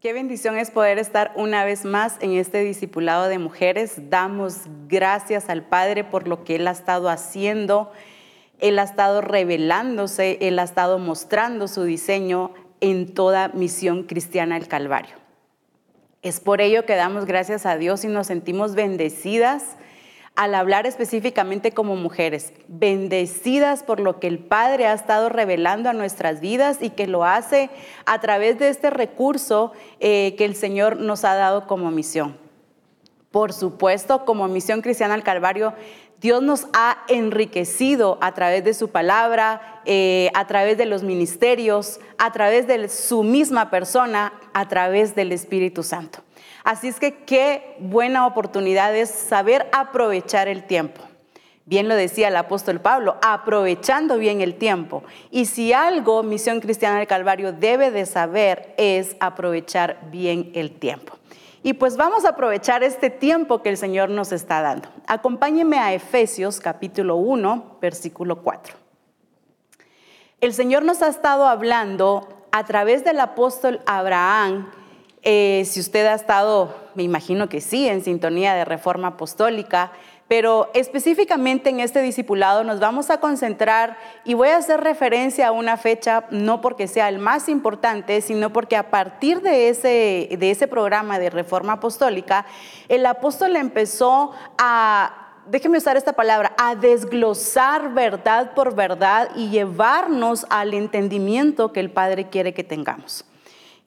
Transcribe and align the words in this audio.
Qué 0.00 0.14
bendición 0.14 0.56
es 0.56 0.70
poder 0.70 0.98
estar 0.98 1.30
una 1.34 1.62
vez 1.66 1.84
más 1.84 2.16
en 2.22 2.32
este 2.32 2.64
discipulado 2.64 3.28
de 3.28 3.38
mujeres. 3.38 4.08
Damos 4.08 4.62
gracias 4.88 5.50
al 5.50 5.62
Padre 5.62 6.04
por 6.04 6.26
lo 6.26 6.42
que 6.42 6.56
Él 6.56 6.66
ha 6.68 6.70
estado 6.70 7.10
haciendo. 7.10 7.92
Él 8.60 8.78
ha 8.78 8.84
estado 8.84 9.20
revelándose, 9.20 10.38
Él 10.40 10.58
ha 10.58 10.62
estado 10.62 10.98
mostrando 10.98 11.68
su 11.68 11.82
diseño 11.82 12.54
en 12.80 13.12
toda 13.12 13.48
misión 13.48 14.04
cristiana 14.04 14.58
del 14.58 14.68
Calvario. 14.68 15.16
Es 16.22 16.40
por 16.40 16.62
ello 16.62 16.86
que 16.86 16.96
damos 16.96 17.26
gracias 17.26 17.66
a 17.66 17.76
Dios 17.76 18.02
y 18.02 18.08
nos 18.08 18.28
sentimos 18.28 18.74
bendecidas 18.74 19.76
al 20.40 20.54
hablar 20.54 20.86
específicamente 20.86 21.72
como 21.72 21.96
mujeres, 21.96 22.54
bendecidas 22.66 23.82
por 23.82 24.00
lo 24.00 24.18
que 24.18 24.26
el 24.26 24.38
Padre 24.38 24.86
ha 24.86 24.94
estado 24.94 25.28
revelando 25.28 25.90
a 25.90 25.92
nuestras 25.92 26.40
vidas 26.40 26.78
y 26.80 26.88
que 26.88 27.06
lo 27.06 27.26
hace 27.26 27.68
a 28.06 28.22
través 28.22 28.58
de 28.58 28.70
este 28.70 28.88
recurso 28.88 29.72
eh, 29.98 30.34
que 30.38 30.46
el 30.46 30.56
Señor 30.56 30.96
nos 30.96 31.26
ha 31.26 31.34
dado 31.34 31.66
como 31.66 31.90
misión. 31.90 32.38
Por 33.30 33.52
supuesto, 33.52 34.24
como 34.24 34.48
misión 34.48 34.80
cristiana 34.80 35.12
al 35.12 35.24
Calvario, 35.24 35.74
Dios 36.22 36.42
nos 36.42 36.68
ha 36.72 37.04
enriquecido 37.08 38.16
a 38.22 38.32
través 38.32 38.64
de 38.64 38.72
su 38.72 38.88
palabra, 38.88 39.82
eh, 39.84 40.30
a 40.32 40.46
través 40.46 40.78
de 40.78 40.86
los 40.86 41.02
ministerios, 41.02 42.00
a 42.16 42.32
través 42.32 42.66
de 42.66 42.88
su 42.88 43.24
misma 43.24 43.68
persona, 43.68 44.32
a 44.54 44.66
través 44.68 45.14
del 45.14 45.32
Espíritu 45.32 45.82
Santo. 45.82 46.22
Así 46.64 46.88
es 46.88 47.00
que 47.00 47.24
qué 47.24 47.76
buena 47.78 48.26
oportunidad 48.26 48.94
es 48.94 49.10
saber 49.10 49.68
aprovechar 49.72 50.48
el 50.48 50.64
tiempo. 50.64 51.02
Bien 51.66 51.88
lo 51.88 51.94
decía 51.94 52.28
el 52.28 52.36
apóstol 52.36 52.80
Pablo, 52.80 53.16
aprovechando 53.22 54.18
bien 54.18 54.40
el 54.40 54.56
tiempo. 54.56 55.04
Y 55.30 55.44
si 55.44 55.72
algo 55.72 56.22
Misión 56.22 56.60
Cristiana 56.60 56.98
del 56.98 57.06
Calvario 57.06 57.52
debe 57.52 57.90
de 57.90 58.06
saber 58.06 58.74
es 58.76 59.16
aprovechar 59.20 59.98
bien 60.10 60.50
el 60.54 60.72
tiempo. 60.72 61.16
Y 61.62 61.74
pues 61.74 61.96
vamos 61.96 62.24
a 62.24 62.30
aprovechar 62.30 62.82
este 62.82 63.10
tiempo 63.10 63.62
que 63.62 63.68
el 63.68 63.76
Señor 63.76 64.08
nos 64.08 64.32
está 64.32 64.62
dando. 64.62 64.88
Acompáñeme 65.06 65.78
a 65.78 65.92
Efesios 65.92 66.58
capítulo 66.58 67.16
1, 67.16 67.78
versículo 67.80 68.42
4. 68.42 68.74
El 70.40 70.54
Señor 70.54 70.84
nos 70.84 71.02
ha 71.02 71.08
estado 71.08 71.46
hablando 71.46 72.46
a 72.50 72.64
través 72.64 73.04
del 73.04 73.20
apóstol 73.20 73.80
Abraham 73.86 74.70
eh, 75.22 75.64
si 75.66 75.80
usted 75.80 76.06
ha 76.06 76.14
estado, 76.14 76.74
me 76.94 77.02
imagino 77.02 77.48
que 77.48 77.60
sí, 77.60 77.86
en 77.88 78.02
sintonía 78.02 78.54
de 78.54 78.64
reforma 78.64 79.08
apostólica, 79.08 79.92
pero 80.28 80.70
específicamente 80.74 81.70
en 81.70 81.80
este 81.80 82.02
discipulado 82.02 82.62
nos 82.62 82.78
vamos 82.78 83.10
a 83.10 83.18
concentrar 83.18 83.98
y 84.24 84.34
voy 84.34 84.48
a 84.48 84.58
hacer 84.58 84.80
referencia 84.80 85.48
a 85.48 85.52
una 85.52 85.76
fecha, 85.76 86.24
no 86.30 86.60
porque 86.60 86.86
sea 86.86 87.08
el 87.08 87.18
más 87.18 87.48
importante, 87.48 88.20
sino 88.20 88.52
porque 88.52 88.76
a 88.76 88.90
partir 88.90 89.42
de 89.42 89.68
ese, 89.68 90.28
de 90.38 90.50
ese 90.50 90.68
programa 90.68 91.18
de 91.18 91.30
reforma 91.30 91.74
apostólica, 91.74 92.46
el 92.88 93.04
apóstol 93.06 93.56
empezó 93.56 94.30
a 94.56 95.16
déjeme 95.46 95.78
usar 95.78 95.96
esta 95.96 96.12
palabra, 96.12 96.52
a 96.56 96.76
desglosar 96.76 97.92
verdad 97.92 98.54
por 98.54 98.76
verdad 98.76 99.30
y 99.34 99.48
llevarnos 99.48 100.46
al 100.48 100.74
entendimiento 100.74 101.72
que 101.72 101.80
el 101.80 101.90
Padre 101.90 102.28
quiere 102.28 102.54
que 102.54 102.62
tengamos. 102.62 103.24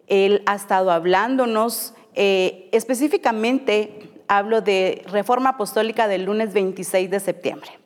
Él 0.07 0.43
ha 0.45 0.55
estado 0.55 0.91
hablándonos, 0.91 1.93
eh, 2.15 2.69
específicamente 2.71 4.09
hablo 4.27 4.61
de 4.61 5.03
Reforma 5.07 5.51
Apostólica 5.51 6.07
del 6.07 6.25
lunes 6.25 6.53
26 6.53 7.09
de 7.09 7.19
septiembre. 7.19 7.82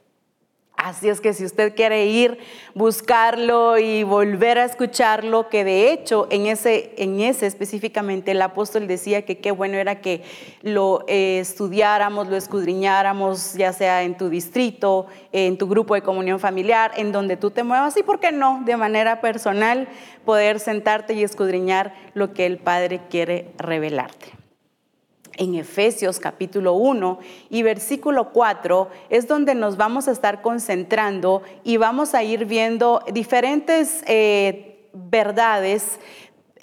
Así 0.77 1.09
es 1.09 1.21
que 1.21 1.33
si 1.33 1.43
usted 1.43 1.75
quiere 1.75 2.05
ir, 2.05 2.37
buscarlo 2.75 3.79
y 3.79 4.03
volver 4.03 4.59
a 4.59 4.65
escucharlo, 4.65 5.49
que 5.49 5.63
de 5.63 5.91
hecho 5.91 6.27
en 6.29 6.45
ese, 6.45 6.93
en 6.97 7.19
ese 7.19 7.47
específicamente 7.47 8.29
el 8.31 8.41
apóstol 8.43 8.87
decía 8.87 9.25
que 9.25 9.39
qué 9.39 9.49
bueno 9.49 9.77
era 9.77 10.01
que 10.01 10.21
lo 10.61 11.03
eh, 11.07 11.39
estudiáramos, 11.39 12.27
lo 12.27 12.35
escudriñáramos, 12.35 13.55
ya 13.55 13.73
sea 13.73 14.03
en 14.03 14.17
tu 14.17 14.29
distrito, 14.29 15.07
en 15.31 15.57
tu 15.57 15.67
grupo 15.67 15.95
de 15.95 16.03
comunión 16.03 16.39
familiar, 16.39 16.91
en 16.95 17.11
donde 17.11 17.37
tú 17.37 17.49
te 17.49 17.63
muevas 17.63 17.97
y, 17.97 18.03
¿por 18.03 18.19
qué 18.19 18.31
no?, 18.31 18.61
de 18.63 18.77
manera 18.77 19.19
personal, 19.19 19.87
poder 20.25 20.59
sentarte 20.59 21.15
y 21.15 21.23
escudriñar 21.23 21.95
lo 22.13 22.33
que 22.33 22.45
el 22.45 22.59
Padre 22.59 23.01
quiere 23.09 23.51
revelarte 23.57 24.36
en 25.37 25.55
Efesios 25.55 26.19
capítulo 26.19 26.73
1 26.73 27.19
y 27.49 27.63
versículo 27.63 28.31
4 28.31 28.89
es 29.09 29.27
donde 29.27 29.55
nos 29.55 29.77
vamos 29.77 30.07
a 30.07 30.11
estar 30.11 30.41
concentrando 30.41 31.43
y 31.63 31.77
vamos 31.77 32.13
a 32.13 32.23
ir 32.23 32.45
viendo 32.45 33.03
diferentes 33.13 34.03
eh, 34.07 34.89
verdades 34.93 35.99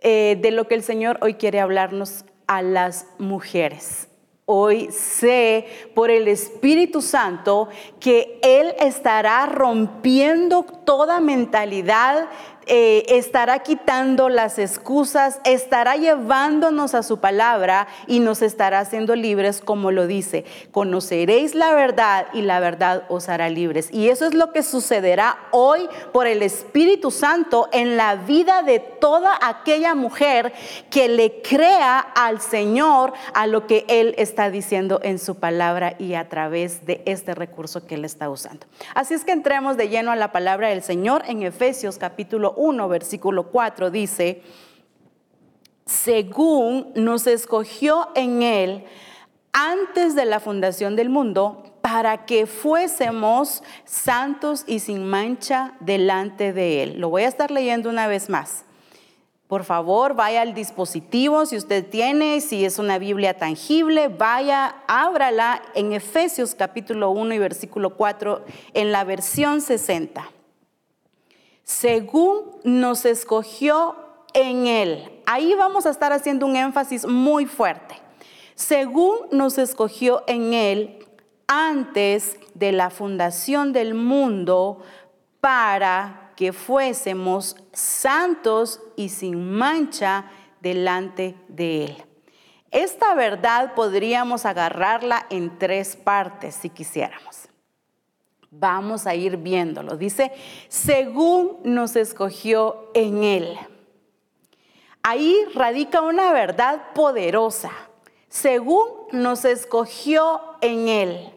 eh, 0.02 0.38
de 0.40 0.50
lo 0.50 0.68
que 0.68 0.74
el 0.74 0.82
Señor 0.82 1.18
hoy 1.22 1.34
quiere 1.34 1.60
hablarnos 1.60 2.24
a 2.46 2.62
las 2.62 3.06
mujeres. 3.18 4.08
Hoy 4.46 4.90
sé 4.90 5.64
por 5.94 6.10
el 6.10 6.28
Espíritu 6.28 7.00
Santo 7.00 7.70
que 7.98 8.38
Él 8.42 8.74
estará 8.78 9.46
rompiendo 9.46 10.64
toda 10.64 11.18
mentalidad 11.20 12.28
eh, 12.66 13.04
estará 13.08 13.60
quitando 13.60 14.28
las 14.28 14.58
excusas, 14.58 15.40
estará 15.44 15.96
llevándonos 15.96 16.94
a 16.94 17.02
su 17.02 17.18
palabra 17.18 17.86
y 18.06 18.20
nos 18.20 18.42
estará 18.42 18.80
haciendo 18.80 19.14
libres 19.14 19.60
como 19.60 19.90
lo 19.90 20.06
dice. 20.06 20.44
Conoceréis 20.70 21.54
la 21.54 21.72
verdad 21.74 22.26
y 22.32 22.42
la 22.42 22.60
verdad 22.60 23.04
os 23.08 23.28
hará 23.28 23.48
libres. 23.48 23.88
Y 23.92 24.08
eso 24.08 24.26
es 24.26 24.34
lo 24.34 24.52
que 24.52 24.62
sucederá 24.62 25.38
hoy 25.50 25.88
por 26.12 26.26
el 26.26 26.42
Espíritu 26.42 27.10
Santo 27.10 27.68
en 27.72 27.96
la 27.96 28.16
vida 28.16 28.62
de 28.62 28.78
toda 28.78 29.38
aquella 29.42 29.94
mujer 29.94 30.52
que 30.90 31.08
le 31.08 31.42
crea 31.42 31.98
al 31.98 32.40
Señor 32.40 33.12
a 33.34 33.46
lo 33.46 33.66
que 33.66 33.84
Él 33.88 34.14
está 34.18 34.50
diciendo 34.50 35.00
en 35.02 35.18
su 35.18 35.36
palabra 35.36 35.96
y 35.98 36.14
a 36.14 36.28
través 36.28 36.86
de 36.86 37.02
este 37.04 37.34
recurso 37.34 37.86
que 37.86 37.96
Él 37.96 38.04
está 38.04 38.30
usando. 38.30 38.66
Así 38.94 39.14
es 39.14 39.24
que 39.24 39.32
entremos 39.32 39.76
de 39.76 39.88
lleno 39.88 40.10
a 40.10 40.16
la 40.16 40.32
palabra 40.32 40.68
del 40.68 40.82
Señor 40.82 41.22
en 41.26 41.42
Efesios 41.42 41.98
capítulo 41.98 42.53
1, 42.56 42.88
versículo 42.88 43.50
4, 43.50 43.90
dice, 43.90 44.42
según 45.86 46.92
nos 46.94 47.26
escogió 47.26 48.08
en 48.14 48.42
Él 48.42 48.84
antes 49.52 50.14
de 50.14 50.24
la 50.24 50.40
fundación 50.40 50.96
del 50.96 51.10
mundo, 51.10 51.62
para 51.80 52.24
que 52.24 52.46
fuésemos 52.46 53.62
santos 53.84 54.64
y 54.66 54.78
sin 54.78 55.06
mancha 55.06 55.74
delante 55.80 56.52
de 56.54 56.82
Él. 56.82 56.98
Lo 56.98 57.10
voy 57.10 57.24
a 57.24 57.28
estar 57.28 57.50
leyendo 57.50 57.90
una 57.90 58.06
vez 58.06 58.30
más. 58.30 58.64
Por 59.46 59.64
favor, 59.64 60.14
vaya 60.14 60.40
al 60.40 60.54
dispositivo, 60.54 61.44
si 61.44 61.58
usted 61.58 61.86
tiene, 61.86 62.40
si 62.40 62.64
es 62.64 62.78
una 62.78 62.98
Biblia 62.98 63.36
tangible, 63.36 64.08
vaya, 64.08 64.76
ábrala 64.88 65.60
en 65.74 65.92
Efesios 65.92 66.54
capítulo 66.54 67.10
1 67.10 67.34
y 67.34 67.38
versículo 67.38 67.96
4 67.96 68.44
en 68.72 68.90
la 68.90 69.04
versión 69.04 69.60
60 69.60 70.30
según 71.64 72.60
nos 72.62 73.04
escogió 73.04 73.96
en 74.34 74.66
Él. 74.66 75.22
Ahí 75.26 75.54
vamos 75.54 75.86
a 75.86 75.90
estar 75.90 76.12
haciendo 76.12 76.46
un 76.46 76.56
énfasis 76.56 77.06
muy 77.06 77.46
fuerte. 77.46 77.96
Según 78.54 79.16
nos 79.32 79.58
escogió 79.58 80.22
en 80.26 80.52
Él 80.52 81.06
antes 81.46 82.38
de 82.54 82.72
la 82.72 82.90
fundación 82.90 83.72
del 83.72 83.94
mundo 83.94 84.82
para 85.40 86.32
que 86.36 86.52
fuésemos 86.52 87.56
santos 87.72 88.80
y 88.96 89.08
sin 89.08 89.52
mancha 89.52 90.30
delante 90.60 91.34
de 91.48 91.84
Él. 91.86 92.04
Esta 92.70 93.14
verdad 93.14 93.74
podríamos 93.74 94.46
agarrarla 94.46 95.26
en 95.30 95.58
tres 95.58 95.96
partes 95.96 96.56
si 96.56 96.70
quisiéramos. 96.70 97.33
Vamos 98.58 99.06
a 99.06 99.14
ir 99.14 99.36
viéndolo. 99.36 99.96
Dice, 99.96 100.32
según 100.68 101.58
nos 101.64 101.96
escogió 101.96 102.90
en 102.94 103.22
Él. 103.22 103.58
Ahí 105.02 105.36
radica 105.54 106.00
una 106.00 106.32
verdad 106.32 106.92
poderosa. 106.94 107.70
Según 108.28 108.88
nos 109.12 109.44
escogió 109.44 110.40
en 110.60 110.88
Él. 110.88 111.30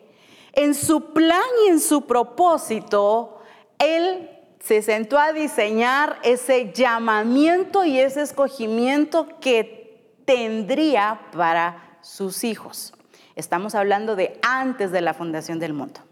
En 0.54 0.74
su 0.74 1.14
plan 1.14 1.44
y 1.66 1.70
en 1.70 1.80
su 1.80 2.08
propósito, 2.08 3.40
Él 3.78 4.30
se 4.60 4.82
sentó 4.82 5.20
a 5.20 5.34
diseñar 5.34 6.18
ese 6.24 6.72
llamamiento 6.74 7.84
y 7.84 8.00
ese 8.00 8.22
escogimiento 8.22 9.28
que 9.40 10.14
tendría 10.26 11.22
para 11.32 12.00
sus 12.02 12.44
hijos. 12.44 12.94
Estamos 13.36 13.76
hablando 13.76 14.16
de 14.16 14.40
antes 14.42 14.92
de 14.92 15.02
la 15.02 15.14
fundación 15.14 15.60
del 15.60 15.74
mundo. 15.74 16.07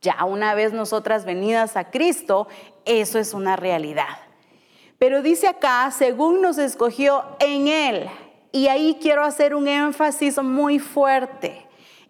Ya 0.00 0.24
una 0.24 0.54
vez 0.54 0.72
nosotras 0.72 1.24
venidas 1.24 1.76
a 1.76 1.90
Cristo, 1.90 2.48
eso 2.84 3.18
es 3.18 3.34
una 3.34 3.56
realidad. 3.56 4.18
Pero 4.98 5.22
dice 5.22 5.46
acá, 5.46 5.90
según 5.90 6.40
nos 6.40 6.58
escogió 6.58 7.24
en 7.38 7.68
Él, 7.68 8.08
y 8.52 8.68
ahí 8.68 8.98
quiero 9.00 9.24
hacer 9.24 9.54
un 9.54 9.68
énfasis 9.68 10.42
muy 10.42 10.78
fuerte, 10.78 11.66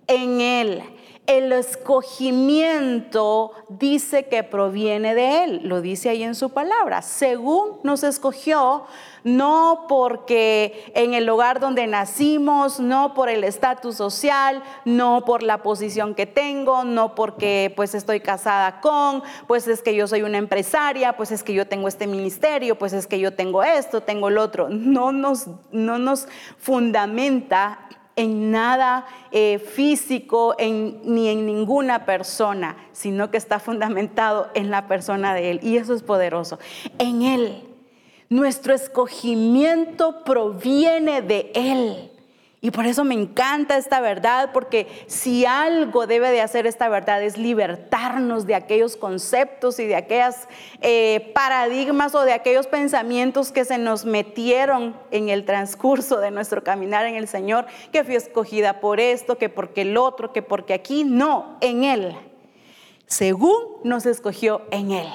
en 0.07 0.41
Él. 0.41 0.83
el 1.27 1.53
escogimiento 1.53 3.53
dice 3.69 4.27
que 4.27 4.43
proviene 4.43 5.15
de 5.15 5.45
Él, 5.45 5.61
lo 5.65 5.81
dice 5.81 6.09
ahí 6.09 6.25
en 6.25 6.35
su 6.35 6.51
palabra, 6.51 7.03
según 7.03 7.79
nos 7.85 8.03
escogió, 8.03 8.87
no 9.25 9.87
porque 9.89 10.93
en 10.95 11.15
el 11.15 11.27
lugar 11.27 11.61
donde 11.61 11.87
nacimos, 11.87 12.81
no 12.81 13.15
por 13.15 13.29
el 13.29 13.45
estatus 13.45 13.97
social, 13.97 14.63
no 14.85 15.25
por 15.25 15.43
la 15.43 15.63
posición 15.63 16.15
que 16.15 16.27
tengo, 16.27 16.85
no 16.85 17.15
porque 17.15 17.73
pues 17.77 17.95
estoy 17.95 18.21
casada 18.21 18.81
con, 18.81 19.23
pues 19.47 19.69
es 19.69 19.83
que 19.83 19.95
yo 19.95 20.07
soy 20.07 20.23
una 20.23 20.39
empresaria, 20.39 21.17
pues 21.17 21.31
es 21.31 21.43
que 21.43 21.55
yo 21.55 21.67
tengo 21.67 21.89
este 21.89 22.07
ministerio, 22.07 22.79
pues 22.79 22.93
es 22.93 23.07
que 23.07 23.19
yo 23.19 23.35
tengo 23.35 23.63
esto, 23.63 24.03
tengo 24.03 24.29
el 24.29 24.39
otro, 24.39 24.69
no 24.69 25.13
nos, 25.13 25.47
no 25.73 25.99
nos 25.99 26.27
fundamenta 26.59 27.87
en 28.17 28.51
nada 28.51 29.07
eh, 29.31 29.59
físico, 29.59 30.55
ni 30.59 31.29
en 31.29 31.47
ninguna 31.47 32.05
persona, 32.05 32.77
sino 32.93 33.31
que 33.31 33.39
está 33.39 33.59
fundamentado 33.59 34.51
en 34.55 34.71
la 34.71 34.89
persona 34.89 35.35
de 35.35 35.53
Él. 35.53 35.61
Y 35.63 35.79
eso 35.79 35.95
es 35.95 36.03
poderoso. 36.03 36.59
En 36.99 37.23
Él. 37.23 37.70
Nuestro 38.31 38.75
escogimiento 38.75 40.23
proviene 40.23 41.21
de 41.21 41.51
Él. 41.53 42.13
Y 42.63 42.71
por 42.71 42.87
eso 42.87 43.05
me 43.05 43.15
encanta 43.15 43.77
esta 43.77 44.01
verdad, 44.01 44.51
porque 44.53 44.87
si 45.09 45.47
algo 45.47 46.07
debe 46.07 46.31
de 46.31 46.41
hacer 46.41 46.65
esta 46.67 46.89
verdad 46.89 47.25
es 47.25 47.37
libertarnos 47.39 48.47
de 48.47 48.55
aquellos 48.55 48.97
conceptos 48.97 49.81
y 49.81 49.87
de 49.87 49.97
aquellos 49.97 50.37
eh, 50.81 51.33
paradigmas 51.35 52.15
o 52.15 52.23
de 52.23 52.33
aquellos 52.33 52.69
pensamientos 52.69 53.51
que 53.51 53.65
se 53.65 53.79
nos 53.79 54.05
metieron 54.05 54.95
en 55.11 55.29
el 55.29 55.45
transcurso 55.45 56.21
de 56.21 56.31
nuestro 56.31 56.63
caminar 56.63 57.07
en 57.07 57.17
el 57.17 57.27
Señor, 57.27 57.67
que 57.93 58.05
fui 58.05 58.15
escogida 58.15 58.79
por 58.79 59.01
esto, 59.01 59.39
que 59.39 59.49
porque 59.49 59.81
el 59.81 59.97
otro, 59.97 60.33
que 60.33 60.43
porque 60.43 60.75
aquí, 60.75 61.03
no, 61.03 61.57
en 61.63 61.83
Él, 61.83 62.15
según 63.07 63.57
nos 63.83 64.07
escogió 64.07 64.63
en 64.71 64.93
Él. 64.93 65.09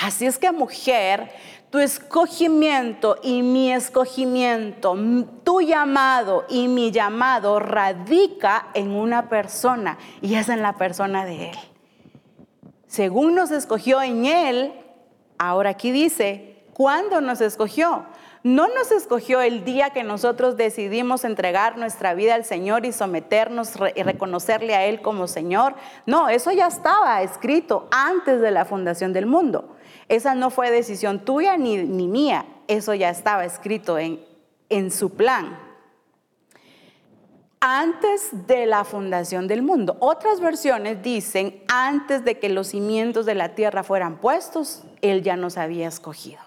Así 0.00 0.24
es 0.24 0.38
que 0.38 0.50
mujer, 0.50 1.30
tu 1.70 1.78
escogimiento 1.78 3.16
y 3.22 3.42
mi 3.42 3.72
escogimiento, 3.72 4.96
tu 5.44 5.60
llamado 5.60 6.44
y 6.48 6.66
mi 6.66 6.90
llamado 6.90 7.60
radica 7.60 8.66
en 8.74 8.90
una 8.90 9.28
persona 9.28 9.96
y 10.20 10.34
es 10.34 10.48
en 10.48 10.62
la 10.62 10.74
persona 10.74 11.24
de 11.24 11.50
Él. 11.50 11.58
Según 12.88 13.36
nos 13.36 13.52
escogió 13.52 14.02
en 14.02 14.26
Él, 14.26 14.72
ahora 15.38 15.70
aquí 15.70 15.92
dice, 15.92 16.64
¿cuándo 16.74 17.20
nos 17.20 17.40
escogió? 17.40 18.04
No 18.42 18.66
nos 18.68 18.90
escogió 18.90 19.40
el 19.40 19.64
día 19.64 19.90
que 19.90 20.02
nosotros 20.02 20.56
decidimos 20.56 21.24
entregar 21.24 21.76
nuestra 21.76 22.14
vida 22.14 22.34
al 22.34 22.44
Señor 22.44 22.84
y 22.84 22.92
someternos 22.92 23.74
y 23.94 24.02
reconocerle 24.02 24.74
a 24.74 24.86
Él 24.86 25.02
como 25.02 25.28
Señor. 25.28 25.74
No, 26.06 26.28
eso 26.28 26.50
ya 26.50 26.66
estaba 26.66 27.22
escrito 27.22 27.86
antes 27.92 28.40
de 28.40 28.50
la 28.50 28.64
fundación 28.64 29.12
del 29.12 29.26
mundo. 29.26 29.76
Esa 30.10 30.34
no 30.34 30.50
fue 30.50 30.72
decisión 30.72 31.24
tuya 31.24 31.56
ni, 31.56 31.78
mía, 31.78 32.44
eso 32.66 32.94
ya 32.94 33.10
estaba 33.10 33.44
escrito 33.44 33.96
en, 33.96 34.20
en 34.68 34.90
su 34.90 35.10
plan. 35.10 35.56
Antes 37.60 38.48
de 38.48 38.66
la 38.66 38.82
fundación 38.82 39.46
del 39.46 39.62
mundo. 39.62 39.96
Otras 40.00 40.40
versiones 40.40 41.00
dicen, 41.00 41.62
antes 41.68 42.24
de 42.24 42.40
que 42.40 42.48
los 42.48 42.68
cimientos 42.68 43.24
de 43.24 43.36
la 43.36 43.54
tierra 43.54 43.84
fueran 43.84 44.16
puestos, 44.16 44.82
Él 45.00 45.22
ya 45.22 45.36
nos 45.36 45.56
había 45.56 45.86
escogido. 45.86 46.40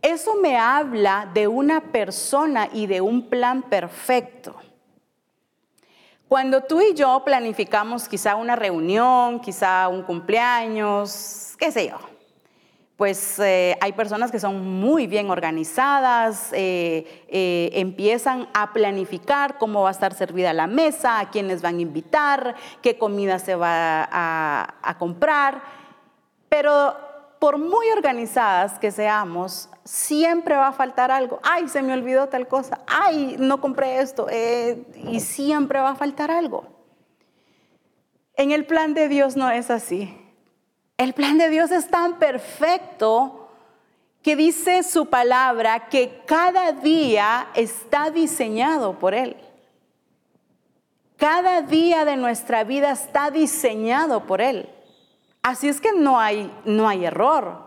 Eso 0.00 0.36
me 0.36 0.56
habla 0.56 1.28
de 1.34 1.48
una 1.48 1.90
persona 1.90 2.68
y 2.72 2.86
de 2.86 3.00
un 3.00 3.28
plan 3.28 3.62
perfecto. 3.62 4.54
Cuando 6.28 6.62
tú 6.62 6.80
y 6.80 6.94
yo 6.94 7.24
planificamos 7.24 8.08
quizá 8.08 8.36
una 8.36 8.54
reunión, 8.54 9.40
quizá 9.40 9.88
un 9.88 10.04
cumpleaños, 10.04 11.56
qué 11.58 11.72
sé 11.72 11.88
yo, 11.88 11.98
pues 12.96 13.38
eh, 13.38 13.76
hay 13.80 13.92
personas 13.92 14.30
que 14.30 14.40
son 14.40 14.80
muy 14.80 15.06
bien 15.06 15.30
organizadas, 15.30 16.50
eh, 16.52 17.24
eh, 17.28 17.70
empiezan 17.74 18.48
a 18.54 18.72
planificar 18.72 19.58
cómo 19.58 19.82
va 19.82 19.90
a 19.90 19.92
estar 19.92 20.14
servida 20.14 20.54
la 20.54 20.66
mesa, 20.66 21.20
a 21.20 21.30
quiénes 21.30 21.60
van 21.60 21.76
a 21.76 21.82
invitar, 21.82 22.54
qué 22.80 22.96
comida 22.96 23.38
se 23.38 23.54
va 23.54 24.08
a, 24.10 24.96
comprar, 24.98 25.62
pero 26.48 26.96
por 27.38 27.58
muy 27.58 27.86
organizadas 27.94 28.78
que 28.78 28.90
seamos, 28.90 29.68
siempre 29.84 30.56
va 30.56 30.68
a 30.68 30.72
faltar 30.72 31.10
algo. 31.10 31.38
Ay, 31.42 31.68
se 31.68 31.82
me 31.82 31.92
olvidó 31.92 32.28
tal 32.28 32.48
cosa. 32.48 32.80
Ay, 32.86 33.36
no 33.38 33.60
compré 33.60 34.00
esto. 34.00 34.26
y 34.30 35.20
siempre 35.20 35.78
va 35.80 35.90
a 35.90 35.96
faltar 35.96 36.30
algo. 36.30 36.64
En 38.36 38.52
el 38.52 38.64
plan 38.64 38.94
de 38.94 39.08
Dios 39.08 39.36
no 39.36 39.50
es 39.50 39.70
así. 39.70 40.25
El 40.98 41.12
plan 41.12 41.36
de 41.36 41.50
Dios 41.50 41.70
es 41.70 41.88
tan 41.88 42.18
perfecto 42.18 43.50
que 44.22 44.34
dice 44.34 44.82
su 44.82 45.06
palabra 45.06 45.88
que 45.88 46.22
cada 46.26 46.72
día 46.72 47.48
está 47.54 48.10
diseñado 48.10 48.98
por 48.98 49.14
Él. 49.14 49.36
Cada 51.16 51.62
día 51.62 52.04
de 52.04 52.16
nuestra 52.16 52.64
vida 52.64 52.90
está 52.90 53.30
diseñado 53.30 54.26
por 54.26 54.40
Él. 54.40 54.68
Así 55.42 55.68
es 55.68 55.80
que 55.80 55.92
no 55.92 56.18
hay, 56.18 56.50
no 56.64 56.88
hay 56.88 57.04
error. 57.04 57.66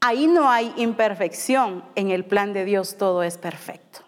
Ahí 0.00 0.28
no 0.28 0.48
hay 0.48 0.72
imperfección. 0.76 1.84
En 1.96 2.10
el 2.10 2.24
plan 2.24 2.52
de 2.52 2.64
Dios 2.64 2.96
todo 2.96 3.22
es 3.24 3.38
perfecto. 3.38 4.00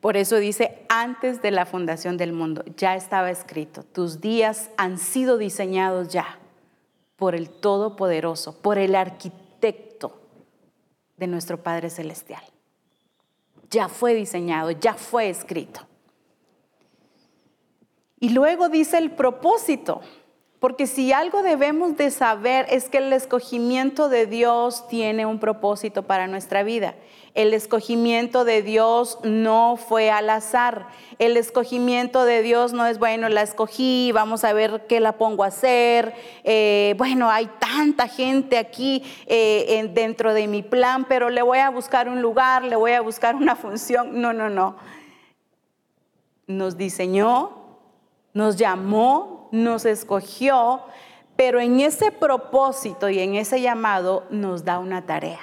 Por 0.00 0.16
eso 0.16 0.36
dice, 0.36 0.86
antes 0.88 1.42
de 1.42 1.50
la 1.50 1.66
fundación 1.66 2.16
del 2.16 2.32
mundo, 2.32 2.62
ya 2.76 2.94
estaba 2.94 3.30
escrito, 3.30 3.82
tus 3.82 4.20
días 4.20 4.70
han 4.76 4.98
sido 4.98 5.38
diseñados 5.38 6.08
ya 6.08 6.38
por 7.16 7.34
el 7.34 7.48
Todopoderoso, 7.48 8.60
por 8.60 8.78
el 8.78 8.94
arquitecto 8.94 10.20
de 11.16 11.26
nuestro 11.26 11.62
Padre 11.62 11.90
Celestial. 11.90 12.42
Ya 13.70 13.88
fue 13.88 14.14
diseñado, 14.14 14.70
ya 14.70 14.94
fue 14.94 15.28
escrito. 15.28 15.80
Y 18.20 18.30
luego 18.30 18.68
dice 18.68 18.98
el 18.98 19.10
propósito, 19.10 20.00
porque 20.60 20.86
si 20.86 21.12
algo 21.12 21.42
debemos 21.42 21.96
de 21.96 22.10
saber 22.10 22.66
es 22.70 22.88
que 22.88 22.98
el 22.98 23.12
escogimiento 23.12 24.08
de 24.08 24.26
Dios 24.26 24.88
tiene 24.88 25.26
un 25.26 25.38
propósito 25.38 26.04
para 26.04 26.26
nuestra 26.26 26.62
vida. 26.62 26.94
El 27.34 27.52
escogimiento 27.52 28.44
de 28.44 28.62
Dios 28.62 29.18
no 29.24 29.76
fue 29.76 30.08
al 30.12 30.30
azar. 30.30 30.86
El 31.18 31.36
escogimiento 31.36 32.24
de 32.24 32.42
Dios 32.42 32.72
no 32.72 32.86
es, 32.86 33.00
bueno, 33.00 33.28
la 33.28 33.42
escogí, 33.42 34.12
vamos 34.12 34.44
a 34.44 34.52
ver 34.52 34.86
qué 34.86 35.00
la 35.00 35.18
pongo 35.18 35.42
a 35.42 35.48
hacer. 35.48 36.14
Eh, 36.44 36.94
bueno, 36.96 37.28
hay 37.28 37.50
tanta 37.58 38.06
gente 38.06 38.56
aquí 38.56 39.02
eh, 39.26 39.90
dentro 39.92 40.32
de 40.32 40.46
mi 40.46 40.62
plan, 40.62 41.06
pero 41.08 41.28
le 41.28 41.42
voy 41.42 41.58
a 41.58 41.70
buscar 41.70 42.08
un 42.08 42.22
lugar, 42.22 42.62
le 42.62 42.76
voy 42.76 42.92
a 42.92 43.00
buscar 43.00 43.34
una 43.34 43.56
función. 43.56 44.20
No, 44.20 44.32
no, 44.32 44.48
no. 44.48 44.76
Nos 46.46 46.76
diseñó, 46.76 47.80
nos 48.32 48.54
llamó, 48.54 49.48
nos 49.50 49.86
escogió, 49.86 50.82
pero 51.34 51.58
en 51.58 51.80
ese 51.80 52.12
propósito 52.12 53.08
y 53.08 53.18
en 53.18 53.34
ese 53.34 53.60
llamado 53.60 54.24
nos 54.30 54.64
da 54.64 54.78
una 54.78 55.04
tarea 55.04 55.40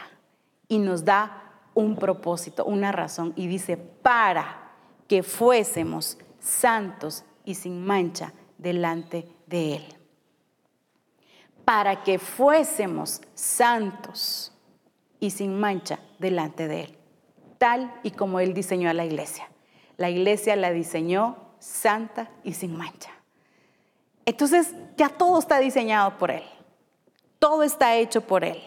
y 0.70 0.78
nos 0.78 1.04
da 1.04 1.51
un 1.74 1.96
propósito, 1.96 2.66
una 2.66 2.92
razón, 2.92 3.34
y 3.36 3.48
dice, 3.48 3.78
para 3.78 4.72
que 5.08 5.24
fuésemos 5.24 6.18
santos 6.40 7.24
y 7.46 7.56
sin 7.56 7.86
mancha 7.86 8.34
delante 8.58 9.28
de 9.48 9.76
Él. 9.76 9.86
Para 11.66 12.04
que 12.04 12.20
fuésemos 12.20 13.22
santos 13.34 14.54
y 15.20 15.32
sin 15.32 15.60
mancha 15.60 16.00
delante 16.20 16.68
de 16.68 16.84
Él, 16.84 16.98
tal 17.58 17.94
y 18.04 18.12
como 18.12 18.40
Él 18.40 18.54
diseñó 18.54 18.90
a 18.90 18.94
la 18.94 19.06
iglesia. 19.06 19.50
La 19.98 20.10
iglesia 20.10 20.56
la 20.56 20.72
diseñó 20.72 21.38
santa 21.60 22.32
y 22.44 22.54
sin 22.54 22.76
mancha. 22.76 23.12
Entonces 24.26 24.74
ya 24.98 25.10
todo 25.10 25.40
está 25.40 25.60
diseñado 25.60 26.18
por 26.18 26.32
Él. 26.32 26.44
Todo 27.40 27.64
está 27.64 27.96
hecho 27.96 28.22
por 28.22 28.44
Él. 28.44 28.62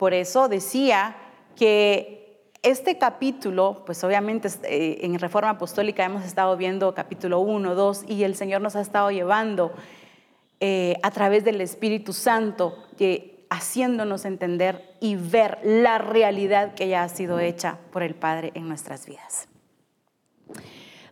Por 0.00 0.14
eso 0.14 0.48
decía 0.48 1.14
que 1.56 2.54
este 2.62 2.96
capítulo, 2.96 3.82
pues 3.84 4.02
obviamente 4.02 4.48
eh, 4.62 5.00
en 5.02 5.18
Reforma 5.18 5.50
Apostólica 5.50 6.02
hemos 6.06 6.24
estado 6.24 6.56
viendo 6.56 6.94
capítulo 6.94 7.40
1, 7.40 7.74
2 7.74 8.04
y 8.08 8.24
el 8.24 8.34
Señor 8.34 8.62
nos 8.62 8.76
ha 8.76 8.80
estado 8.80 9.10
llevando 9.10 9.74
eh, 10.58 10.96
a 11.02 11.10
través 11.10 11.44
del 11.44 11.60
Espíritu 11.60 12.14
Santo, 12.14 12.78
haciéndonos 13.50 14.24
entender 14.24 14.96
y 15.00 15.16
ver 15.16 15.58
la 15.64 15.98
realidad 15.98 16.72
que 16.72 16.88
ya 16.88 17.02
ha 17.02 17.08
sido 17.10 17.38
hecha 17.38 17.76
por 17.92 18.02
el 18.02 18.14
Padre 18.14 18.52
en 18.54 18.68
nuestras 18.68 19.04
vidas. 19.04 19.48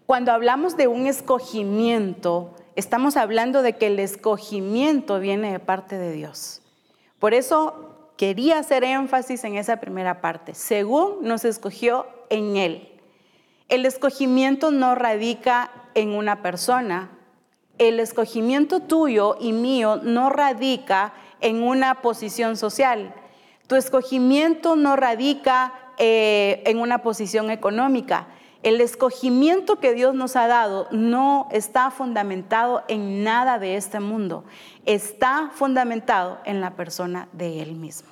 Cuando 0.06 0.32
hablamos 0.32 0.78
de 0.78 0.88
un 0.88 1.06
escogimiento, 1.06 2.54
estamos 2.74 3.18
hablando 3.18 3.60
de 3.60 3.74
que 3.74 3.88
el 3.88 3.98
escogimiento 3.98 5.20
viene 5.20 5.52
de 5.52 5.60
parte 5.60 5.98
de 5.98 6.12
Dios. 6.12 6.62
Por 7.18 7.34
eso 7.34 7.87
quería 8.18 8.58
hacer 8.58 8.84
énfasis 8.84 9.44
en 9.44 9.56
esa 9.56 9.78
primera 9.78 10.20
parte. 10.20 10.52
Según 10.54 11.22
nos 11.22 11.44
escogió 11.46 12.06
en 12.28 12.56
Él. 12.56 12.88
El 13.68 13.86
escogimiento 13.86 14.70
no 14.72 14.94
radica 14.94 15.70
en 15.94 16.10
una 16.10 16.42
persona. 16.42 17.10
El 17.78 18.00
escogimiento 18.00 18.80
tuyo 18.80 19.36
y 19.40 19.52
mío 19.52 20.00
no 20.02 20.30
radica 20.30 21.14
en 21.40 21.62
una 21.62 22.02
posición 22.02 22.56
social. 22.56 23.14
Tu 23.68 23.76
escogimiento 23.76 24.74
no 24.74 24.96
radica 24.96 25.72
eh, 25.96 26.62
en 26.66 26.80
una 26.80 27.02
posición 27.02 27.50
económica. 27.50 28.26
El 28.62 28.80
escogimiento 28.80 29.76
que 29.76 29.94
Dios 29.94 30.14
nos 30.14 30.34
ha 30.34 30.48
dado 30.48 30.88
no 30.90 31.48
está 31.52 31.90
fundamentado 31.90 32.82
en 32.88 33.22
nada 33.22 33.58
de 33.58 33.76
este 33.76 34.00
mundo, 34.00 34.44
está 34.84 35.50
fundamentado 35.54 36.38
en 36.44 36.60
la 36.60 36.74
persona 36.74 37.28
de 37.32 37.62
Él 37.62 37.74
mismo. 37.76 38.10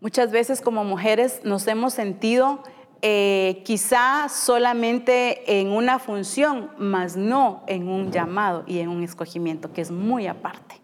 Muchas 0.00 0.30
veces 0.30 0.60
como 0.60 0.84
mujeres 0.84 1.40
nos 1.44 1.66
hemos 1.66 1.94
sentido 1.94 2.62
eh, 3.02 3.62
quizá 3.64 4.28
solamente 4.28 5.60
en 5.60 5.68
una 5.68 5.98
función, 5.98 6.70
mas 6.78 7.16
no 7.16 7.64
en 7.66 7.88
un 7.88 8.12
llamado 8.12 8.62
y 8.66 8.78
en 8.78 8.88
un 8.88 9.02
escogimiento, 9.02 9.72
que 9.72 9.80
es 9.80 9.90
muy 9.90 10.28
aparte. 10.28 10.81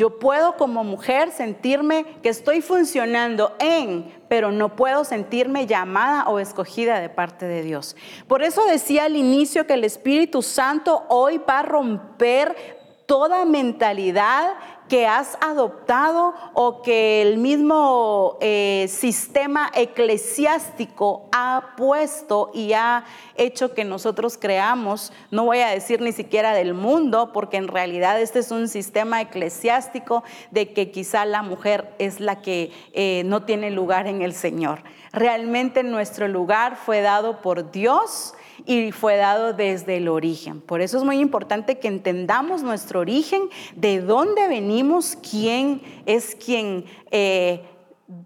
Yo 0.00 0.18
puedo 0.18 0.56
como 0.56 0.82
mujer 0.82 1.30
sentirme 1.30 2.06
que 2.22 2.30
estoy 2.30 2.62
funcionando 2.62 3.54
en, 3.58 4.10
pero 4.30 4.50
no 4.50 4.74
puedo 4.74 5.04
sentirme 5.04 5.66
llamada 5.66 6.26
o 6.26 6.38
escogida 6.38 7.00
de 7.00 7.10
parte 7.10 7.44
de 7.44 7.62
Dios. 7.62 7.96
Por 8.26 8.42
eso 8.42 8.64
decía 8.64 9.04
al 9.04 9.14
inicio 9.14 9.66
que 9.66 9.74
el 9.74 9.84
Espíritu 9.84 10.40
Santo 10.40 11.04
hoy 11.10 11.38
va 11.46 11.58
a 11.58 11.64
romper 11.64 12.56
toda 13.04 13.44
mentalidad 13.44 14.54
que 14.90 15.06
has 15.06 15.38
adoptado 15.40 16.34
o 16.52 16.82
que 16.82 17.22
el 17.22 17.38
mismo 17.38 18.36
eh, 18.40 18.86
sistema 18.88 19.70
eclesiástico 19.72 21.28
ha 21.30 21.74
puesto 21.76 22.50
y 22.52 22.72
ha 22.72 23.04
hecho 23.36 23.72
que 23.72 23.84
nosotros 23.84 24.36
creamos, 24.36 25.12
no 25.30 25.44
voy 25.44 25.60
a 25.60 25.68
decir 25.68 26.00
ni 26.00 26.10
siquiera 26.10 26.52
del 26.54 26.74
mundo, 26.74 27.30
porque 27.32 27.56
en 27.56 27.68
realidad 27.68 28.20
este 28.20 28.40
es 28.40 28.50
un 28.50 28.66
sistema 28.66 29.20
eclesiástico 29.20 30.24
de 30.50 30.72
que 30.72 30.90
quizá 30.90 31.24
la 31.24 31.42
mujer 31.42 31.94
es 32.00 32.18
la 32.18 32.42
que 32.42 32.72
eh, 32.92 33.22
no 33.26 33.44
tiene 33.44 33.70
lugar 33.70 34.08
en 34.08 34.22
el 34.22 34.34
Señor. 34.34 34.82
Realmente 35.12 35.84
nuestro 35.84 36.26
lugar 36.26 36.74
fue 36.74 37.00
dado 37.00 37.40
por 37.42 37.70
Dios 37.70 38.34
y 38.66 38.92
fue 38.92 39.16
dado 39.16 39.52
desde 39.52 39.96
el 39.96 40.08
origen. 40.08 40.60
Por 40.60 40.80
eso 40.80 40.98
es 40.98 41.04
muy 41.04 41.18
importante 41.18 41.78
que 41.78 41.88
entendamos 41.88 42.62
nuestro 42.62 43.00
origen, 43.00 43.42
de 43.74 44.00
dónde 44.00 44.48
venimos, 44.48 45.16
quién 45.16 45.82
es 46.06 46.34
quien 46.34 46.84
eh, 47.10 47.62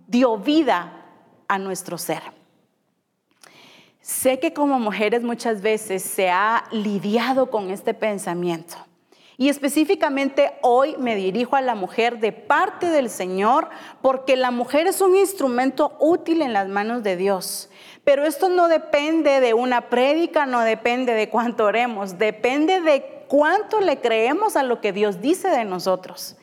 dio 0.08 0.38
vida 0.38 1.04
a 1.48 1.58
nuestro 1.58 1.98
ser. 1.98 2.22
Sé 4.00 4.38
que 4.38 4.52
como 4.52 4.78
mujeres 4.78 5.22
muchas 5.22 5.62
veces 5.62 6.02
se 6.02 6.28
ha 6.28 6.64
lidiado 6.70 7.50
con 7.50 7.70
este 7.70 7.94
pensamiento. 7.94 8.76
Y 9.36 9.48
específicamente 9.48 10.52
hoy 10.62 10.94
me 10.98 11.16
dirijo 11.16 11.56
a 11.56 11.60
la 11.60 11.74
mujer 11.74 12.20
de 12.20 12.30
parte 12.30 12.86
del 12.86 13.10
Señor 13.10 13.68
porque 14.00 14.36
la 14.36 14.50
mujer 14.50 14.86
es 14.86 15.00
un 15.00 15.16
instrumento 15.16 15.96
útil 15.98 16.42
en 16.42 16.52
las 16.52 16.68
manos 16.68 17.02
de 17.02 17.16
Dios. 17.16 17.68
Pero 18.04 18.24
esto 18.26 18.50
no 18.50 18.68
depende 18.68 19.40
de 19.40 19.54
una 19.54 19.88
prédica, 19.88 20.44
no 20.44 20.60
depende 20.60 21.14
de 21.14 21.30
cuánto 21.30 21.64
oremos, 21.64 22.18
depende 22.18 22.80
de 22.82 23.24
cuánto 23.28 23.80
le 23.80 24.00
creemos 24.00 24.56
a 24.56 24.62
lo 24.62 24.80
que 24.80 24.92
Dios 24.92 25.20
dice 25.22 25.48
de 25.48 25.64
nosotros. 25.64 26.36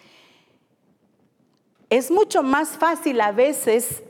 Es 1.90 2.10
mucho 2.10 2.42
más 2.42 2.70
fácil 2.70 3.22
a 3.22 3.32
veces 3.32 4.02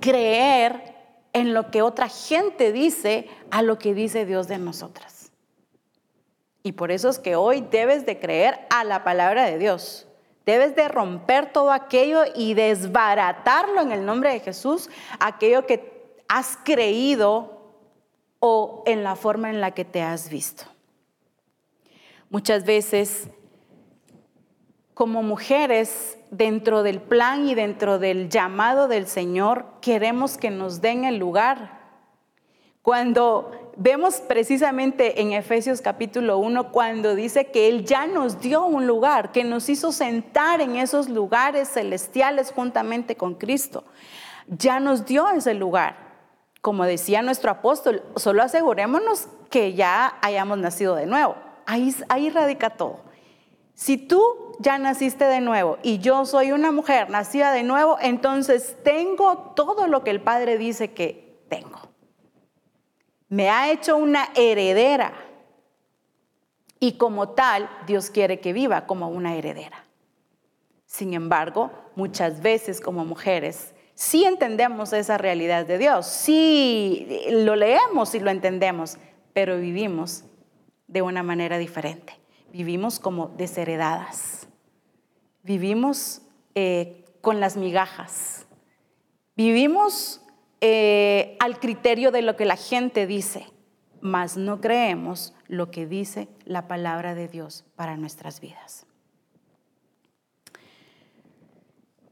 creer 0.00 0.94
en 1.32 1.52
lo 1.52 1.70
que 1.70 1.82
otra 1.82 2.08
gente 2.08 2.72
dice 2.72 3.28
a 3.50 3.62
lo 3.62 3.78
que 3.78 3.94
dice 3.94 4.24
Dios 4.24 4.48
de 4.48 4.58
nosotras. 4.58 5.30
Y 6.62 6.72
por 6.72 6.90
eso 6.90 7.08
es 7.08 7.18
que 7.18 7.36
hoy 7.36 7.60
debes 7.70 8.06
de 8.06 8.18
creer 8.18 8.66
a 8.70 8.84
la 8.84 9.04
palabra 9.04 9.44
de 9.44 9.58
Dios. 9.58 10.06
Debes 10.46 10.74
de 10.74 10.88
romper 10.88 11.52
todo 11.52 11.72
aquello 11.72 12.22
y 12.34 12.54
desbaratarlo 12.54 13.82
en 13.82 13.92
el 13.92 14.06
nombre 14.06 14.32
de 14.32 14.40
Jesús, 14.40 14.88
aquello 15.20 15.66
que 15.66 15.97
has 16.28 16.58
creído 16.62 17.58
o 18.40 18.82
en 18.86 19.02
la 19.02 19.16
forma 19.16 19.50
en 19.50 19.60
la 19.60 19.72
que 19.72 19.84
te 19.84 20.02
has 20.02 20.28
visto. 20.28 20.64
Muchas 22.30 22.64
veces, 22.64 23.28
como 24.94 25.22
mujeres, 25.22 26.18
dentro 26.30 26.82
del 26.82 27.00
plan 27.00 27.48
y 27.48 27.54
dentro 27.54 27.98
del 27.98 28.28
llamado 28.28 28.86
del 28.86 29.06
Señor, 29.06 29.64
queremos 29.80 30.36
que 30.36 30.50
nos 30.50 30.82
den 30.82 31.04
el 31.04 31.16
lugar. 31.16 31.78
Cuando 32.82 33.72
vemos 33.76 34.16
precisamente 34.16 35.22
en 35.22 35.32
Efesios 35.32 35.80
capítulo 35.80 36.38
1, 36.38 36.70
cuando 36.70 37.14
dice 37.14 37.46
que 37.46 37.68
Él 37.68 37.84
ya 37.84 38.06
nos 38.06 38.40
dio 38.40 38.66
un 38.66 38.86
lugar, 38.86 39.32
que 39.32 39.44
nos 39.44 39.68
hizo 39.68 39.90
sentar 39.90 40.60
en 40.60 40.76
esos 40.76 41.08
lugares 41.08 41.68
celestiales 41.68 42.52
juntamente 42.52 43.16
con 43.16 43.34
Cristo, 43.34 43.84
ya 44.46 44.80
nos 44.80 45.06
dio 45.06 45.28
ese 45.30 45.54
lugar 45.54 46.07
como 46.60 46.84
decía 46.84 47.22
nuestro 47.22 47.50
apóstol, 47.50 48.02
solo 48.16 48.42
asegurémonos 48.42 49.28
que 49.50 49.74
ya 49.74 50.18
hayamos 50.22 50.58
nacido 50.58 50.94
de 50.94 51.06
nuevo. 51.06 51.36
Ahí, 51.66 52.30
radica 52.30 52.70
todo. 52.70 53.00
Si 53.74 53.96
tú 53.96 54.22
ya 54.58 54.78
naciste 54.78 55.24
de 55.24 55.40
nuevo 55.40 55.78
y 55.82 55.98
yo 55.98 56.24
soy 56.24 56.50
una 56.52 56.72
mujer 56.72 57.10
nacida 57.10 57.52
de 57.52 57.62
nuevo, 57.62 57.96
entonces 58.00 58.76
tengo 58.82 59.52
todo 59.54 59.86
lo 59.86 60.02
que 60.02 60.10
el 60.10 60.20
Padre 60.20 60.58
dice 60.58 60.92
que 60.92 61.44
tengo. 61.48 61.78
Me 63.28 63.50
ha 63.50 63.70
hecho 63.70 63.96
una 63.96 64.30
heredera 64.34 65.12
y 66.80 66.92
como 66.92 67.30
tal 67.30 67.68
Dios 67.86 68.10
quiere 68.10 68.40
que 68.40 68.52
viva 68.52 68.86
como 68.86 69.08
una 69.08 69.36
heredera. 69.36 69.84
Sin 70.86 71.12
embargo, 71.12 71.70
muchas 71.94 72.40
veces 72.40 72.80
como 72.80 73.04
mujeres 73.04 73.74
sí 73.98 74.24
entendemos 74.24 74.92
esa 74.92 75.18
realidad 75.18 75.66
de 75.66 75.76
Dios, 75.76 76.06
sí 76.06 77.26
lo 77.30 77.56
leemos 77.56 78.14
y 78.14 78.20
lo 78.20 78.30
entendemos, 78.30 78.96
pero 79.32 79.58
vivimos 79.58 80.22
de 80.86 81.02
una 81.02 81.24
manera 81.24 81.58
diferente. 81.58 82.12
Vivimos 82.52 83.00
como 83.00 83.26
desheredadas. 83.26 84.46
Vivimos 85.42 86.22
eh, 86.54 87.06
con 87.20 87.40
las 87.40 87.56
migajas. 87.56 88.46
Vivimos 89.34 90.20
eh, 90.60 91.36
al 91.40 91.58
criterio 91.58 92.12
de 92.12 92.22
lo 92.22 92.36
que 92.36 92.44
la 92.44 92.56
gente 92.56 93.08
dice, 93.08 93.46
mas 94.00 94.36
no 94.36 94.60
creemos 94.60 95.34
lo 95.48 95.72
que 95.72 95.86
dice 95.86 96.28
la 96.44 96.68
palabra 96.68 97.16
de 97.16 97.26
Dios 97.26 97.64
para 97.74 97.96
nuestras 97.96 98.40
vidas. 98.40 98.87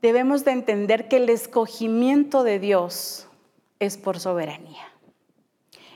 Debemos 0.03 0.45
de 0.45 0.53
entender 0.53 1.09
que 1.09 1.17
el 1.17 1.29
escogimiento 1.29 2.45
de 2.45 2.59
Dios 2.59 3.29
es 3.79 3.97
por 3.97 4.19
soberanía. 4.19 4.93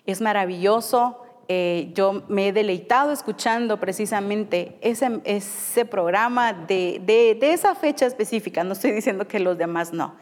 Es 0.07 0.21
maravilloso. 0.21 1.23
Eh, 1.49 1.90
yo 1.95 2.23
me 2.28 2.49
he 2.49 2.52
deleitado 2.52 3.12
escuchando 3.12 3.80
precisamente 3.80 4.78
ese, 4.80 5.85
programa 5.85 6.52
de 6.52 7.38
esa 7.40 7.75
fecha 7.75 8.07
específica. 8.07 8.64
No 8.64 8.73
estoy 8.73 8.92
diciendo 8.92 9.26
que 9.26 9.40
los 9.40 9.59
demás 9.59 9.92
no. 9.92 10.16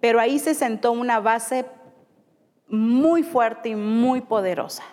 Pero 0.00 0.20
ahí 0.20 0.38
se 0.38 0.54
sentó 0.54 0.92
una 0.92 1.20
base 1.20 1.66
muy 2.68 3.22
fuerte 3.22 3.70
y 3.70 3.74
muy 3.74 4.22
poderosa. 4.22 4.84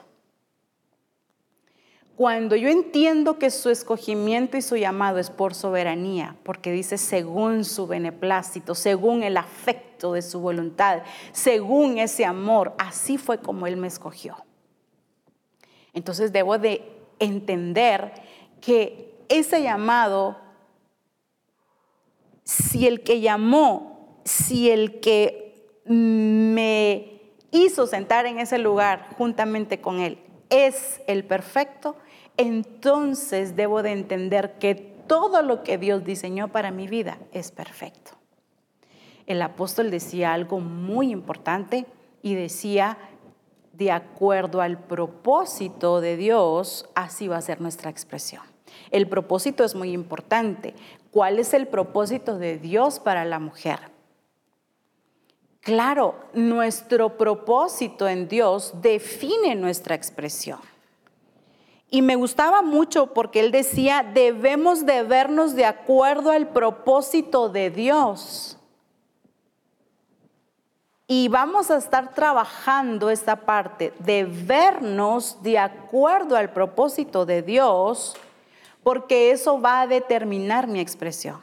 Cuando 2.17 2.55
yo 2.55 2.67
entiendo 2.67 3.37
que 3.37 3.51
su 3.51 3.69
escogimiento 3.69 4.57
y 4.57 4.63
su 4.63 4.75
llamado 4.75 5.19
es 5.19 5.29
por 5.29 5.53
soberanía, 5.53 6.35
porque 6.41 6.71
dice 6.71 6.97
según 6.97 7.63
su 7.63 7.85
beneplácito, 7.85 8.73
según 8.73 9.21
el 9.21 9.37
afecto 9.37 10.13
de 10.13 10.23
su 10.23 10.39
voluntad, 10.39 11.03
según 11.31 11.99
ese 11.99 12.25
amor, 12.25 12.73
así 12.79 13.19
fue 13.19 13.37
como 13.37 13.67
Él 13.67 13.77
me 13.77 13.85
escogió. 13.85 14.35
Entonces 15.93 16.33
debo 16.33 16.57
de 16.57 16.91
entender 17.19 18.11
que 18.61 19.15
ese 19.29 19.61
llamado, 19.61 20.39
si 22.43 22.87
el 22.87 23.03
que 23.03 23.21
llamó, 23.21 24.23
si 24.25 24.71
el 24.71 24.99
que 25.01 25.69
me 25.85 27.21
hizo 27.51 27.85
sentar 27.85 28.25
en 28.25 28.39
ese 28.39 28.57
lugar 28.57 29.07
juntamente 29.19 29.81
con 29.81 29.99
Él, 29.99 30.17
es 30.49 31.01
el 31.07 31.23
perfecto, 31.23 31.95
entonces 32.37 33.55
debo 33.55 33.83
de 33.83 33.91
entender 33.91 34.57
que 34.59 34.75
todo 34.75 35.41
lo 35.41 35.63
que 35.63 35.77
Dios 35.77 36.03
diseñó 36.03 36.49
para 36.49 36.71
mi 36.71 36.87
vida 36.87 37.17
es 37.31 37.51
perfecto. 37.51 38.11
El 39.25 39.41
apóstol 39.41 39.91
decía 39.91 40.33
algo 40.33 40.59
muy 40.59 41.11
importante 41.11 41.85
y 42.21 42.35
decía, 42.35 42.97
de 43.73 43.91
acuerdo 43.91 44.61
al 44.61 44.79
propósito 44.79 46.01
de 46.01 46.17
Dios, 46.17 46.89
así 46.95 47.27
va 47.27 47.37
a 47.37 47.41
ser 47.41 47.61
nuestra 47.61 47.89
expresión. 47.89 48.43
El 48.89 49.07
propósito 49.07 49.63
es 49.63 49.75
muy 49.75 49.91
importante. 49.91 50.73
¿Cuál 51.11 51.39
es 51.39 51.53
el 51.53 51.67
propósito 51.67 52.37
de 52.37 52.57
Dios 52.57 52.99
para 52.99 53.25
la 53.25 53.39
mujer? 53.39 53.79
Claro, 55.61 56.15
nuestro 56.33 57.17
propósito 57.17 58.07
en 58.07 58.27
Dios 58.27 58.73
define 58.81 59.55
nuestra 59.55 59.95
expresión. 59.95 60.59
Y 61.89 62.01
me 62.01 62.15
gustaba 62.15 62.61
mucho 62.61 63.13
porque 63.13 63.39
él 63.39 63.51
decía, 63.51 64.03
debemos 64.13 64.85
de 64.85 65.03
vernos 65.03 65.55
de 65.55 65.65
acuerdo 65.65 66.31
al 66.31 66.49
propósito 66.49 67.47
de 67.49 67.69
Dios. 67.69 68.57
Y 71.07 71.29
vamos 71.29 71.71
a 71.71 71.77
estar 71.77 72.13
trabajando 72.13 73.09
esta 73.09 73.37
parte 73.37 73.93
de 73.99 74.25
vernos 74.25 75.41
de 75.41 75.57
acuerdo 75.57 76.35
al 76.35 76.51
propósito 76.51 77.25
de 77.25 77.41
Dios, 77.41 78.17
porque 78.83 79.31
eso 79.31 79.61
va 79.61 79.81
a 79.81 79.87
determinar 79.87 80.67
mi 80.67 80.81
expresión. 80.81 81.39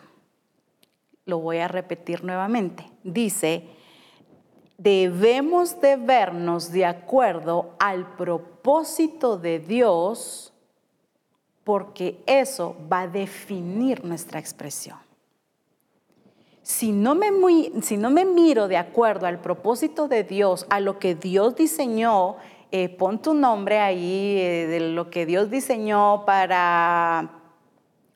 Lo 1.25 1.39
voy 1.39 1.59
a 1.59 1.69
repetir 1.69 2.23
nuevamente. 2.23 2.87
Dice, 3.03 3.67
debemos 4.85 5.81
de 5.81 5.97
vernos 5.97 6.71
de 6.71 6.85
acuerdo 6.85 7.75
al 7.79 8.17
propósito 8.17 9.39
de 9.39 9.59
Dios, 9.59 10.53
porque 11.65 12.23
eso 12.27 12.77
va 12.93 13.01
a 13.01 13.09
definir 13.09 14.05
nuestra 14.05 14.39
expresión. 14.39 14.99
Si 16.63 16.93
no, 16.93 17.15
me 17.15 18.25
miro 18.27 18.69
de 18.69 18.77
acuerdo 18.77 19.27
al 19.27 19.41
propósito 19.41 20.07
de 20.07 20.23
Dios, 20.23 20.67
a 20.69 20.81
lo 20.81 20.99
que 20.99 21.15
Dios 21.15 21.57
diseñó, 21.57 22.37
eh, 22.71 22.91
pon 22.91 23.23
tu 23.23 23.33
nombre 23.33 23.81
ahí, 23.81 24.37
eh, 24.39 24.67
de 24.67 24.81
lo 24.81 25.09
que 25.09 25.25
Dios 25.25 25.51
diseñó 25.51 26.25
para 26.27 27.31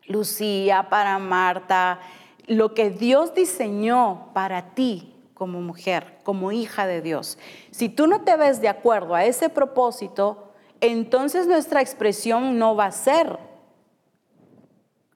Lucía, 0.06 0.88
para 0.90 1.18
Marta, 1.18 2.00
lo 2.46 2.74
que 2.74 2.90
Dios 2.90 3.34
diseñó 3.34 4.30
para 4.34 4.74
ti, 4.74 5.14
como 5.38 5.60
mujer, 5.60 6.18
como 6.24 6.50
hija 6.52 6.86
de 6.86 7.00
Dios. 7.00 7.38
Si 7.70 7.88
tú 7.88 8.08
no 8.08 8.22
te 8.22 8.36
ves 8.36 8.60
de 8.60 8.68
acuerdo 8.68 9.14
a 9.14 9.24
ese 9.24 9.48
propósito, 9.48 10.52
entonces 10.80 11.46
nuestra 11.46 11.80
expresión 11.80 12.58
no 12.58 12.74
va 12.74 12.86
a 12.86 12.92
ser 12.92 13.38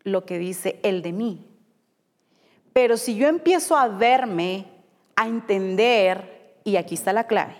lo 0.05 0.25
que 0.25 0.38
dice 0.38 0.79
el 0.83 1.02
de 1.02 1.12
mí. 1.12 1.47
Pero 2.73 2.97
si 2.97 3.17
yo 3.17 3.29
empiezo 3.29 3.76
a 3.76 3.88
verme, 3.88 4.67
a 5.17 5.26
entender, 5.26 6.57
y 6.64 6.76
aquí 6.76 6.95
está 6.95 7.12
la 7.12 7.26
clave, 7.26 7.57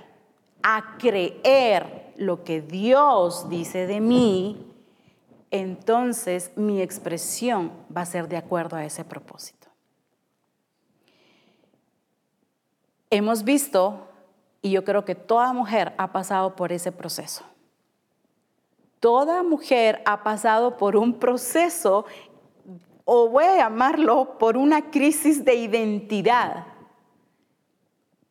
a 0.62 0.97
creer 0.99 2.12
lo 2.16 2.45
que 2.45 2.62
Dios 2.62 3.49
dice 3.50 3.87
de 3.87 4.00
mí, 4.00 4.73
entonces 5.50 6.52
mi 6.57 6.81
expresión 6.81 7.73
va 7.95 8.02
a 8.02 8.07
ser 8.07 8.28
de 8.28 8.37
acuerdo 8.37 8.76
a 8.76 8.85
ese 8.85 9.04
propósito. 9.04 9.62
Hemos 13.12 13.45
visto, 13.45 14.09
y 14.62 14.71
yo 14.71 14.85
creo 14.85 15.04
que 15.04 15.14
toda 15.14 15.52
mujer 15.52 15.92
ha 15.99 16.12
pasado 16.12 16.57
por 16.57 16.73
ese 16.73 16.90
proceso. 16.90 17.45
Toda 19.00 19.42
mujer 19.42 20.02
ha 20.07 20.23
pasado 20.23 20.78
por 20.78 20.97
un 20.97 21.14
proceso, 21.19 22.07
o 23.04 23.28
voy 23.28 23.45
a 23.45 23.57
llamarlo, 23.57 24.38
por 24.38 24.57
una 24.57 24.90
crisis 24.90 25.45
de 25.45 25.57
identidad, 25.57 26.66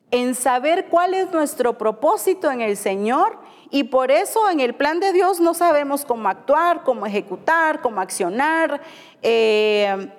en 0.09 0.33
saber 0.33 0.87
cuál 0.89 1.13
es 1.13 1.31
nuestro 1.31 1.77
propósito 1.77 2.49
en 2.49 2.61
el 2.61 2.75
Señor 2.75 3.37
y 3.69 3.83
por 3.83 4.09
eso 4.09 4.49
en 4.49 4.59
el 4.59 4.73
plan 4.73 4.99
de 4.99 5.13
Dios 5.13 5.39
no 5.39 5.53
sabemos 5.53 6.05
cómo 6.05 6.27
actuar, 6.27 6.83
cómo 6.83 7.05
ejecutar, 7.05 7.81
cómo 7.81 8.01
accionar. 8.01 8.81
Eh, 9.21 10.11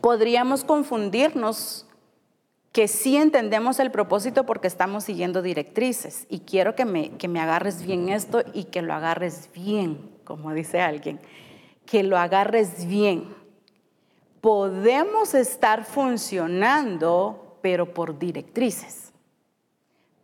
podríamos 0.00 0.62
confundirnos 0.62 1.86
que 2.72 2.88
sí 2.88 3.18
entendemos 3.18 3.78
el 3.78 3.90
propósito 3.90 4.46
porque 4.46 4.66
estamos 4.66 5.04
siguiendo 5.04 5.42
directrices. 5.42 6.26
Y 6.30 6.40
quiero 6.40 6.74
que 6.74 6.86
me, 6.86 7.10
que 7.10 7.28
me 7.28 7.38
agarres 7.38 7.84
bien 7.84 8.08
esto 8.08 8.42
y 8.54 8.64
que 8.64 8.80
lo 8.80 8.94
agarres 8.94 9.50
bien, 9.54 10.10
como 10.24 10.52
dice 10.54 10.80
alguien, 10.80 11.20
que 11.84 12.02
lo 12.02 12.16
agarres 12.16 12.86
bien. 12.86 13.34
Podemos 14.40 15.34
estar 15.34 15.84
funcionando, 15.84 17.58
pero 17.60 17.92
por 17.92 18.18
directrices, 18.18 19.12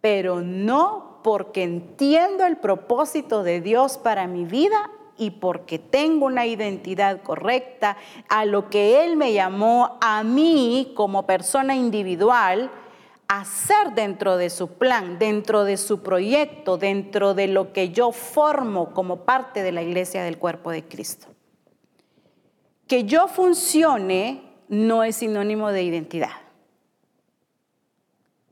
pero 0.01 0.41
no 0.41 1.21
porque 1.23 1.63
entiendo 1.63 2.47
el 2.47 2.57
propósito 2.57 3.43
de 3.43 3.61
Dios 3.61 3.99
para 3.99 4.27
mi 4.27 4.47
vida 4.47 4.91
y 5.19 5.31
porque 5.33 5.79
tengo 5.79 6.27
una 6.27 6.47
identidad 6.47 7.23
correcta 7.23 7.97
a 8.29 8.45
lo 8.45 8.71
que 8.71 9.05
Él 9.05 9.17
me 9.17 9.33
llamó 9.33 9.99
a 10.01 10.23
mí 10.23 10.93
como 10.95 11.27
persona 11.27 11.75
individual 11.75 12.71
hacer 13.27 13.95
dentro 13.95 14.39
de 14.39 14.49
su 14.49 14.69
plan, 14.69 15.19
dentro 15.19 15.65
de 15.65 15.77
su 15.77 16.03
proyecto, 16.03 16.79
dentro 16.79 17.35
de 17.35 17.49
lo 17.49 17.73
que 17.73 17.91
yo 17.91 18.13
formo 18.13 18.95
como 18.95 19.25
parte 19.25 19.63
de 19.63 19.73
la 19.73 19.83
iglesia 19.83 20.23
del 20.23 20.39
cuerpo 20.39 20.71
de 20.71 20.85
Cristo. 20.85 21.27
Que 22.87 23.05
yo 23.05 23.29
funcione 23.29 24.43
no 24.69 25.05
es 25.05 25.17
sinónimo 25.17 25.73
de 25.73 25.83
identidad. 25.83 26.31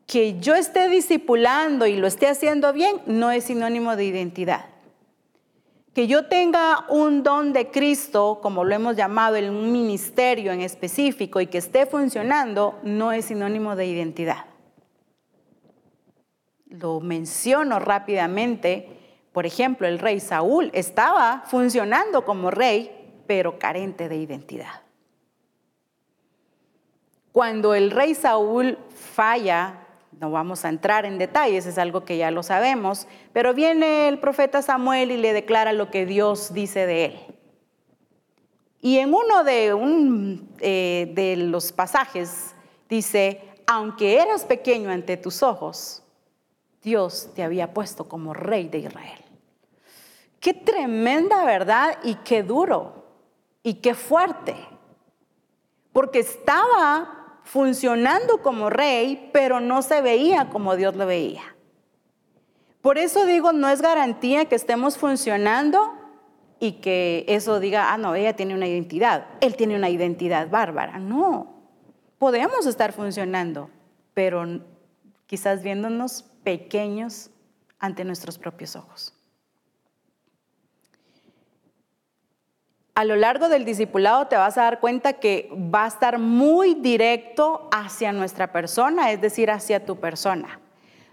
Que 0.07 0.38
yo 0.38 0.55
esté 0.55 0.88
discipulando 0.88 1.87
y 1.87 1.96
lo 1.96 2.07
esté 2.07 2.29
haciendo 2.29 2.72
bien 2.72 3.00
no 3.07 3.31
es 3.31 3.44
sinónimo 3.44 3.96
de 3.96 4.05
identidad 4.05 4.75
que 5.96 6.06
yo 6.06 6.26
tenga 6.26 6.85
un 6.90 7.22
don 7.22 7.54
de 7.54 7.70
Cristo, 7.70 8.40
como 8.42 8.64
lo 8.64 8.74
hemos 8.74 8.96
llamado, 8.96 9.37
en 9.37 9.48
un 9.48 9.72
ministerio 9.72 10.52
en 10.52 10.61
específico 10.61 11.40
y 11.40 11.46
que 11.46 11.56
esté 11.56 11.87
funcionando, 11.87 12.78
no 12.82 13.12
es 13.12 13.24
sinónimo 13.24 13.76
de 13.76 13.87
identidad. 13.87 14.44
Lo 16.66 17.00
menciono 17.00 17.78
rápidamente. 17.78 18.90
Por 19.32 19.46
ejemplo, 19.46 19.88
el 19.88 19.98
rey 19.98 20.20
Saúl 20.20 20.70
estaba 20.74 21.44
funcionando 21.46 22.26
como 22.26 22.50
rey, 22.50 23.22
pero 23.26 23.59
carente 23.59 24.11
de 24.11 24.16
identidad. 24.16 24.82
Cuando 27.32 27.74
el 27.74 27.90
rey 27.90 28.14
Saúl 28.14 28.76
falla 28.90 29.86
no 30.20 30.31
vamos 30.31 30.64
a 30.64 30.68
entrar 30.68 31.05
en 31.05 31.18
detalles, 31.18 31.66
es 31.66 31.79
algo 31.79 32.05
que 32.05 32.16
ya 32.16 32.31
lo 32.31 32.42
sabemos, 32.42 33.07
pero 33.33 33.55
viene 33.55 34.09
el 34.09 34.18
profeta 34.18 34.62
Samuel 34.62 35.11
y 35.11 35.16
le 35.16 35.33
declara 35.33 35.72
lo 35.72 35.90
que 35.90 36.07
Dios 36.07 36.55
dice 36.55 36.87
de 36.87 37.05
él. 37.07 37.37
Y 38.81 38.98
en 38.98 39.12
uno 39.12 39.44
de, 39.44 39.74
un, 39.74 40.48
eh, 40.61 41.12
de 41.14 41.37
los 41.37 41.72
pasajes 41.72 42.55
dice, 42.88 43.42
aunque 43.66 44.20
eras 44.20 44.44
pequeño 44.44 44.90
ante 44.90 45.16
tus 45.16 45.42
ojos, 45.42 46.02
Dios 46.83 47.31
te 47.35 47.42
había 47.42 47.74
puesto 47.74 48.09
como 48.09 48.33
rey 48.33 48.68
de 48.68 48.79
Israel. 48.79 49.24
Qué 50.40 50.55
tremenda 50.55 51.44
verdad 51.44 51.98
y 52.05 52.14
qué 52.16 52.42
duro 52.42 53.05
y 53.62 53.74
qué 53.74 53.94
fuerte. 53.94 54.55
Porque 55.92 56.20
estaba 56.20 57.25
funcionando 57.46 58.42
como 58.42 58.70
rey, 58.70 59.30
pero 59.32 59.61
no 59.61 59.80
se 59.80 60.02
veía 60.02 60.50
como 60.50 60.76
Dios 60.76 60.96
lo 60.96 61.06
veía. 61.06 61.42
Por 62.82 62.98
eso 62.98 63.24
digo, 63.24 63.52
no 63.52 63.68
es 63.68 63.80
garantía 63.80 64.46
que 64.46 64.56
estemos 64.56 64.98
funcionando 64.98 65.94
y 66.59 66.72
que 66.72 67.24
eso 67.28 67.61
diga, 67.61 67.92
ah, 67.92 67.98
no, 67.98 68.14
ella 68.14 68.35
tiene 68.35 68.54
una 68.54 68.66
identidad, 68.66 69.26
él 69.40 69.56
tiene 69.56 69.76
una 69.76 69.88
identidad 69.88 70.50
bárbara. 70.50 70.98
No, 70.98 71.62
podemos 72.18 72.66
estar 72.66 72.92
funcionando, 72.92 73.70
pero 74.12 74.44
quizás 75.26 75.62
viéndonos 75.62 76.24
pequeños 76.42 77.30
ante 77.78 78.04
nuestros 78.04 78.38
propios 78.38 78.74
ojos. 78.74 79.15
A 82.96 83.04
lo 83.04 83.14
largo 83.14 83.50
del 83.50 83.66
discipulado 83.66 84.26
te 84.26 84.37
vas 84.37 84.56
a 84.56 84.62
dar 84.62 84.80
cuenta 84.80 85.12
que 85.12 85.50
va 85.52 85.85
a 85.85 85.88
estar 85.88 86.18
muy 86.18 86.72
directo 86.72 87.68
hacia 87.70 88.11
nuestra 88.11 88.52
persona, 88.52 89.12
es 89.12 89.20
decir, 89.20 89.50
hacia 89.50 89.85
tu 89.85 89.96
persona. 90.00 90.61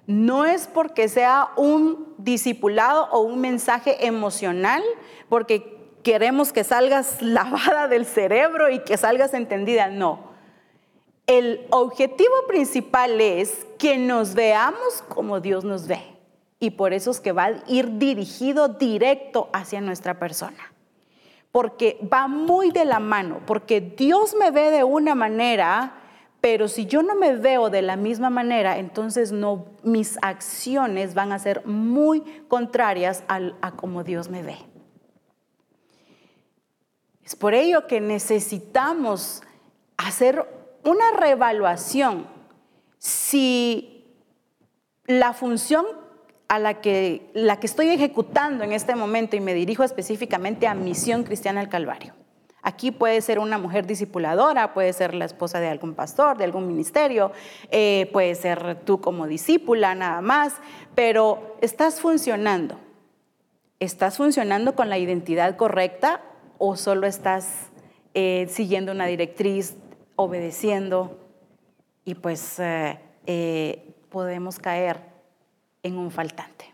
No 0.08 0.46
es 0.46 0.68
porque 0.68 1.10
sea 1.10 1.50
un 1.58 2.16
discipulado 2.18 3.10
o 3.12 3.20
un 3.20 3.42
mensaje 3.42 4.08
emocional, 4.08 4.82
porque 5.28 5.78
queremos 6.04 6.54
que 6.54 6.64
salgas 6.64 7.18
lavada 7.22 7.90
del 7.90 8.06
cerebro 8.06 8.70
y 8.70 8.80
que 8.80 8.96
salgas 8.96 9.34
entendida, 9.34 9.90
no. 9.90 10.32
El 11.28 11.68
objetivo 11.70 12.34
principal 12.48 13.20
es 13.20 13.68
que 13.78 13.98
nos 13.98 14.36
veamos 14.36 15.04
como 15.10 15.42
Dios 15.42 15.66
nos 15.66 15.88
ve. 15.88 16.02
Y 16.62 16.72
por 16.72 16.94
eso 16.94 17.12
es 17.12 17.20
que 17.20 17.34
va 17.34 17.44
a 17.44 17.64
ir 17.68 17.98
dirigido 17.98 18.70
directo 18.70 19.50
hacia 19.52 19.82
nuestra 19.82 20.18
persona 20.18 20.73
porque 21.54 22.00
va 22.12 22.28
muy 22.28 22.72
de 22.72 22.84
la 22.84 22.98
mano, 22.98 23.42
porque 23.46 23.80
Dios 23.80 24.34
me 24.34 24.50
ve 24.50 24.72
de 24.72 24.84
una 24.84 25.14
manera, 25.14 25.94
pero 26.42 26.68
si 26.68 26.88
yo 26.88 27.04
no 27.04 27.14
me 27.14 27.36
veo 27.36 27.70
de 27.70 27.84
la 27.84 27.96
misma 27.96 28.32
manera, 28.32 28.80
entonces 28.80 29.32
mis 29.84 30.18
acciones 30.24 31.14
van 31.14 31.32
a 31.32 31.38
ser 31.38 31.64
muy 31.68 32.22
contrarias 32.48 33.24
a 33.28 33.72
como 33.74 34.04
Dios 34.04 34.30
me 34.30 34.42
ve. 34.42 34.58
Es 37.24 37.36
por 37.36 37.54
ello 37.54 37.86
que 37.86 38.02
necesitamos 38.02 39.44
hacer 39.96 40.44
una 40.84 41.12
reevaluación. 41.12 42.26
si 42.98 44.08
la 45.06 45.34
función 45.34 45.86
a 46.48 46.60
la 46.60 46.82
que, 46.82 47.30
la 47.34 47.60
que 47.60 47.68
estoy 47.68 47.90
ejecutando 47.90 48.64
en 48.64 48.74
este 48.74 48.96
momento, 48.96 49.36
y 49.36 49.40
me 49.40 49.54
dirijo 49.54 49.84
específicamente 49.84 50.68
a 50.68 50.74
Misión 50.74 51.24
Cristiana 51.24 51.62
del 51.62 51.70
Calvario, 51.70 52.14
Aquí 52.66 52.92
puede 52.92 53.20
ser 53.20 53.40
una 53.40 53.58
mujer 53.58 53.86
discipuladora, 53.86 54.74
puede 54.74 54.94
ser 54.94 55.14
la 55.14 55.26
esposa 55.26 55.60
de 55.60 55.68
algún 55.68 55.96
pastor, 55.96 56.38
de 56.38 56.46
algún 56.46 56.66
ministerio, 56.66 57.34
eh, 57.70 58.10
puede 58.14 58.34
ser 58.36 58.80
tú 58.86 59.02
como 59.02 59.28
discípula 59.28 59.94
nada 59.96 60.22
más, 60.22 60.56
pero 60.96 61.58
estás 61.60 62.00
funcionando. 62.00 62.80
¿Estás 63.82 64.16
funcionando 64.16 64.76
con 64.76 64.88
la 64.88 64.98
identidad 64.98 65.58
correcta 65.58 66.22
o 66.58 66.78
solo 66.78 67.06
estás 67.06 67.70
eh, 68.14 68.48
siguiendo 68.50 68.94
una 68.94 69.08
directriz, 69.08 69.76
obedeciendo? 70.16 71.20
Y 72.06 72.16
pues 72.16 72.56
eh, 72.60 73.94
podemos 74.10 74.58
caer 74.58 75.02
en 75.84 75.98
un 75.98 76.12
faltante 76.12 76.74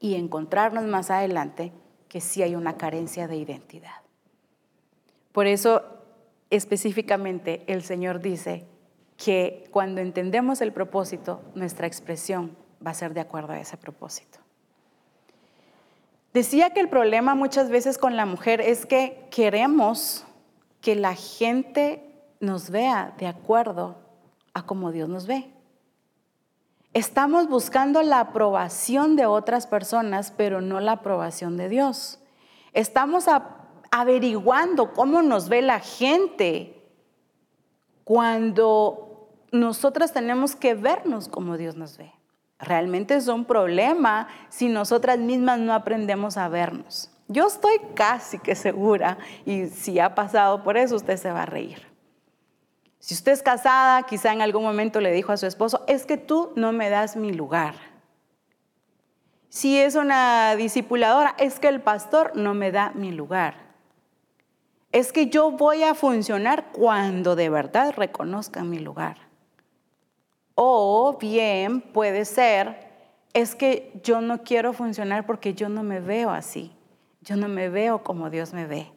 y 0.00 0.14
encontrarnos 0.14 0.84
más 0.84 1.10
adelante 1.10 1.72
que 2.08 2.20
sí 2.20 2.42
hay 2.42 2.54
una 2.54 2.76
carencia 2.76 3.28
de 3.28 3.36
identidad. 3.36 4.00
Por 5.32 5.46
eso 5.46 5.82
específicamente 6.50 7.64
el 7.66 7.82
Señor 7.82 8.20
dice 8.20 8.64
que 9.16 9.68
cuando 9.70 10.00
entendemos 10.00 10.60
el 10.60 10.72
propósito, 10.72 11.42
nuestra 11.54 11.86
expresión 11.86 12.56
va 12.84 12.92
a 12.92 12.94
ser 12.94 13.12
de 13.12 13.20
acuerdo 13.20 13.52
a 13.52 13.60
ese 13.60 13.76
propósito. 13.76 14.38
Decía 16.32 16.70
que 16.70 16.80
el 16.80 16.88
problema 16.88 17.34
muchas 17.34 17.68
veces 17.68 17.98
con 17.98 18.16
la 18.16 18.26
mujer 18.26 18.60
es 18.60 18.86
que 18.86 19.26
queremos 19.30 20.24
que 20.80 20.94
la 20.94 21.14
gente 21.14 22.04
nos 22.40 22.70
vea 22.70 23.14
de 23.18 23.26
acuerdo 23.26 23.96
a 24.54 24.64
como 24.64 24.92
Dios 24.92 25.08
nos 25.08 25.26
ve. 25.26 25.50
Estamos 26.94 27.48
buscando 27.48 28.02
la 28.02 28.20
aprobación 28.20 29.16
de 29.16 29.26
otras 29.26 29.66
personas, 29.66 30.32
pero 30.36 30.60
no 30.60 30.80
la 30.80 30.92
aprobación 30.92 31.56
de 31.56 31.68
Dios. 31.68 32.18
Estamos 32.72 33.26
averiguando 33.90 34.92
cómo 34.94 35.22
nos 35.22 35.48
ve 35.48 35.62
la 35.62 35.80
gente 35.80 36.90
cuando 38.04 39.28
nosotras 39.52 40.12
tenemos 40.12 40.56
que 40.56 40.74
vernos 40.74 41.28
como 41.28 41.56
Dios 41.56 41.76
nos 41.76 41.98
ve. 41.98 42.12
Realmente 42.58 43.14
es 43.14 43.28
un 43.28 43.44
problema 43.44 44.28
si 44.48 44.68
nosotras 44.68 45.18
mismas 45.18 45.60
no 45.60 45.74
aprendemos 45.74 46.36
a 46.36 46.48
vernos. 46.48 47.10
Yo 47.28 47.46
estoy 47.46 47.78
casi 47.94 48.38
que 48.38 48.54
segura, 48.54 49.18
y 49.44 49.66
si 49.66 50.00
ha 50.00 50.14
pasado 50.14 50.64
por 50.64 50.78
eso, 50.78 50.96
usted 50.96 51.18
se 51.18 51.30
va 51.30 51.42
a 51.42 51.46
reír. 51.46 51.87
Si 52.98 53.14
usted 53.14 53.32
es 53.32 53.42
casada, 53.42 54.02
quizá 54.04 54.32
en 54.32 54.42
algún 54.42 54.62
momento 54.62 55.00
le 55.00 55.12
dijo 55.12 55.32
a 55.32 55.36
su 55.36 55.46
esposo, 55.46 55.84
es 55.86 56.04
que 56.06 56.16
tú 56.16 56.52
no 56.56 56.72
me 56.72 56.90
das 56.90 57.16
mi 57.16 57.32
lugar. 57.32 57.74
Si 59.48 59.78
es 59.78 59.94
una 59.94 60.56
discipuladora, 60.56 61.34
es 61.38 61.58
que 61.60 61.68
el 61.68 61.80
pastor 61.80 62.32
no 62.34 62.54
me 62.54 62.70
da 62.70 62.92
mi 62.94 63.12
lugar 63.12 63.68
es 64.92 65.12
que 65.12 65.28
yo 65.28 65.50
voy 65.50 65.82
a 65.82 65.94
funcionar 65.94 66.72
cuando 66.72 67.36
de 67.36 67.50
verdad 67.50 67.94
reconozcan 67.96 68.70
mi 68.70 68.78
lugar. 68.78 69.18
O 70.54 71.18
bien 71.20 71.80
puede 71.80 72.24
ser, 72.24 72.88
es 73.34 73.54
que 73.54 73.92
yo 74.02 74.20
no 74.20 74.42
quiero 74.42 74.72
funcionar 74.72 75.26
porque 75.26 75.54
yo 75.54 75.68
no 75.68 75.82
me 75.82 76.00
veo 76.00 76.30
así. 76.30 76.72
Yo 77.20 77.36
no 77.36 77.48
me 77.48 77.68
veo 77.68 78.02
como 78.02 78.30
Dios 78.30 78.54
me 78.54 78.66
ve. 78.66 78.90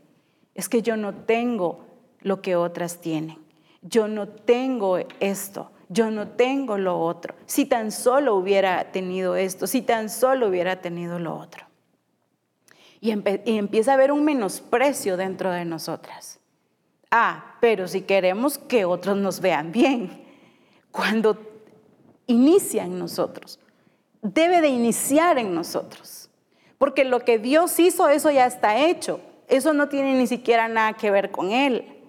Es 0.55 0.69
que 0.69 0.81
yo 0.81 0.95
no 0.95 1.13
tengo 1.13 1.85
lo 2.21 2.41
que 2.41 2.55
otras 2.55 3.01
tienen. 3.01 3.37
Yo 3.81 4.07
no 4.07 4.27
tengo 4.27 4.97
esto. 5.19 5.71
Yo 5.89 6.09
no 6.09 6.29
tengo 6.29 6.77
lo 6.77 6.99
otro. 6.99 7.35
Si 7.45 7.65
tan 7.65 7.91
solo 7.91 8.35
hubiera 8.35 8.91
tenido 8.91 9.35
esto, 9.35 9.67
si 9.67 9.81
tan 9.81 10.09
solo 10.09 10.47
hubiera 10.47 10.81
tenido 10.81 11.19
lo 11.19 11.35
otro 11.35 11.65
y, 13.01 13.09
empieza 13.09 13.91
a 13.91 13.93
haber 13.95 14.11
un 14.11 14.23
menosprecio 14.23 15.17
dentro 15.17 15.51
de 15.51 15.65
nosotras. 15.65 16.39
Ah, 17.09 17.55
pero 17.59 17.87
si 17.87 18.01
queremos 18.01 18.59
que 18.59 18.85
otros 18.85 19.17
nos 19.17 19.41
vean 19.41 19.71
bien, 19.71 20.23
cuando 20.91 21.37
inicia 22.27 22.85
en 22.85 22.99
nosotros, 22.99 23.59
debe 24.21 24.61
de 24.61 24.69
iniciar 24.69 25.39
en 25.39 25.53
nosotros. 25.55 26.29
Porque 26.77 27.03
lo 27.03 27.21
que 27.21 27.39
Dios 27.39 27.79
hizo, 27.79 28.07
eso 28.07 28.29
ya 28.31 28.45
está 28.45 28.77
hecho. 28.77 29.19
Eso 29.47 29.73
no 29.73 29.89
tiene 29.89 30.15
ni 30.15 30.27
siquiera 30.27 30.67
nada 30.67 30.93
que 30.93 31.11
ver 31.11 31.31
con 31.31 31.51
Él. 31.51 32.00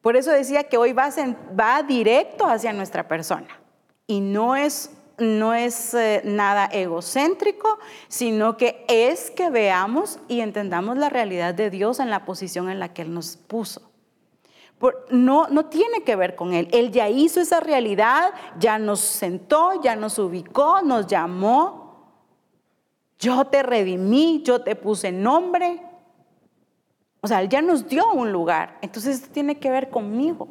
Por 0.00 0.16
eso 0.16 0.30
decía 0.30 0.64
que 0.64 0.78
hoy 0.78 0.92
va, 0.92 1.82
directo 1.82 2.46
hacia 2.46 2.72
nuestra 2.72 3.06
persona. 3.06 3.48
Y 4.06 4.20
no 4.20 4.56
es 4.56 4.90
no 5.18 5.52
es 5.52 5.92
eh, 5.92 6.22
nada 6.24 6.64
egocéntrico, 6.64 7.78
sino 8.08 8.56
que 8.56 8.86
es 8.88 9.30
que 9.30 9.50
veamos 9.50 10.18
y 10.28 10.40
entendamos 10.40 10.96
la 10.96 11.10
realidad 11.10 11.52
de 11.52 11.68
Dios 11.68 12.00
en 12.00 12.08
la 12.08 12.24
posición 12.24 12.70
en 12.70 12.78
la 12.78 12.94
que 12.94 13.02
Él 13.02 13.12
nos 13.12 13.36
puso. 13.36 13.82
no, 15.10 15.46
no 15.48 15.66
tiene 15.66 16.04
que 16.04 16.16
ver 16.16 16.36
con 16.36 16.54
Él. 16.54 16.68
Él 16.72 16.90
ya 16.90 17.10
hizo 17.10 17.38
esa 17.38 17.60
realidad, 17.60 18.32
ya 18.58 18.78
nos 18.78 19.00
sentó, 19.00 19.82
ya 19.82 19.94
nos 19.94 20.18
ubicó, 20.18 20.80
nos 20.80 21.06
llamó. 21.06 22.14
Yo 23.18 23.44
te 23.44 23.62
redimí, 23.62 24.40
yo 24.42 24.62
te 24.62 24.74
puse 24.74 25.12
nombre. 25.12 25.82
O 27.20 27.28
sea, 27.28 27.40
Él 27.42 27.48
ya 27.48 27.62
nos 27.62 27.88
dio 27.88 28.10
un 28.12 28.32
lugar. 28.32 28.78
Entonces 28.82 29.16
esto 29.16 29.28
tiene 29.32 29.58
que 29.58 29.70
ver 29.70 29.90
conmigo. 29.90 30.48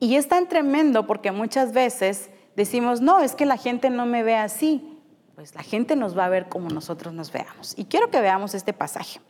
Y 0.00 0.14
es 0.14 0.28
tan 0.28 0.48
tremendo 0.48 1.06
porque 1.06 1.32
muchas 1.32 1.72
veces 1.72 2.30
decimos, 2.56 3.00
no, 3.00 3.20
es 3.20 3.34
que 3.34 3.46
la 3.46 3.56
gente 3.56 3.90
no 3.90 4.06
me 4.06 4.22
ve 4.22 4.36
así. 4.36 4.98
Pues 5.34 5.54
la 5.54 5.62
gente 5.62 5.96
nos 5.96 6.16
va 6.16 6.24
a 6.24 6.28
ver 6.28 6.48
como 6.48 6.68
nosotros 6.68 7.12
nos 7.14 7.32
veamos. 7.32 7.74
Y 7.76 7.84
quiero 7.84 8.10
que 8.10 8.20
veamos 8.20 8.54
este 8.54 8.72
pasaje. 8.72 9.20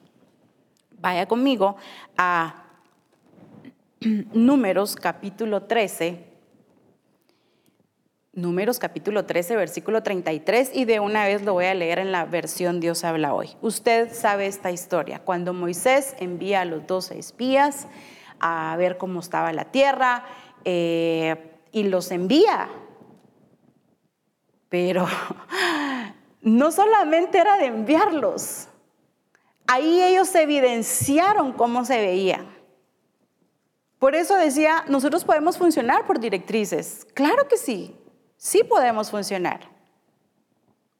Vaya 1.01 1.27
conmigo 1.27 1.77
a 2.17 2.65
Números 4.33 4.95
capítulo 4.95 5.65
13. 5.65 6.28
Números 8.39 8.79
capítulo 8.79 9.25
13, 9.27 9.57
versículo 9.57 10.03
33, 10.03 10.71
y 10.73 10.85
de 10.85 11.01
una 11.01 11.25
vez 11.25 11.43
lo 11.43 11.55
voy 11.55 11.67
a 11.67 11.75
leer 11.75 11.99
en 11.99 12.13
la 12.13 12.25
versión 12.25 12.79
Dios 12.79 13.03
habla 13.05 13.35
hoy. 13.35 13.51
Usted 13.63 14.13
sabe 14.13 14.47
esta 14.47 14.71
historia. 14.71 15.19
Cuando 15.19 15.53
Moisés 15.53 16.15
envía 16.21 16.61
a 16.61 16.65
los 16.65 16.87
doce 16.87 17.19
espías 17.19 17.89
a 18.39 18.77
ver 18.79 18.97
cómo 18.97 19.21
estaba 19.21 19.53
la 19.53 19.67
tierra, 19.67 20.25
eh, 20.65 21.37
y 21.73 21.85
los 21.85 22.11
envía 22.11 22.69
pero 24.69 25.07
no 26.43 26.71
solamente 26.71 27.39
era 27.39 27.57
de 27.59 27.67
enviarlos, 27.67 28.69
ahí 29.67 30.03
ellos 30.03 30.35
evidenciaron 30.35 31.53
cómo 31.53 31.85
se 31.85 32.01
veían. 32.01 32.57
Por 33.99 34.15
eso 34.15 34.37
decía, 34.37 34.85
nosotros 34.89 35.25
podemos 35.25 35.59
funcionar 35.59 36.07
por 36.07 36.21
directrices. 36.21 37.07
Claro 37.15 37.49
que 37.49 37.57
sí, 37.57 37.98
sí 38.39 38.65
podemos 38.65 39.11
funcionar. 39.11 39.61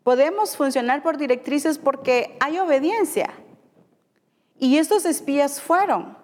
Podemos 0.03 0.55
funcionar 0.55 1.03
por 1.03 1.17
directrices 1.17 1.79
porque 1.79 2.37
hay 2.41 2.59
obediencia. 2.59 3.31
Y 4.59 4.77
estos 4.77 5.07
espías 5.07 5.59
fueron. 5.63 6.19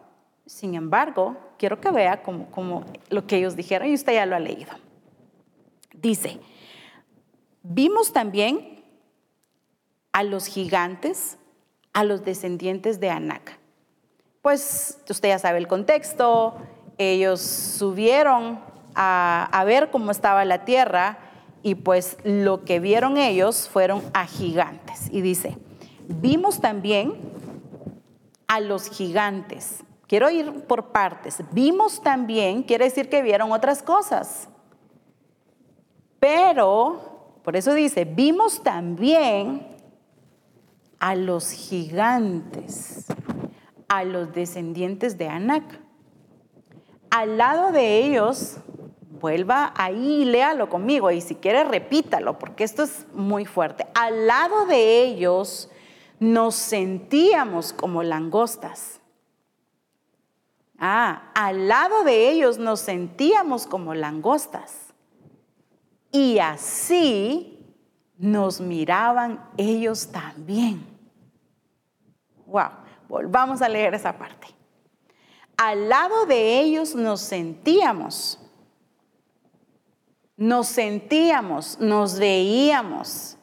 Sin 0.44 0.74
embargo, 0.74 1.38
quiero 1.56 1.80
que 1.80 1.90
vea 1.90 2.22
como, 2.22 2.50
como 2.50 2.84
lo 3.08 3.26
que 3.26 3.36
ellos 3.36 3.56
dijeron 3.56 3.88
y 3.88 3.94
usted 3.94 4.12
ya 4.12 4.26
lo 4.26 4.36
ha 4.36 4.40
leído. 4.40 4.72
Dice, 5.94 6.38
Vimos 7.66 8.12
también 8.12 8.84
a 10.12 10.22
los 10.22 10.44
gigantes, 10.44 11.38
a 11.94 12.04
los 12.04 12.22
descendientes 12.22 13.00
de 13.00 13.08
Anac. 13.08 13.58
Pues 14.42 14.98
usted 15.08 15.30
ya 15.30 15.38
sabe 15.38 15.56
el 15.56 15.66
contexto, 15.66 16.58
ellos 16.98 17.40
subieron 17.40 18.60
a, 18.94 19.62
ver 19.66 19.90
cómo 19.90 20.10
estaba 20.10 20.44
la 20.44 20.64
tierra 20.64 21.18
y 21.62 21.74
pues 21.76 22.18
lo 22.24 22.64
que 22.64 22.80
vieron 22.80 23.16
ellos 23.16 23.68
fueron 23.68 24.02
a 24.12 24.26
gigantes. 24.26 25.08
Y 25.10 25.20
dice, 25.20 25.56
vimos 26.08 26.60
también 26.60 27.14
a 28.46 28.60
los 28.60 28.90
gigantes. 28.90 29.82
Quiero 30.06 30.30
ir 30.30 30.64
por 30.66 30.92
partes. 30.92 31.38
Vimos 31.52 32.02
también, 32.02 32.62
quiere 32.62 32.84
decir 32.84 33.08
que 33.08 33.22
vieron 33.22 33.52
otras 33.52 33.82
cosas. 33.82 34.48
Pero 36.20 37.14
por 37.42 37.56
eso 37.56 37.74
dice, 37.74 38.06
vimos 38.06 38.62
también 38.62 39.66
a 40.98 41.14
los 41.14 41.50
gigantes, 41.50 43.06
a 43.88 44.04
los 44.04 44.32
descendientes 44.32 45.18
de 45.18 45.28
Anac. 45.28 45.80
Al 47.10 47.36
lado 47.36 47.72
de 47.72 47.98
ellos, 47.98 48.56
vuelva 49.24 49.72
ahí 49.74 50.20
y 50.20 50.24
léalo 50.26 50.68
conmigo 50.68 51.10
y 51.10 51.22
si 51.22 51.36
quiere 51.36 51.64
repítalo 51.64 52.38
porque 52.38 52.62
esto 52.62 52.82
es 52.82 53.06
muy 53.14 53.46
fuerte. 53.46 53.86
Al 53.94 54.26
lado 54.26 54.66
de 54.66 55.02
ellos 55.02 55.70
nos 56.20 56.54
sentíamos 56.54 57.72
como 57.72 58.02
langostas. 58.02 59.00
Ah, 60.78 61.30
al 61.34 61.68
lado 61.68 62.04
de 62.04 62.28
ellos 62.28 62.58
nos 62.58 62.80
sentíamos 62.80 63.66
como 63.66 63.94
langostas. 63.94 64.92
Y 66.12 66.38
así 66.38 67.64
nos 68.18 68.60
miraban 68.60 69.42
ellos 69.56 70.08
también. 70.08 70.86
Wow, 72.44 72.72
volvamos 73.08 73.62
a 73.62 73.70
leer 73.70 73.94
esa 73.94 74.18
parte. 74.18 74.48
Al 75.56 75.88
lado 75.88 76.26
de 76.26 76.60
ellos 76.60 76.94
nos 76.94 77.22
sentíamos, 77.22 78.38
nos 80.36 80.66
sentíamos, 80.66 81.78
nos 81.80 82.18
veíamos 82.18 83.36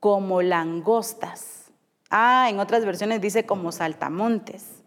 como 0.00 0.42
langostas. 0.42 1.72
Ah, 2.10 2.48
en 2.48 2.60
otras 2.60 2.84
versiones 2.84 3.20
dice 3.20 3.44
como 3.44 3.72
saltamontes. 3.72 4.82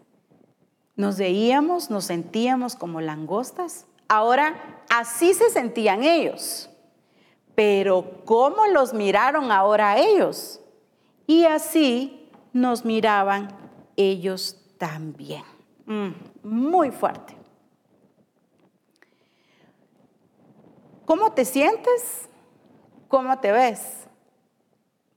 Nos 0.95 1.17
veíamos, 1.17 1.89
nos 1.89 2.05
sentíamos 2.05 2.75
como 2.75 3.01
langostas. 3.01 3.85
Ahora, 4.07 4.83
así 4.89 5.33
se 5.33 5.49
sentían 5.49 6.03
ellos. 6.03 6.69
Pero 7.55 8.23
¿cómo 8.25 8.65
los 8.67 8.93
miraron 8.93 9.51
ahora 9.51 9.99
ellos? 9.99 10.61
Y 11.27 11.45
así 11.45 12.29
nos 12.53 12.85
miraban 12.85 13.49
ellos 13.95 14.57
también. 14.77 15.43
Mm, 15.85 16.11
muy 16.43 16.91
fuerte. 16.91 17.40
¿Cómo 21.11 21.33
te 21.33 21.43
sientes? 21.43 22.29
¿Cómo 23.09 23.37
te 23.39 23.51
ves? 23.51 24.07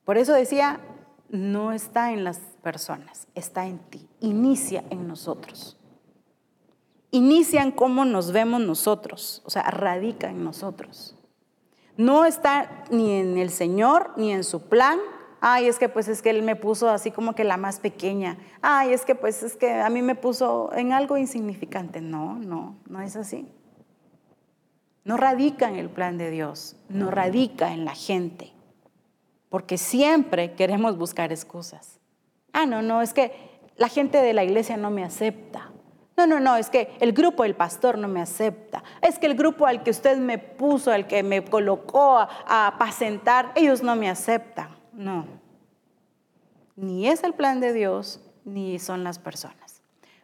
Por 0.04 0.18
eso 0.18 0.32
decía, 0.32 0.80
no 1.28 1.70
está 1.70 2.10
en 2.10 2.24
las 2.24 2.40
personas, 2.64 3.28
está 3.36 3.66
en 3.66 3.78
ti. 3.78 4.08
Inicia 4.18 4.82
en 4.90 5.06
nosotros. 5.06 5.76
Inicia 7.12 7.62
en 7.62 7.70
cómo 7.70 8.04
nos 8.04 8.32
vemos 8.32 8.60
nosotros, 8.60 9.40
o 9.44 9.50
sea, 9.50 9.70
radica 9.70 10.28
en 10.30 10.42
nosotros. 10.42 11.16
No 11.96 12.24
está 12.24 12.86
ni 12.90 13.12
en 13.12 13.38
el 13.38 13.50
Señor, 13.50 14.14
ni 14.16 14.32
en 14.32 14.42
su 14.42 14.62
plan. 14.62 14.98
Ay, 15.40 15.68
es 15.68 15.78
que 15.78 15.88
pues 15.88 16.08
es 16.08 16.22
que 16.22 16.30
Él 16.30 16.42
me 16.42 16.56
puso 16.56 16.90
así 16.90 17.12
como 17.12 17.36
que 17.36 17.44
la 17.44 17.56
más 17.56 17.78
pequeña. 17.78 18.36
Ay, 18.62 18.92
es 18.92 19.04
que 19.04 19.14
pues 19.14 19.44
es 19.44 19.54
que 19.54 19.74
a 19.80 19.88
mí 19.90 20.02
me 20.02 20.16
puso 20.16 20.72
en 20.74 20.92
algo 20.92 21.16
insignificante. 21.16 22.00
No, 22.00 22.34
no, 22.34 22.78
no 22.88 23.00
es 23.00 23.14
así. 23.14 23.46
No 25.04 25.16
radica 25.16 25.68
en 25.68 25.76
el 25.76 25.90
plan 25.90 26.18
de 26.18 26.30
Dios, 26.30 26.76
no 26.88 27.10
radica 27.10 27.72
en 27.72 27.84
la 27.84 27.94
gente 27.94 28.54
porque 29.54 29.78
siempre 29.78 30.54
queremos 30.54 30.98
buscar 30.98 31.30
excusas. 31.30 32.00
Ah, 32.52 32.66
no, 32.66 32.82
no, 32.82 33.02
es 33.02 33.14
que 33.14 33.30
la 33.76 33.86
gente 33.86 34.18
de 34.18 34.32
la 34.32 34.42
iglesia 34.42 34.76
no 34.76 34.90
me 34.90 35.04
acepta. 35.04 35.70
No, 36.16 36.26
no, 36.26 36.40
no, 36.40 36.56
es 36.56 36.70
que 36.70 36.90
el 36.98 37.12
grupo 37.12 37.44
del 37.44 37.54
pastor 37.54 37.96
no 37.96 38.08
me 38.08 38.20
acepta. 38.20 38.82
Es 39.00 39.16
que 39.16 39.26
el 39.26 39.36
grupo 39.36 39.66
al 39.66 39.84
que 39.84 39.92
usted 39.92 40.18
me 40.18 40.38
puso, 40.38 40.90
al 40.90 41.06
que 41.06 41.22
me 41.22 41.44
colocó 41.44 42.18
a, 42.18 42.66
apacentar, 42.66 43.52
ellos 43.54 43.80
no 43.84 43.94
me 43.94 44.10
aceptan. 44.10 44.70
No. 44.92 45.24
Ni 46.74 47.06
es 47.06 47.22
el 47.22 47.34
plan 47.34 47.60
de 47.60 47.72
Dios, 47.72 48.28
ni 48.44 48.80
son 48.80 49.04
las 49.04 49.20
personas. 49.20 49.82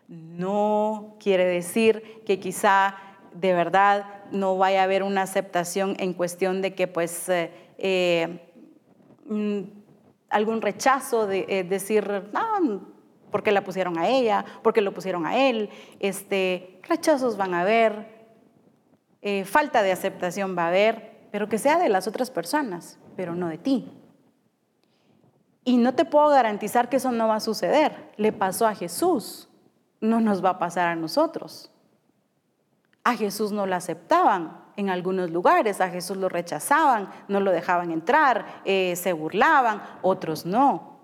No 0.09 1.15
quiere 1.21 1.45
decir 1.45 2.25
que 2.27 2.41
quizá 2.41 2.97
de 3.33 3.53
verdad 3.53 4.07
no 4.31 4.57
vaya 4.59 4.81
a 4.81 4.85
haber 4.85 5.03
una 5.03 5.23
aceptación 5.23 5.97
en 5.99 6.13
cuestión 6.13 6.63
de 6.63 6.75
que 6.75 6.87
pues 6.87 7.29
eh, 7.29 7.51
eh, 7.79 8.47
Mm, 9.31 9.61
algún 10.29 10.61
rechazo 10.61 11.29
de 11.29 11.47
eh, 11.49 11.63
decir, 11.63 12.31
no, 12.33 12.81
porque 13.31 13.53
la 13.53 13.63
pusieron 13.63 13.97
a 13.97 14.09
ella, 14.09 14.45
porque 14.63 14.81
lo 14.81 14.93
pusieron 14.93 15.25
a 15.25 15.49
él, 15.49 15.71
este, 16.01 16.81
rechazos 16.83 17.37
van 17.37 17.55
a 17.55 17.61
haber, 17.61 18.19
falta 19.45 19.83
de 19.83 19.93
aceptación 19.93 20.57
va 20.59 20.65
a 20.65 20.69
haber, 20.69 21.29
pero 21.31 21.49
que 21.49 21.59
sea 21.59 21.79
de 21.79 21.89
las 21.89 22.09
otras 22.09 22.31
personas, 22.31 22.99
pero 23.17 23.37
no 23.37 23.49
de 23.49 23.59
ti. 23.59 23.93
Y 25.63 25.77
no 25.77 25.95
te 25.95 26.05
puedo 26.05 26.29
garantizar 26.31 26.89
que 26.89 26.97
eso 26.97 27.13
no 27.13 27.29
va 27.29 27.37
a 27.37 27.41
suceder. 27.41 28.13
Le 28.17 28.33
pasó 28.33 28.67
a 28.67 28.75
Jesús, 28.75 29.49
no 30.01 30.21
nos 30.21 30.43
va 30.45 30.51
a 30.51 30.59
pasar 30.59 30.89
a 30.89 30.97
nosotros. 30.97 31.71
A 33.11 33.17
Jesús 33.17 33.51
no 33.51 33.67
lo 33.67 33.75
aceptaban, 33.75 34.57
en 34.77 34.89
algunos 34.89 35.31
lugares, 35.31 35.81
a 35.81 35.91
Jesús 35.91 36.17
lo 36.17 36.29
rechazaban, 36.29 37.11
no 37.27 37.41
lo 37.41 37.51
dejaban 37.51 37.91
entrar, 37.91 38.63
eh, 38.65 38.95
se 38.95 39.13
burlaban, 39.13 39.83
otros 40.01 40.47
no. 40.47 41.01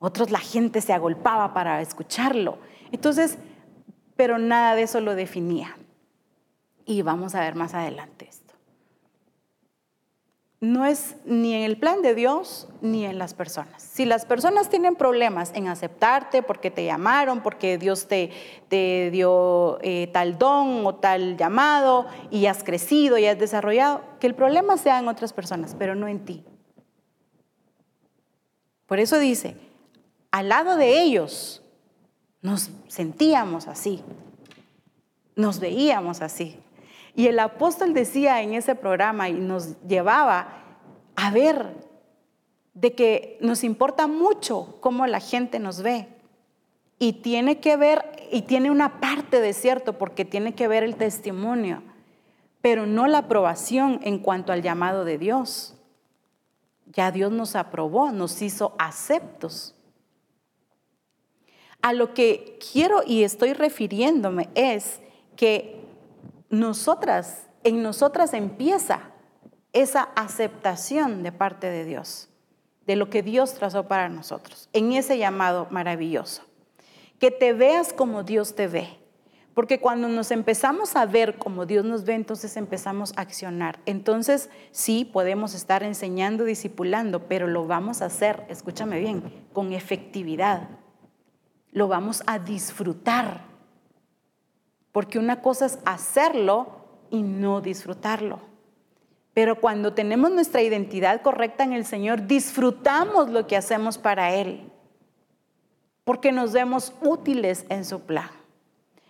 Otros 0.00 0.32
la 0.32 0.40
gente 0.40 0.80
se 0.80 0.92
agolpaba 0.92 1.54
para 1.54 1.80
escucharlo. 1.80 2.58
Entonces, 2.90 3.38
pero 4.16 4.36
nada 4.38 4.74
de 4.74 4.82
eso 4.82 5.00
lo 5.00 5.14
definía. 5.14 5.76
Y 6.84 7.02
vamos 7.02 7.36
a 7.36 7.40
ver 7.40 7.54
más 7.54 7.74
adelante 7.74 8.28
no 10.60 10.84
es 10.84 11.14
ni 11.24 11.54
en 11.54 11.62
el 11.62 11.78
plan 11.78 12.02
de 12.02 12.14
Dios 12.14 12.66
ni 12.80 13.04
en 13.04 13.18
las 13.18 13.32
personas. 13.32 13.80
Si 13.80 14.04
las 14.04 14.24
personas 14.24 14.68
tienen 14.68 14.96
problemas 14.96 15.52
en 15.54 15.68
aceptarte 15.68 16.42
porque 16.42 16.70
te 16.70 16.84
llamaron, 16.84 17.42
porque 17.42 17.78
Dios 17.78 18.08
te, 18.08 18.30
te 18.68 19.10
dio 19.12 19.78
eh, 19.82 20.08
tal 20.12 20.36
don 20.36 20.84
o 20.84 20.96
tal 20.96 21.36
llamado 21.36 22.06
y 22.30 22.46
has 22.46 22.64
crecido 22.64 23.18
y 23.18 23.26
has 23.26 23.38
desarrollado, 23.38 24.02
que 24.18 24.26
el 24.26 24.34
problema 24.34 24.76
sea 24.76 24.98
en 24.98 25.06
otras 25.06 25.32
personas, 25.32 25.76
pero 25.78 25.94
no 25.94 26.08
en 26.08 26.24
ti. 26.24 26.44
Por 28.86 28.98
eso 28.98 29.18
dice, 29.18 29.56
al 30.32 30.48
lado 30.48 30.76
de 30.76 31.02
ellos 31.02 31.62
nos 32.42 32.70
sentíamos 32.88 33.68
así, 33.68 34.02
nos 35.36 35.60
veíamos 35.60 36.20
así. 36.20 36.58
Y 37.18 37.26
el 37.26 37.40
apóstol 37.40 37.94
decía 37.94 38.42
en 38.42 38.54
ese 38.54 38.76
programa 38.76 39.28
y 39.28 39.32
nos 39.32 39.76
llevaba 39.88 40.62
a 41.16 41.32
ver 41.32 41.74
de 42.74 42.94
que 42.94 43.38
nos 43.40 43.64
importa 43.64 44.06
mucho 44.06 44.78
cómo 44.80 45.04
la 45.08 45.18
gente 45.18 45.58
nos 45.58 45.82
ve. 45.82 46.06
Y 47.00 47.14
tiene 47.14 47.58
que 47.58 47.76
ver, 47.76 48.04
y 48.30 48.42
tiene 48.42 48.70
una 48.70 49.00
parte 49.00 49.40
de 49.40 49.52
cierto, 49.52 49.98
porque 49.98 50.24
tiene 50.24 50.54
que 50.54 50.68
ver 50.68 50.84
el 50.84 50.94
testimonio, 50.94 51.82
pero 52.60 52.86
no 52.86 53.08
la 53.08 53.18
aprobación 53.18 53.98
en 54.04 54.20
cuanto 54.20 54.52
al 54.52 54.62
llamado 54.62 55.04
de 55.04 55.18
Dios. 55.18 55.74
Ya 56.86 57.10
Dios 57.10 57.32
nos 57.32 57.56
aprobó, 57.56 58.12
nos 58.12 58.40
hizo 58.42 58.76
aceptos. 58.78 59.74
A 61.82 61.92
lo 61.92 62.14
que 62.14 62.60
quiero 62.72 63.02
y 63.04 63.24
estoy 63.24 63.54
refiriéndome 63.54 64.50
es 64.54 65.00
que 65.34 65.77
nosotras, 66.50 67.48
en 67.64 67.82
nosotras 67.82 68.32
empieza 68.32 69.00
esa 69.72 70.02
aceptación 70.16 71.22
de 71.22 71.32
parte 71.32 71.68
de 71.68 71.84
Dios, 71.84 72.28
de 72.86 72.96
lo 72.96 73.10
que 73.10 73.22
Dios 73.22 73.54
trazó 73.54 73.86
para 73.86 74.08
nosotros, 74.08 74.68
en 74.72 74.92
ese 74.92 75.18
llamado 75.18 75.66
maravilloso. 75.70 76.42
Que 77.18 77.30
te 77.30 77.52
veas 77.52 77.92
como 77.92 78.22
Dios 78.22 78.54
te 78.54 78.68
ve. 78.68 78.88
Porque 79.52 79.80
cuando 79.80 80.06
nos 80.06 80.30
empezamos 80.30 80.94
a 80.94 81.04
ver 81.04 81.36
como 81.36 81.66
Dios 81.66 81.84
nos 81.84 82.04
ve, 82.04 82.14
entonces 82.14 82.56
empezamos 82.56 83.12
a 83.16 83.22
accionar. 83.22 83.80
Entonces, 83.86 84.50
sí, 84.70 85.04
podemos 85.04 85.52
estar 85.52 85.82
enseñando, 85.82 86.44
discipulando, 86.44 87.26
pero 87.26 87.48
lo 87.48 87.66
vamos 87.66 88.00
a 88.00 88.04
hacer, 88.04 88.44
escúchame 88.48 89.00
bien, 89.00 89.46
con 89.52 89.72
efectividad. 89.72 90.68
Lo 91.72 91.88
vamos 91.88 92.22
a 92.26 92.38
disfrutar 92.38 93.48
porque 94.98 95.20
una 95.20 95.42
cosa 95.42 95.66
es 95.66 95.78
hacerlo 95.84 96.66
y 97.08 97.22
no 97.22 97.60
disfrutarlo. 97.60 98.40
Pero 99.32 99.60
cuando 99.60 99.94
tenemos 99.94 100.32
nuestra 100.32 100.60
identidad 100.60 101.22
correcta 101.22 101.62
en 101.62 101.72
el 101.72 101.84
Señor, 101.84 102.26
disfrutamos 102.26 103.28
lo 103.28 103.46
que 103.46 103.56
hacemos 103.56 103.96
para 103.96 104.34
Él, 104.34 104.72
porque 106.02 106.32
nos 106.32 106.52
vemos 106.52 106.92
útiles 107.00 107.64
en 107.68 107.84
su 107.84 108.00
plan. 108.00 108.28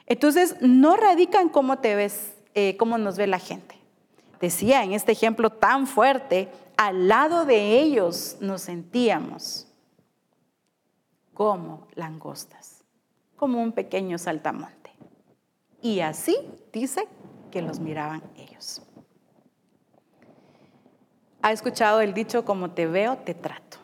Entonces, 0.04 0.56
no 0.60 0.94
radica 0.94 1.40
en 1.40 1.48
cómo 1.48 1.78
te 1.78 1.94
ves, 1.94 2.34
eh, 2.52 2.76
cómo 2.76 2.98
nos 2.98 3.16
ve 3.16 3.26
la 3.26 3.38
gente. 3.38 3.74
Decía 4.42 4.84
en 4.84 4.92
este 4.92 5.12
ejemplo 5.12 5.48
tan 5.48 5.86
fuerte, 5.86 6.50
al 6.76 7.08
lado 7.08 7.46
de 7.46 7.80
ellos 7.80 8.36
nos 8.42 8.60
sentíamos 8.60 9.66
como 11.32 11.88
langostas, 11.94 12.84
como 13.36 13.62
un 13.62 13.72
pequeño 13.72 14.18
saltamón. 14.18 14.76
Y 15.80 16.00
así 16.00 16.36
dice 16.72 17.06
que 17.50 17.62
los 17.62 17.78
miraban 17.80 18.22
ellos. 18.36 18.82
¿Ha 21.40 21.52
escuchado 21.52 22.00
el 22.00 22.14
dicho, 22.14 22.44
como 22.44 22.72
te 22.72 22.86
veo, 22.86 23.16
te 23.18 23.34
trato? 23.34 23.78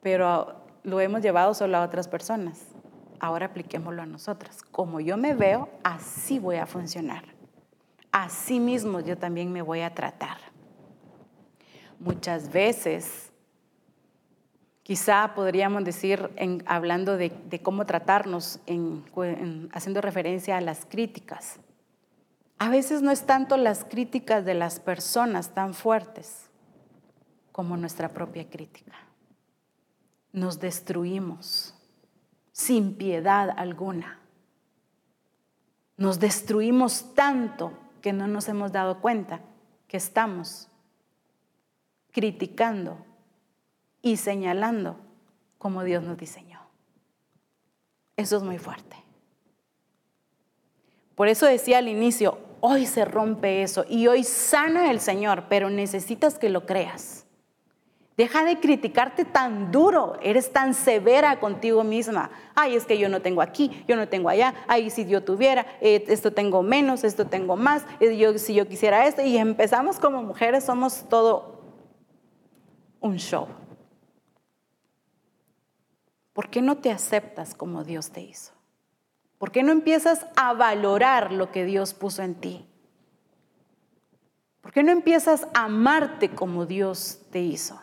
Pero 0.00 0.64
lo 0.82 1.00
hemos 1.00 1.20
llevado 1.20 1.52
solo 1.52 1.76
a 1.76 1.82
otras 1.82 2.08
personas. 2.08 2.64
Ahora 3.20 3.46
apliquémoslo 3.46 4.02
a 4.02 4.06
nosotras. 4.06 4.62
Como 4.62 5.00
yo 5.00 5.16
me 5.16 5.34
veo, 5.34 5.68
así 5.82 6.38
voy 6.38 6.56
a 6.56 6.66
funcionar. 6.66 7.24
Así 8.10 8.58
mismo 8.60 9.00
yo 9.00 9.18
también 9.18 9.52
me 9.52 9.60
voy 9.60 9.80
a 9.80 9.94
tratar. 9.94 10.38
Muchas 11.98 12.50
veces 12.50 13.27
Quizá 14.88 15.34
podríamos 15.34 15.84
decir, 15.84 16.30
en, 16.36 16.62
hablando 16.64 17.18
de, 17.18 17.60
cómo 17.62 17.84
tratarnos, 17.84 18.58
haciendo 19.70 20.00
referencia 20.00 20.56
a 20.56 20.62
las 20.62 20.86
críticas. 20.86 21.60
A 22.56 22.70
veces 22.70 23.02
no 23.02 23.10
es 23.10 23.26
tanto 23.26 23.58
las 23.58 23.84
críticas 23.84 24.46
de 24.46 24.54
las 24.54 24.80
personas 24.80 25.52
tan 25.52 25.74
fuertes 25.74 26.48
como 27.52 27.76
nuestra 27.76 28.08
propia 28.08 28.48
crítica. 28.48 28.94
Nos 30.32 30.58
destruimos 30.58 31.74
sin 32.50 32.94
piedad 32.94 33.50
alguna. 33.58 34.20
Nos 35.98 36.18
destruimos 36.18 37.14
tanto 37.14 37.78
que 38.00 38.14
no 38.14 38.26
nos 38.26 38.48
hemos 38.48 38.72
dado 38.72 39.02
cuenta 39.02 39.42
que 39.86 39.98
estamos 39.98 40.68
criticando 42.10 43.04
y 44.02 44.16
señalando 44.16 44.96
como 45.58 45.82
Dios 45.84 46.02
nos 46.02 46.16
diseñó. 46.16 46.60
Eso 48.16 48.36
es 48.36 48.42
muy 48.42 48.58
fuerte. 48.58 48.96
Por 51.14 51.28
eso 51.28 51.46
decía 51.46 51.78
al 51.78 51.88
inicio, 51.88 52.38
hoy 52.60 52.86
se 52.86 53.04
rompe 53.04 53.62
eso 53.62 53.84
y 53.88 54.06
hoy 54.06 54.24
sana 54.24 54.90
el 54.90 55.00
Señor, 55.00 55.44
pero 55.48 55.70
necesitas 55.70 56.38
que 56.38 56.48
lo 56.48 56.64
creas. 56.66 57.26
Deja 58.16 58.44
de 58.44 58.58
criticarte 58.58 59.24
tan 59.24 59.70
duro, 59.70 60.16
eres 60.20 60.52
tan 60.52 60.74
severa 60.74 61.38
contigo 61.38 61.84
misma. 61.84 62.32
Ay, 62.56 62.74
es 62.74 62.84
que 62.84 62.98
yo 62.98 63.08
no 63.08 63.22
tengo 63.22 63.42
aquí, 63.42 63.84
yo 63.86 63.94
no 63.94 64.08
tengo 64.08 64.28
allá. 64.28 64.54
Ay, 64.66 64.90
si 64.90 65.06
yo 65.06 65.22
tuviera, 65.22 65.64
eh, 65.80 66.04
esto 66.08 66.32
tengo 66.32 66.64
menos, 66.64 67.04
esto 67.04 67.28
tengo 67.28 67.54
más. 67.54 67.84
Eh, 68.00 68.38
si 68.38 68.54
yo 68.54 68.66
quisiera 68.66 69.06
esto. 69.06 69.22
Y 69.22 69.38
empezamos 69.38 70.00
como 70.00 70.20
mujeres, 70.24 70.64
somos 70.64 71.08
todo 71.08 71.62
un 73.00 73.18
show. 73.18 73.46
¿Por 76.38 76.50
qué 76.50 76.62
no 76.62 76.76
te 76.76 76.92
aceptas 76.92 77.52
como 77.52 77.82
Dios 77.82 78.12
te 78.12 78.20
hizo? 78.20 78.52
¿Por 79.38 79.50
qué 79.50 79.64
no 79.64 79.72
empiezas 79.72 80.24
a 80.36 80.52
valorar 80.52 81.32
lo 81.32 81.50
que 81.50 81.64
Dios 81.64 81.94
puso 81.94 82.22
en 82.22 82.36
ti? 82.36 82.64
¿Por 84.60 84.70
qué 84.70 84.84
no 84.84 84.92
empiezas 84.92 85.48
a 85.52 85.64
amarte 85.64 86.30
como 86.30 86.64
Dios 86.64 87.22
te 87.32 87.40
hizo? 87.40 87.80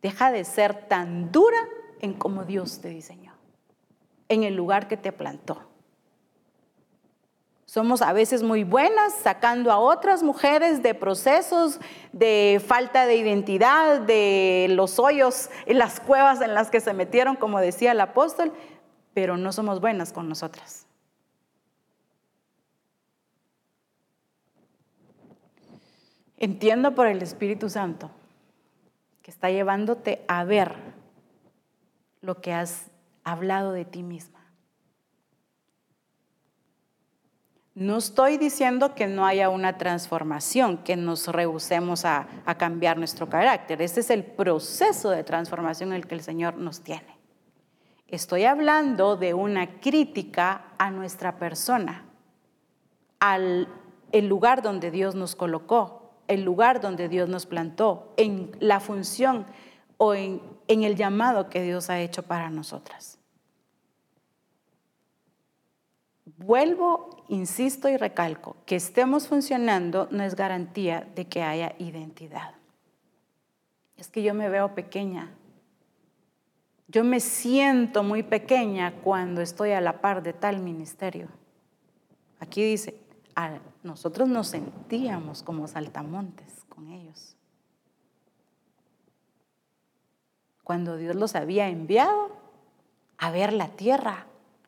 Deja 0.00 0.32
de 0.32 0.42
ser 0.46 0.88
tan 0.88 1.30
dura 1.32 1.58
en 2.00 2.14
como 2.14 2.46
Dios 2.46 2.80
te 2.80 2.88
diseñó, 2.88 3.34
en 4.30 4.44
el 4.44 4.56
lugar 4.56 4.88
que 4.88 4.96
te 4.96 5.12
plantó. 5.12 5.68
Somos 7.66 8.00
a 8.00 8.12
veces 8.12 8.44
muy 8.44 8.62
buenas 8.62 9.12
sacando 9.12 9.72
a 9.72 9.78
otras 9.78 10.22
mujeres 10.22 10.84
de 10.84 10.94
procesos 10.94 11.80
de 12.12 12.62
falta 12.64 13.06
de 13.06 13.16
identidad, 13.16 14.00
de 14.00 14.68
los 14.70 15.00
hoyos 15.00 15.50
en 15.66 15.78
las 15.78 15.98
cuevas 15.98 16.40
en 16.40 16.54
las 16.54 16.70
que 16.70 16.80
se 16.80 16.94
metieron, 16.94 17.34
como 17.34 17.58
decía 17.58 17.90
el 17.90 18.00
apóstol, 18.00 18.52
pero 19.14 19.36
no 19.36 19.50
somos 19.50 19.80
buenas 19.80 20.12
con 20.12 20.28
nosotras. 20.28 20.86
Entiendo 26.38 26.94
por 26.94 27.08
el 27.08 27.20
Espíritu 27.20 27.68
Santo 27.68 28.10
que 29.22 29.32
está 29.32 29.50
llevándote 29.50 30.24
a 30.28 30.44
ver 30.44 30.72
lo 32.20 32.40
que 32.40 32.52
has 32.52 32.92
hablado 33.24 33.72
de 33.72 33.84
ti 33.84 34.04
misma. 34.04 34.35
No 37.76 37.98
estoy 37.98 38.38
diciendo 38.38 38.94
que 38.94 39.06
no 39.06 39.26
haya 39.26 39.50
una 39.50 39.76
transformación, 39.76 40.78
que 40.78 40.96
nos 40.96 41.28
rehusemos 41.28 42.06
a, 42.06 42.26
cambiar 42.56 42.96
nuestro 42.96 43.28
carácter. 43.28 43.82
Ese 43.82 44.00
es 44.00 44.08
el 44.08 44.24
proceso 44.24 45.10
de 45.10 45.22
transformación 45.24 45.90
en 45.90 45.96
el 45.96 46.06
que 46.06 46.14
el 46.14 46.22
Señor 46.22 46.56
nos 46.56 46.80
tiene. 46.80 47.18
Estoy 48.08 48.44
hablando 48.44 49.16
de 49.16 49.34
una 49.34 49.78
crítica 49.78 50.68
a 50.78 50.90
nuestra 50.90 51.36
persona, 51.36 52.06
al 53.20 53.68
el 54.10 54.26
lugar 54.26 54.62
donde 54.62 54.90
Dios 54.90 55.14
nos 55.14 55.36
colocó, 55.36 56.14
el 56.28 56.44
lugar 56.44 56.80
donde 56.80 57.10
Dios 57.10 57.28
nos 57.28 57.44
plantó, 57.44 58.14
en 58.16 58.52
la 58.58 58.80
función 58.80 59.44
o 59.98 60.14
en 60.14 60.40
el 60.66 60.96
llamado 60.96 61.50
que 61.50 61.60
Dios 61.60 61.90
ha 61.90 62.00
hecho 62.00 62.22
para 62.22 62.48
nosotras. 62.48 63.15
Vuelvo, 66.38 67.24
insisto 67.28 67.88
y 67.88 67.96
recalco, 67.96 68.56
que 68.66 68.76
estemos 68.76 69.26
funcionando 69.26 70.08
no 70.10 70.22
es 70.22 70.36
garantía 70.36 71.08
de 71.14 71.26
que 71.26 71.42
haya 71.42 71.74
identidad. 71.78 72.54
Es 73.96 74.08
que 74.08 74.22
yo 74.22 74.34
me 74.34 74.50
veo 74.50 74.74
pequeña. 74.74 75.32
Yo 76.88 77.04
me 77.04 77.20
siento 77.20 78.02
muy 78.02 78.22
pequeña 78.22 78.92
cuando 79.02 79.40
estoy 79.40 79.72
a 79.72 79.80
la 79.80 80.00
par 80.00 80.22
de 80.22 80.34
tal 80.34 80.60
ministerio. 80.60 81.28
Aquí 82.38 82.62
dice, 82.62 83.00
nosotros 83.82 84.28
nos 84.28 84.48
sentíamos 84.48 85.42
como 85.42 85.66
saltamontes 85.66 86.64
con 86.68 86.88
ellos. 86.88 87.36
Cuando 90.62 90.96
Dios 90.96 91.16
los 91.16 91.34
había 91.34 91.68
enviado 91.68 92.36
a 93.18 93.30
ver 93.30 93.52
la 93.52 93.68
tierra, 93.68 94.26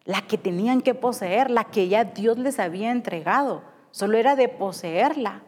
la 0.08 0.22
que 0.22 0.38
tenían 0.38 0.80
que 0.80 0.94
poseer, 0.94 1.50
la 1.50 1.64
que 1.64 1.86
ya 1.86 2.04
Dios 2.04 2.38
les 2.38 2.58
había 2.58 2.90
entregado. 2.90 3.62
Solo 3.90 4.16
era 4.16 4.36
de 4.36 4.48
poseerla. 4.48 5.42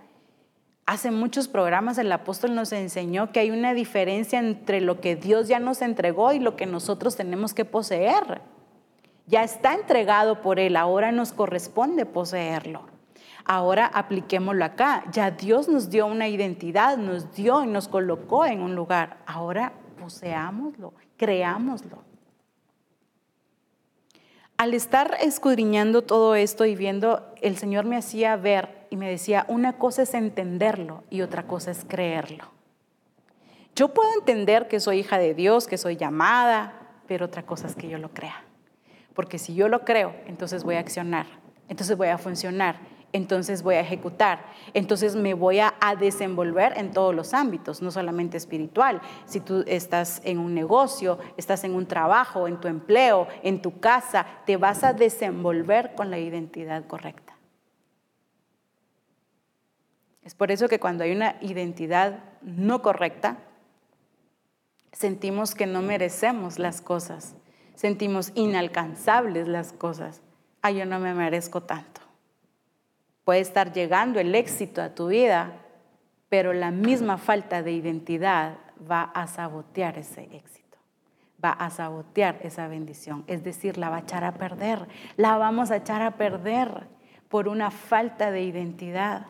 Hace 0.85 1.11
muchos 1.11 1.49
programas 1.49 1.96
el 1.96 2.12
apóstol 2.12 2.55
nos 2.55 2.70
enseñó 2.73 3.33
que 3.33 3.40
hay 3.40 3.51
una 3.51 3.73
diferencia 3.73 4.38
entre 4.38 4.83
lo 4.83 5.01
que 5.01 5.16
Dios 5.16 5.49
ya 5.49 5.61
nos 5.61 5.81
entregó 5.81 6.35
y 6.35 6.40
lo 6.40 6.57
que 6.57 6.66
nosotros 6.66 7.16
tenemos 7.16 7.55
que 7.55 7.64
poseer. 7.64 8.42
Ya 9.27 9.44
está 9.44 9.73
entregado 9.73 10.42
por 10.42 10.61
Él, 10.61 10.77
ahora 10.77 11.11
nos 11.11 11.33
corresponde 11.33 12.05
poseerlo. 12.05 12.83
Ahora 13.46 13.87
apliquémoslo 13.87 14.62
acá. 14.66 15.05
Ya 15.11 15.31
Dios 15.31 15.70
nos 15.70 15.88
dio 15.88 16.05
una 16.05 16.29
identidad, 16.29 16.99
nos 16.99 17.33
dio 17.33 17.64
y 17.64 17.66
nos 17.66 17.88
colocó 17.88 18.44
en 18.44 18.61
un 18.61 18.75
lugar. 18.75 19.23
Ahora 19.25 19.73
poseámoslo, 19.99 20.92
creámoslo 21.16 22.10
al 24.61 24.75
estar 24.75 25.16
escudriñando 25.23 26.03
todo 26.03 26.35
esto 26.35 26.66
y 26.66 26.77
viendo, 26.77 27.33
el 27.40 27.57
Señor 27.57 27.87
me 27.87 27.96
hacía 27.96 28.37
ver 28.37 28.87
y 28.90 28.96
me 28.96 29.09
decía, 29.09 29.46
una 29.49 29.79
cosa 29.79 30.03
es 30.03 30.12
entenderlo 30.12 31.03
y 31.09 31.23
otra 31.23 31.46
cosa 31.46 31.70
es 31.70 31.87
creerlo. 31.88 32.44
Yo 33.75 33.94
puedo 33.94 34.12
entender 34.12 34.68
que 34.68 34.79
soy 34.79 34.99
hija 34.99 35.16
de 35.16 35.33
Dios, 35.33 35.66
que 35.66 35.79
soy 35.79 35.96
llamada, 35.96 36.75
pero 37.09 37.25
otra 37.25 37.46
cosa 37.46 37.68
es 37.68 37.75
que 37.75 37.88
yo 37.88 37.96
lo 37.96 38.11
crea. 38.11 38.44
Porque 39.14 39.38
si 39.38 39.55
yo 39.55 39.66
lo 39.68 39.87
creo, 39.87 40.14
entonces 40.27 40.62
voy 40.62 40.75
a 40.75 40.81
accionar, 40.81 41.25
entonces 41.70 41.96
voy 41.96 42.09
a 42.09 42.18
funcionar 42.18 42.77
entonces 43.12 43.62
voy 43.62 43.75
a 43.75 43.81
ejecutar, 43.81 44.44
entonces 44.73 45.16
me 45.16 45.35
voy 45.35 45.59
a, 45.61 45.75
desenvolver 45.99 46.75
en 46.77 46.92
todos 46.92 47.14
los 47.14 47.35
ámbitos, 47.35 47.83
no 47.83 47.90
solamente 47.90 48.37
espiritual. 48.37 49.01
Si 49.27 49.40
tú 49.40 49.64
estás 49.66 50.20
en 50.25 50.38
un 50.38 50.55
negocio, 50.55 51.18
estás 51.37 51.64
en 51.64 51.75
un 51.75 51.87
trabajo, 51.87 52.46
en 52.46 52.61
tu 52.61 52.68
empleo, 52.68 53.27
en 53.42 53.61
tu 53.61 53.81
casa, 53.81 54.27
te 54.46 54.57
vas 54.57 54.85
a 54.85 54.92
desenvolver 54.92 55.94
con 55.94 56.11
la 56.11 56.18
identidad 56.18 56.87
correcta. 56.87 57.37
Es 60.23 60.35
por 60.35 60.51
eso 60.53 60.68
que 60.68 60.79
cuando 60.79 61.03
hay 61.03 61.12
una 61.12 61.37
identidad 61.40 62.20
no 62.42 62.83
correcta, 62.83 63.38
sentimos 64.92 65.55
que 65.55 65.66
no 65.66 65.83
merecemos 65.83 66.59
las 66.59 66.81
cosas, 66.81 67.35
sentimos 67.75 68.31
inalcanzables 68.35 69.49
las 69.49 69.73
cosas. 69.73 70.23
Ay, 70.62 70.77
yo 70.77 70.87
no 70.87 71.01
me 71.01 71.14
merezco 71.14 71.62
tanto. 71.62 72.10
Puede 73.30 73.42
estar 73.42 73.72
llegando 73.72 74.18
el 74.18 74.34
éxito 74.34 74.82
a 74.82 74.92
tu 74.92 75.06
vida, 75.06 75.52
pero 76.28 76.52
la 76.52 76.72
misma 76.72 77.16
falta 77.16 77.62
de 77.62 77.70
identidad 77.70 78.58
va 78.90 79.02
a 79.02 79.28
sabotear 79.28 79.98
ese 79.98 80.24
éxito, 80.32 80.76
va 81.40 81.52
a 81.52 81.70
sabotear 81.70 82.40
esa 82.42 82.66
bendición. 82.66 83.22
Es 83.28 83.44
decir, 83.44 83.78
la 83.78 83.88
va 83.88 83.98
a 83.98 84.00
echar 84.00 84.24
a 84.24 84.34
perder, 84.34 84.88
la 85.16 85.36
vamos 85.36 85.70
a 85.70 85.76
echar 85.76 86.02
a 86.02 86.16
perder 86.16 86.88
por 87.28 87.46
una 87.46 87.70
falta 87.70 88.32
de 88.32 88.42
identidad. 88.42 89.28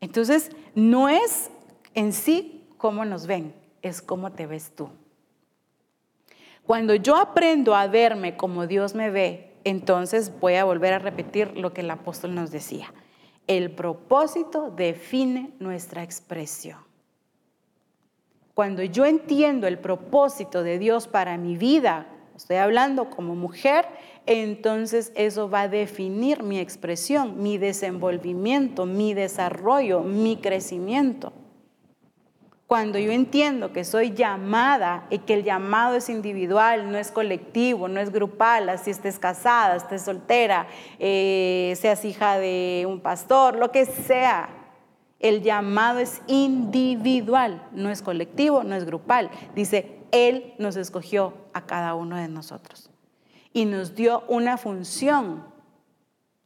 Entonces, 0.00 0.50
no 0.74 1.08
es 1.08 1.52
en 1.94 2.12
sí 2.12 2.68
cómo 2.78 3.04
nos 3.04 3.28
ven, 3.28 3.54
es 3.80 4.02
cómo 4.02 4.32
te 4.32 4.46
ves 4.46 4.74
tú. 4.74 4.90
Cuando 6.66 6.96
yo 6.96 7.16
aprendo 7.16 7.76
a 7.76 7.86
verme 7.86 8.36
como 8.36 8.66
Dios 8.66 8.96
me 8.96 9.10
ve, 9.10 9.49
entonces 9.64 10.32
voy 10.40 10.54
a 10.54 10.64
volver 10.64 10.92
a 10.92 10.98
repetir 10.98 11.56
lo 11.56 11.72
que 11.72 11.82
el 11.82 11.90
apóstol 11.90 12.34
nos 12.34 12.50
decía. 12.50 12.92
El 13.46 13.70
propósito 13.72 14.70
define 14.70 15.52
nuestra 15.58 16.02
expresión. 16.02 16.78
Cuando 18.54 18.82
yo 18.82 19.06
entiendo 19.06 19.66
el 19.66 19.78
propósito 19.78 20.62
de 20.62 20.78
Dios 20.78 21.08
para 21.08 21.38
mi 21.38 21.56
vida, 21.56 22.06
estoy 22.36 22.56
hablando 22.56 23.10
como 23.10 23.34
mujer, 23.34 23.86
entonces 24.26 25.12
eso 25.14 25.48
va 25.48 25.62
a 25.62 25.68
definir 25.68 26.42
mi 26.42 26.58
expresión, 26.58 27.42
mi 27.42 27.58
desenvolvimiento, 27.58 28.86
mi 28.86 29.14
desarrollo, 29.14 30.02
mi 30.02 30.36
crecimiento. 30.36 31.32
Cuando 32.70 33.00
yo 33.00 33.10
entiendo 33.10 33.72
que 33.72 33.82
soy 33.82 34.12
llamada 34.12 35.04
y 35.10 35.18
que 35.18 35.34
el 35.34 35.42
llamado 35.42 35.96
es 35.96 36.08
individual, 36.08 36.92
no 36.92 36.98
es 36.98 37.10
colectivo, 37.10 37.88
no 37.88 37.98
es 37.98 38.12
grupal, 38.12 38.68
así 38.68 38.92
estés 38.92 39.18
casada, 39.18 39.74
estés 39.74 40.02
soltera, 40.02 40.68
eh, 41.00 41.74
seas 41.80 42.04
hija 42.04 42.38
de 42.38 42.86
un 42.88 43.00
pastor, 43.00 43.56
lo 43.56 43.72
que 43.72 43.86
sea, 43.86 44.50
el 45.18 45.42
llamado 45.42 45.98
es 45.98 46.22
individual, 46.28 47.60
no 47.72 47.90
es 47.90 48.02
colectivo, 48.02 48.62
no 48.62 48.76
es 48.76 48.84
grupal. 48.84 49.32
Dice, 49.56 49.98
Él 50.12 50.54
nos 50.58 50.76
escogió 50.76 51.34
a 51.52 51.66
cada 51.66 51.94
uno 51.96 52.14
de 52.14 52.28
nosotros 52.28 52.88
y 53.52 53.64
nos 53.64 53.96
dio 53.96 54.22
una 54.28 54.58
función 54.58 55.44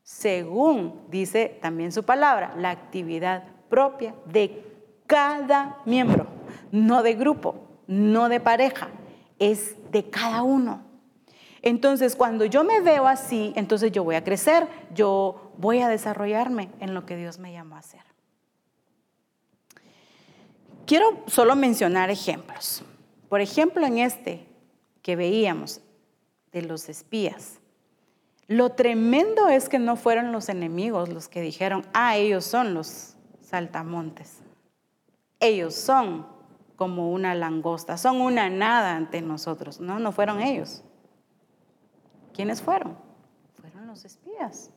según, 0.03 1.03
dice 1.11 1.59
también 1.61 1.93
su 1.93 2.03
palabra, 2.03 2.55
la 2.57 2.70
actividad 2.70 3.45
propia 3.68 4.14
de 4.25 4.74
cada 5.07 5.78
miembro, 5.84 6.26
no 6.72 7.02
de 7.02 7.14
grupo, 7.14 7.57
no 7.86 8.28
de 8.28 8.40
pareja, 8.40 8.88
es 9.38 9.76
de 9.90 10.09
cada 10.09 10.42
uno. 10.42 10.82
Entonces, 11.62 12.14
cuando 12.14 12.44
yo 12.44 12.62
me 12.64 12.80
veo 12.80 13.07
así, 13.07 13.52
entonces 13.57 13.90
yo 13.92 14.05
voy 14.05 14.16
a 14.16 14.24
crecer, 14.24 14.68
yo 14.94 15.52
voy 15.57 15.80
a 15.80 15.88
desarrollarme 15.88 16.70
en 16.80 16.94
lo 16.94 17.07
que 17.07 17.16
Dios 17.16 17.38
me 17.38 17.52
llamó 17.52 17.76
a 17.76 17.80
hacer. 17.80 18.02
Quiero 20.86 21.22
solo 21.26 21.57
mencionar 21.57 22.11
ejemplos. 22.11 22.84
Por 23.30 23.40
ejemplo, 23.40 23.86
en 23.86 23.98
este 23.98 24.46
que 25.00 25.16
veíamos 25.16 25.80
de 26.52 26.62
los 26.62 26.90
espías, 26.90 27.61
lo 28.46 28.72
tremendo 28.72 29.48
es 29.48 29.70
que 29.70 29.78
no 29.78 29.96
fueron 29.96 30.32
los 30.32 30.50
enemigos 30.50 31.09
los 31.09 31.28
que 31.28 31.40
dijeron, 31.40 31.86
ah, 31.94 32.18
ellos 32.18 32.44
son 32.44 32.74
los 32.74 33.16
saltamontes 33.40 34.43
ellos 35.45 35.74
son 35.74 36.26
como 36.76 37.12
una 37.12 37.34
langosta, 37.34 37.97
son 37.97 38.20
una 38.20 38.51
nada 38.51 38.97
ante 38.97 39.22
nosotros. 39.22 39.80
No, 39.80 39.99
no 39.99 40.12
fueron 40.12 40.40
ellos. 40.40 40.82
¿Quiénes 42.32 42.62
fueron? 42.62 42.97
Fueron 43.61 43.86
los 43.86 44.05
espías. 44.05 44.70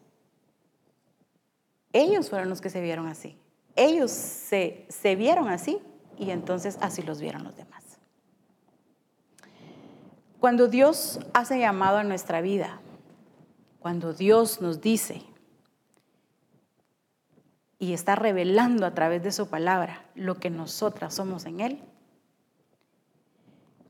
Ellos 1.94 2.30
fueron 2.30 2.50
los 2.50 2.62
que 2.62 2.70
se 2.70 2.82
vieron 2.82 3.08
así. 3.08 3.38
Ellos 3.76 4.12
se, 4.12 4.86
se 4.90 5.16
vieron 5.16 5.50
así 5.50 5.80
y 6.18 6.32
entonces 6.32 6.78
así 6.82 7.02
los 7.02 7.20
vieron 7.20 7.44
los 7.44 7.56
demás. 7.56 8.00
Cuando 10.40 10.68
Dios 10.68 11.20
hace 11.34 11.60
llamado 11.60 11.98
a 11.98 12.04
nuestra 12.04 12.42
vida, 12.42 12.80
cuando 13.80 14.14
Dios 14.14 14.62
nos 14.62 14.82
dice, 14.82 15.24
y 17.80 17.94
está 17.94 18.16
revelando 18.16 18.86
a 18.86 18.94
través 18.94 19.24
de 19.24 19.32
su 19.32 19.48
palabra 19.50 20.06
lo 20.16 20.36
que 20.36 20.50
nosotras 20.50 21.14
somos 21.14 21.46
en 21.46 21.60
Él. 21.60 21.82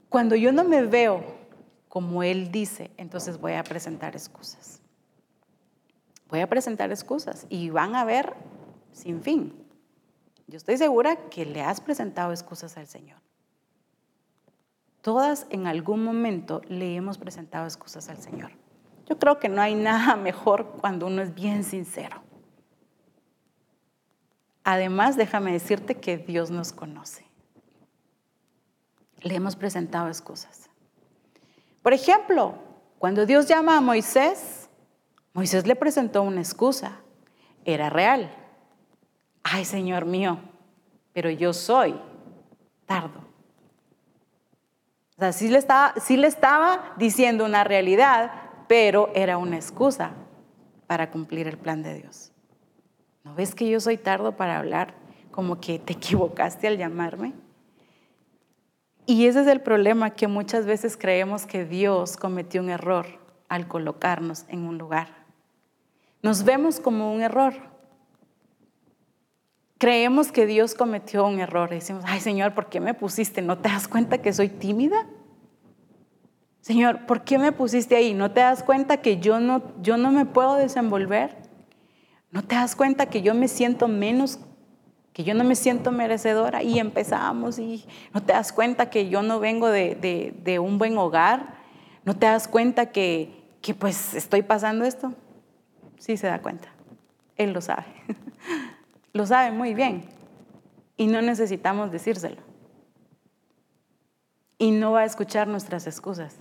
Cuando 0.09 0.35
yo 0.35 0.51
no 0.51 0.63
me 0.63 0.83
veo 0.83 1.23
como 1.87 2.23
Él 2.23 2.51
dice, 2.51 2.91
entonces 2.97 3.39
voy 3.39 3.53
a 3.53 3.63
presentar 3.63 4.15
excusas. 4.15 4.81
Voy 6.29 6.41
a 6.41 6.47
presentar 6.47 6.91
excusas 6.91 7.45
y 7.49 7.69
van 7.69 7.95
a 7.95 8.03
ver 8.03 8.33
sin 8.91 9.21
fin. 9.21 9.53
Yo 10.47 10.57
estoy 10.57 10.77
segura 10.77 11.15
que 11.29 11.45
le 11.45 11.61
has 11.61 11.81
presentado 11.81 12.31
excusas 12.31 12.77
al 12.77 12.87
Señor. 12.87 13.19
Todas 15.01 15.47
en 15.49 15.67
algún 15.67 16.03
momento 16.03 16.61
le 16.67 16.95
hemos 16.95 17.17
presentado 17.17 17.65
excusas 17.65 18.09
al 18.09 18.17
Señor. 18.17 18.51
Yo 19.07 19.17
creo 19.17 19.39
que 19.39 19.47
no 19.47 19.61
hay 19.61 19.75
nada 19.75 20.15
mejor 20.17 20.67
cuando 20.81 21.07
uno 21.07 21.21
es 21.21 21.33
bien 21.33 21.63
sincero. 21.63 22.26
Además, 24.69 25.15
déjame 25.15 25.53
decirte 25.53 25.95
que 25.95 26.17
Dios 26.17 26.51
nos 26.51 26.73
conoce. 26.73 27.25
Le 29.21 29.33
hemos 29.33 29.55
presentado 29.55 30.09
excusas. 30.09 30.69
Por 31.81 31.93
ejemplo, 31.93 32.55
cuando 32.99 33.25
Dios 33.25 33.47
llama 33.47 33.77
a 33.77 33.81
Moisés, 33.81 34.69
Moisés 35.31 35.65
le 35.65 35.77
presentó 35.77 36.21
una 36.21 36.41
excusa. 36.41 36.99
Era 37.63 37.89
real. 37.89 38.29
Ay, 39.41 39.63
Señor 39.63 40.03
mío, 40.03 40.37
pero 41.13 41.29
yo 41.29 41.53
soy 41.53 41.97
tardo. 42.85 43.19
O 45.15 45.19
sea, 45.19 45.31
sí 45.31 45.47
le 45.47 45.59
estaba, 45.59 45.93
sí 46.01 46.17
le 46.17 46.27
estaba 46.27 46.93
diciendo 46.97 47.45
una 47.45 47.63
realidad, 47.63 48.33
pero 48.67 49.11
era 49.15 49.37
una 49.37 49.55
excusa 49.55 50.11
para 50.87 51.09
cumplir 51.09 51.47
el 51.47 51.57
plan 51.57 51.83
de 51.83 51.93
Dios. 52.01 52.33
¿No 53.27 53.35
ves 53.35 53.53
que 53.53 53.69
yo 53.69 53.81
soy 53.81 53.97
tardo 53.97 54.37
para 54.37 54.57
hablar? 54.57 54.93
Como 55.31 55.59
que 55.59 55.79
te 55.79 55.93
equivocaste 55.99 56.67
al 56.67 56.77
llamarme. 56.77 57.33
Y 59.05 59.25
ese 59.27 59.41
es 59.41 59.47
el 59.47 59.61
problema, 59.61 60.11
que 60.11 60.27
muchas 60.27 60.65
veces 60.65 60.97
creemos 60.97 61.45
que 61.45 61.65
Dios 61.65 62.15
cometió 62.17 62.61
un 62.61 62.69
error 62.69 63.05
al 63.49 63.67
colocarnos 63.67 64.45
en 64.47 64.63
un 64.63 64.77
lugar. 64.77 65.09
Nos 66.21 66.43
vemos 66.43 66.79
como 66.79 67.13
un 67.13 67.21
error. 67.21 67.53
Creemos 69.77 70.31
que 70.31 70.45
Dios 70.45 70.73
cometió 70.73 71.25
un 71.27 71.39
error 71.39 71.69
decimos, 71.69 72.03
ay 72.07 72.19
Señor, 72.19 72.53
¿por 72.55 72.67
qué 72.67 72.79
me 72.79 72.93
pusiste? 72.93 73.41
¿No 73.41 73.59
te 73.59 73.69
das 73.69 73.87
cuenta 73.87 74.17
que 74.17 74.33
soy 74.33 74.49
tímida? 74.49 75.05
Señor, 76.61 77.05
¿por 77.05 77.23
qué 77.23 77.37
me 77.37 77.51
pusiste 77.51 77.95
ahí? 77.95 78.13
¿No 78.13 78.31
te 78.31 78.39
das 78.39 78.63
cuenta 78.63 78.97
que 78.97 79.19
yo 79.19 79.39
no, 79.39 79.61
yo 79.81 79.97
no 79.97 80.11
me 80.11 80.25
puedo 80.25 80.55
desenvolver? 80.55 81.46
¿No 82.31 82.43
te 82.43 82.55
das 82.55 82.75
cuenta 82.75 83.05
que 83.05 83.21
yo 83.21 83.33
me 83.33 83.47
siento 83.47 83.87
menos, 83.87 84.39
que 85.13 85.23
yo 85.23 85.33
no 85.33 85.43
me 85.43 85.55
siento 85.55 85.91
merecedora? 85.91 86.61
Y 86.61 86.79
empezamos 86.79 87.57
y 87.57 87.85
no 88.13 88.21
te 88.21 88.33
das 88.33 88.51
cuenta 88.51 88.89
que 88.89 89.09
yo 89.09 89.21
no 89.21 89.39
vengo 89.39 89.69
de, 89.69 90.59
un 90.61 90.77
buen 90.77 90.97
hogar. 90.97 91.55
¿No 92.03 92.15
te 92.15 92.25
das 92.25 92.47
cuenta 92.47 92.87
que, 92.91 93.33
pues 93.79 94.13
estoy 94.13 94.41
pasando 94.41 94.85
esto? 94.85 95.13
Sí 95.97 96.17
se 96.17 96.27
da 96.27 96.41
cuenta. 96.41 96.67
Él 97.37 97.53
lo 97.53 97.61
sabe. 97.61 97.85
lo 99.13 99.25
sabe 99.25 99.51
muy 99.51 99.73
bien. 99.73 100.03
Y 100.97 101.07
no 101.07 101.21
necesitamos 101.21 101.91
decírselo. 101.91 102.41
Y 104.57 104.71
no 104.71 104.91
va 104.91 105.01
a 105.01 105.05
escuchar 105.05 105.47
nuestras 105.47 105.87
excusas. 105.87 106.35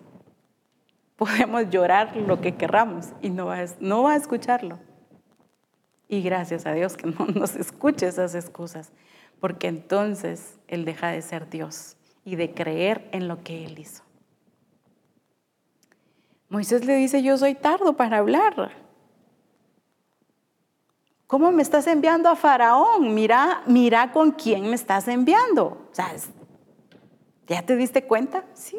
Podemos 1.16 1.70
llorar 1.70 2.16
lo 2.16 2.41
que 2.41 2.57
querramos 2.57 3.09
y 3.22 3.30
no 3.30 3.47
va 3.47 4.12
a 4.12 4.16
escucharlo. 4.16 4.78
Y 6.09 6.22
gracias 6.22 6.66
a 6.66 6.72
Dios 6.72 6.96
que 6.96 7.09
no 7.09 7.26
nos 7.34 7.57
escuche 7.57 8.07
esas 8.07 8.34
excusas, 8.34 8.92
porque 9.40 9.68
entonces 9.68 10.59
Él 10.68 10.84
deja 10.84 11.09
de 11.09 11.22
ser 11.22 11.48
Dios 11.50 11.96
y 12.24 12.36
de 12.36 12.52
creer 12.52 13.09
en 13.12 13.28
lo 13.28 13.42
que 13.42 13.64
Él 13.64 13.78
hizo. 13.78 14.02
Moisés 16.48 16.84
le 16.84 16.96
dice, 16.96 17.22
yo 17.22 17.36
soy 17.36 17.54
tardo 17.54 17.96
para 17.96 18.18
hablar. 18.18 18.72
¿Cómo 21.26 21.50
me 21.50 21.62
estás 21.62 21.88
enviando 21.88 22.28
a 22.28 22.36
Faraón? 22.36 23.14
Mira, 23.14 23.62
mira 23.66 24.12
con 24.12 24.30
quién 24.30 24.68
me 24.68 24.76
estás 24.76 25.09
enviando. 25.09 25.64
O 25.64 25.94
¿ya 27.48 27.62
te 27.62 27.74
diste 27.74 28.04
cuenta? 28.04 28.44
Sí, 28.54 28.78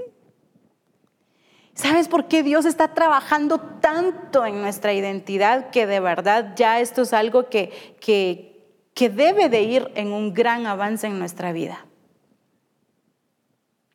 ¿Sabes 1.78 2.07
por 2.07 2.28
qué 2.28 2.41
Dios 2.41 2.65
está 2.65 2.95
trabajando 2.95 3.59
tanto 3.59 4.47
en 4.47 4.63
nuestra 4.63 4.93
identidad 4.93 5.69
que 5.69 5.86
de 5.86 5.99
verdad 5.99 6.53
ya 6.55 6.80
esto 6.80 7.03
es 7.03 7.13
algo 7.13 7.49
que, 7.49 7.95
que, 8.01 8.65
que 8.95 9.11
debe 9.11 9.47
de 9.47 9.61
ir 9.61 9.91
en 9.93 10.11
un 10.11 10.34
gran 10.34 10.65
avance 10.65 11.05
en 11.05 11.19
nuestra 11.19 11.51
vida? 11.51 11.86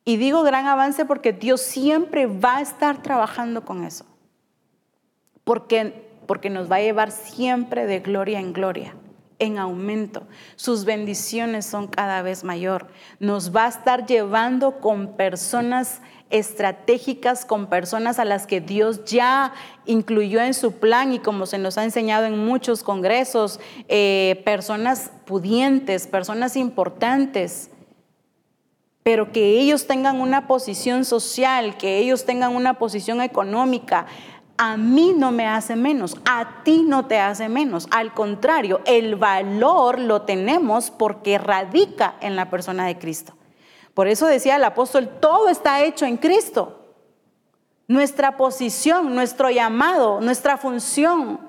Y 0.05 0.15
digo 0.15 0.43
gran 0.43 0.65
avance 0.65 1.03
porque 1.03 1.33
Dios 1.33 1.59
siempre 1.59 2.25
va 2.25 2.59
a 2.59 2.61
estar 2.61 3.01
trabajando 3.01 3.65
con 3.65 3.83
eso. 3.83 4.05
Porque, 5.43 6.09
porque 6.25 6.49
nos 6.49 6.71
va 6.71 6.77
a 6.77 6.81
llevar 6.81 7.11
siempre 7.11 7.85
de 7.85 7.99
gloria 7.99 8.39
en 8.39 8.53
gloria, 8.53 8.95
en 9.39 9.57
aumento. 9.57 10.25
Sus 10.55 10.85
bendiciones 10.85 11.65
son 11.65 11.87
cada 11.87 12.21
vez 12.21 12.45
mayor. 12.45 12.87
Nos 13.19 13.53
va 13.53 13.65
a 13.65 13.69
estar 13.69 14.05
llevando 14.05 14.79
con 14.79 15.17
personas 15.17 15.99
estratégicas 16.33 17.45
con 17.45 17.67
personas 17.67 18.17
a 18.17 18.25
las 18.25 18.47
que 18.47 18.59
Dios 18.59 19.05
ya 19.05 19.53
incluyó 19.85 20.41
en 20.41 20.55
su 20.55 20.73
plan 20.73 21.13
y 21.13 21.19
como 21.19 21.45
se 21.45 21.59
nos 21.59 21.77
ha 21.77 21.83
enseñado 21.83 22.25
en 22.25 22.43
muchos 22.43 22.81
congresos, 22.83 23.59
eh, 23.87 24.41
personas 24.43 25.11
pudientes, 25.25 26.07
personas 26.07 26.57
importantes, 26.57 27.69
pero 29.03 29.31
que 29.31 29.59
ellos 29.59 29.85
tengan 29.85 30.19
una 30.19 30.47
posición 30.47 31.05
social, 31.05 31.77
que 31.77 31.99
ellos 31.99 32.25
tengan 32.25 32.55
una 32.55 32.79
posición 32.79 33.21
económica, 33.21 34.07
a 34.57 34.75
mí 34.75 35.13
no 35.15 35.31
me 35.31 35.45
hace 35.45 35.75
menos, 35.75 36.17
a 36.25 36.63
ti 36.63 36.83
no 36.87 37.05
te 37.05 37.19
hace 37.19 37.47
menos. 37.47 37.87
Al 37.91 38.13
contrario, 38.13 38.81
el 38.85 39.17
valor 39.17 39.99
lo 39.99 40.23
tenemos 40.23 40.89
porque 40.89 41.37
radica 41.37 42.15
en 42.21 42.35
la 42.35 42.49
persona 42.49 42.87
de 42.87 42.97
Cristo. 42.97 43.33
Por 43.93 44.07
eso 44.07 44.25
decía 44.25 44.55
el 44.55 44.63
apóstol, 44.63 45.09
todo 45.19 45.49
está 45.49 45.83
hecho 45.83 46.05
en 46.05 46.17
Cristo. 46.17 46.79
Nuestra 47.87 48.37
posición, 48.37 49.13
nuestro 49.13 49.49
llamado, 49.49 50.19
nuestra 50.21 50.57
función, 50.57 51.39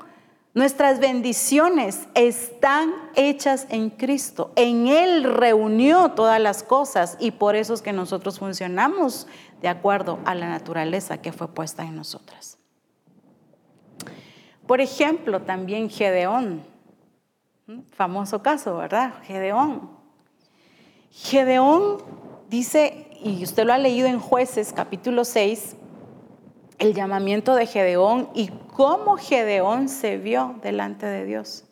Nuestras 0.55 1.01
bendiciones 1.01 2.07
están 2.15 2.95
hechas 3.17 3.67
en 3.71 3.91
Cristo. 3.91 4.53
En 4.55 4.87
Él 4.87 5.25
reunió 5.25 6.13
todas 6.13 6.41
las 6.41 6.63
cosas 6.63 7.17
y 7.19 7.33
por 7.33 7.57
eso 7.57 7.75
es 7.75 7.83
que 7.83 7.93
nosotros 7.93 8.39
funcionamos 8.39 9.27
de 9.61 9.67
acuerdo 9.67 10.21
a 10.25 10.37
la 10.37 10.49
naturaleza 10.49 11.21
que 11.21 11.33
fue 11.33 11.49
puesta 11.49 11.83
en 11.83 11.97
nosotras. 11.97 12.57
Por 14.65 14.81
ejemplo, 14.81 15.43
también 15.43 15.91
Gedeón, 15.91 16.63
famoso 17.91 18.41
caso, 18.41 18.77
¿verdad? 18.77 19.15
Gedeón. 19.25 19.91
Gedeón 21.11 21.99
dice, 22.49 23.09
y 23.23 23.43
usted 23.43 23.65
lo 23.65 23.73
ha 23.73 23.79
leído 23.79 24.07
en 24.07 24.21
jueces 24.21 24.73
capítulo 24.73 25.25
6, 25.25 25.77
el 26.79 26.95
llamamiento 26.95 27.55
de 27.55 27.67
Gedeón 27.67 28.29
y 28.35 28.51
cómo 28.73 29.17
Gedeón 29.17 29.89
se 29.89 30.19
vio 30.19 30.57
delante 30.63 31.07
de 31.07 31.25
Dios. 31.25 31.65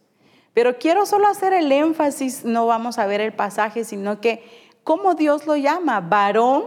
Pero 0.55 0.79
quiero 0.79 1.07
solo 1.07 1.29
hacer 1.29 1.53
el 1.53 1.73
énfasis, 1.73 2.45
no 2.45 2.66
vamos 2.66 2.99
a 2.99 3.07
ver 3.07 3.20
el 3.20 3.33
pasaje, 3.33 3.85
sino 3.85 4.20
que 4.20 4.45
cómo 4.85 5.14
Dios 5.14 5.47
lo 5.47 5.57
llama, 5.57 6.01
varón 6.01 6.64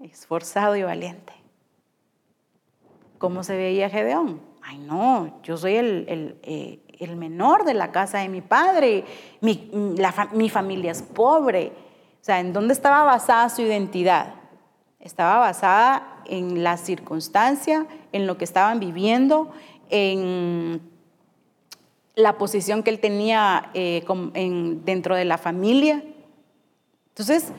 esforzado 0.00 0.76
y 0.76 0.82
valiente. 0.82 1.32
¿Cómo 3.18 3.42
se 3.42 3.56
veía 3.56 3.88
Gedeón? 3.88 4.40
Ay, 4.62 4.78
no, 4.78 5.40
yo 5.42 5.56
soy 5.56 5.76
el, 5.76 6.38
eh, 6.42 7.14
menor 7.14 7.64
de 7.64 7.74
la 7.74 7.92
casa 7.92 8.18
de 8.18 8.28
mi 8.28 8.40
padre, 8.40 9.04
mi, 9.40 9.70
mi 10.32 10.50
familia 10.50 10.92
es 10.92 11.02
pobre. 11.02 11.85
Sea, 12.26 12.40
¿en 12.40 12.52
dónde 12.52 12.74
estaba 12.74 13.04
basada 13.04 13.48
su 13.48 13.62
identidad? 13.62 14.34
Estaba 14.98 15.38
basada 15.38 16.22
en 16.24 16.64
la 16.64 16.76
circunstancia, 16.76 17.86
en 18.10 18.26
lo 18.26 18.36
que 18.36 18.42
estaban 18.44 18.80
viviendo, 18.80 19.52
en 19.90 20.82
la 22.16 22.36
posición 22.36 22.82
que 22.82 22.90
él 22.90 22.98
tenía 22.98 23.70
eh, 23.74 24.04
dentro 24.84 25.14
de 25.14 25.24
la 25.24 25.38
familia. 25.38 26.02
Entonces, 27.10 27.52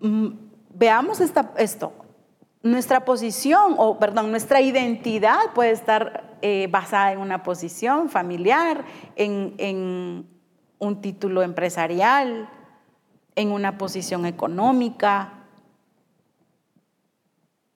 mm, 0.00 0.26
veamos 0.74 1.22
esto. 1.56 1.94
Nuestra 2.62 3.06
posición, 3.06 3.76
o 3.78 3.98
perdón, 3.98 4.30
nuestra 4.30 4.60
identidad 4.60 5.38
puede 5.54 5.70
estar 5.70 6.36
eh, 6.42 6.68
basada 6.70 7.12
en 7.12 7.20
una 7.20 7.42
posición 7.42 8.10
familiar, 8.10 8.84
en 9.16 10.26
un 10.78 11.00
título 11.00 11.40
empresarial, 11.40 12.50
en 13.34 13.50
una 13.50 13.78
posición 13.78 14.26
económica, 14.26 15.42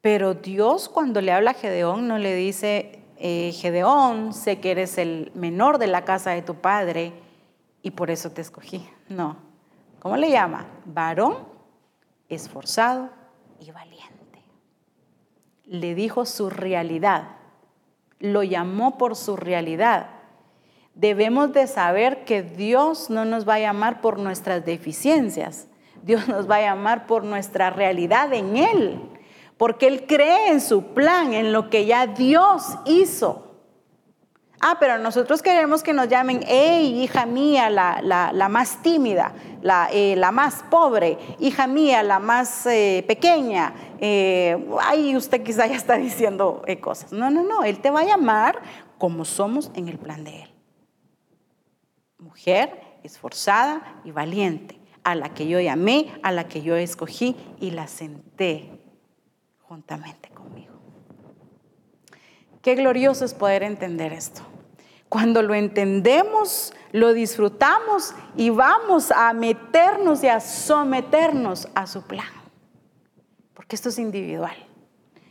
pero 0.06 0.34
Dios 0.34 0.88
cuando 0.88 1.20
le 1.20 1.32
habla 1.32 1.50
a 1.50 1.54
Gedeón 1.54 2.06
no 2.06 2.18
le 2.18 2.34
dice, 2.36 3.00
eh, 3.18 3.52
Gedeón, 3.52 4.32
sé 4.32 4.60
que 4.60 4.70
eres 4.70 4.98
el 4.98 5.32
menor 5.34 5.78
de 5.78 5.88
la 5.88 6.04
casa 6.04 6.30
de 6.30 6.42
tu 6.42 6.56
padre 6.56 7.12
y 7.82 7.90
por 7.90 8.10
eso 8.10 8.30
te 8.30 8.40
escogí. 8.40 8.88
No. 9.08 9.36
¿Cómo 9.98 10.16
le 10.16 10.30
llama? 10.30 10.66
Varón, 10.84 11.38
esforzado 12.28 13.10
y 13.58 13.70
valiente. 13.72 14.44
Le 15.64 15.94
dijo 15.94 16.24
su 16.24 16.50
realidad. 16.50 17.38
Lo 18.20 18.42
llamó 18.42 18.98
por 18.98 19.16
su 19.16 19.36
realidad. 19.36 20.10
Debemos 20.96 21.52
de 21.52 21.68
saber 21.68 22.24
que 22.24 22.42
Dios 22.42 23.08
no 23.08 23.24
nos 23.24 23.48
va 23.48 23.54
a 23.54 23.60
llamar 23.60 24.00
por 24.00 24.18
nuestras 24.18 24.64
deficiencias. 24.64 25.68
Dios 26.02 26.26
nos 26.26 26.50
va 26.50 26.56
a 26.56 26.62
llamar 26.62 27.06
por 27.06 27.22
nuestra 27.22 27.70
realidad 27.70 28.34
en 28.34 28.56
Él 28.56 29.00
porque 29.56 29.86
él 29.86 30.06
cree 30.06 30.50
en 30.50 30.60
su 30.60 30.88
plan, 30.88 31.32
en 31.32 31.52
lo 31.52 31.70
que 31.70 31.86
ya 31.86 32.06
Dios 32.06 32.78
hizo. 32.84 33.42
Ah, 34.60 34.78
pero 34.80 34.98
nosotros 34.98 35.42
queremos 35.42 35.82
que 35.82 35.92
nos 35.92 36.08
llamen, 36.08 36.40
hey, 36.46 37.02
hija 37.02 37.26
mía, 37.26 37.68
la, 37.68 38.48
más 38.48 38.82
tímida, 38.82 39.34
eh, 39.92 40.14
la, 40.16 40.32
más 40.32 40.64
pobre, 40.70 41.18
hija 41.38 41.66
mía, 41.66 42.02
la 42.02 42.18
más 42.18 42.66
eh, 42.66 43.04
pequeña. 43.06 43.74
Eh, 44.00 44.66
ay, 44.80 45.14
usted 45.14 45.42
quizá 45.42 45.66
ya 45.66 45.76
está 45.76 45.96
diciendo 45.96 46.62
cosas. 46.80 47.12
No, 47.12 47.30
no, 47.30 47.42
no, 47.42 47.64
Él 47.64 47.80
te 47.80 47.90
va 47.90 48.00
a 48.00 48.04
llamar 48.04 48.60
como 48.98 49.24
somos 49.24 49.70
en 49.74 49.88
el 49.88 49.98
plan 49.98 50.24
de 50.24 50.42
Él. 50.42 50.55
Mujer 52.26 52.98
esforzada 53.04 54.00
y 54.04 54.10
valiente, 54.10 54.80
a 55.04 55.14
la 55.14 55.32
que 55.32 55.46
yo 55.46 55.60
llamé, 55.60 56.18
a 56.24 56.32
la 56.32 56.48
que 56.48 56.60
yo 56.60 56.74
escogí 56.74 57.36
y 57.60 57.70
la 57.70 57.86
senté 57.86 58.68
juntamente 59.62 60.28
conmigo. 60.30 60.74
Qué 62.62 62.74
glorioso 62.74 63.24
es 63.24 63.32
poder 63.32 63.62
entender 63.62 64.12
esto. 64.12 64.42
Cuando 65.08 65.40
lo 65.40 65.54
entendemos, 65.54 66.74
lo 66.90 67.12
disfrutamos 67.12 68.12
y 68.36 68.50
vamos 68.50 69.12
a 69.12 69.32
meternos 69.32 70.24
y 70.24 70.28
a 70.28 70.40
someternos 70.40 71.68
a 71.76 71.86
su 71.86 72.02
plan. 72.02 72.26
Porque 73.54 73.76
esto 73.76 73.90
es 73.90 74.00
individual. 74.00 74.56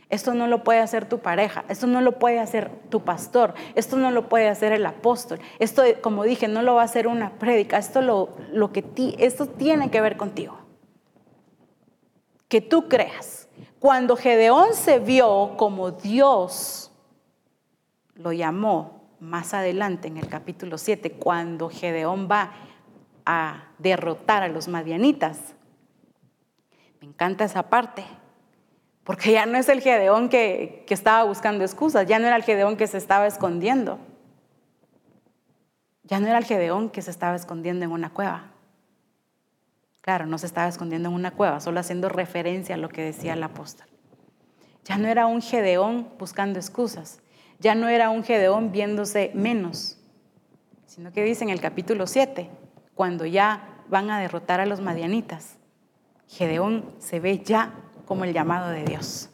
Esto 0.08 0.34
no 0.34 0.46
lo 0.46 0.62
puede 0.62 0.80
hacer 0.80 1.08
tu 1.08 1.18
pareja, 1.18 1.64
esto 1.68 1.88
no 1.88 2.00
lo 2.00 2.18
puede 2.18 2.38
hacer 2.38 2.70
tu 2.90 3.02
pastor, 3.02 3.54
esto 3.74 3.96
no 3.96 4.12
lo 4.12 4.28
puede 4.28 4.48
hacer 4.48 4.72
el 4.72 4.86
apóstol. 4.86 5.40
Esto, 5.58 5.82
como 6.00 6.22
dije, 6.22 6.46
no 6.46 6.62
lo 6.62 6.76
va 6.76 6.82
a 6.82 6.84
hacer 6.84 7.08
una 7.08 7.38
prédica, 7.38 7.76
esto, 7.76 8.02
lo, 8.02 8.30
lo 8.52 8.72
que 8.72 8.84
esto 9.18 9.46
tiene 9.46 9.90
que 9.90 10.00
ver 10.00 10.16
contigo. 10.16 10.58
Que 12.48 12.60
tú 12.60 12.88
creas 12.88 13.48
cuando 13.78 14.16
Gedeón 14.16 14.74
se 14.74 14.98
vio 14.98 15.54
como 15.56 15.90
Dios 15.90 16.90
lo 18.14 18.32
llamó 18.32 18.96
más 19.20 19.54
adelante 19.54 20.08
en 20.08 20.16
el 20.16 20.28
capítulo 20.28 20.78
7, 20.78 21.12
cuando 21.12 21.68
Gedeón 21.68 22.28
va 22.30 22.52
a 23.24 23.68
derrotar 23.78 24.42
a 24.42 24.48
los 24.48 24.68
madianitas. 24.68 25.54
Me 27.00 27.08
encanta 27.08 27.44
esa 27.44 27.64
parte, 27.64 28.04
porque 29.06 29.30
ya 29.30 29.46
no 29.46 29.56
es 29.56 29.68
el 29.68 29.80
Gedeón 29.80 30.28
que, 30.28 30.82
que 30.84 30.92
estaba 30.92 31.22
buscando 31.22 31.62
excusas, 31.62 32.08
ya 32.08 32.18
no 32.18 32.26
era 32.26 32.34
el 32.34 32.42
Gedeón 32.42 32.76
que 32.76 32.88
se 32.88 32.98
estaba 32.98 33.28
escondiendo, 33.28 34.00
ya 36.02 36.18
no 36.18 36.26
era 36.26 36.38
el 36.38 36.44
Gedeón 36.44 36.90
que 36.90 37.02
se 37.02 37.12
estaba 37.12 37.36
escondiendo 37.36 37.84
en 37.84 37.92
una 37.92 38.10
cueva. 38.10 38.50
Claro, 40.00 40.26
no 40.26 40.38
se 40.38 40.46
estaba 40.46 40.66
escondiendo 40.66 41.08
en 41.08 41.14
una 41.14 41.30
cueva, 41.30 41.60
solo 41.60 41.78
haciendo 41.78 42.08
referencia 42.08 42.74
a 42.74 42.78
lo 42.78 42.88
que 42.88 43.02
decía 43.02 43.34
el 43.34 43.42
apóstol. 43.44 43.86
Ya 44.84 44.98
no 44.98 45.06
era 45.06 45.26
un 45.26 45.40
Gedeón 45.40 46.08
buscando 46.18 46.58
excusas, 46.58 47.20
ya 47.60 47.76
no 47.76 47.88
era 47.88 48.10
un 48.10 48.24
Gedeón 48.24 48.72
viéndose 48.72 49.30
menos, 49.34 49.98
sino 50.86 51.12
que 51.12 51.22
dice 51.22 51.44
en 51.44 51.50
el 51.50 51.60
capítulo 51.60 52.08
7, 52.08 52.50
cuando 52.96 53.24
ya 53.24 53.82
van 53.88 54.10
a 54.10 54.18
derrotar 54.18 54.60
a 54.60 54.66
los 54.66 54.80
madianitas, 54.80 55.58
Gedeón 56.26 56.92
se 56.98 57.20
ve 57.20 57.38
ya 57.38 57.72
como 58.06 58.24
el 58.24 58.32
llamado 58.32 58.70
de 58.70 58.84
Dios. 58.84 59.28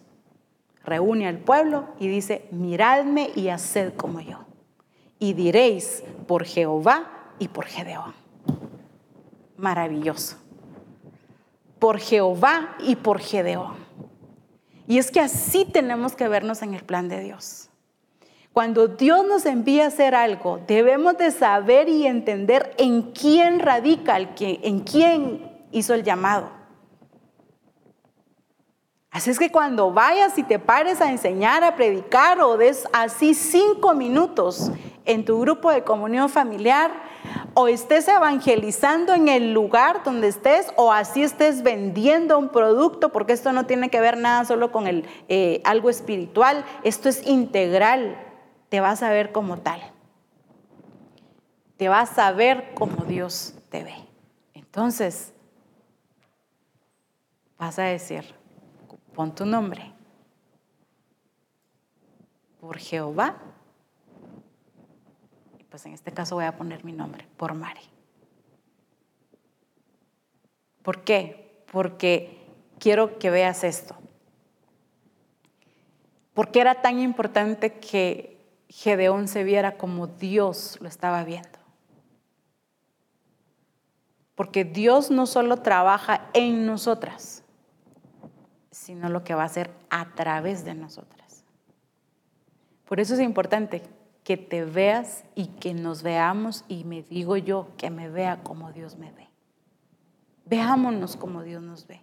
Reúne 0.84 1.28
al 1.28 1.38
pueblo 1.38 1.86
y 2.00 2.08
dice, 2.08 2.48
miradme 2.50 3.30
y 3.36 3.48
haced 3.48 3.94
como 3.94 4.20
yo. 4.20 4.40
Y 5.20 5.34
diréis 5.34 6.02
por 6.26 6.44
Jehová 6.44 7.34
y 7.38 7.46
por 7.46 7.66
Gedeón. 7.66 8.14
Maravilloso 9.56 10.42
por 11.82 11.98
Jehová 11.98 12.76
y 12.78 12.94
por 12.94 13.18
Gedeón. 13.18 13.74
Y 14.86 14.98
es 14.98 15.10
que 15.10 15.18
así 15.18 15.64
tenemos 15.64 16.14
que 16.14 16.28
vernos 16.28 16.62
en 16.62 16.74
el 16.74 16.84
plan 16.84 17.08
de 17.08 17.18
Dios. 17.18 17.70
Cuando 18.52 18.86
Dios 18.86 19.26
nos 19.26 19.46
envía 19.46 19.86
a 19.86 19.88
hacer 19.88 20.14
algo, 20.14 20.60
debemos 20.68 21.18
de 21.18 21.32
saber 21.32 21.88
y 21.88 22.06
entender 22.06 22.72
en 22.78 23.10
quién 23.10 23.58
radica, 23.58 24.16
en 24.16 24.78
quién 24.78 25.66
hizo 25.72 25.94
el 25.94 26.04
llamado. 26.04 26.50
Así 29.12 29.28
es 29.28 29.38
que 29.38 29.52
cuando 29.52 29.92
vayas 29.92 30.38
y 30.38 30.42
te 30.42 30.58
pares 30.58 31.02
a 31.02 31.10
enseñar, 31.10 31.62
a 31.64 31.76
predicar 31.76 32.40
o 32.40 32.56
des 32.56 32.88
así 32.94 33.34
cinco 33.34 33.92
minutos 33.92 34.72
en 35.04 35.26
tu 35.26 35.38
grupo 35.38 35.70
de 35.70 35.84
comunión 35.84 36.30
familiar, 36.30 36.90
o 37.52 37.68
estés 37.68 38.08
evangelizando 38.08 39.12
en 39.12 39.28
el 39.28 39.52
lugar 39.52 40.02
donde 40.02 40.28
estés 40.28 40.72
o 40.76 40.90
así 40.92 41.22
estés 41.22 41.62
vendiendo 41.62 42.38
un 42.38 42.48
producto, 42.48 43.10
porque 43.10 43.34
esto 43.34 43.52
no 43.52 43.66
tiene 43.66 43.90
que 43.90 44.00
ver 44.00 44.16
nada 44.16 44.46
solo 44.46 44.72
con 44.72 44.86
el, 44.86 45.06
eh, 45.28 45.60
algo 45.64 45.90
espiritual, 45.90 46.64
esto 46.82 47.10
es 47.10 47.26
integral, 47.26 48.16
te 48.70 48.80
vas 48.80 49.02
a 49.02 49.10
ver 49.10 49.30
como 49.32 49.58
tal. 49.58 49.82
Te 51.76 51.90
vas 51.90 52.18
a 52.18 52.32
ver 52.32 52.72
como 52.72 53.04
Dios 53.04 53.54
te 53.68 53.84
ve. 53.84 53.94
Entonces, 54.54 55.34
vas 57.58 57.78
a 57.78 57.82
decir, 57.82 58.24
pon 59.14 59.34
tu 59.34 59.44
nombre 59.46 59.92
por 62.60 62.78
Jehová 62.78 63.36
pues 65.70 65.86
en 65.86 65.94
este 65.94 66.12
caso 66.12 66.34
voy 66.34 66.44
a 66.44 66.54
poner 66.54 66.84
mi 66.84 66.92
nombre, 66.92 67.26
por 67.38 67.54
Mari. 67.54 67.80
¿Por 70.82 71.02
qué? 71.02 71.64
Porque 71.72 72.46
quiero 72.78 73.18
que 73.18 73.30
veas 73.30 73.64
esto. 73.64 73.96
¿Por 76.34 76.50
qué 76.50 76.60
era 76.60 76.82
tan 76.82 77.00
importante 77.00 77.78
que 77.78 78.32
Gedeón 78.72 79.28
se 79.28 79.44
viera 79.44 79.76
como 79.76 80.06
Dios 80.06 80.78
lo 80.80 80.88
estaba 80.88 81.24
viendo. 81.24 81.58
Porque 84.34 84.64
Dios 84.64 85.10
no 85.10 85.26
solo 85.26 85.58
trabaja 85.58 86.30
en 86.32 86.64
nosotras, 86.64 87.41
sino 88.82 89.08
lo 89.08 89.22
que 89.22 89.34
va 89.34 89.42
a 89.42 89.46
hacer 89.46 89.70
a 89.90 90.06
través 90.14 90.64
de 90.64 90.74
nosotras. 90.74 91.44
Por 92.84 92.98
eso 92.98 93.14
es 93.14 93.20
importante 93.20 93.82
que 94.24 94.36
te 94.36 94.64
veas 94.64 95.24
y 95.36 95.46
que 95.46 95.72
nos 95.72 96.02
veamos 96.02 96.64
y 96.66 96.82
me 96.82 97.02
digo 97.02 97.36
yo 97.36 97.68
que 97.76 97.90
me 97.90 98.08
vea 98.08 98.42
como 98.42 98.72
Dios 98.72 98.96
me 98.96 99.12
ve. 99.12 99.28
Veámonos 100.46 101.16
como 101.16 101.44
Dios 101.44 101.62
nos 101.62 101.86
ve. 101.86 102.00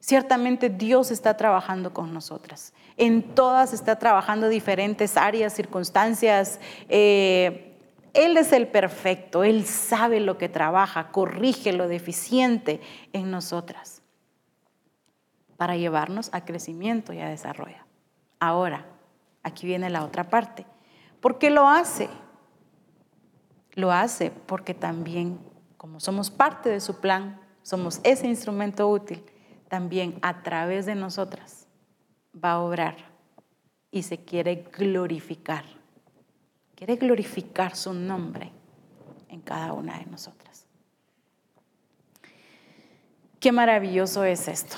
Ciertamente 0.00 0.70
Dios 0.70 1.12
está 1.12 1.36
trabajando 1.36 1.94
con 1.94 2.12
nosotras. 2.12 2.72
En 2.96 3.22
todas 3.34 3.72
está 3.72 3.96
trabajando 3.96 4.48
diferentes 4.48 5.16
áreas, 5.16 5.52
circunstancias. 5.52 6.58
Eh, 6.88 7.76
él 8.12 8.36
es 8.36 8.52
el 8.52 8.66
perfecto, 8.66 9.44
Él 9.44 9.64
sabe 9.66 10.18
lo 10.18 10.36
que 10.36 10.48
trabaja, 10.48 11.12
corrige 11.12 11.72
lo 11.72 11.86
deficiente 11.86 12.80
en 13.12 13.30
nosotras 13.30 13.97
para 15.58 15.76
llevarnos 15.76 16.30
a 16.32 16.44
crecimiento 16.44 17.12
y 17.12 17.18
a 17.18 17.28
desarrollo. 17.28 17.84
Ahora, 18.38 18.86
aquí 19.42 19.66
viene 19.66 19.90
la 19.90 20.04
otra 20.04 20.30
parte. 20.30 20.64
¿Por 21.20 21.38
qué 21.38 21.50
lo 21.50 21.68
hace? 21.68 22.08
Lo 23.72 23.90
hace 23.90 24.30
porque 24.30 24.72
también, 24.72 25.40
como 25.76 25.98
somos 25.98 26.30
parte 26.30 26.68
de 26.68 26.78
su 26.78 27.00
plan, 27.00 27.40
somos 27.62 28.00
ese 28.04 28.28
instrumento 28.28 28.88
útil, 28.88 29.24
también 29.68 30.20
a 30.22 30.44
través 30.44 30.86
de 30.86 30.94
nosotras 30.94 31.66
va 32.32 32.52
a 32.52 32.60
obrar 32.60 32.96
y 33.90 34.04
se 34.04 34.24
quiere 34.24 34.68
glorificar. 34.72 35.64
Quiere 36.76 36.94
glorificar 36.94 37.74
su 37.74 37.92
nombre 37.92 38.52
en 39.28 39.40
cada 39.40 39.72
una 39.72 39.98
de 39.98 40.06
nosotras. 40.06 40.66
Qué 43.40 43.50
maravilloso 43.50 44.22
es 44.22 44.46
esto. 44.46 44.76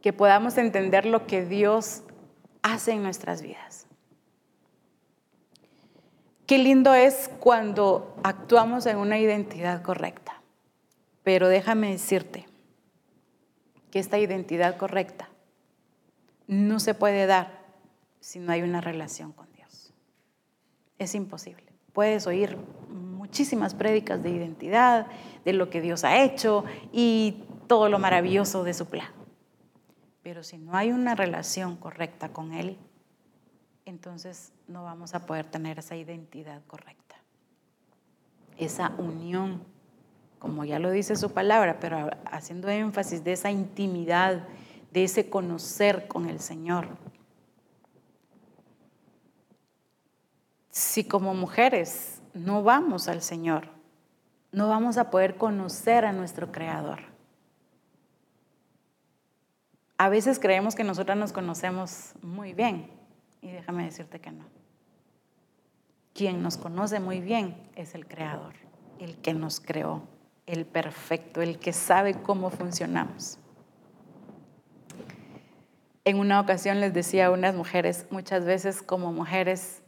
Que 0.00 0.12
podamos 0.12 0.56
entender 0.58 1.06
lo 1.06 1.26
que 1.26 1.44
Dios 1.44 2.02
hace 2.62 2.92
en 2.92 3.02
nuestras 3.02 3.42
vidas. 3.42 3.86
Qué 6.46 6.58
lindo 6.58 6.94
es 6.94 7.30
cuando 7.38 8.16
actuamos 8.24 8.86
en 8.86 8.96
una 8.96 9.18
identidad 9.18 9.82
correcta. 9.82 10.42
Pero 11.22 11.48
déjame 11.48 11.92
decirte 11.92 12.46
que 13.90 13.98
esta 13.98 14.18
identidad 14.18 14.76
correcta 14.76 15.28
no 16.46 16.80
se 16.80 16.94
puede 16.94 17.26
dar 17.26 17.60
si 18.20 18.38
no 18.38 18.52
hay 18.52 18.62
una 18.62 18.80
relación 18.80 19.32
con. 19.32 19.49
Es 21.00 21.14
imposible. 21.14 21.64
Puedes 21.94 22.26
oír 22.26 22.58
muchísimas 22.90 23.74
prédicas 23.74 24.22
de 24.22 24.30
identidad, 24.30 25.06
de 25.46 25.54
lo 25.54 25.70
que 25.70 25.80
Dios 25.80 26.04
ha 26.04 26.22
hecho 26.22 26.64
y 26.92 27.42
todo 27.66 27.88
lo 27.88 27.98
maravilloso 27.98 28.64
de 28.64 28.74
su 28.74 28.84
plan. 28.84 29.08
Pero 30.22 30.42
si 30.42 30.58
no 30.58 30.76
hay 30.76 30.92
una 30.92 31.14
relación 31.14 31.76
correcta 31.76 32.28
con 32.28 32.52
Él, 32.52 32.76
entonces 33.86 34.52
no 34.68 34.84
vamos 34.84 35.14
a 35.14 35.24
poder 35.24 35.46
tener 35.46 35.78
esa 35.78 35.96
identidad 35.96 36.60
correcta, 36.66 37.16
esa 38.58 38.92
unión, 38.98 39.62
como 40.38 40.66
ya 40.66 40.78
lo 40.78 40.90
dice 40.90 41.16
su 41.16 41.32
palabra, 41.32 41.80
pero 41.80 42.10
haciendo 42.30 42.68
énfasis 42.68 43.24
de 43.24 43.32
esa 43.32 43.50
intimidad, 43.50 44.46
de 44.92 45.04
ese 45.04 45.30
conocer 45.30 46.08
con 46.08 46.28
el 46.28 46.40
Señor. 46.40 46.88
Si 50.70 51.04
como 51.04 51.34
mujeres 51.34 52.22
no 52.32 52.62
vamos 52.62 53.08
al 53.08 53.22
Señor, 53.22 53.68
no 54.52 54.68
vamos 54.68 54.98
a 54.98 55.10
poder 55.10 55.36
conocer 55.36 56.04
a 56.04 56.12
nuestro 56.12 56.52
Creador. 56.52 57.00
A 59.98 60.08
veces 60.08 60.38
creemos 60.38 60.74
que 60.74 60.84
nosotras 60.84 61.18
nos 61.18 61.32
conocemos 61.32 62.14
muy 62.22 62.54
bien 62.54 62.90
y 63.42 63.50
déjame 63.50 63.84
decirte 63.84 64.20
que 64.20 64.30
no. 64.30 64.44
Quien 66.14 66.42
nos 66.42 66.56
conoce 66.56 67.00
muy 67.00 67.20
bien 67.20 67.56
es 67.76 67.94
el 67.94 68.06
Creador, 68.06 68.54
el 68.98 69.16
que 69.16 69.34
nos 69.34 69.60
creó, 69.60 70.02
el 70.46 70.66
perfecto, 70.66 71.42
el 71.42 71.58
que 71.58 71.72
sabe 71.72 72.14
cómo 72.14 72.50
funcionamos. 72.50 73.38
En 76.04 76.18
una 76.18 76.40
ocasión 76.40 76.80
les 76.80 76.94
decía 76.94 77.26
a 77.26 77.30
unas 77.30 77.54
mujeres, 77.54 78.06
muchas 78.10 78.44
veces 78.44 78.82
como 78.82 79.12
mujeres, 79.12 79.79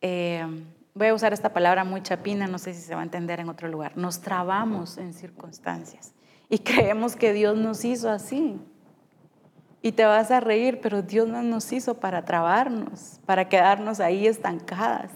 eh, 0.00 0.46
voy 0.94 1.08
a 1.08 1.14
usar 1.14 1.32
esta 1.32 1.52
palabra 1.52 1.84
muy 1.84 2.02
chapina, 2.02 2.46
no 2.46 2.58
sé 2.58 2.74
si 2.74 2.80
se 2.80 2.94
va 2.94 3.00
a 3.00 3.04
entender 3.04 3.40
en 3.40 3.48
otro 3.48 3.68
lugar, 3.68 3.96
nos 3.96 4.20
trabamos 4.20 4.98
en 4.98 5.12
circunstancias 5.12 6.12
y 6.48 6.58
creemos 6.58 7.16
que 7.16 7.32
Dios 7.32 7.56
nos 7.56 7.84
hizo 7.84 8.10
así. 8.10 8.58
Y 9.80 9.92
te 9.92 10.04
vas 10.04 10.30
a 10.32 10.40
reír, 10.40 10.80
pero 10.80 11.02
Dios 11.02 11.28
no 11.28 11.40
nos 11.42 11.72
hizo 11.72 12.00
para 12.00 12.24
trabarnos, 12.24 13.20
para 13.26 13.48
quedarnos 13.48 14.00
ahí 14.00 14.26
estancadas. 14.26 15.12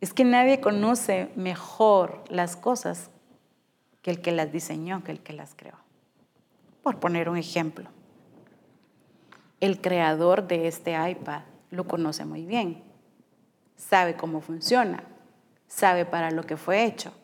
Es 0.00 0.12
que 0.12 0.24
nadie 0.24 0.60
conoce 0.60 1.30
mejor 1.34 2.22
las 2.28 2.54
cosas 2.54 3.10
que 4.02 4.10
el 4.10 4.20
que 4.20 4.30
las 4.30 4.52
diseñó, 4.52 5.02
que 5.04 5.12
el 5.12 5.20
que 5.20 5.32
las 5.32 5.54
creó. 5.54 5.76
Por 6.82 7.00
poner 7.00 7.28
un 7.28 7.38
ejemplo, 7.38 7.88
el 9.60 9.80
creador 9.80 10.46
de 10.46 10.68
este 10.68 10.92
iPad 11.10 11.42
lo 11.70 11.88
conoce 11.88 12.24
muy 12.24 12.44
bien, 12.44 12.82
sabe 13.78 14.14
cómo 14.14 14.42
funciona, 14.42 15.04
sabe 15.66 16.04
para 16.04 16.30
lo 16.30 16.42
que 16.42 16.58
fue 16.58 16.84
hecho, 16.84 17.14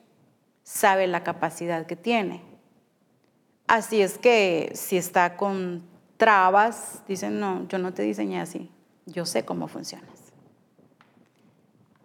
sabe 0.63 1.07
la 1.07 1.23
capacidad 1.23 1.85
que 1.85 1.97
tiene 1.97 2.55
Así 3.67 4.03
es 4.03 4.19
que 4.19 4.73
si 4.75 4.97
está 4.97 5.37
con 5.37 5.83
trabas, 6.17 7.03
dicen, 7.09 7.41
no, 7.41 7.67
yo 7.69 7.79
no 7.79 7.95
te 7.95 8.03
diseñé 8.03 8.41
así, 8.41 8.71
yo 9.07 9.25
sé 9.25 9.45
cómo 9.45 9.69
funcionas. 9.69 10.33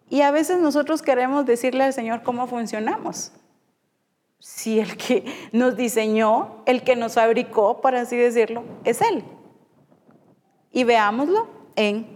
Y 0.10 0.22
a 0.22 0.32
veces 0.32 0.60
nosotros 0.60 1.02
queremos 1.02 1.46
decirle 1.46 1.84
al 1.84 1.94
Señor 1.94 2.24
cómo 2.24 2.48
funcionamos. 2.48 3.32
Si 4.40 4.80
el 4.80 4.96
que 4.96 5.26
nos 5.52 5.76
diseñó, 5.76 6.64
el 6.66 6.84
que 6.84 6.96
nos 6.96 7.16
fabricó, 7.16 7.82
por 7.82 7.94
así 7.94 8.16
decirlo, 8.16 8.64
es 8.86 9.02
Él. 9.02 9.24
Y 10.72 10.86
veámoslo 10.86 11.48
en 11.76 12.08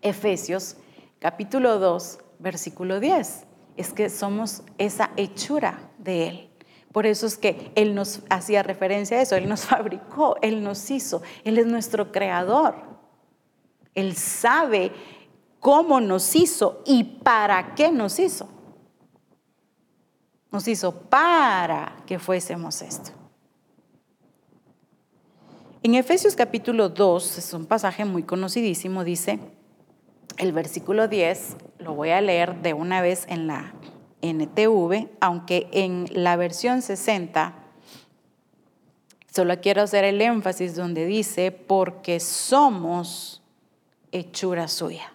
Efesios 0.00 0.76
capítulo 1.18 1.78
2, 1.78 2.18
versículo 2.38 3.00
10. 3.00 3.44
Es 3.76 3.92
que 3.92 4.08
somos 4.08 4.62
esa 4.78 5.10
hechura 5.16 5.90
de 5.98 6.28
Él. 6.28 6.50
Por 6.92 7.06
eso 7.06 7.26
es 7.26 7.36
que 7.36 7.70
Él 7.74 7.94
nos 7.94 8.22
hacía 8.30 8.62
referencia 8.62 9.18
a 9.18 9.22
eso, 9.22 9.36
Él 9.36 9.48
nos 9.48 9.60
fabricó, 9.66 10.36
Él 10.42 10.62
nos 10.62 10.90
hizo, 10.90 11.22
Él 11.44 11.58
es 11.58 11.66
nuestro 11.66 12.12
creador. 12.12 12.74
Él 13.94 14.14
sabe 14.16 14.92
cómo 15.60 16.00
nos 16.00 16.34
hizo 16.36 16.82
y 16.86 17.04
para 17.04 17.74
qué 17.74 17.90
nos 17.90 18.18
hizo. 18.18 18.48
Nos 20.50 20.66
hizo 20.66 20.92
para 20.92 21.96
que 22.06 22.18
fuésemos 22.18 22.80
esto. 22.80 23.10
En 25.82 25.94
Efesios 25.94 26.34
capítulo 26.34 26.88
2, 26.88 27.38
es 27.38 27.52
un 27.52 27.66
pasaje 27.66 28.04
muy 28.04 28.22
conocidísimo, 28.22 29.04
dice 29.04 29.38
el 30.38 30.52
versículo 30.52 31.08
10, 31.08 31.56
lo 31.80 31.94
voy 31.94 32.10
a 32.10 32.20
leer 32.20 32.62
de 32.62 32.72
una 32.72 33.02
vez 33.02 33.26
en 33.28 33.46
la 33.46 33.74
NTV, 34.22 35.08
aunque 35.20 35.68
en 35.72 36.06
la 36.12 36.36
versión 36.36 36.82
60 36.82 37.54
solo 39.32 39.60
quiero 39.60 39.82
hacer 39.82 40.04
el 40.04 40.20
énfasis 40.20 40.74
donde 40.74 41.06
dice, 41.06 41.52
porque 41.52 42.18
somos 42.18 43.42
hechura 44.10 44.66
suya. 44.68 45.12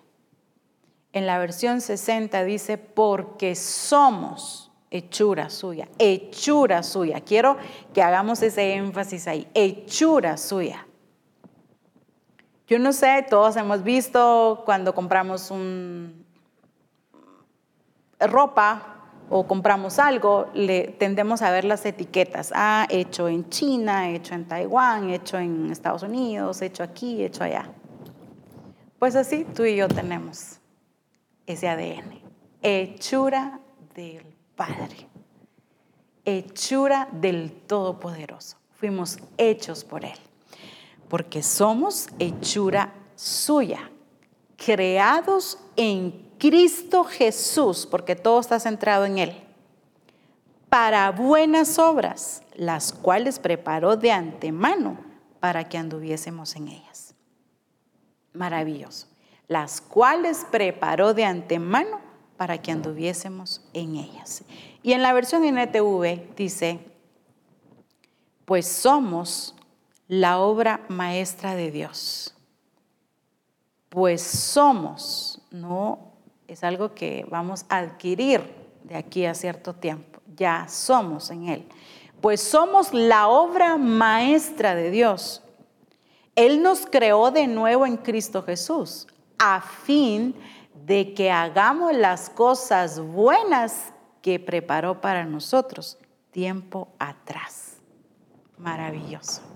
En 1.12 1.26
la 1.26 1.38
versión 1.40 1.82
60 1.82 2.44
dice, 2.44 2.78
porque 2.78 3.56
somos 3.56 4.72
hechura 4.92 5.50
suya, 5.50 5.90
hechura 6.00 6.84
suya. 6.84 7.22
Quiero 7.22 7.58
que 7.94 8.02
hagamos 8.02 8.42
ese 8.42 8.76
énfasis 8.76 9.28
ahí, 9.28 9.48
hechura 9.54 10.38
suya. 10.38 10.88
Yo 12.74 12.80
no 12.80 12.92
sé, 12.92 13.24
todos 13.30 13.56
hemos 13.56 13.84
visto 13.84 14.64
cuando 14.66 14.96
compramos 14.96 15.52
un, 15.52 16.26
ropa 18.20 19.12
o 19.30 19.46
compramos 19.46 20.00
algo, 20.00 20.48
le 20.56 20.88
tendemos 20.88 21.44
a 21.44 21.52
ver 21.52 21.66
las 21.66 21.86
etiquetas. 21.86 22.52
Ah, 22.56 22.88
hecho 22.90 23.28
en 23.28 23.48
China, 23.50 24.10
hecho 24.10 24.34
en 24.34 24.48
Taiwán, 24.48 25.12
hecho 25.12 25.38
en 25.38 25.70
Estados 25.70 26.02
Unidos, 26.02 26.64
hecho 26.64 26.82
aquí, 26.82 27.24
hecho 27.24 27.44
allá. 27.44 27.70
Pues 28.98 29.16
así 29.16 29.46
tú 29.46 29.66
y 29.66 29.76
yo 29.76 29.88
tenemos 29.88 30.58
ese 31.46 31.70
ADN, 31.70 32.22
hechura 32.64 33.60
del 33.94 34.26
Padre. 34.56 35.08
hechura 36.26 37.08
del 37.12 37.52
Todopoderoso. 37.52 38.58
Fuimos 38.72 39.20
hechos 39.38 39.84
por 39.84 40.04
Él, 40.04 40.18
porque 41.10 41.44
somos 41.44 42.08
hechura 42.20 42.94
suya, 43.16 43.92
creados 44.58 45.58
en 45.76 46.32
Cristo 46.38 47.04
Jesús, 47.04 47.88
porque 47.90 48.16
todo 48.16 48.40
está 48.40 48.60
centrado 48.60 49.06
en 49.06 49.18
Él, 49.18 49.44
para 50.70 51.12
buenas 51.12 51.78
obras, 51.80 52.42
las 52.56 52.92
cuales 52.92 53.40
preparó 53.40 53.96
de 53.96 54.12
antemano 54.12 54.98
para 55.40 55.70
que 55.70 55.78
anduviésemos 55.78 56.56
en 56.56 56.70
ellas. 56.70 57.14
Maravilloso. 58.34 59.08
Las 59.48 59.82
cuales 59.82 60.46
preparó 60.50 61.14
de 61.14 61.26
antemano 61.26 62.02
para 62.38 62.62
que 62.62 62.72
anduviésemos 62.72 63.62
en 63.74 63.96
ellas. 63.96 64.44
Y 64.82 64.94
en 64.94 65.02
la 65.02 65.14
versión 65.14 65.44
NTV 65.46 66.36
dice, 66.36 66.80
pues 68.46 68.68
somos 68.68 69.56
la 70.08 70.40
obra 70.40 70.82
maestra 70.90 71.56
de 71.56 71.72
Dios. 71.72 72.36
Pues 73.90 74.22
somos, 74.22 75.42
no 75.52 76.14
es 76.48 76.64
algo 76.64 76.94
que 76.94 77.26
vamos 77.30 77.66
a 77.70 77.78
adquirir 77.78 78.42
de 78.84 78.96
aquí 78.96 79.26
a 79.26 79.34
cierto 79.34 79.74
tiempo, 79.74 80.20
ya 80.36 80.68
somos 80.68 81.30
en 81.30 81.48
Él. 81.48 81.68
Pues 82.22 82.42
somos 82.42 82.94
la 82.94 83.28
obra 83.28 83.78
maestra 83.78 84.76
de 84.76 84.92
Dios. 84.92 85.42
Él 86.36 86.64
nos 86.64 86.86
creó 86.86 87.32
de 87.32 87.48
nuevo 87.48 87.86
en 87.86 87.98
Cristo 87.98 88.44
Jesús 88.44 89.08
a 89.38 89.62
fin 89.62 90.36
de 90.86 91.14
que 91.14 91.32
hagamos 91.32 91.94
las 91.94 92.30
cosas 92.30 93.00
buenas 93.00 93.94
que 94.22 94.40
preparó 94.40 95.02
para 95.02 95.26
nosotros 95.26 95.98
tiempo 96.32 96.88
atrás. 96.98 97.78
Maravilloso. 98.58 99.53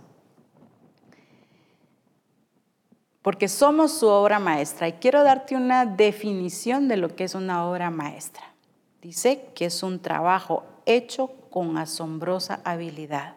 Porque 3.28 3.50
somos 3.50 3.92
su 3.92 4.08
obra 4.08 4.40
maestra. 4.40 4.88
Y 4.88 4.94
quiero 4.94 5.22
darte 5.22 5.58
una 5.58 5.86
definición 5.86 6.88
de 6.88 6.96
lo 6.96 7.14
que 7.14 7.26
es 7.26 7.36
una 7.36 7.68
obra 7.68 7.90
maestra. 7.90 8.54
Dice 9.02 9.52
que 9.54 9.66
es 9.66 9.84
un 9.84 10.00
trabajo 10.00 10.64
hecho 10.86 11.28
con 11.50 11.78
asombrosa 11.78 12.62
habilidad. 12.64 13.36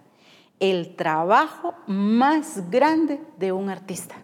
El 0.61 0.95
trabajo 0.95 1.75
más 1.89 2.71
grande 2.71 3.21
de 3.37 3.51
un 3.51 3.69
artista. 3.69 4.15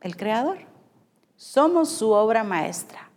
El 0.00 0.16
creador. 0.16 0.58
Somos 1.34 1.88
su 1.88 2.12
obra 2.12 2.44
maestra. 2.44 3.10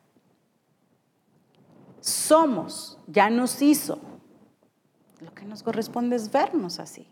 Somos, 2.01 2.97
ya 3.06 3.30
nos 3.30 3.62
hizo. 3.62 3.99
Lo 5.20 5.32
que 5.36 5.45
nos 5.45 5.62
corresponde 5.62 6.16
es 6.16 6.32
vernos 6.32 6.80
así. 6.80 7.08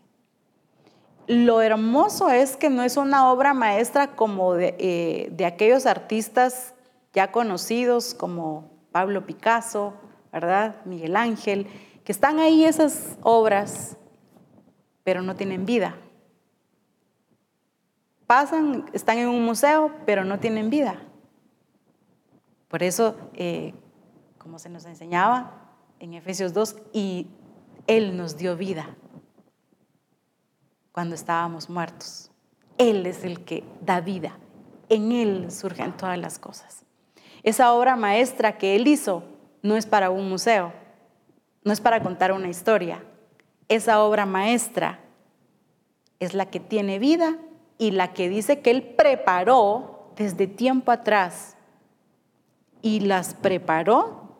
Lo 1.26 1.60
hermoso 1.62 2.30
es 2.30 2.56
que 2.56 2.70
no 2.70 2.82
es 2.82 2.96
una 2.96 3.30
obra 3.30 3.54
maestra 3.54 4.14
como 4.14 4.54
de, 4.54 4.76
eh, 4.78 5.28
de 5.32 5.46
aquellos 5.46 5.86
artistas 5.86 6.74
ya 7.12 7.32
conocidos 7.32 8.14
como 8.14 8.70
Pablo 8.92 9.24
Picasso, 9.26 9.94
¿verdad? 10.32 10.76
Miguel 10.84 11.16
Ángel, 11.16 11.66
que 12.04 12.12
están 12.12 12.38
ahí 12.38 12.64
esas 12.64 13.16
obras, 13.22 13.96
pero 15.02 15.22
no 15.22 15.34
tienen 15.36 15.64
vida 15.64 15.96
pasan, 18.26 18.86
están 18.92 19.18
en 19.18 19.28
un 19.28 19.44
museo, 19.44 19.92
pero 20.06 20.24
no 20.24 20.38
tienen 20.38 20.70
vida. 20.70 21.00
Por 22.68 22.82
eso, 22.82 23.16
eh, 23.34 23.74
como 24.38 24.58
se 24.58 24.68
nos 24.68 24.84
enseñaba 24.86 25.76
en 26.00 26.14
Efesios 26.14 26.52
2, 26.52 26.76
y 26.92 27.28
Él 27.86 28.16
nos 28.16 28.36
dio 28.36 28.56
vida 28.56 28.96
cuando 30.94 31.16
estábamos 31.16 31.68
muertos. 31.68 32.30
Él 32.78 33.04
es 33.04 33.24
el 33.24 33.44
que 33.44 33.64
da 33.80 34.00
vida. 34.00 34.38
En 34.88 35.10
Él 35.10 35.50
surgen 35.50 35.96
todas 35.96 36.16
las 36.16 36.38
cosas. 36.38 36.84
Esa 37.42 37.72
obra 37.74 37.96
maestra 37.96 38.58
que 38.58 38.76
Él 38.76 38.86
hizo 38.86 39.24
no 39.60 39.76
es 39.76 39.86
para 39.86 40.10
un 40.10 40.28
museo, 40.28 40.72
no 41.64 41.72
es 41.72 41.80
para 41.80 42.00
contar 42.00 42.30
una 42.30 42.48
historia. 42.48 43.02
Esa 43.68 44.04
obra 44.04 44.24
maestra 44.24 45.00
es 46.20 46.32
la 46.32 46.46
que 46.46 46.60
tiene 46.60 47.00
vida 47.00 47.38
y 47.76 47.90
la 47.90 48.12
que 48.12 48.28
dice 48.28 48.60
que 48.60 48.70
Él 48.70 48.94
preparó 48.96 50.12
desde 50.14 50.46
tiempo 50.46 50.92
atrás 50.92 51.56
y 52.82 53.00
las 53.00 53.34
preparó 53.34 54.38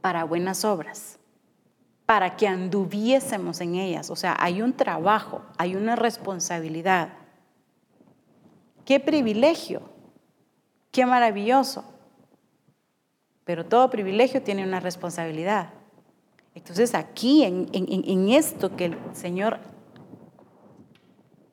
para 0.00 0.22
buenas 0.22 0.64
obras, 0.64 1.18
para 2.12 2.36
que 2.36 2.46
anduviésemos 2.46 3.62
en 3.62 3.74
ellas. 3.74 4.10
O 4.10 4.16
sea, 4.16 4.36
hay 4.38 4.60
un 4.60 4.74
trabajo, 4.74 5.40
hay 5.56 5.76
una 5.76 5.96
responsabilidad. 5.96 7.14
Qué 8.84 9.00
privilegio, 9.00 9.80
qué 10.90 11.06
maravilloso. 11.06 11.86
Pero 13.46 13.64
todo 13.64 13.88
privilegio 13.88 14.42
tiene 14.42 14.62
una 14.62 14.78
responsabilidad. 14.78 15.70
Entonces 16.54 16.94
aquí, 16.94 17.44
en, 17.44 17.70
en 17.72 18.28
esto 18.28 18.76
que 18.76 18.84
el 18.84 18.98
Señor 19.14 19.58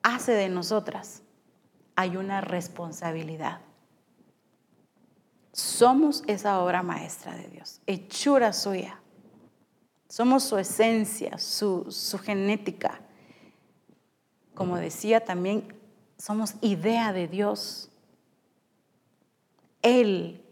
hace 0.02 0.32
de 0.32 0.50
nosotras, 0.50 1.22
hay 1.96 2.18
una 2.18 2.42
responsabilidad. 2.42 3.62
Somos 5.52 6.22
esa 6.26 6.60
obra 6.60 6.82
maestra 6.82 7.34
de 7.34 7.48
Dios, 7.48 7.80
hechura 7.86 8.52
suya. 8.52 9.00
Somos 10.10 10.42
su 10.42 10.58
esencia, 10.58 11.38
su, 11.38 11.86
genética. 12.20 13.00
Como 14.54 14.76
decía 14.76 15.24
también, 15.24 15.72
somos 16.18 16.56
idea 16.62 17.12
de 17.12 17.28
Dios. 17.28 17.90
Él 19.82 20.44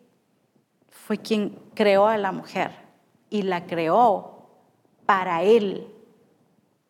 fue 0.88 1.18
quien 1.18 1.58
creó 1.74 2.06
a 2.06 2.16
la 2.18 2.30
mujer 2.30 2.70
y 3.30 3.42
la 3.42 3.66
creó 3.66 4.46
para 5.06 5.42
Él 5.42 5.92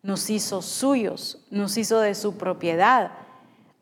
nos 0.03 0.29
hizo 0.29 0.61
suyos, 0.61 1.43
nos 1.49 1.75
hizo 1.75 1.99
de 1.99 2.13
su 2.13 2.37
propiedad. 2.37 3.13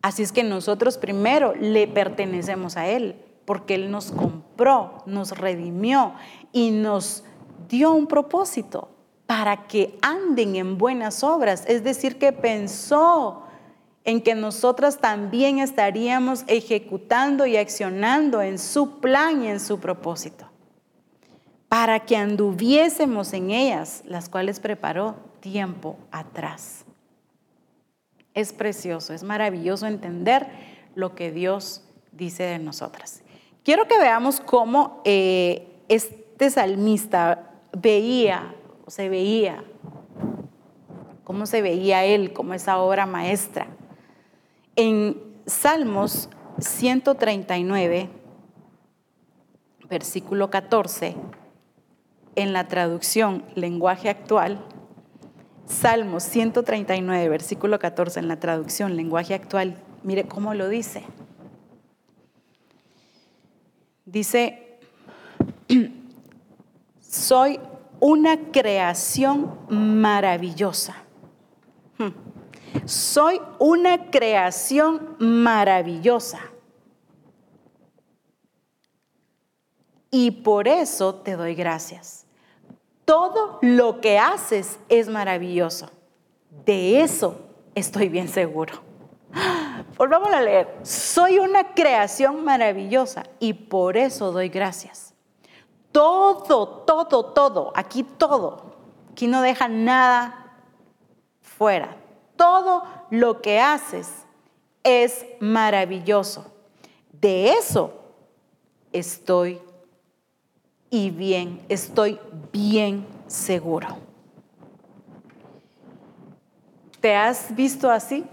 Así 0.02 0.24
es 0.24 0.32
que 0.32 0.46
nosotros 0.46 0.98
primero 0.98 1.54
le 1.56 1.90
pertenecemos 1.90 2.78
a 2.78 2.88
Él, 2.88 3.22
porque 3.44 3.76
Él 3.76 3.92
nos 3.92 4.12
compró, 4.12 5.04
nos 5.06 5.38
redimió 5.38 6.14
y 6.54 6.72
nos 6.72 7.26
dio 7.68 7.92
un 7.94 8.08
propósito 8.08 8.90
para 9.26 9.68
que 9.68 9.98
anden 10.02 10.56
en 10.56 10.78
buenas 10.78 11.24
obras. 11.24 11.64
Es 11.68 11.84
decir, 11.84 12.18
que 12.18 12.32
pensó 12.32 13.44
en 14.04 14.22
que 14.22 14.36
nosotras 14.36 15.00
también 15.00 15.60
estaríamos 15.60 16.46
ejecutando 16.48 17.46
y 17.46 17.58
accionando 17.58 18.42
en 18.42 18.58
su 18.58 19.00
plan 19.02 19.44
y 19.44 19.50
en 19.50 19.60
su 19.60 19.82
propósito, 19.82 20.50
para 21.68 22.00
que 22.00 22.16
anduviésemos 22.16 23.34
en 23.34 23.52
ellas, 23.52 24.04
las 24.06 24.30
cuales 24.30 24.62
preparó 24.62 25.18
tiempo 25.42 25.98
atrás. 26.10 26.86
Es 28.34 28.54
precioso, 28.54 29.14
es 29.14 29.24
maravilloso 29.24 29.88
entender 29.88 30.48
lo 30.96 31.14
que 31.14 31.32
Dios 31.34 31.84
dice 32.14 32.44
de 32.44 32.60
nosotras. 32.60 33.24
Quiero 33.64 33.90
que 33.90 34.00
veamos 34.00 34.40
cómo 34.40 35.02
eh, 35.04 35.68
este 35.90 36.50
salmista 36.50 37.47
veía, 37.82 38.56
o 38.86 38.92
se 38.92 39.10
veía, 39.10 39.64
cómo 41.24 41.46
se 41.46 41.62
veía 41.62 42.06
él 42.06 42.34
como 42.34 42.54
esa 42.54 42.80
obra 42.80 43.06
maestra. 43.06 43.68
En 44.76 45.22
Salmos 45.46 46.30
139, 46.60 48.10
versículo 49.90 50.50
14, 50.50 51.16
en 52.36 52.54
la 52.54 52.68
traducción 52.68 53.44
lenguaje 53.56 54.10
actual, 54.10 54.64
Salmos 55.66 56.24
139, 56.24 57.28
versículo 57.30 57.78
14, 57.78 58.22
en 58.22 58.28
la 58.30 58.40
traducción, 58.40 58.96
lenguaje 58.96 59.34
actual, 59.34 59.76
mire 60.04 60.24
cómo 60.24 60.54
lo 60.54 60.70
dice. 60.70 61.04
Dice, 64.06 64.80
soy 67.08 67.60
una 68.00 68.52
creación 68.52 69.58
maravillosa. 69.70 70.96
Hmm. 71.98 72.10
Soy 72.86 73.42
una 73.60 74.10
creación 74.10 75.16
maravillosa. 75.20 76.40
Y 80.10 80.32
por 80.32 80.68
eso 80.68 81.16
te 81.16 81.36
doy 81.36 81.54
gracias 81.56 82.28
todo 83.08 83.58
lo 83.62 84.02
que 84.02 84.20
haces 84.20 84.80
es 84.90 85.08
maravilloso. 85.08 85.90
De 86.66 87.00
eso 87.00 87.40
estoy 87.74 88.10
bien 88.10 88.28
seguro. 88.28 88.74
Volvamos 89.98 90.30
a 90.34 90.42
leer. 90.42 90.68
Soy 90.84 91.40
una 91.40 91.74
creación 91.74 92.44
maravillosa 92.44 93.24
y 93.40 93.54
por 93.54 93.96
eso 93.96 94.34
doy 94.34 94.50
gracias. 94.50 95.07
Todo, 95.92 96.84
todo, 96.86 97.26
todo, 97.26 97.72
aquí 97.76 98.04
todo, 98.04 98.76
Aquí 99.12 99.26
no 99.26 99.42
deja 99.42 99.68
nada 99.68 100.54
fuera. 101.42 101.98
Todo 102.36 102.84
lo 103.10 103.42
que 103.42 103.60
haces 103.60 104.08
es 104.84 105.26
maravilloso. 105.40 106.46
De 107.12 107.50
eso 107.50 107.94
estoy 108.94 109.60
y 110.92 111.10
bien, 111.10 111.66
estoy 111.68 112.20
bien 112.52 113.08
seguro. 113.26 113.88
¿Te 117.02 117.16
has 117.16 117.56
visto 117.56 117.90
así? 117.90 118.24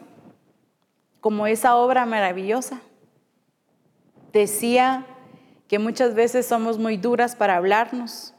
Como 1.20 1.46
esa 1.46 1.76
obra 1.76 2.04
maravillosa. 2.04 2.82
Decía 4.32 5.06
que 5.68 5.78
muchas 5.78 6.14
veces 6.14 6.46
somos 6.46 6.78
muy 6.78 6.96
duras 6.96 7.36
para 7.36 7.56
hablarnos. 7.56 8.34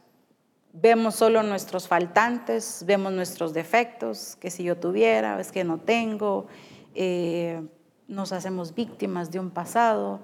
Vemos 0.74 1.16
solo 1.16 1.42
nuestros 1.44 1.88
faltantes, 1.88 2.84
vemos 2.86 3.14
nuestros 3.14 3.54
defectos, 3.54 4.36
que 4.36 4.52
si 4.52 4.64
yo 4.64 4.78
tuviera, 4.78 5.40
es 5.40 5.52
que 5.52 5.64
no 5.64 5.80
tengo, 5.80 6.48
eh, 6.94 7.62
nos 8.08 8.32
hacemos 8.32 8.76
víctimas 8.76 9.32
de 9.32 9.40
un 9.40 9.52
pasado, 9.52 10.20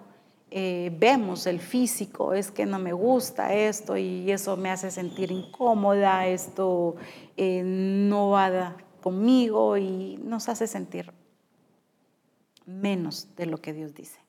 eh, 0.54 0.92
vemos 1.00 1.48
el 1.48 1.62
físico, 1.62 2.34
es 2.34 2.52
que 2.52 2.66
no 2.66 2.78
me 2.78 2.92
gusta 2.92 3.54
esto 3.54 3.96
y 3.96 4.30
eso 4.30 4.58
me 4.58 4.70
hace 4.70 4.92
sentir 4.92 5.32
incómoda, 5.32 6.28
esto 6.28 6.98
eh, 7.38 7.64
no 7.64 8.32
va 8.32 8.76
conmigo 9.02 9.78
y 9.78 10.18
nos 10.18 10.50
hace 10.50 10.68
sentir 10.68 11.12
menos 12.66 13.30
de 13.38 13.46
lo 13.46 13.58
que 13.58 13.74
Dios 13.74 13.94
dice. 13.94 14.21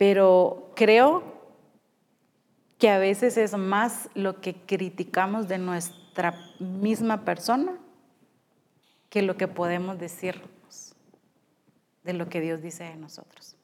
Pero 0.00 0.72
creo 0.76 1.22
que 2.78 2.88
a 2.88 2.96
veces 2.96 3.36
es 3.36 3.54
más 3.54 4.08
lo 4.14 4.40
que 4.40 4.54
criticamos 4.54 5.46
de 5.46 5.58
nuestra 5.58 6.40
misma 6.58 7.26
persona 7.26 7.76
que 9.10 9.20
lo 9.20 9.36
que 9.36 9.46
podemos 9.46 9.98
decirnos 9.98 10.94
de 12.02 12.14
lo 12.14 12.30
que 12.30 12.40
Dios 12.40 12.62
dice 12.62 12.84
de 12.84 12.96
nosotros. 12.96 13.56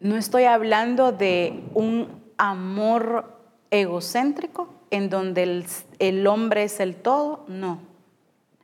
No 0.00 0.16
estoy 0.16 0.44
hablando 0.44 1.12
de 1.12 1.62
un 1.74 2.22
amor 2.38 3.38
egocéntrico 3.70 4.72
en 4.90 5.10
donde 5.10 5.62
el, 5.98 6.26
hombre 6.26 6.62
es 6.62 6.80
el 6.80 6.96
todo, 6.96 7.44
no. 7.48 7.82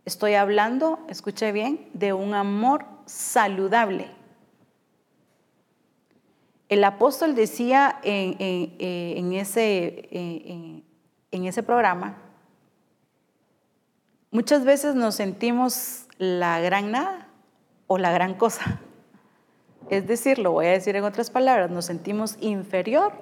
Estoy 0.07 0.33
hablando, 0.33 0.99
escuche 1.11 1.53
bien, 1.53 1.91
de 1.93 2.15
un 2.15 2.33
amor 2.33 2.87
saludable 3.05 4.16
el 6.69 6.83
apóstol 6.85 7.35
decía 7.35 8.01
en, 8.03 9.33
ese, 9.33 10.09
en 11.31 11.45
ese 11.45 11.63
programa, 11.63 12.17
muchas 14.31 14.65
veces 14.65 14.95
nos 14.95 15.15
sentimos 15.15 16.07
la 16.19 16.61
gran 16.61 16.91
nada 16.91 17.29
o 17.87 17.99
la 17.99 18.11
gran 18.11 18.35
cosa. 18.35 18.81
Es 19.89 20.07
decir, 20.07 20.39
lo 20.39 20.53
voy 20.53 20.67
a 20.67 20.71
decir 20.71 20.97
en 20.97 21.05
otras 21.05 21.31
palabras, 21.31 21.71
nos 21.71 21.85
sentimos 21.85 22.37
inferior 22.41 23.13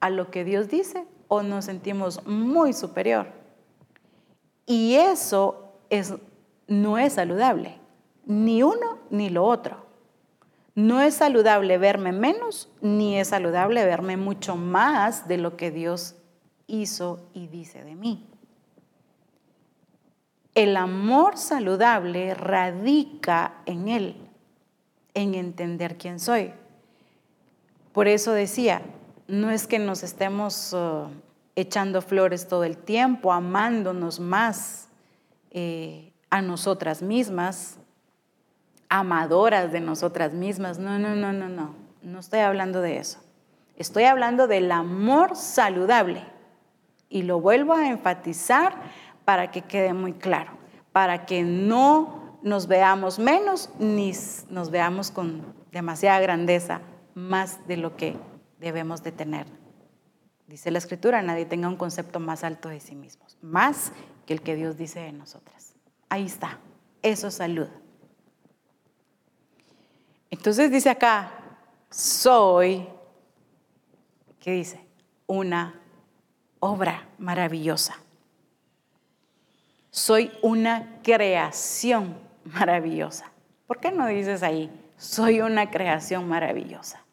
a 0.00 0.10
lo 0.10 0.30
que 0.30 0.44
Dios 0.44 0.68
dice 0.68 1.06
o 1.28 1.42
nos 1.42 1.66
sentimos 1.66 2.26
muy 2.26 2.72
superior. 2.72 3.28
Y 4.66 4.94
eso 4.94 5.72
es, 5.90 6.14
no 6.66 6.98
es 6.98 7.14
saludable, 7.14 7.78
ni 8.26 8.62
uno 8.62 8.98
ni 9.10 9.30
lo 9.30 9.44
otro. 9.44 9.81
No 10.74 11.00
es 11.00 11.14
saludable 11.14 11.76
verme 11.76 12.12
menos, 12.12 12.70
ni 12.80 13.18
es 13.18 13.28
saludable 13.28 13.84
verme 13.84 14.16
mucho 14.16 14.56
más 14.56 15.28
de 15.28 15.38
lo 15.38 15.56
que 15.56 15.70
Dios 15.70 16.16
hizo 16.66 17.28
y 17.34 17.46
dice 17.48 17.84
de 17.84 17.94
mí. 17.94 18.26
El 20.54 20.76
amor 20.76 21.36
saludable 21.36 22.34
radica 22.34 23.54
en 23.66 23.88
Él, 23.88 24.16
en 25.14 25.34
entender 25.34 25.96
quién 25.98 26.18
soy. 26.18 26.52
Por 27.92 28.08
eso 28.08 28.32
decía, 28.32 28.82
no 29.28 29.50
es 29.50 29.66
que 29.66 29.78
nos 29.78 30.02
estemos 30.02 30.72
uh, 30.72 31.08
echando 31.56 32.00
flores 32.02 32.48
todo 32.48 32.64
el 32.64 32.78
tiempo, 32.78 33.32
amándonos 33.32 34.20
más 34.20 34.88
eh, 35.50 36.12
a 36.30 36.40
nosotras 36.40 37.02
mismas, 37.02 37.78
amadoras 38.92 39.72
de 39.72 39.80
nosotras 39.80 40.34
mismas. 40.34 40.78
No, 40.78 40.98
no, 40.98 41.16
no, 41.16 41.32
no, 41.32 41.48
no. 41.48 41.74
No 42.02 42.18
estoy 42.18 42.40
hablando 42.40 42.82
de 42.82 42.98
eso. 42.98 43.20
Estoy 43.74 44.04
hablando 44.04 44.46
del 44.46 44.70
amor 44.70 45.34
saludable. 45.34 46.22
Y 47.08 47.22
lo 47.22 47.40
vuelvo 47.40 47.72
a 47.72 47.88
enfatizar 47.88 48.74
para 49.24 49.50
que 49.50 49.62
quede 49.62 49.94
muy 49.94 50.12
claro, 50.12 50.52
para 50.92 51.24
que 51.24 51.42
no 51.42 52.38
nos 52.42 52.66
veamos 52.66 53.18
menos 53.18 53.70
ni 53.78 54.12
nos 54.50 54.70
veamos 54.70 55.10
con 55.10 55.54
demasiada 55.70 56.20
grandeza, 56.20 56.82
más 57.14 57.66
de 57.66 57.78
lo 57.78 57.96
que 57.96 58.16
debemos 58.58 59.02
de 59.02 59.12
tener. 59.12 59.46
Dice 60.46 60.70
la 60.70 60.78
escritura, 60.78 61.22
nadie 61.22 61.46
tenga 61.46 61.68
un 61.68 61.76
concepto 61.76 62.20
más 62.20 62.44
alto 62.44 62.68
de 62.68 62.80
sí 62.80 62.94
mismos, 62.94 63.38
más 63.40 63.92
que 64.26 64.34
el 64.34 64.42
que 64.42 64.54
Dios 64.54 64.76
dice 64.76 65.00
de 65.00 65.12
nosotras. 65.12 65.74
Ahí 66.10 66.26
está, 66.26 66.58
eso 67.02 67.28
es 67.28 67.34
salud. 67.34 67.68
Entonces 70.32 70.70
dice 70.70 70.88
acá, 70.88 71.30
soy, 71.90 72.88
¿qué 74.40 74.52
dice? 74.52 74.80
Una 75.26 75.78
obra 76.58 77.06
maravillosa. 77.18 77.96
Soy 79.90 80.32
una 80.40 81.00
creación 81.02 82.16
maravillosa. 82.44 83.30
¿Por 83.66 83.78
qué 83.78 83.92
no 83.92 84.06
dices 84.06 84.42
ahí, 84.42 84.70
soy 84.96 85.42
una 85.42 85.70
creación 85.70 86.26
maravillosa? 86.26 87.04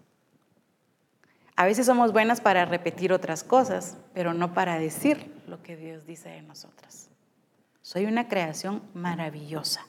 A 1.58 1.66
veces 1.66 1.88
somos 1.88 2.14
buenas 2.14 2.40
para 2.40 2.64
repetir 2.64 3.12
otras 3.12 3.44
cosas, 3.44 3.98
pero 4.14 4.34
no 4.34 4.54
para 4.54 4.80
decir 4.80 5.44
lo 5.46 5.62
que 5.62 5.76
Dios 5.76 6.06
dice 6.06 6.30
de 6.30 6.42
nosotras. 6.42 7.10
Soy 7.82 8.06
una 8.06 8.30
creación 8.30 8.82
maravillosa 8.94 9.86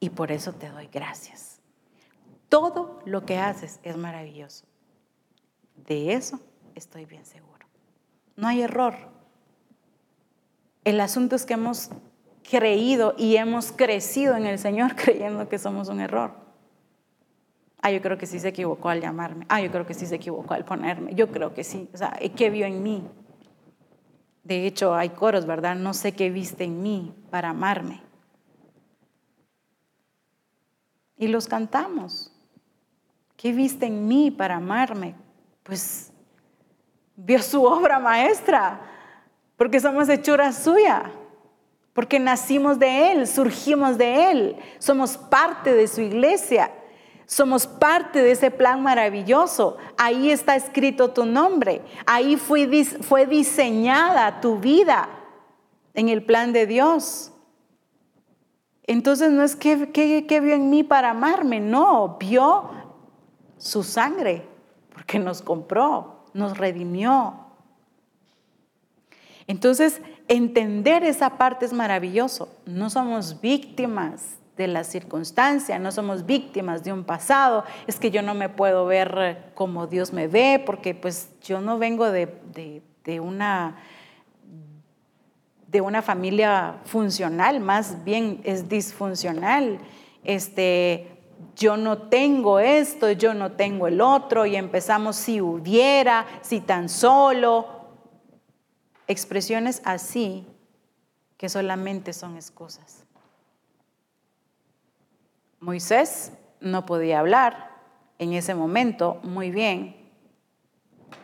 y 0.00 0.08
por 0.08 0.32
eso 0.32 0.54
te 0.54 0.70
doy 0.70 0.86
gracias. 0.86 1.55
Todo 2.48 3.00
lo 3.04 3.24
que 3.24 3.38
haces 3.38 3.80
es 3.82 3.96
maravilloso. 3.96 4.64
De 5.86 6.12
eso 6.12 6.40
estoy 6.74 7.04
bien 7.04 7.24
seguro. 7.24 7.66
No 8.36 8.48
hay 8.48 8.62
error. 8.62 8.94
El 10.84 11.00
asunto 11.00 11.36
es 11.36 11.44
que 11.44 11.54
hemos 11.54 11.90
creído 12.48 13.14
y 13.18 13.36
hemos 13.36 13.72
crecido 13.72 14.36
en 14.36 14.46
el 14.46 14.58
Señor 14.58 14.94
creyendo 14.96 15.48
que 15.48 15.58
somos 15.58 15.88
un 15.88 16.00
error. 16.00 16.32
Ah, 17.82 17.90
yo 17.90 18.00
creo 18.02 18.18
que 18.18 18.26
sí 18.26 18.40
se 18.40 18.48
equivocó 18.48 18.88
al 18.88 19.00
llamarme. 19.00 19.46
Ah, 19.48 19.60
yo 19.60 19.70
creo 19.70 19.86
que 19.86 19.94
sí 19.94 20.06
se 20.06 20.16
equivocó 20.16 20.54
al 20.54 20.64
ponerme. 20.64 21.14
Yo 21.14 21.30
creo 21.30 21.54
que 21.54 21.62
sí. 21.62 21.88
O 21.94 21.96
sea, 21.96 22.18
¿qué 22.36 22.50
vio 22.50 22.66
en 22.66 22.82
mí? 22.82 23.04
De 24.42 24.66
hecho, 24.66 24.94
hay 24.94 25.10
coros, 25.10 25.46
¿verdad? 25.46 25.76
No 25.76 25.92
sé 25.92 26.12
qué 26.12 26.30
viste 26.30 26.64
en 26.64 26.82
mí 26.82 27.14
para 27.30 27.50
amarme. 27.50 28.02
Y 31.18 31.28
los 31.28 31.48
cantamos. 31.48 32.32
¿Qué 33.36 33.52
viste 33.52 33.86
en 33.86 34.08
mí 34.08 34.30
para 34.30 34.56
amarme? 34.56 35.14
Pues 35.62 36.12
vio 37.16 37.42
su 37.42 37.64
obra 37.64 37.98
maestra, 37.98 38.80
porque 39.56 39.80
somos 39.80 40.08
hechura 40.08 40.52
suya, 40.52 41.10
porque 41.92 42.18
nacimos 42.18 42.78
de 42.78 43.12
Él, 43.12 43.26
surgimos 43.26 43.98
de 43.98 44.30
Él, 44.30 44.56
somos 44.78 45.16
parte 45.16 45.74
de 45.74 45.88
su 45.88 46.02
iglesia, 46.02 46.70
somos 47.24 47.66
parte 47.66 48.22
de 48.22 48.32
ese 48.32 48.50
plan 48.50 48.82
maravilloso. 48.82 49.78
Ahí 49.96 50.30
está 50.30 50.56
escrito 50.56 51.10
tu 51.10 51.24
nombre, 51.24 51.82
ahí 52.06 52.36
fue, 52.36 52.84
fue 52.84 53.26
diseñada 53.26 54.40
tu 54.40 54.58
vida 54.58 55.08
en 55.94 56.08
el 56.08 56.22
plan 56.22 56.52
de 56.52 56.66
Dios. 56.66 57.32
Entonces 58.86 59.32
no 59.32 59.42
es 59.42 59.56
que, 59.56 59.90
que, 59.90 60.40
vio 60.40 60.54
en 60.54 60.70
mí 60.70 60.84
para 60.84 61.10
amarme, 61.10 61.58
no, 61.58 62.16
vio 62.20 62.70
su 63.58 63.82
sangre, 63.82 64.46
porque 64.92 65.18
nos 65.18 65.42
compró, 65.42 66.24
nos 66.34 66.56
redimió. 66.58 67.34
Entonces, 69.46 70.00
entender 70.28 71.04
esa 71.04 71.38
parte 71.38 71.66
es 71.66 71.72
maravilloso. 71.72 72.48
No 72.66 72.90
somos 72.90 73.40
víctimas 73.40 74.38
de 74.56 74.66
la 74.68 74.84
circunstancia, 74.84 75.78
no 75.78 75.92
somos 75.92 76.26
víctimas 76.26 76.82
de 76.82 76.92
un 76.92 77.04
pasado. 77.04 77.64
Es 77.86 78.00
que 78.00 78.10
yo 78.10 78.22
no 78.22 78.34
me 78.34 78.48
puedo 78.48 78.86
ver 78.86 79.52
como 79.54 79.86
Dios 79.86 80.12
me 80.12 80.28
ve, 80.28 80.62
porque 80.64 80.94
pues 80.94 81.30
yo 81.42 81.60
no 81.60 81.78
vengo 81.78 82.10
de, 82.10 82.82
de 83.04 83.20
una 83.20 83.76
de 85.66 85.80
una 85.80 86.00
familia 86.00 86.76
funcional, 86.84 87.60
más 87.60 88.04
bien 88.04 88.40
es 88.44 88.68
disfuncional. 88.68 89.78
Este, 90.24 91.15
yo 91.54 91.76
no 91.76 91.98
tengo 92.08 92.58
esto, 92.58 93.10
yo 93.12 93.34
no 93.34 93.52
tengo 93.52 93.86
el 93.88 94.00
otro, 94.00 94.46
y 94.46 94.56
empezamos 94.56 95.16
si 95.16 95.40
hubiera, 95.40 96.26
si 96.42 96.60
tan 96.60 96.88
solo. 96.88 97.74
expresiones 99.08 99.82
así 99.84 100.46
que 101.36 101.48
solamente 101.48 102.12
son 102.12 102.36
excusas. 102.36 103.04
Moisés 105.60 106.32
no 106.60 106.86
podía 106.86 107.20
hablar 107.20 107.76
en 108.18 108.32
ese 108.32 108.54
momento 108.54 109.20
muy 109.22 109.50
bien 109.50 109.96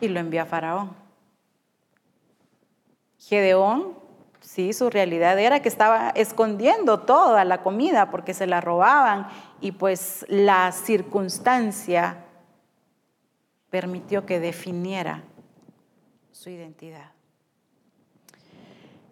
y 0.01 0.07
lo 0.07 0.19
envió 0.19 0.41
a 0.41 0.45
Faraón. 0.45 0.95
Gedeón, 3.19 3.97
sí, 4.43 4.73
su 4.73 4.89
realidad 4.89 5.39
era 5.39 5.61
que 5.61 5.69
estaba 5.69 6.09
escondiendo 6.09 6.99
toda 6.99 7.43
la 7.45 7.63
comida 7.63 8.11
porque 8.11 8.33
se 8.33 8.45
la 8.45 8.61
robaban 8.61 9.27
y 9.61 9.71
pues 9.71 10.25
la 10.29 10.71
circunstancia 10.71 12.25
permitió 13.69 14.25
que 14.25 14.39
definiera 14.39 15.23
su 16.31 16.49
identidad. 16.49 17.11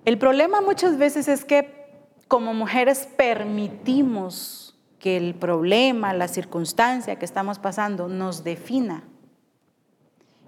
El 0.06 0.18
problema 0.18 0.62
muchas 0.62 0.98
veces 0.98 1.28
es 1.28 1.46
que 1.46 1.82
como 2.28 2.54
mujeres 2.54 3.08
permitimos 3.18 4.78
que 5.00 5.18
el 5.18 5.34
problema, 5.34 6.14
la 6.14 6.28
circunstancia 6.28 7.18
que 7.18 7.26
estamos 7.26 7.58
pasando 7.58 8.08
nos 8.08 8.44
defina, 8.44 9.04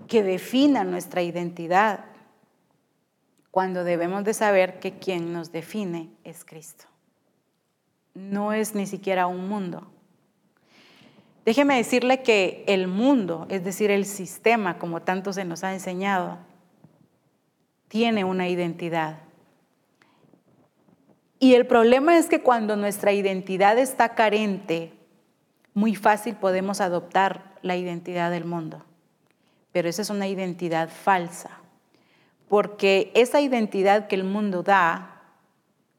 que 0.07 0.23
defina 0.23 0.83
nuestra 0.83 1.23
identidad, 1.23 2.05
cuando 3.53 3.83
debemos 3.83 4.23
de 4.23 4.33
saber 4.33 4.79
que 4.79 4.93
quien 4.93 5.31
nos 5.31 5.51
define 5.51 6.09
es 6.23 6.43
Cristo. 6.43 6.85
No 8.15 8.51
es 8.51 8.73
ni 8.73 8.87
siquiera 8.87 9.27
un 9.27 9.47
mundo. 9.47 9.85
Déjeme 11.45 11.77
decirle 11.77 12.23
que 12.23 12.63
el 12.65 12.87
mundo, 12.87 13.45
es 13.49 13.63
decir, 13.63 13.91
el 13.91 14.05
sistema, 14.05 14.79
como 14.79 15.03
tanto 15.03 15.33
se 15.33 15.45
nos 15.45 15.63
ha 15.63 15.71
enseñado, 15.71 16.39
tiene 17.89 18.23
una 18.23 18.49
identidad. 18.49 19.19
Y 21.37 21.53
el 21.53 21.67
problema 21.67 22.17
es 22.17 22.25
que 22.25 22.41
cuando 22.41 22.75
nuestra 22.75 23.11
identidad 23.11 23.77
está 23.77 24.15
carente, 24.15 24.93
muy 25.75 25.93
fácil 25.93 26.37
podemos 26.37 26.81
adoptar 26.81 27.53
la 27.61 27.75
identidad 27.75 28.31
del 28.31 28.45
mundo. 28.45 28.83
Pero 29.71 29.89
esa 29.89 30.01
es 30.01 30.09
una 30.09 30.27
identidad 30.27 30.89
falsa, 30.89 31.59
porque 32.53 33.11
esa 33.15 33.41
identidad 33.41 34.05
que 34.05 34.13
el 34.13 34.23
mundo 34.23 34.61
da 34.61 35.23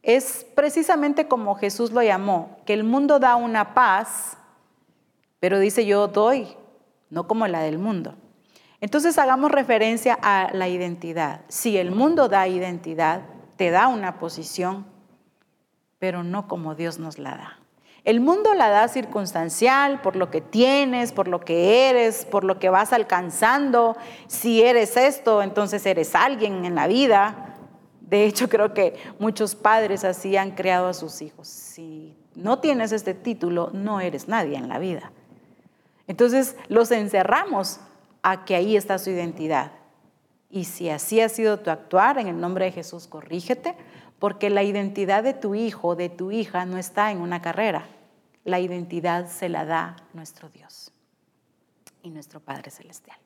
es 0.05 0.47
precisamente 0.55 1.27
como 1.27 1.57
Jesús 1.57 1.91
lo 1.91 2.01
llamó, 2.01 2.61
que 2.65 2.75
el 2.75 2.85
mundo 2.85 3.19
da 3.19 3.35
una 3.35 3.75
paz, 3.75 4.37
pero 5.41 5.59
dice 5.59 5.85
yo 5.85 6.07
doy, 6.07 6.47
no 7.11 7.27
como 7.27 7.49
la 7.49 7.59
del 7.59 7.81
mundo. 7.81 8.15
Entonces 8.81 9.19
hagamos 9.19 9.51
referencia 9.51 10.17
a 10.23 10.51
la 10.53 10.69
identidad. 10.69 11.41
Si 11.49 11.77
el 11.77 11.91
mundo 11.91 12.29
da 12.29 12.47
identidad, 12.47 13.23
te 13.57 13.71
da 13.73 13.89
una 13.89 14.21
posición, 14.21 14.87
pero 15.99 16.23
no 16.23 16.47
como 16.47 16.77
Dios 16.77 17.01
nos 17.01 17.19
la 17.19 17.31
da. 17.31 17.64
El 18.05 18.21
mundo 18.21 18.53
la 18.53 18.69
da 18.69 18.89
circunstancial, 18.89 20.03
por 20.03 20.15
lo 20.15 20.31
que 20.31 20.43
tienes, 20.43 21.13
por 21.13 21.27
lo 21.27 21.41
que 21.41 21.89
eres, 21.89 22.27
por 22.27 22.45
lo 22.45 22.59
que 22.59 22.69
vas 22.69 22.93
alcanzando. 22.93 23.97
Si 24.27 24.63
eres 24.63 24.99
esto, 24.99 25.43
entonces 25.43 25.87
eres 25.87 26.15
alguien 26.15 26.67
en 26.67 26.75
la 26.75 26.87
vida. 26.87 27.57
De 28.03 28.27
hecho, 28.27 28.51
creo 28.51 28.75
que 28.75 28.95
muchos 29.19 29.55
padres 29.55 30.05
así 30.05 30.37
han 30.37 30.51
creado 30.51 30.89
a 30.89 30.93
sus 30.93 31.23
hijos. 31.23 31.49
Si 31.49 32.15
no 32.35 32.59
tienes 32.59 32.93
este 32.93 33.15
título, 33.15 33.71
no 33.73 34.01
eres 34.01 34.29
nadie 34.29 34.57
en 34.57 34.69
la 34.69 34.79
vida. 34.79 35.11
Entonces 36.07 36.57
los 36.69 36.91
encerramos 36.91 37.81
a 38.23 38.45
que 38.45 38.55
ahí 38.55 38.77
está 38.77 38.99
su 38.99 39.09
identidad. 39.09 39.73
Y 40.51 40.65
si 40.65 40.91
así 40.91 41.23
ha 41.23 41.31
sido 41.31 41.59
tu 41.61 41.71
actuar, 41.71 42.19
en 42.19 42.29
el 42.29 42.39
nombre 42.39 42.67
de 42.67 42.73
Jesús, 42.73 43.07
corrígete, 43.07 43.75
porque 44.19 44.51
la 44.51 44.63
identidad 44.63 45.23
de 45.23 45.35
tu 45.35 45.55
hijo, 45.55 45.97
de 45.97 46.09
tu 46.09 46.31
hija, 46.31 46.65
no 46.67 46.79
está 46.79 47.11
en 47.11 47.19
una 47.19 47.43
carrera. 47.43 47.87
La 48.45 48.61
identidad 48.61 49.29
se 49.29 49.49
la 49.49 49.65
da 49.65 49.97
nuestro 50.13 50.49
Dios 50.49 50.93
y 52.03 52.11
nuestro 52.11 52.41
Padre 52.41 52.71
Celestial. 52.71 53.17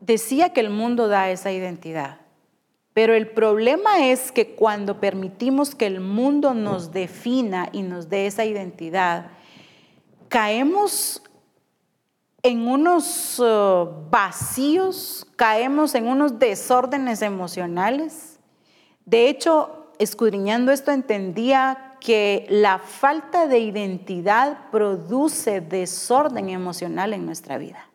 Decía 0.00 0.52
que 0.52 0.60
el 0.60 0.70
mundo 0.70 1.08
da 1.08 1.30
esa 1.30 1.52
identidad, 1.52 2.18
pero 2.92 3.14
el 3.14 3.28
problema 3.28 4.08
es 4.08 4.32
que 4.32 4.54
cuando 4.54 5.00
permitimos 5.00 5.74
que 5.74 5.86
el 5.86 6.00
mundo 6.00 6.54
nos 6.54 6.92
defina 6.92 7.68
y 7.72 7.82
nos 7.82 8.08
dé 8.08 8.26
esa 8.26 8.44
identidad, 8.44 9.30
caemos 10.28 11.22
en 12.42 12.66
unos 12.66 13.38
uh, 13.38 13.88
vacíos, 14.10 15.26
caemos 15.36 15.94
en 15.94 16.08
unos 16.08 16.38
desórdenes 16.38 17.22
emocionales. 17.22 18.40
De 19.04 19.28
hecho, 19.28 19.92
escudriñando 19.98 20.72
esto, 20.72 20.90
entendía 20.90 21.96
que 22.00 22.46
la 22.50 22.78
falta 22.80 23.46
de 23.46 23.60
identidad 23.60 24.70
produce 24.70 25.60
desorden 25.60 26.48
emocional 26.50 27.12
en 27.12 27.24
nuestra 27.24 27.58
vida. 27.58 27.88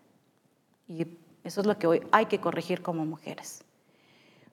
Y 0.87 1.05
eso 1.43 1.61
es 1.61 1.67
lo 1.67 1.77
que 1.77 1.87
hoy 1.87 2.01
hay 2.11 2.27
que 2.27 2.39
corregir 2.39 2.81
como 2.81 3.05
mujeres. 3.05 3.63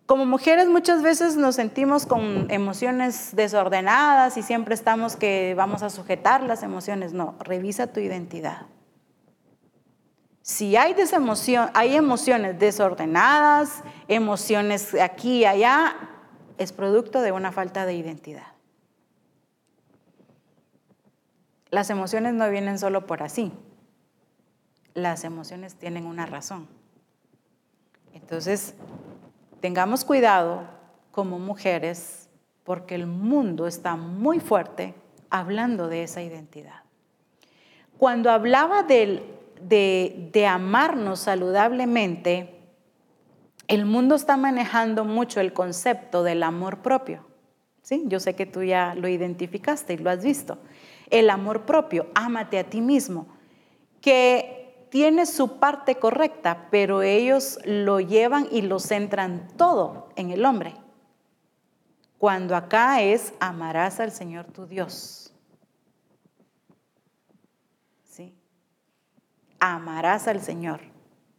Como 0.07 0.27
mujeres 0.27 0.69
muchas 0.69 1.03
veces 1.03 1.37
nos 1.37 1.55
sentimos 1.55 2.05
con 2.05 2.51
emociones 2.51 3.31
desordenadas 3.35 4.37
y 4.37 4.43
siempre 4.43 4.75
estamos 4.75 5.17
que 5.17 5.55
vamos 5.57 5.83
a 5.83 5.89
sujetar 5.89 6.43
las 6.43 6.63
emociones. 6.63 7.13
No, 7.13 7.37
revisa 7.39 7.87
tu 7.87 8.01
identidad. 8.01 8.67
Si 10.47 10.77
hay, 10.77 10.95
hay 11.73 11.97
emociones 11.97 12.59
desordenadas, 12.59 13.83
emociones 14.09 14.93
aquí 14.93 15.39
y 15.39 15.45
allá, 15.47 15.97
es 16.59 16.71
producto 16.71 17.23
de 17.23 17.33
una 17.33 17.51
falta 17.51 17.87
de 17.87 17.95
identidad. 17.95 18.49
Las 21.71 21.89
emociones 21.89 22.35
no 22.35 22.51
vienen 22.51 22.79
solo 22.79 23.07
por 23.07 23.23
así. 23.23 23.53
Las 24.93 25.25
emociones 25.25 25.77
tienen 25.77 26.05
una 26.05 26.27
razón. 26.27 26.69
Entonces, 28.13 28.75
tengamos 29.61 30.05
cuidado 30.05 30.69
como 31.11 31.39
mujeres 31.39 32.29
porque 32.65 32.97
el 32.97 33.07
mundo 33.07 33.67
está 33.67 33.97
muy 33.97 34.41
fuerte 34.41 34.95
hablando 35.31 35.89
de 35.89 36.03
esa 36.03 36.21
identidad. 36.21 36.83
Cuando 37.97 38.31
hablaba 38.31 38.83
del 38.83 39.43
de, 39.69 40.47
amarnos 40.47 41.21
saludablemente, 41.21 42.61
el 43.67 43.87
mundo 43.87 44.15
está 44.15 44.37
manejando 44.37 45.05
mucho 45.05 45.41
el 45.41 45.53
concepto 45.53 46.23
del 46.23 46.43
amor 46.43 46.79
propio. 46.79 47.25
¿sí? 47.83 48.05
Yo 48.07 48.21
sé 48.21 48.35
que 48.35 48.47
tú 48.47 48.63
ya 48.63 48.95
lo 48.95 49.09
identificaste 49.09 49.95
y 49.95 49.99
lo 49.99 50.11
has 50.11 50.23
visto. 50.23 50.59
El 51.11 51.31
amor 51.31 51.63
propio, 51.63 52.09
ámate 52.15 52.59
a 52.59 52.65
ti 52.65 52.81
mismo, 52.81 53.27
que 54.01 54.87
tiene 54.91 55.27
su 55.27 55.59
parte 55.59 55.97
correcta, 55.97 56.69
pero 56.71 57.03
ellos 57.03 57.59
lo 57.65 58.01
llevan 58.01 58.49
y 58.51 58.63
lo 58.63 58.79
centran 58.79 59.49
todo 59.57 60.11
en 60.17 60.31
el 60.31 60.45
hombre. 60.45 60.75
Cuando 62.19 62.55
acá 62.55 63.03
es 63.03 63.35
amarás 63.41 63.99
al 64.01 64.13
Señor 64.13 64.47
tu 64.47 64.67
Dios 64.67 65.24
amarás 69.73 70.29
al 70.29 70.43
Señor, 70.43 70.81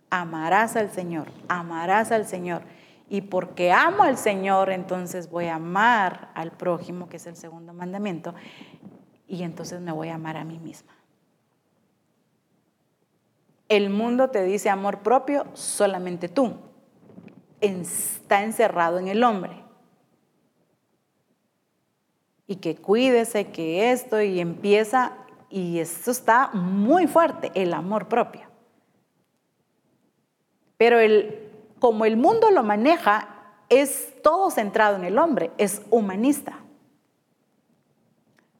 amarás 0.09 0.75
al 0.75 0.89
Señor, 0.89 1.31
amarás 1.47 2.11
al 2.11 2.25
Señor. 2.25 2.63
Y 3.07 3.21
porque 3.21 3.71
amo 3.71 4.01
al 4.01 4.17
Señor, 4.17 4.71
entonces 4.71 5.29
voy 5.29 5.45
a 5.45 5.55
amar 5.55 6.31
al 6.33 6.51
prójimo, 6.51 7.07
que 7.07 7.17
es 7.17 7.27
el 7.27 7.35
segundo 7.35 7.71
mandamiento, 7.71 8.33
y 9.27 9.43
entonces 9.43 9.79
me 9.79 9.91
voy 9.91 10.09
a 10.09 10.15
amar 10.15 10.37
a 10.37 10.43
mí 10.43 10.57
misma. 10.57 10.91
El 13.69 13.91
mundo 13.91 14.31
te 14.31 14.43
dice 14.43 14.69
amor 14.69 14.99
propio, 14.99 15.45
solamente 15.53 16.27
tú. 16.27 16.55
Está 17.61 18.43
encerrado 18.43 18.97
en 18.97 19.07
el 19.07 19.23
hombre. 19.23 19.63
Y 22.47 22.57
que 22.57 22.75
cuídese, 22.75 23.51
que 23.51 23.91
esto, 23.91 24.19
y 24.21 24.39
empieza 24.39 25.24
y 25.49 25.79
esto 25.79 26.11
está 26.11 26.49
muy 26.53 27.07
fuerte, 27.07 27.51
el 27.55 27.73
amor 27.73 28.07
propio. 28.07 28.41
Pero 30.77 30.99
el, 30.99 31.49
como 31.79 32.05
el 32.05 32.17
mundo 32.17 32.51
lo 32.51 32.63
maneja, 32.63 33.29
es 33.69 34.21
todo 34.21 34.51
centrado 34.51 34.95
en 34.95 35.05
el 35.05 35.17
hombre, 35.17 35.51
es 35.57 35.81
humanista. 35.89 36.59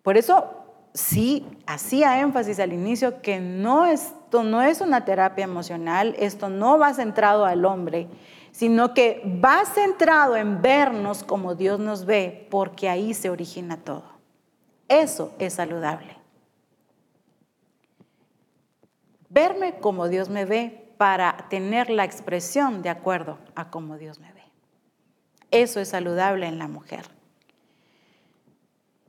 Por 0.02 0.18
eso 0.18 0.66
sí 0.94 1.46
hacía 1.68 2.22
énfasis 2.22 2.60
al 2.60 2.72
inicio 2.72 3.22
que 3.22 3.40
no 3.40 3.86
esto 3.86 4.44
no 4.44 4.62
es 4.62 4.82
una 4.82 5.06
terapia 5.06 5.44
emocional, 5.44 6.16
esto 6.18 6.50
no 6.50 6.78
va 6.78 6.94
centrado 6.94 7.46
al 7.46 7.66
hombre, 7.66 8.08
sino 8.52 8.94
que 8.94 9.22
va 9.44 9.66
centrado 9.66 10.36
en 10.36 10.62
vernos 10.62 11.24
como 11.24 11.56
Dios 11.56 11.80
nos 11.80 12.06
ve, 12.06 12.48
porque 12.50 12.88
ahí 12.90 13.14
se 13.14 13.30
origina 13.30 13.78
todo. 13.78 14.04
Eso 14.88 15.34
es 15.40 15.56
saludable. 15.56 16.25
Verme 19.36 19.74
como 19.82 20.08
Dios 20.08 20.30
me 20.30 20.46
ve, 20.46 20.94
para 20.98 21.36
tener 21.50 21.90
la 21.90 22.06
expresión 22.06 22.82
de 22.82 22.88
acuerdo 22.88 23.38
a 23.54 23.70
cómo 23.70 23.98
Dios 23.98 24.18
me 24.18 24.32
ve. 24.32 24.44
Eso 25.52 25.82
es 25.82 25.90
saludable 25.90 26.48
en 26.48 26.58
la 26.58 26.70
mujer. 26.70 27.06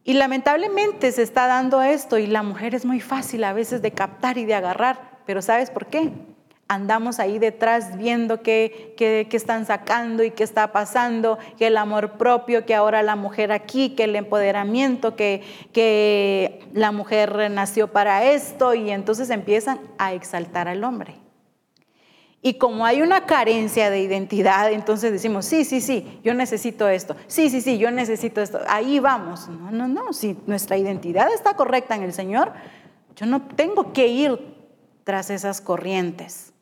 Y 0.03 0.15
lamentablemente 0.15 1.13
se 1.13 1.23
está 1.23 1.47
dando 1.47 1.81
esto 1.81 2.19
y 2.19 2.27
la 2.27 2.43
mujer 2.43 2.75
es 2.75 2.85
muy 2.85 3.01
fácil 3.01 3.45
a 3.45 3.53
veces 3.53 3.83
de 3.83 3.93
captar 3.93 4.37
y 4.37 4.47
de 4.47 4.55
agarrar, 4.55 5.21
pero 5.27 5.43
¿sabes 5.43 5.71
por 5.71 5.87
qué? 5.87 6.13
Andamos 6.69 7.21
ahí 7.21 7.39
detrás 7.39 7.97
viendo 7.97 8.43
qué, 8.43 8.95
qué, 8.97 9.27
están 9.31 9.67
sacando 9.67 10.25
y 10.25 10.33
qué 10.33 10.43
está 10.43 10.73
pasando, 10.73 11.39
que 11.57 11.69
el 11.69 11.77
amor 11.77 12.13
propio, 12.13 12.67
que 12.67 12.75
ahora 12.75 13.03
la 13.03 13.17
mujer 13.17 13.53
aquí, 13.53 13.91
que 13.91 14.05
el 14.05 14.17
empoderamiento, 14.17 15.15
que, 15.15 15.43
que 15.73 16.61
la 16.73 16.91
mujer 16.91 17.51
nació 17.51 17.93
para 17.93 18.25
esto 18.25 18.75
y 18.75 18.91
entonces 18.91 19.31
empiezan 19.31 19.81
a 19.99 20.13
exaltar 20.13 20.67
al 20.67 20.83
hombre. 20.83 21.15
Y 22.43 22.55
como 22.55 22.85
hay 22.85 23.03
una 23.03 23.27
carencia 23.27 23.91
de 23.91 24.01
identidad, 24.01 24.71
entonces 24.71 25.11
decimos, 25.11 25.47
sí, 25.47 25.65
sí, 25.65 25.81
sí, 25.81 26.21
yo 26.23 26.35
necesito 26.35 26.89
esto, 26.89 27.17
sí, 27.27 27.51
sí, 27.51 27.61
sí, 27.61 27.79
yo 27.79 27.91
necesito 27.91 28.41
esto, 28.41 28.61
ahí 28.69 29.01
vamos. 29.01 29.49
No, 29.49 29.71
no, 29.71 29.89
no, 29.89 30.13
si 30.13 30.37
nuestra 30.47 30.77
identidad 30.77 31.33
está 31.33 31.55
correcta 31.55 31.95
en 31.95 32.03
el 32.03 32.13
Señor, 32.13 32.53
yo 33.17 33.27
no 33.27 33.43
tengo 33.43 33.93
que 33.93 34.09
ir 34.09 34.55
tras 35.05 35.31
esas 35.31 35.61
corrientes 35.61 36.53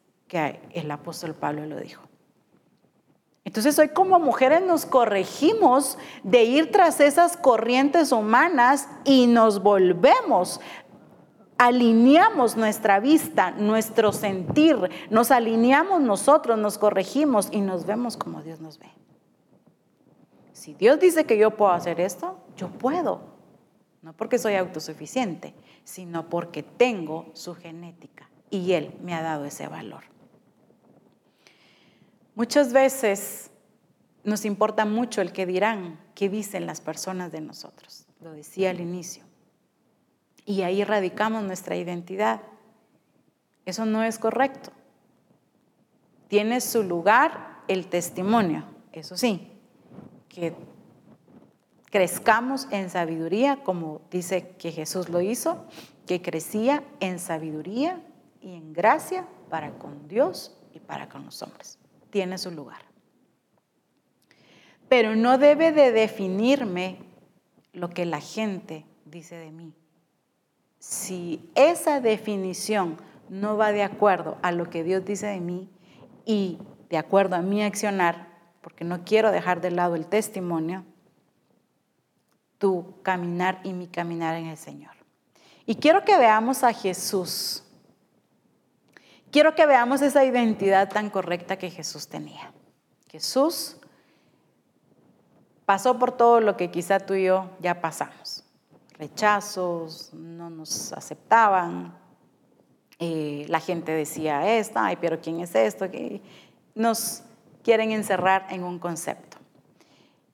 el 0.73 0.91
apóstol 0.91 1.35
Pablo 1.35 1.67
lo 1.67 1.77
dijo. 1.77 2.03
Entonces 3.45 3.79
hoy 3.79 3.89
como 3.89 4.19
mujeres 4.19 4.63
nos 4.63 4.87
corregimos 4.87 5.99
de 6.23 6.45
ir 6.45 6.73
tras 6.73 7.01
esas 7.01 7.37
corrientes 7.37 8.11
humanas 8.11 8.89
y 9.05 9.27
nos 9.27 9.63
volvemos, 9.63 10.61
alineamos 11.59 12.57
nuestra 12.57 13.01
vista, 13.01 13.51
nuestro 13.53 14.13
sentir, 14.13 14.77
nos 15.11 15.31
alineamos 15.31 16.01
nosotros, 16.01 16.59
nos 16.59 16.79
corregimos 16.79 17.49
y 17.53 17.61
nos 17.61 17.85
vemos 17.85 18.17
como 18.17 18.43
Dios 18.43 18.61
nos 18.61 18.79
ve. 18.79 18.91
Si 20.53 20.73
Dios 20.73 20.99
dice 20.99 21.27
que 21.27 21.37
yo 21.37 21.51
puedo 21.51 21.73
hacer 21.73 22.01
esto, 22.01 22.39
yo 22.57 22.69
puedo. 22.71 23.35
No 24.01 24.15
porque 24.15 24.39
soy 24.39 24.55
autosuficiente, 24.55 25.55
sino 25.85 26.31
porque 26.31 26.63
tengo 26.63 27.27
su 27.35 27.55
genética 27.55 28.31
y 28.49 28.73
Él 28.73 28.95
me 29.03 29.15
ha 29.15 29.23
dado 29.23 29.45
ese 29.45 29.69
valor. 29.69 30.14
Muchas 32.35 32.73
veces 32.73 33.51
nos 34.25 34.45
importa 34.45 34.85
mucho 34.85 35.21
el 35.21 35.33
que 35.33 35.47
dirán, 35.47 36.01
qué 36.15 36.29
dicen 36.29 36.67
las 36.67 36.81
personas 36.81 37.31
de 37.31 37.41
nosotros. 37.41 38.07
Lo 38.21 38.33
decía 38.33 38.71
al 38.71 38.81
inicio. 38.81 39.23
Y 40.45 40.63
ahí 40.63 40.83
radicamos 40.83 41.45
nuestra 41.45 41.77
identidad. 41.77 42.43
Eso 43.67 43.87
no 43.87 44.03
es 44.03 44.19
correcto. 44.19 44.73
Tiene 46.29 46.61
su 46.61 46.83
lugar 46.83 47.63
el 47.69 47.87
testimonio, 47.87 48.65
eso 48.93 49.17
sí, 49.17 49.53
que 50.29 50.55
crezcamos 51.91 52.67
en 52.71 52.91
sabiduría, 52.91 53.63
como 53.63 54.01
dice 54.11 54.55
que 54.59 54.73
Jesús 54.73 55.09
lo 55.09 55.21
hizo, 55.21 55.65
que 56.07 56.21
crecía 56.21 56.83
en 57.01 57.19
sabiduría 57.19 58.03
y 58.41 58.55
en 58.55 58.73
gracia 58.73 59.29
para 59.49 59.79
con 59.79 60.09
Dios 60.09 60.57
y 60.73 60.81
para 60.81 61.09
con 61.09 61.25
los 61.25 61.41
hombres 61.43 61.79
tiene 62.15 62.39
su 62.39 62.53
lugar. 62.53 62.79
Pero 64.89 65.17
no 65.17 65.37
debe 65.37 65.73
de 65.73 65.91
definirme 65.91 67.01
lo 67.73 67.91
que 67.91 68.07
la 68.07 68.21
gente 68.21 68.87
dice 69.05 69.35
de 69.35 69.51
mí. 69.51 69.75
Si 70.79 71.51
esa 71.57 72.01
definición 72.01 72.99
no 73.29 73.57
va 73.57 73.73
de 73.73 73.83
acuerdo 73.83 74.39
a 74.43 74.53
lo 74.53 74.71
que 74.71 74.85
Dios 74.85 75.05
dice 75.05 75.27
de 75.27 75.41
mí 75.41 75.69
y 76.25 76.59
de 76.89 76.99
acuerdo 76.99 77.35
a 77.35 77.43
mi 77.43 77.65
accionar, 77.65 78.29
porque 78.61 78.85
no 78.85 79.03
quiero 79.03 79.33
dejar 79.33 79.61
de 79.61 79.73
lado 79.73 79.97
el 79.97 80.07
testimonio, 80.07 80.85
tu 82.59 83.03
caminar 83.03 83.61
y 83.65 83.73
mi 83.73 83.89
caminar 83.89 84.37
en 84.37 84.47
el 84.47 84.57
Señor. 84.57 84.95
Y 85.67 85.75
quiero 85.75 86.05
que 86.05 86.17
veamos 86.17 86.63
a 86.63 86.73
Jesús 86.73 87.64
quiero 89.35 89.57
que 89.57 89.67
veamos 89.67 90.01
esa 90.01 90.25
identidad 90.25 90.89
tan 90.89 91.11
correcta 91.11 91.57
que 91.57 91.69
Jesús 91.69 92.07
tenía. 92.07 92.53
Jesús 93.11 93.77
pasó 95.67 95.99
por 95.99 96.13
todo 96.13 96.39
lo 96.39 96.57
que 96.57 96.71
quizá 96.71 97.01
tú 97.01 97.15
y 97.15 97.25
yo 97.25 97.51
ya 97.59 97.81
pasamos. 97.81 98.45
Rechazos, 98.97 100.15
no 100.15 100.51
nos 100.51 100.93
aceptaban, 100.93 101.99
eh, 103.01 103.45
la 103.49 103.59
gente 103.59 103.91
decía 103.91 104.57
esto, 104.57 104.79
ay, 104.79 104.99
pero 105.01 105.21
¿quién 105.21 105.41
es 105.41 105.53
esto? 105.57 105.91
Que 105.91 106.23
nos 106.77 107.25
quieren 107.65 107.91
encerrar 107.91 108.47
en 108.51 108.63
un 108.63 108.79
concepto. 108.79 109.39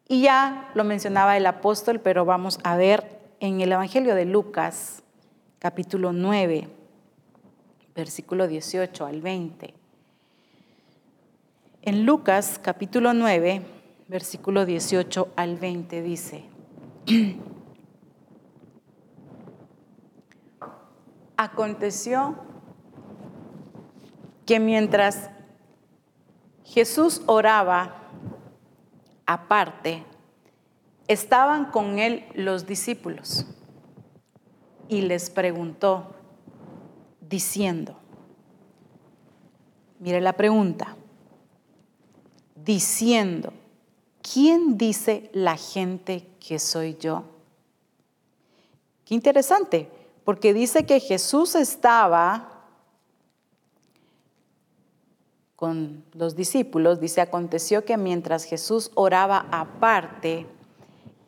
Y 0.09 0.21
ya 0.21 0.71
lo 0.75 0.85
mencionaba 0.85 1.39
el 1.39 1.47
apóstol, 1.47 2.01
pero 2.01 2.27
vamos 2.27 2.61
a 2.65 2.77
ver 2.77 3.19
en 3.41 3.63
el 3.63 3.73
Evangelio 3.73 4.15
de 4.15 4.27
Lucas, 4.27 5.03
capítulo 5.59 6.13
9, 6.13 6.69
versículo 7.95 8.47
18 8.47 9.07
al 9.07 9.21
20. 9.21 9.75
En 11.83 12.05
Lucas 12.05 12.61
capítulo 12.63 13.15
9, 13.15 13.63
versículo 14.09 14.67
18 14.67 15.29
al 15.37 15.57
20 15.57 16.03
dice, 16.03 16.45
aconteció 21.37 22.37
que 24.45 24.61
mientras 24.61 25.31
Jesús 26.65 27.23
oraba 27.27 28.11
aparte, 29.25 30.05
estaban 31.09 31.71
con 31.71 31.99
él 31.99 32.27
los 32.35 32.67
discípulos 32.67 33.47
y 34.89 35.03
les 35.03 35.31
preguntó, 35.31 36.15
diciendo. 37.31 37.95
Mire 40.01 40.21
la 40.21 40.35
pregunta. 40.35 40.97
Diciendo, 42.57 43.53
¿quién 44.21 44.77
dice 44.77 45.31
la 45.33 45.57
gente 45.57 46.27
que 46.41 46.59
soy 46.59 46.97
yo? 46.99 47.25
Qué 49.05 49.15
interesante, 49.15 49.89
porque 50.25 50.53
dice 50.53 50.85
que 50.85 51.01
Jesús 51.01 51.55
estaba 51.55 52.67
con 55.57 56.05
los 56.15 56.37
discípulos, 56.37 57.01
dice, 57.01 57.21
aconteció 57.21 57.85
que 57.85 57.97
mientras 57.97 58.45
Jesús 58.45 58.91
oraba 58.95 59.47
aparte, 59.51 60.47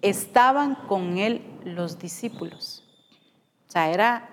estaban 0.00 0.74
con 0.86 1.18
él 1.18 1.42
los 1.64 1.98
discípulos. 1.98 2.84
O 3.68 3.72
sea, 3.72 3.90
eran 3.90 4.26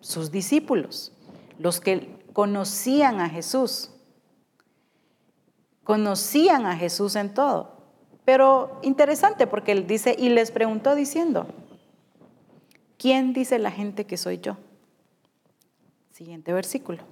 sus 0.00 0.30
discípulos 0.30 1.15
los 1.58 1.80
que 1.80 2.18
conocían 2.32 3.20
a 3.20 3.28
Jesús. 3.28 3.90
Conocían 5.84 6.66
a 6.66 6.76
Jesús 6.76 7.16
en 7.16 7.32
todo. 7.32 7.76
Pero 8.24 8.80
interesante 8.82 9.46
porque 9.46 9.72
él 9.72 9.86
dice, 9.86 10.16
y 10.18 10.28
les 10.28 10.50
preguntó 10.50 10.94
diciendo, 10.94 11.46
¿quién 12.98 13.32
dice 13.32 13.58
la 13.58 13.70
gente 13.70 14.04
que 14.04 14.16
soy 14.16 14.38
yo? 14.38 14.56
Siguiente 16.10 16.52
versículo. 16.52 17.02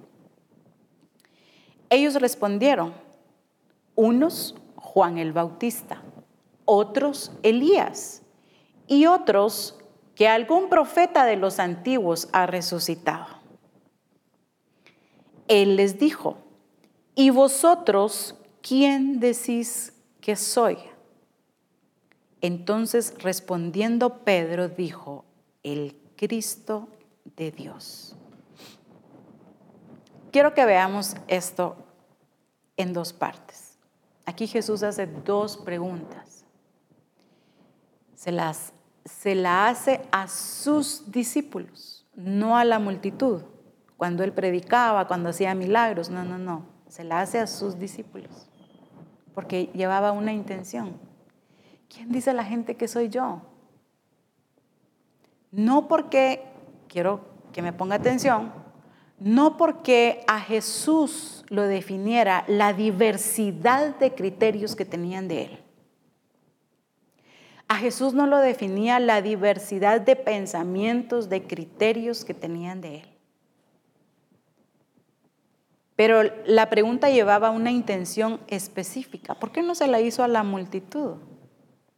Ellos 1.89 2.15
respondieron, 2.15 2.93
unos 3.95 4.55
Juan 4.75 5.17
el 5.17 5.31
Bautista, 5.31 6.01
otros 6.65 7.31
Elías 7.43 8.23
y 8.87 9.05
otros 9.05 9.79
que 10.15 10.27
algún 10.27 10.69
profeta 10.69 11.25
de 11.25 11.35
los 11.35 11.59
antiguos 11.59 12.29
ha 12.33 12.45
resucitado. 12.45 13.34
Él 15.47 15.75
les 15.75 15.99
dijo, 15.99 16.37
¿y 17.13 17.29
vosotros 17.29 18.35
quién 18.61 19.19
decís 19.19 19.93
que 20.21 20.35
soy? 20.35 20.77
Entonces 22.41 23.13
respondiendo 23.19 24.23
Pedro 24.23 24.69
dijo, 24.69 25.25
el 25.63 25.95
Cristo 26.15 26.87
de 27.35 27.51
Dios. 27.51 28.15
Quiero 30.31 30.53
que 30.53 30.65
veamos 30.65 31.15
esto 31.27 31.75
en 32.77 32.93
dos 32.93 33.13
partes. 33.13 33.77
Aquí 34.25 34.47
Jesús 34.47 34.83
hace 34.83 35.07
dos 35.07 35.57
preguntas. 35.57 36.43
Se 38.15 38.31
las 38.31 38.73
se 39.05 39.35
la 39.35 39.67
hace 39.67 40.01
a 40.11 40.27
sus 40.27 41.11
discípulos, 41.11 42.07
no 42.15 42.57
a 42.57 42.65
la 42.65 42.79
multitud 42.79 43.43
cuando 43.97 44.23
él 44.23 44.33
predicaba, 44.33 45.07
cuando 45.07 45.29
hacía 45.29 45.55
milagros, 45.55 46.09
no, 46.09 46.23
no, 46.23 46.37
no, 46.37 46.65
se 46.87 47.03
la 47.03 47.21
hace 47.21 47.39
a 47.39 47.47
sus 47.47 47.79
discípulos, 47.79 48.47
porque 49.33 49.69
llevaba 49.73 50.11
una 50.11 50.33
intención. 50.33 50.93
¿Quién 51.87 52.11
dice 52.11 52.33
la 52.33 52.43
gente 52.43 52.75
que 52.75 52.87
soy 52.87 53.09
yo? 53.09 53.41
No 55.51 55.87
porque, 55.87 56.43
quiero 56.87 57.21
que 57.53 57.61
me 57.61 57.71
ponga 57.71 57.95
atención, 57.95 58.51
no 59.19 59.55
porque 59.55 60.23
a 60.27 60.41
Jesús 60.41 61.45
lo 61.49 61.63
definiera 61.63 62.43
la 62.47 62.73
diversidad 62.73 63.95
de 63.97 64.13
criterios 64.13 64.75
que 64.75 64.83
tenían 64.83 65.29
de 65.29 65.43
él. 65.45 65.59
A 67.67 67.77
Jesús 67.77 68.13
no 68.13 68.27
lo 68.27 68.39
definía 68.39 68.99
la 68.99 69.21
diversidad 69.21 70.01
de 70.01 70.15
pensamientos, 70.15 71.29
de 71.29 71.43
criterios 71.43 72.25
que 72.25 72.33
tenían 72.33 72.81
de 72.81 72.97
él. 72.97 73.14
Pero 75.95 76.23
la 76.45 76.69
pregunta 76.69 77.09
llevaba 77.09 77.51
una 77.51 77.71
intención 77.71 78.41
específica. 78.47 79.35
¿Por 79.35 79.51
qué 79.51 79.61
no 79.61 79.75
se 79.75 79.87
la 79.87 80.01
hizo 80.01 80.23
a 80.23 80.27
la 80.27 80.43
multitud? 80.43 81.17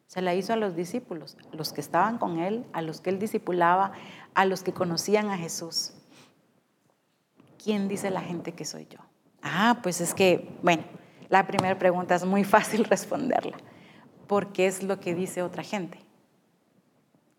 Se 0.06 0.22
la 0.22 0.36
hizo 0.36 0.53
a 0.53 0.56
los 0.56 0.76
discípulos, 0.76 1.36
los 1.52 1.74
que 1.74 1.82
estaban 1.82 2.18
con 2.18 2.40
él, 2.40 2.65
a 2.74 2.82
los 2.82 3.02
que 3.02 3.10
él 3.10 3.19
discipulaba, 3.19 3.91
a 4.36 4.45
los 4.45 4.64
que 4.64 4.72
conocían 4.72 5.30
a 5.30 5.38
Jesús. 5.38 5.94
¿Quién 7.61 7.88
dice 7.88 8.11
la 8.11 8.22
gente 8.22 8.53
que 8.53 8.65
soy 8.65 8.88
yo? 8.90 8.99
Ah, 9.41 9.80
pues 9.84 9.99
es 9.99 10.14
que, 10.14 10.57
bueno, 10.61 10.84
la 11.28 11.45
primera 11.48 11.78
pregunta 11.78 12.15
es 12.15 12.24
muy 12.24 12.44
fácil 12.44 12.86
responderla, 12.90 13.57
porque 14.28 14.68
es 14.68 14.84
lo 14.84 14.99
que 14.99 15.15
dice 15.15 15.41
otra 15.41 15.64
gente. 15.64 15.99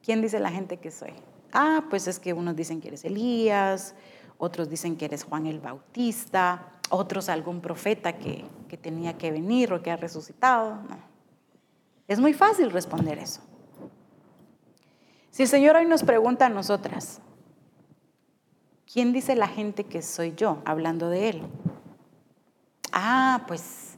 ¿Quién 0.02 0.20
dice 0.20 0.40
la 0.40 0.50
gente 0.50 0.78
que 0.78 0.90
soy? 0.90 1.14
Ah, 1.52 1.84
pues 1.88 2.06
es 2.08 2.18
que 2.18 2.32
unos 2.32 2.56
dicen 2.56 2.80
que 2.80 2.88
eres 2.88 3.04
Elías, 3.04 3.94
otros 4.38 4.70
dicen 4.70 4.96
que 4.96 5.04
eres 5.04 5.24
Juan 5.24 5.46
el 5.46 5.60
Bautista, 5.60 6.72
otros 6.90 7.28
algún 7.28 7.60
profeta 7.60 8.16
que, 8.16 8.44
que 8.68 8.76
tenía 8.76 9.18
que 9.18 9.30
venir 9.30 9.72
o 9.72 9.82
que 9.82 9.90
ha 9.90 9.96
resucitado. 9.96 10.78
Es 12.06 12.20
muy 12.20 12.32
fácil 12.32 12.70
responder 12.70 13.18
eso. 13.18 13.42
Si 15.30 15.42
el 15.42 15.48
Señor 15.48 15.76
hoy 15.76 15.86
nos 15.86 16.02
pregunta 16.02 16.46
a 16.46 16.48
nosotras, 16.48 17.20
¿quién 18.90 19.12
dice 19.12 19.36
la 19.36 19.48
gente 19.48 19.84
que 19.84 20.02
soy 20.02 20.34
yo 20.34 20.62
hablando 20.64 21.10
de 21.10 21.28
Él? 21.28 21.42
Ah, 22.92 23.44
pues, 23.46 23.96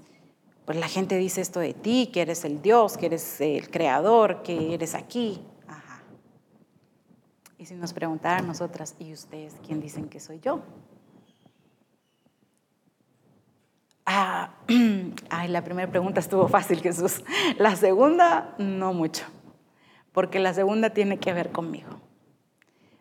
pues 0.64 0.78
la 0.78 0.88
gente 0.88 1.16
dice 1.16 1.40
esto 1.40 1.60
de 1.60 1.72
ti, 1.72 2.10
que 2.12 2.22
eres 2.22 2.44
el 2.44 2.60
Dios, 2.60 2.96
que 2.96 3.06
eres 3.06 3.40
el 3.40 3.70
creador, 3.70 4.42
que 4.42 4.74
eres 4.74 4.94
aquí. 4.94 5.40
Y 7.60 7.66
si 7.66 7.74
nos 7.74 7.92
preguntara 7.92 8.38
a 8.38 8.42
nosotras, 8.42 8.96
¿y 8.98 9.12
ustedes 9.12 9.54
quién 9.66 9.82
dicen 9.82 10.08
que 10.08 10.18
soy 10.18 10.40
yo? 10.40 10.62
Ah, 14.06 14.54
ay, 15.28 15.48
la 15.48 15.62
primera 15.62 15.90
pregunta 15.90 16.20
estuvo 16.20 16.48
fácil, 16.48 16.80
Jesús. 16.80 17.22
La 17.58 17.76
segunda, 17.76 18.54
no 18.56 18.94
mucho, 18.94 19.26
porque 20.12 20.38
la 20.38 20.54
segunda 20.54 20.88
tiene 20.94 21.18
que 21.18 21.34
ver 21.34 21.52
conmigo. 21.52 21.90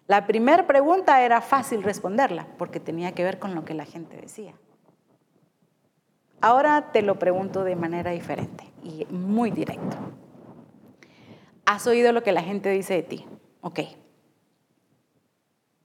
La 0.08 0.28
primera 0.28 0.68
pregunta 0.68 1.24
era 1.24 1.40
fácil 1.40 1.82
responderla, 1.82 2.46
porque 2.58 2.82
tenía 2.82 3.14
que 3.14 3.24
ver 3.24 3.40
con 3.40 3.56
lo 3.56 3.64
que 3.64 3.74
la 3.74 3.86
gente 3.86 4.18
decía. 4.18 4.56
Ahora 6.42 6.92
te 6.92 7.02
lo 7.02 7.18
pregunto 7.18 7.64
de 7.64 7.78
manera 7.78 8.12
diferente 8.12 8.66
y 8.84 9.06
muy 9.10 9.52
directo. 9.52 9.96
¿Has 11.66 11.88
oído 11.88 12.12
lo 12.12 12.24
que 12.24 12.34
la 12.34 12.44
gente 12.44 12.70
dice 12.72 12.96
de 12.96 13.04
ti? 13.04 13.26
Ok. 13.62 13.80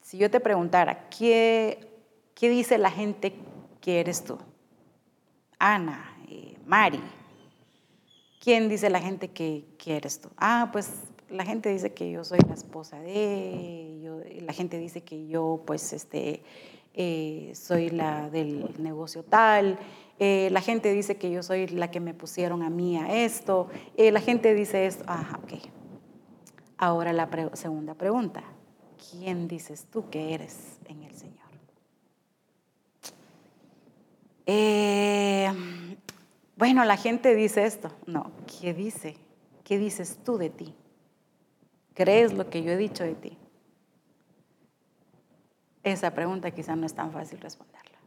Si 0.04 0.18
yo 0.18 0.30
te 0.30 0.38
preguntara, 0.38 1.08
¿qué, 1.08 1.78
qué 2.34 2.50
dice 2.50 2.76
la 2.76 2.90
gente 2.90 3.32
que 3.80 4.00
eres 4.00 4.22
tú? 4.22 4.36
Ana, 5.58 6.14
eh, 6.28 6.58
Mari. 6.66 7.00
¿Quién 8.38 8.68
dice 8.68 8.90
la 8.90 9.00
gente 9.00 9.28
que, 9.28 9.64
eres 9.86 10.20
tú? 10.20 10.28
Ah, 10.36 10.68
pues 10.70 10.90
la 11.30 11.46
gente 11.46 11.70
dice 11.70 11.94
que 11.94 12.10
yo 12.10 12.22
soy 12.22 12.38
la 12.46 12.52
esposa 12.52 13.00
de, 13.00 14.42
la 14.42 14.52
gente 14.52 14.76
dice 14.76 15.02
que 15.02 15.26
yo 15.26 15.62
pues 15.66 15.94
este, 15.94 16.42
eh, 16.92 17.52
soy 17.54 17.88
la 17.88 18.28
del 18.28 18.74
negocio 18.82 19.22
tal, 19.22 19.78
eh, 20.18 20.50
la 20.52 20.60
gente 20.60 20.92
dice 20.92 21.16
que 21.16 21.30
yo 21.30 21.42
soy 21.42 21.66
la 21.68 21.90
que 21.90 22.00
me 22.00 22.12
pusieron 22.12 22.62
a 22.62 22.68
mí 22.68 22.98
a 22.98 23.24
esto, 23.24 23.70
la 23.96 24.20
gente 24.20 24.52
dice 24.52 24.84
esto, 24.84 25.02
ah, 25.06 25.40
ok. 25.42 25.62
Ahora 26.76 27.14
la 27.14 27.26
segunda 27.54 27.94
pregunta, 27.94 28.44
¿quién 29.10 29.48
dices 29.48 29.86
tú 29.90 30.08
que 30.10 30.34
eres 30.34 30.78
en 30.86 31.02
el 31.02 31.14
Señor? 31.14 31.44
Eh, 34.46 35.50
bueno, 36.56 36.84
la 36.84 36.96
gente 36.96 37.34
dice 37.34 37.64
esto. 37.64 37.90
No, 38.06 38.32
¿qué 38.60 38.74
dice? 38.74 39.16
¿Qué 39.64 39.78
dices 39.78 40.18
tú 40.24 40.36
de 40.36 40.50
ti? 40.50 40.74
¿Crees 41.94 42.32
lo 42.32 42.50
que 42.50 42.62
yo 42.62 42.72
he 42.72 42.76
dicho 42.76 43.04
de 43.04 43.14
ti? 43.14 43.38
Esa 45.82 46.12
pregunta 46.14 46.50
quizá 46.50 46.76
no 46.76 46.86
es 46.86 46.94
tan 46.94 47.12
fácil 47.12 47.40
responderla. 47.40 47.98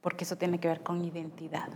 Porque 0.00 0.24
eso 0.24 0.36
tiene 0.36 0.60
que 0.60 0.68
ver 0.68 0.82
con 0.82 1.04
identidad. 1.04 1.70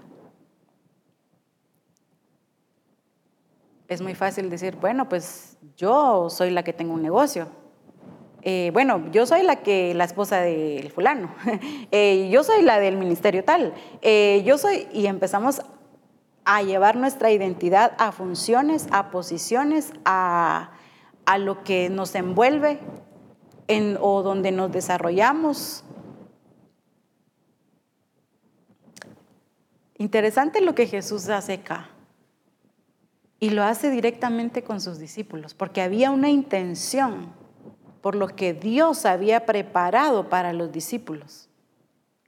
Es 3.88 4.02
muy 4.02 4.14
fácil 4.14 4.50
decir, 4.50 4.76
bueno, 4.76 5.08
pues 5.08 5.56
yo 5.74 6.28
soy 6.28 6.50
la 6.50 6.62
que 6.62 6.74
tengo 6.74 6.92
un 6.92 7.02
negocio. 7.02 7.48
Eh, 8.42 8.70
bueno, 8.74 9.10
yo 9.10 9.24
soy 9.24 9.42
la 9.42 9.62
que 9.62 9.94
la 9.94 10.04
esposa 10.04 10.40
del 10.42 10.90
fulano, 10.92 11.34
eh, 11.90 12.28
yo 12.30 12.44
soy 12.44 12.62
la 12.62 12.78
del 12.78 12.96
ministerio 12.96 13.42
tal, 13.44 13.74
eh, 14.00 14.42
yo 14.46 14.58
soy, 14.58 14.86
y 14.92 15.06
empezamos 15.06 15.62
a 16.44 16.62
llevar 16.62 16.96
nuestra 16.96 17.32
identidad 17.32 17.94
a 17.98 18.12
funciones, 18.12 18.86
a 18.92 19.10
posiciones, 19.10 19.92
a, 20.04 20.70
a 21.24 21.38
lo 21.38 21.64
que 21.64 21.88
nos 21.88 22.14
envuelve 22.14 22.78
en, 23.66 23.98
o 24.00 24.22
donde 24.22 24.52
nos 24.52 24.70
desarrollamos. 24.70 25.82
Interesante 29.96 30.60
lo 30.60 30.74
que 30.74 30.86
Jesús 30.86 31.28
hace 31.28 31.54
acá. 31.54 31.90
Y 33.40 33.50
lo 33.50 33.62
hace 33.62 33.90
directamente 33.90 34.62
con 34.62 34.80
sus 34.80 34.98
discípulos, 34.98 35.54
porque 35.54 35.80
había 35.80 36.10
una 36.10 36.28
intención 36.28 37.32
por 38.00 38.14
lo 38.14 38.28
que 38.28 38.54
Dios 38.54 39.06
había 39.06 39.46
preparado 39.46 40.28
para 40.28 40.52
los 40.52 40.72
discípulos. 40.72 41.48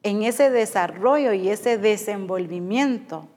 En 0.03 0.23
ese 0.23 0.51
desarrollo 0.51 1.33
y 1.33 1.49
ese 1.49 1.79
desenvolvimiento, 1.79 3.29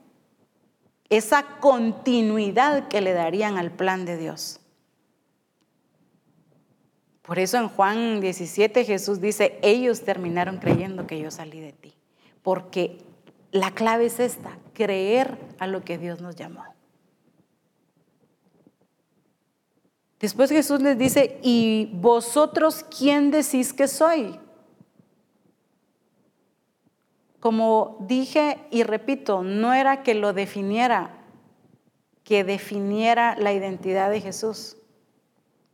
esa 1.08 1.58
continuidad 1.60 2.88
que 2.88 3.00
le 3.00 3.12
darían 3.12 3.58
al 3.58 3.70
plan 3.70 4.04
de 4.04 4.16
Dios. 4.16 4.60
Por 7.22 7.38
eso 7.38 7.56
en 7.56 7.68
Juan 7.68 8.20
17 8.20 8.84
Jesús 8.84 9.20
dice, 9.20 9.58
ellos 9.62 10.02
terminaron 10.02 10.58
creyendo 10.58 11.06
que 11.06 11.18
yo 11.18 11.30
salí 11.30 11.60
de 11.60 11.72
ti. 11.72 11.94
Porque 12.42 12.98
la 13.50 13.70
clave 13.70 14.06
es 14.06 14.20
esta, 14.20 14.58
creer 14.74 15.38
a 15.58 15.66
lo 15.66 15.84
que 15.84 15.96
Dios 15.96 16.20
nos 16.20 16.36
llamó. 16.36 16.73
Después 20.24 20.48
Jesús 20.48 20.80
les 20.80 20.96
dice, 20.96 21.38
¿y 21.42 21.90
vosotros 21.92 22.82
quién 22.84 23.30
decís 23.30 23.74
que 23.74 23.86
soy? 23.86 24.40
Como 27.40 27.98
dije 28.08 28.56
y 28.70 28.84
repito, 28.84 29.42
no 29.42 29.74
era 29.74 30.02
que 30.02 30.14
lo 30.14 30.32
definiera, 30.32 31.10
que 32.22 32.42
definiera 32.42 33.36
la 33.36 33.52
identidad 33.52 34.08
de 34.08 34.22
Jesús, 34.22 34.78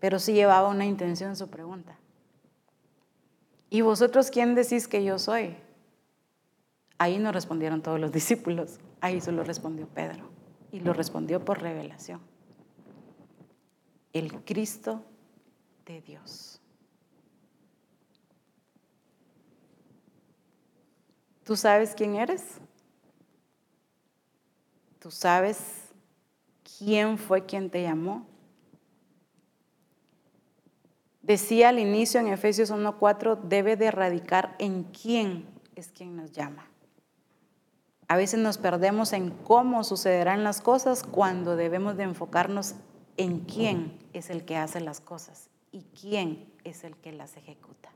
pero 0.00 0.18
sí 0.18 0.32
llevaba 0.32 0.68
una 0.68 0.84
intención 0.84 1.36
su 1.36 1.48
pregunta. 1.48 1.96
¿Y 3.68 3.82
vosotros 3.82 4.32
quién 4.32 4.56
decís 4.56 4.88
que 4.88 5.04
yo 5.04 5.20
soy? 5.20 5.54
Ahí 6.98 7.20
no 7.20 7.30
respondieron 7.30 7.82
todos 7.82 8.00
los 8.00 8.10
discípulos, 8.10 8.80
ahí 9.00 9.20
solo 9.20 9.44
respondió 9.44 9.86
Pedro 9.86 10.24
y 10.72 10.80
lo 10.80 10.92
respondió 10.92 11.44
por 11.44 11.62
revelación 11.62 12.29
el 14.12 14.44
Cristo 14.44 15.04
de 15.86 16.00
Dios. 16.00 16.60
¿Tú 21.44 21.56
sabes 21.56 21.94
quién 21.94 22.14
eres? 22.16 22.60
¿Tú 25.00 25.10
sabes 25.10 25.58
quién 26.78 27.18
fue 27.18 27.46
quien 27.46 27.70
te 27.70 27.82
llamó? 27.82 28.26
Decía 31.22 31.70
al 31.70 31.78
inicio 31.78 32.20
en 32.20 32.28
Efesios 32.28 32.70
1.4, 32.70 33.40
debe 33.42 33.76
de 33.76 33.90
radicar 33.90 34.54
en 34.58 34.84
quién 34.84 35.46
es 35.74 35.88
quien 35.88 36.16
nos 36.16 36.32
llama. 36.32 36.68
A 38.08 38.16
veces 38.16 38.40
nos 38.40 38.58
perdemos 38.58 39.12
en 39.12 39.30
cómo 39.30 39.84
sucederán 39.84 40.42
las 40.42 40.60
cosas 40.60 41.02
cuando 41.04 41.56
debemos 41.56 41.96
de 41.96 42.02
enfocarnos 42.04 42.74
en 43.20 43.40
quién 43.40 43.98
es 44.14 44.30
el 44.30 44.46
que 44.46 44.56
hace 44.56 44.80
las 44.80 45.00
cosas 45.00 45.50
y 45.72 45.82
quién 46.00 46.50
es 46.64 46.84
el 46.84 46.96
que 46.96 47.12
las 47.12 47.36
ejecuta. 47.36 47.90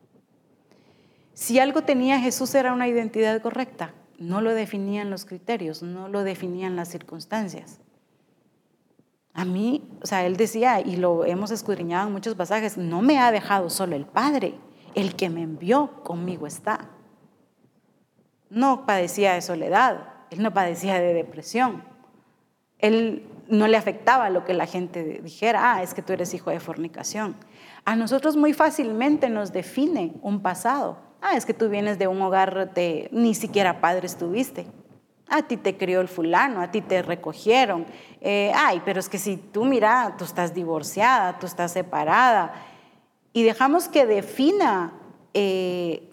Si 1.33 1.59
algo 1.59 1.83
tenía 1.83 2.21
Jesús 2.21 2.55
era 2.55 2.75
una 2.75 2.89
identidad 2.89 3.41
correcta, 3.41 3.95
no 4.19 4.43
lo 4.43 4.53
definían 4.53 5.09
los 5.09 5.25
criterios, 5.25 5.83
no 5.83 6.09
lo 6.09 6.25
definían 6.25 6.77
las 6.77 6.89
circunstancias. 6.89 7.81
A 9.33 9.47
mí, 9.47 9.83
o 10.03 10.07
sea, 10.07 10.27
él 10.27 10.37
decía, 10.37 10.83
y 10.83 10.97
lo 10.97 11.25
hemos 11.25 11.51
escudriñado 11.51 12.07
en 12.07 12.13
muchos 12.13 12.35
pasajes, 12.35 12.77
no 12.77 13.01
me 13.01 13.19
ha 13.19 13.33
dejado 13.33 13.71
solo 13.71 13.97
el 13.97 14.05
Padre, 14.05 14.55
el 14.95 15.17
que 15.17 15.31
me 15.31 15.41
envió 15.41 16.03
conmigo 16.05 16.47
está. 16.47 16.91
No 18.51 18.85
padecía 18.85 19.33
de 19.33 19.41
soledad, 19.41 20.07
él 20.31 20.43
no 20.43 20.53
padecía 20.53 21.01
de 21.01 21.15
depresión. 21.15 21.83
Él 22.79 23.27
no 23.49 23.69
le 23.69 23.77
afectaba 23.77 24.31
lo 24.31 24.45
que 24.45 24.55
la 24.55 24.67
gente 24.67 25.21
dijera, 25.23 25.75
ah, 25.75 25.83
es 25.83 25.95
que 25.95 26.03
tú 26.03 26.13
eres 26.13 26.35
hijo 26.35 26.51
de 26.51 26.61
fornicación. 26.61 27.37
A 27.85 27.97
nosotros 27.97 28.37
muy 28.37 28.53
fácilmente 28.53 29.29
nos 29.29 29.53
define 29.53 30.15
un 30.23 30.41
pasado. 30.41 30.99
Ah, 31.21 31.37
es 31.37 31.47
que 31.47 31.55
tú 31.55 31.69
vienes 31.69 31.99
de 31.99 32.07
un 32.07 32.21
hogar 32.23 32.73
de 32.75 33.09
ni 33.13 33.35
siquiera 33.35 33.81
padres 33.81 34.17
tuviste. 34.17 34.67
A 35.29 35.43
ti 35.43 35.57
te 35.57 35.77
crió 35.77 36.01
el 36.01 36.09
fulano, 36.09 36.61
a 36.61 36.71
ti 36.71 36.81
te 36.81 37.03
recogieron. 37.03 37.87
Eh, 38.21 38.53
ay, 38.55 38.83
pero 38.85 39.01
es 39.01 39.09
que 39.09 39.19
si 39.19 39.37
tú 39.37 39.65
mira, 39.65 40.15
tú 40.19 40.25
estás 40.25 40.55
divorciada, 40.55 41.39
tú 41.39 41.47
estás 41.47 41.73
separada. 41.73 42.55
Y 43.33 43.43
dejamos 43.43 43.89
que 43.89 44.07
defina 44.07 44.93
eh, 45.33 46.11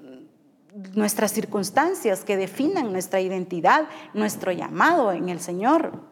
nuestras 0.96 1.32
circunstancias, 1.32 2.24
que 2.24 2.38
definan 2.38 2.92
nuestra 2.92 3.22
identidad, 3.22 3.88
nuestro 4.14 4.52
llamado 4.52 5.12
en 5.12 5.30
el 5.30 5.40
Señor. 5.40 6.11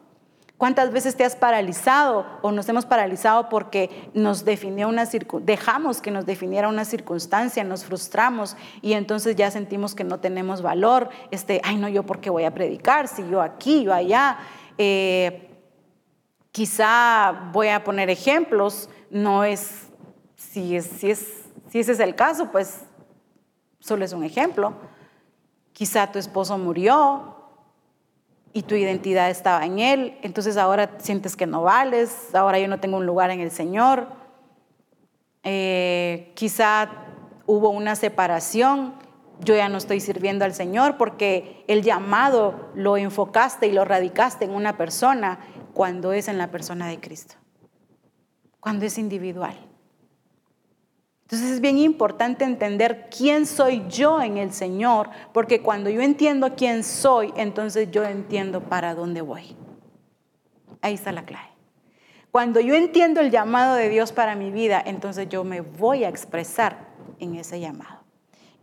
¿Cuántas 0.60 0.92
veces 0.92 1.16
te 1.16 1.24
has 1.24 1.36
paralizado 1.36 2.26
o 2.42 2.52
nos 2.52 2.68
hemos 2.68 2.84
paralizado 2.84 3.48
porque 3.48 4.10
nos 4.12 4.44
definió 4.44 4.88
una 4.88 5.06
dejamos 5.06 6.02
que 6.02 6.10
nos 6.10 6.26
definiera 6.26 6.68
una 6.68 6.84
circunstancia, 6.84 7.64
nos 7.64 7.86
frustramos 7.86 8.58
y 8.82 8.92
entonces 8.92 9.36
ya 9.36 9.50
sentimos 9.50 9.94
que 9.94 10.04
no 10.04 10.20
tenemos 10.20 10.60
valor? 10.60 11.08
Este, 11.30 11.62
ay 11.64 11.78
no, 11.78 11.88
yo 11.88 12.02
por 12.02 12.20
qué 12.20 12.28
voy 12.28 12.44
a 12.44 12.52
predicar 12.52 13.08
si 13.08 13.26
yo 13.30 13.40
aquí, 13.40 13.84
yo 13.84 13.94
allá. 13.94 14.36
Eh, 14.76 15.48
quizá 16.52 17.48
voy 17.54 17.68
a 17.68 17.82
poner 17.82 18.10
ejemplos, 18.10 18.90
no 19.08 19.44
es 19.44 19.88
si, 20.36 20.76
es, 20.76 20.84
si, 20.84 21.10
es, 21.10 21.26
si 21.70 21.80
ese 21.80 21.92
es 21.92 22.00
el 22.00 22.14
caso, 22.14 22.52
pues 22.52 22.80
solo 23.78 24.04
es 24.04 24.12
un 24.12 24.24
ejemplo. 24.24 24.74
Quizá 25.72 26.12
tu 26.12 26.18
esposo 26.18 26.58
murió, 26.58 27.39
y 28.52 28.62
tu 28.62 28.74
identidad 28.74 29.30
estaba 29.30 29.64
en 29.64 29.78
Él, 29.78 30.18
entonces 30.22 30.56
ahora 30.56 30.96
sientes 30.98 31.36
que 31.36 31.46
no 31.46 31.62
vales, 31.62 32.34
ahora 32.34 32.58
yo 32.58 32.68
no 32.68 32.80
tengo 32.80 32.96
un 32.96 33.06
lugar 33.06 33.30
en 33.30 33.40
el 33.40 33.50
Señor. 33.50 34.08
Eh, 35.42 36.32
quizá 36.34 36.90
hubo 37.46 37.70
una 37.70 37.94
separación, 37.94 38.94
yo 39.40 39.54
ya 39.54 39.68
no 39.68 39.78
estoy 39.78 40.00
sirviendo 40.00 40.44
al 40.44 40.52
Señor 40.52 40.96
porque 40.96 41.64
el 41.68 41.82
llamado 41.82 42.70
lo 42.74 42.96
enfocaste 42.96 43.68
y 43.68 43.72
lo 43.72 43.84
radicaste 43.84 44.44
en 44.44 44.50
una 44.50 44.76
persona 44.76 45.38
cuando 45.72 46.12
es 46.12 46.28
en 46.28 46.36
la 46.36 46.50
persona 46.50 46.88
de 46.88 47.00
Cristo, 47.00 47.36
cuando 48.58 48.84
es 48.84 48.98
individual. 48.98 49.69
Entonces 51.30 51.52
es 51.52 51.60
bien 51.60 51.78
importante 51.78 52.44
entender 52.44 53.06
quién 53.08 53.46
soy 53.46 53.84
yo 53.88 54.20
en 54.20 54.36
el 54.36 54.52
Señor, 54.52 55.10
porque 55.32 55.62
cuando 55.62 55.88
yo 55.88 56.00
entiendo 56.00 56.56
quién 56.56 56.82
soy, 56.82 57.32
entonces 57.36 57.88
yo 57.92 58.02
entiendo 58.02 58.62
para 58.62 58.96
dónde 58.96 59.20
voy. 59.20 59.56
Ahí 60.82 60.94
está 60.94 61.12
la 61.12 61.24
clave. 61.24 61.50
Cuando 62.32 62.58
yo 62.58 62.74
entiendo 62.74 63.20
el 63.20 63.30
llamado 63.30 63.76
de 63.76 63.88
Dios 63.88 64.10
para 64.10 64.34
mi 64.34 64.50
vida, 64.50 64.82
entonces 64.84 65.28
yo 65.28 65.44
me 65.44 65.60
voy 65.60 66.02
a 66.02 66.08
expresar 66.08 66.88
en 67.20 67.36
ese 67.36 67.60
llamado. 67.60 68.00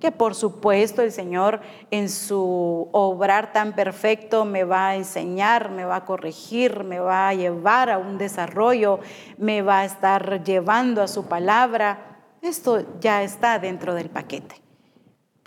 Que 0.01 0.11
por 0.11 0.35
supuesto 0.35 1.01
el 1.01 1.13
Señor 1.13 1.61
en 1.89 2.09
su 2.09 2.89
obrar 2.91 3.53
tan 3.53 3.75
perfecto 3.75 4.43
me 4.43 4.65
va 4.65 4.89
a 4.89 4.95
enseñar, 4.97 5.71
me 5.71 5.85
va 5.85 5.95
a 5.95 6.05
corregir, 6.05 6.83
me 6.83 6.99
va 6.99 7.29
a 7.29 7.33
llevar 7.33 7.89
a 7.89 7.97
un 7.97 8.17
desarrollo, 8.17 8.99
me 9.37 9.61
va 9.61 9.79
a 9.79 9.85
estar 9.85 10.43
llevando 10.43 11.01
a 11.01 11.07
su 11.07 11.27
palabra 11.27 12.06
esto 12.47 12.99
ya 12.99 13.23
está 13.23 13.59
dentro 13.59 13.93
del 13.93 14.09
paquete. 14.09 14.55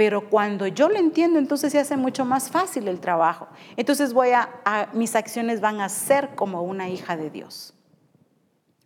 Pero 0.01 0.31
cuando 0.31 0.67
yo 0.67 0.89
lo 0.89 0.97
entiendo, 0.97 1.39
entonces 1.39 1.73
se 1.73 1.79
hace 1.79 1.95
mucho 1.95 2.25
más 2.25 2.51
fácil 2.51 2.89
el 2.89 3.01
trabajo. 3.01 3.49
Entonces 3.77 4.15
voy 4.15 4.31
a, 4.31 4.89
mis 4.95 5.15
acciones 5.15 5.61
van 5.61 5.83
a 5.83 5.91
ser 5.91 6.35
como 6.35 6.63
una 6.63 6.89
hija 6.89 7.19
de 7.19 7.29
Dios. 7.29 7.75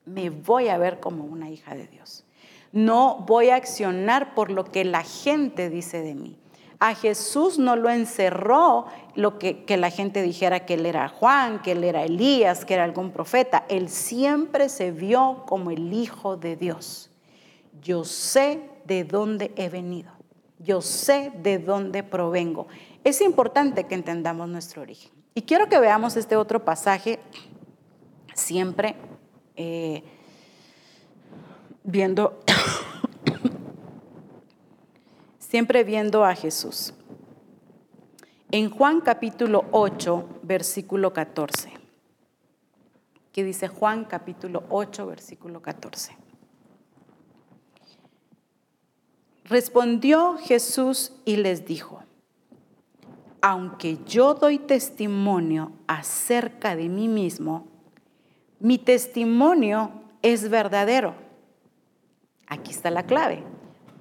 Me 0.04 0.30
voy 0.30 0.70
a 0.70 0.76
ver 0.76 0.98
como 0.98 1.22
una 1.24 1.50
hija 1.50 1.76
de 1.76 1.86
Dios. 1.86 2.24
No 2.72 3.24
voy 3.28 3.50
a 3.50 3.54
accionar 3.54 4.34
por 4.34 4.50
lo 4.50 4.64
que 4.64 4.84
la 4.84 5.04
gente 5.04 5.70
dice 5.70 6.02
de 6.02 6.16
mí. 6.16 6.36
A 6.80 6.96
Jesús 6.96 7.60
no 7.60 7.76
lo 7.76 7.90
encerró 7.90 8.86
lo 9.14 9.38
que, 9.38 9.64
que, 9.64 9.76
la 9.76 9.90
gente 9.90 10.20
dijera 10.20 10.66
que 10.66 10.74
él 10.74 10.84
era 10.84 11.08
Juan, 11.08 11.62
que 11.62 11.72
él 11.72 11.84
era 11.84 12.02
Elías, 12.02 12.64
que 12.64 12.74
era 12.74 12.82
algún 12.82 13.12
profeta. 13.12 13.64
Él 13.68 13.88
siempre 13.88 14.68
se 14.68 14.90
vio 14.90 15.44
como 15.46 15.70
el 15.70 15.92
Hijo 15.92 16.36
de 16.36 16.56
Dios 16.56 17.13
yo 17.84 18.04
sé 18.04 18.62
de 18.86 19.04
dónde 19.04 19.52
he 19.56 19.68
venido, 19.68 20.10
yo 20.58 20.80
sé 20.80 21.30
de 21.42 21.58
dónde 21.58 22.02
provengo. 22.02 22.66
Es 23.04 23.20
importante 23.20 23.84
que 23.84 23.94
entendamos 23.94 24.48
nuestro 24.48 24.82
origen. 24.82 25.12
Y 25.34 25.42
quiero 25.42 25.68
que 25.68 25.78
veamos 25.78 26.16
este 26.16 26.36
otro 26.36 26.64
pasaje 26.64 27.20
siempre 28.34 28.96
eh, 29.54 30.02
viendo, 31.82 32.40
siempre 35.38 35.84
viendo 35.84 36.24
a 36.24 36.34
Jesús. 36.34 36.94
En 38.50 38.70
Juan 38.70 39.02
capítulo 39.02 39.66
8, 39.72 40.40
versículo 40.42 41.12
14. 41.12 41.70
¿Qué 43.32 43.44
dice 43.44 43.68
Juan 43.68 44.04
capítulo 44.04 44.62
8, 44.70 45.06
versículo 45.06 45.60
14? 45.60 46.23
Respondió 49.44 50.38
Jesús 50.38 51.12
y 51.26 51.36
les 51.36 51.66
dijo, 51.66 52.02
aunque 53.42 53.98
yo 54.06 54.32
doy 54.32 54.58
testimonio 54.58 55.72
acerca 55.86 56.74
de 56.74 56.88
mí 56.88 57.08
mismo, 57.08 57.66
mi 58.58 58.78
testimonio 58.78 59.90
es 60.22 60.48
verdadero. 60.48 61.14
Aquí 62.46 62.70
está 62.70 62.90
la 62.90 63.02
clave, 63.02 63.42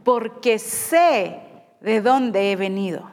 porque 0.06 0.60
sé 0.60 1.42
de 1.82 2.00
dónde 2.00 2.54
he 2.54 2.56
venido. 2.56 3.12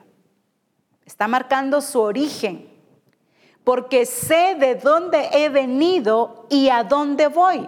Está 1.04 1.26
marcando 1.26 1.80
su 1.80 2.00
origen, 2.00 2.68
porque 3.64 4.06
sé 4.06 4.54
de 4.54 4.76
dónde 4.76 5.30
he 5.32 5.48
venido 5.48 6.46
y 6.48 6.68
a 6.68 6.84
dónde 6.84 7.26
voy 7.26 7.66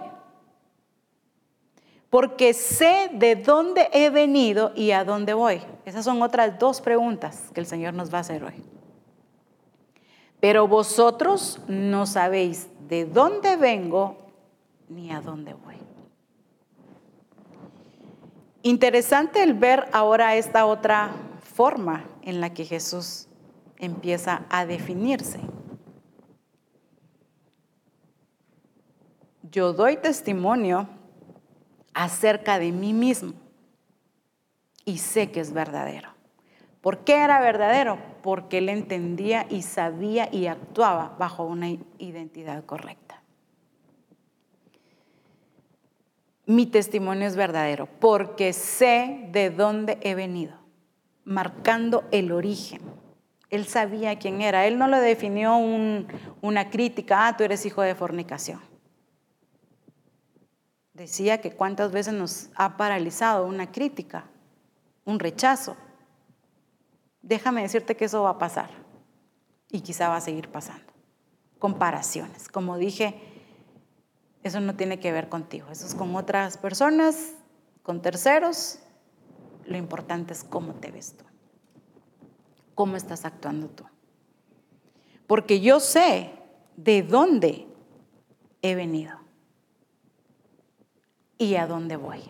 porque 2.13 2.53
sé 2.53 3.09
de 3.11 3.35
dónde 3.35 3.89
he 3.91 4.11
venido 4.11 4.71
y 4.75 4.91
a 4.91 5.03
dónde 5.03 5.33
voy. 5.33 5.63
Esas 5.83 6.05
son 6.05 6.21
otras 6.21 6.59
dos 6.59 6.79
preguntas 6.79 7.49
que 7.55 7.59
el 7.59 7.65
Señor 7.65 7.95
nos 7.95 8.13
va 8.13 8.19
a 8.19 8.21
hacer 8.21 8.43
hoy. 8.43 8.53
Pero 10.39 10.67
vosotros 10.67 11.59
no 11.67 12.05
sabéis 12.05 12.69
de 12.87 13.05
dónde 13.05 13.55
vengo 13.55 14.27
ni 14.89 15.09
a 15.09 15.21
dónde 15.21 15.55
voy. 15.55 15.77
Interesante 18.61 19.41
el 19.41 19.55
ver 19.55 19.87
ahora 19.91 20.35
esta 20.35 20.67
otra 20.67 21.15
forma 21.55 22.05
en 22.21 22.41
la 22.41 22.53
que 22.53 22.65
Jesús 22.65 23.27
empieza 23.79 24.45
a 24.51 24.67
definirse. 24.67 25.39
Yo 29.49 29.73
doy 29.73 29.97
testimonio 29.97 30.87
acerca 31.93 32.59
de 32.59 32.71
mí 32.71 32.93
mismo 32.93 33.33
y 34.85 34.97
sé 34.97 35.31
que 35.31 35.39
es 35.39 35.53
verdadero. 35.53 36.09
¿Por 36.81 36.99
qué 36.99 37.23
era 37.23 37.39
verdadero? 37.39 37.97
Porque 38.21 38.57
él 38.57 38.69
entendía 38.69 39.45
y 39.49 39.61
sabía 39.61 40.27
y 40.31 40.47
actuaba 40.47 41.15
bajo 41.17 41.45
una 41.45 41.69
identidad 41.97 42.65
correcta. 42.65 43.21
Mi 46.45 46.65
testimonio 46.65 47.25
es 47.25 47.37
verdadero 47.37 47.87
porque 48.01 48.51
sé 48.51 49.29
de 49.31 49.49
dónde 49.49 49.97
he 50.01 50.13
venido, 50.13 50.57
marcando 51.23 52.03
el 52.11 52.33
origen. 52.33 52.81
Él 53.49 53.65
sabía 53.65 54.19
quién 54.19 54.41
era. 54.41 54.67
Él 54.67 54.77
no 54.77 54.87
le 54.87 54.99
definió 54.99 55.55
una 56.41 56.69
crítica, 56.69 57.27
ah, 57.27 57.37
tú 57.37 57.45
eres 57.45 57.65
hijo 57.65 57.81
de 57.81 57.95
fornicación 57.95 58.72
decía 60.93 61.41
que 61.41 61.51
cuántas 61.51 61.91
veces 61.91 62.13
nos 62.13 62.49
ha 62.55 62.77
paralizado 62.77 63.45
una 63.45 63.71
crítica, 63.71 64.25
un 65.05 65.19
rechazo. 65.19 65.75
Déjame 67.21 67.61
decirte 67.61 67.95
que 67.95 68.05
eso 68.05 68.23
va 68.23 68.31
a 68.31 68.37
pasar 68.37 68.69
y 69.69 69.81
quizá 69.81 70.09
va 70.09 70.17
a 70.17 70.21
seguir 70.21 70.49
pasando. 70.49 70.93
Comparaciones, 71.59 72.47
como 72.47 72.77
dije, 72.77 73.21
eso 74.43 74.59
no 74.59 74.75
tiene 74.75 74.99
que 74.99 75.11
ver 75.11 75.29
contigo, 75.29 75.69
eso 75.71 75.85
es 75.85 75.95
con 75.95 76.15
otras 76.15 76.57
personas, 76.57 77.33
con 77.81 78.01
terceros. 78.01 78.79
Lo 79.65 79.77
importante 79.77 80.33
es 80.33 80.43
cómo 80.43 80.73
te 80.73 80.91
ves 80.91 81.15
tú, 81.15 81.23
cómo 82.75 82.97
estás 82.97 83.23
actuando 83.23 83.69
tú. 83.69 83.85
Porque 85.25 85.61
yo 85.61 85.79
sé 85.79 86.31
de 86.75 87.01
dónde 87.01 87.65
he 88.61 88.75
venido 88.75 89.22
y 91.37 91.55
a 91.55 91.67
dónde 91.67 91.95
voy. 91.95 92.23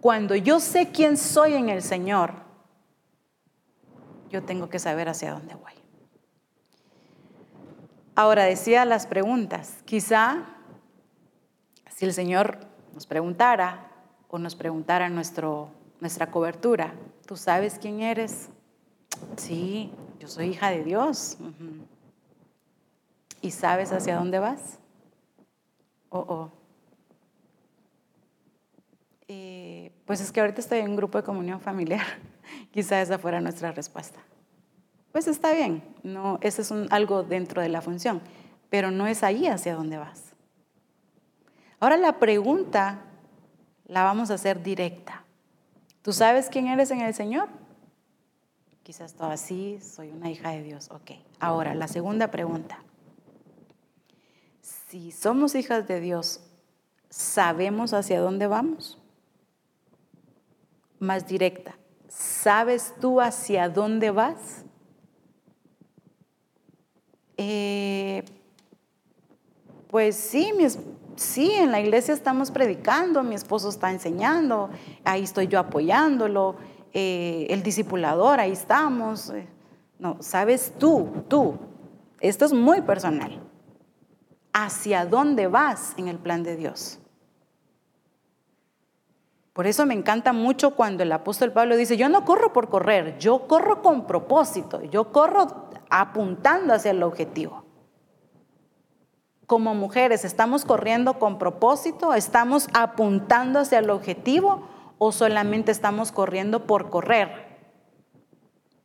Cuando 0.00 0.36
yo 0.36 0.60
sé 0.60 0.90
quién 0.92 1.16
soy 1.16 1.54
en 1.54 1.68
el 1.68 1.82
Señor, 1.82 2.34
yo 4.30 4.44
tengo 4.44 4.68
que 4.68 4.78
saber 4.78 5.08
hacia 5.08 5.32
dónde 5.32 5.54
voy. 5.54 5.72
Ahora 8.14 8.44
decía 8.44 8.84
las 8.84 9.06
preguntas. 9.06 9.78
Quizá 9.84 10.44
si 11.94 12.04
el 12.04 12.12
Señor 12.12 12.58
nos 12.94 13.06
preguntara 13.06 13.90
o 14.28 14.38
nos 14.38 14.54
preguntara 14.54 15.08
nuestro, 15.08 15.70
nuestra 16.00 16.30
cobertura, 16.30 16.94
¿tú 17.26 17.36
sabes 17.36 17.78
quién 17.80 18.00
eres? 18.00 18.50
Sí, 19.36 19.92
yo 20.18 20.28
soy 20.28 20.48
hija 20.48 20.70
de 20.70 20.84
Dios. 20.84 21.38
¿Y 23.40 23.52
sabes 23.52 23.92
hacia 23.92 24.16
dónde 24.16 24.38
vas? 24.38 24.78
Oh, 26.10 26.24
oh. 26.28 26.57
Eh, 29.28 29.92
pues 30.06 30.20
es 30.20 30.32
que 30.32 30.40
ahorita 30.40 30.60
estoy 30.60 30.78
en 30.78 30.90
un 30.90 30.96
grupo 30.96 31.18
de 31.18 31.24
comunión 31.24 31.60
familiar. 31.60 32.04
Quizá 32.72 33.00
esa 33.00 33.18
fuera 33.18 33.40
nuestra 33.40 33.72
respuesta. 33.72 34.20
Pues 35.12 35.28
está 35.28 35.52
bien, 35.52 35.82
no, 36.02 36.38
ese 36.42 36.62
es 36.62 36.72
algo 36.90 37.22
dentro 37.22 37.62
de 37.62 37.68
la 37.68 37.80
función, 37.80 38.20
pero 38.68 38.90
no 38.90 39.06
es 39.06 39.22
ahí 39.22 39.46
hacia 39.46 39.74
dónde 39.74 39.96
vas. 39.98 40.34
Ahora 41.80 41.96
la 41.96 42.18
pregunta 42.18 43.00
la 43.86 44.04
vamos 44.04 44.30
a 44.30 44.34
hacer 44.34 44.62
directa. 44.62 45.24
¿Tú 46.02 46.12
sabes 46.12 46.48
quién 46.48 46.68
eres 46.68 46.90
en 46.90 47.00
el 47.00 47.14
Señor? 47.14 47.48
Quizás 48.82 49.14
todo 49.14 49.30
así, 49.30 49.78
soy 49.80 50.10
una 50.10 50.30
hija 50.30 50.50
de 50.50 50.62
Dios. 50.62 50.90
Ok. 50.90 51.12
Ahora, 51.40 51.74
la 51.74 51.88
segunda 51.88 52.30
pregunta. 52.30 52.78
Si 54.62 55.12
somos 55.12 55.54
hijas 55.54 55.86
de 55.86 56.00
Dios, 56.00 56.40
¿sabemos 57.10 57.92
hacia 57.92 58.20
dónde 58.20 58.46
vamos? 58.46 58.97
Más 60.98 61.26
directa. 61.26 61.76
¿Sabes 62.08 62.94
tú 63.00 63.20
hacia 63.20 63.68
dónde 63.68 64.10
vas? 64.10 64.64
Eh, 67.36 68.24
pues 69.88 70.16
sí, 70.16 70.52
sí, 71.16 71.52
en 71.52 71.70
la 71.70 71.80
iglesia 71.80 72.12
estamos 72.12 72.50
predicando, 72.50 73.22
mi 73.22 73.34
esposo 73.34 73.68
está 73.68 73.90
enseñando, 73.90 74.70
ahí 75.04 75.22
estoy 75.22 75.46
yo 75.46 75.60
apoyándolo, 75.60 76.56
eh, 76.92 77.46
el 77.50 77.62
discipulador, 77.62 78.40
ahí 78.40 78.52
estamos. 78.52 79.30
Eh, 79.30 79.46
no, 79.98 80.16
sabes 80.20 80.74
tú, 80.78 81.24
tú, 81.28 81.58
esto 82.20 82.44
es 82.44 82.52
muy 82.52 82.82
personal 82.82 83.40
hacia 84.52 85.06
dónde 85.06 85.46
vas 85.46 85.94
en 85.96 86.08
el 86.08 86.18
plan 86.18 86.42
de 86.42 86.56
Dios. 86.56 86.97
Por 89.58 89.66
eso 89.66 89.86
me 89.86 89.94
encanta 89.94 90.32
mucho 90.32 90.76
cuando 90.76 91.02
el 91.02 91.10
apóstol 91.10 91.50
Pablo 91.50 91.76
dice, 91.76 91.96
yo 91.96 92.08
no 92.08 92.24
corro 92.24 92.52
por 92.52 92.68
correr, 92.68 93.18
yo 93.18 93.48
corro 93.48 93.82
con 93.82 94.06
propósito, 94.06 94.80
yo 94.84 95.10
corro 95.10 95.48
apuntando 95.90 96.74
hacia 96.74 96.92
el 96.92 97.02
objetivo. 97.02 97.64
Como 99.48 99.74
mujeres, 99.74 100.24
¿estamos 100.24 100.64
corriendo 100.64 101.18
con 101.18 101.40
propósito? 101.40 102.14
¿Estamos 102.14 102.68
apuntando 102.72 103.58
hacia 103.58 103.80
el 103.80 103.90
objetivo 103.90 104.62
o 104.96 105.10
solamente 105.10 105.72
estamos 105.72 106.12
corriendo 106.12 106.64
por 106.64 106.88
correr? 106.88 107.58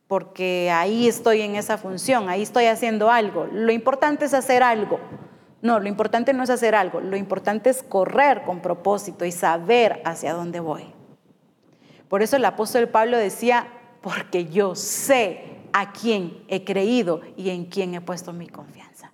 Porque 0.08 0.72
ahí 0.72 1.06
estoy 1.06 1.42
en 1.42 1.54
esa 1.54 1.78
función, 1.78 2.28
ahí 2.28 2.42
estoy 2.42 2.64
haciendo 2.64 3.12
algo. 3.12 3.46
Lo 3.52 3.70
importante 3.70 4.24
es 4.24 4.34
hacer 4.34 4.64
algo. 4.64 4.98
No, 5.64 5.80
lo 5.80 5.88
importante 5.88 6.34
no 6.34 6.42
es 6.42 6.50
hacer 6.50 6.74
algo, 6.74 7.00
lo 7.00 7.16
importante 7.16 7.70
es 7.70 7.82
correr 7.82 8.42
con 8.42 8.60
propósito 8.60 9.24
y 9.24 9.32
saber 9.32 10.02
hacia 10.04 10.34
dónde 10.34 10.60
voy. 10.60 10.84
Por 12.06 12.22
eso 12.22 12.36
el 12.36 12.44
apóstol 12.44 12.90
Pablo 12.90 13.16
decía, 13.16 13.66
porque 14.02 14.44
yo 14.44 14.74
sé 14.74 15.62
a 15.72 15.92
quién 15.92 16.44
he 16.48 16.64
creído 16.64 17.22
y 17.38 17.48
en 17.48 17.64
quién 17.64 17.94
he 17.94 18.02
puesto 18.02 18.34
mi 18.34 18.46
confianza. 18.46 19.10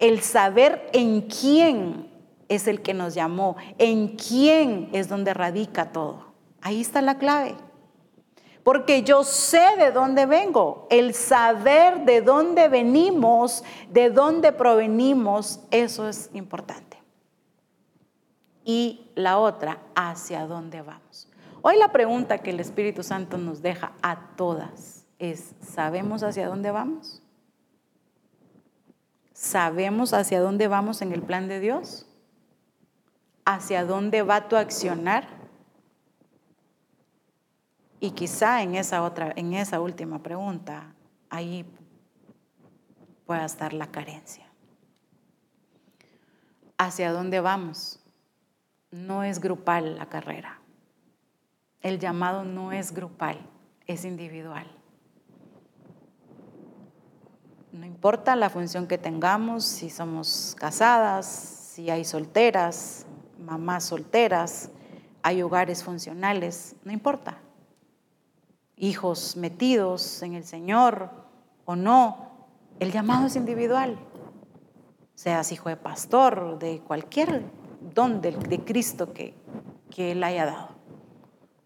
El 0.00 0.20
saber 0.20 0.90
en 0.92 1.20
quién 1.22 2.10
es 2.48 2.66
el 2.66 2.82
que 2.82 2.92
nos 2.92 3.14
llamó, 3.14 3.54
en 3.78 4.16
quién 4.16 4.88
es 4.92 5.08
donde 5.08 5.32
radica 5.32 5.92
todo. 5.92 6.32
Ahí 6.60 6.80
está 6.80 7.02
la 7.02 7.18
clave 7.18 7.54
porque 8.68 9.02
yo 9.02 9.24
sé 9.24 9.76
de 9.78 9.92
dónde 9.92 10.26
vengo. 10.26 10.86
El 10.90 11.14
saber 11.14 12.04
de 12.04 12.20
dónde 12.20 12.68
venimos, 12.68 13.64
de 13.90 14.10
dónde 14.10 14.52
provenimos, 14.52 15.60
eso 15.70 16.06
es 16.06 16.28
importante. 16.34 16.98
Y 18.66 19.10
la 19.14 19.38
otra, 19.38 19.78
hacia 19.94 20.46
dónde 20.46 20.82
vamos. 20.82 21.30
Hoy 21.62 21.78
la 21.78 21.92
pregunta 21.92 22.36
que 22.36 22.50
el 22.50 22.60
Espíritu 22.60 23.02
Santo 23.02 23.38
nos 23.38 23.62
deja 23.62 23.92
a 24.02 24.36
todas 24.36 25.06
es, 25.18 25.54
¿sabemos 25.62 26.22
hacia 26.22 26.46
dónde 26.46 26.70
vamos? 26.70 27.22
¿Sabemos 29.32 30.12
hacia 30.12 30.42
dónde 30.42 30.68
vamos 30.68 31.00
en 31.00 31.12
el 31.12 31.22
plan 31.22 31.48
de 31.48 31.60
Dios? 31.60 32.04
¿Hacia 33.46 33.86
dónde 33.86 34.20
va 34.20 34.46
tu 34.46 34.56
accionar? 34.56 35.37
Y 38.00 38.12
quizá 38.12 38.62
en 38.62 38.76
esa 38.76 39.02
otra, 39.02 39.32
en 39.34 39.54
esa 39.54 39.80
última 39.80 40.22
pregunta, 40.22 40.94
ahí 41.30 41.64
pueda 43.26 43.44
estar 43.44 43.72
la 43.72 43.88
carencia. 43.88 44.46
¿Hacia 46.76 47.12
dónde 47.12 47.40
vamos? 47.40 48.00
No 48.92 49.24
es 49.24 49.40
grupal 49.40 49.96
la 49.96 50.06
carrera. 50.06 50.60
El 51.80 51.98
llamado 51.98 52.44
no 52.44 52.70
es 52.72 52.92
grupal, 52.92 53.38
es 53.86 54.04
individual. 54.04 54.66
No 57.72 57.84
importa 57.84 58.36
la 58.36 58.48
función 58.48 58.86
que 58.86 58.96
tengamos, 58.96 59.64
si 59.64 59.90
somos 59.90 60.56
casadas, 60.58 61.26
si 61.26 61.90
hay 61.90 62.04
solteras, 62.04 63.06
mamás 63.38 63.84
solteras, 63.84 64.70
hay 65.22 65.42
hogares 65.42 65.82
funcionales, 65.82 66.76
no 66.84 66.92
importa 66.92 67.38
hijos 68.78 69.36
metidos 69.36 70.22
en 70.22 70.34
el 70.34 70.44
Señor 70.44 71.10
o 71.64 71.76
no, 71.76 72.28
el 72.80 72.92
llamado 72.92 73.26
es 73.26 73.36
individual. 73.36 73.98
Seas 75.14 75.50
hijo 75.52 75.68
de 75.68 75.76
pastor, 75.76 76.58
de 76.58 76.80
cualquier 76.80 77.42
don 77.94 78.20
de, 78.20 78.62
Cristo 78.64 79.12
que, 79.12 79.34
que 79.90 80.12
Él 80.12 80.22
haya 80.22 80.46
dado. 80.46 80.68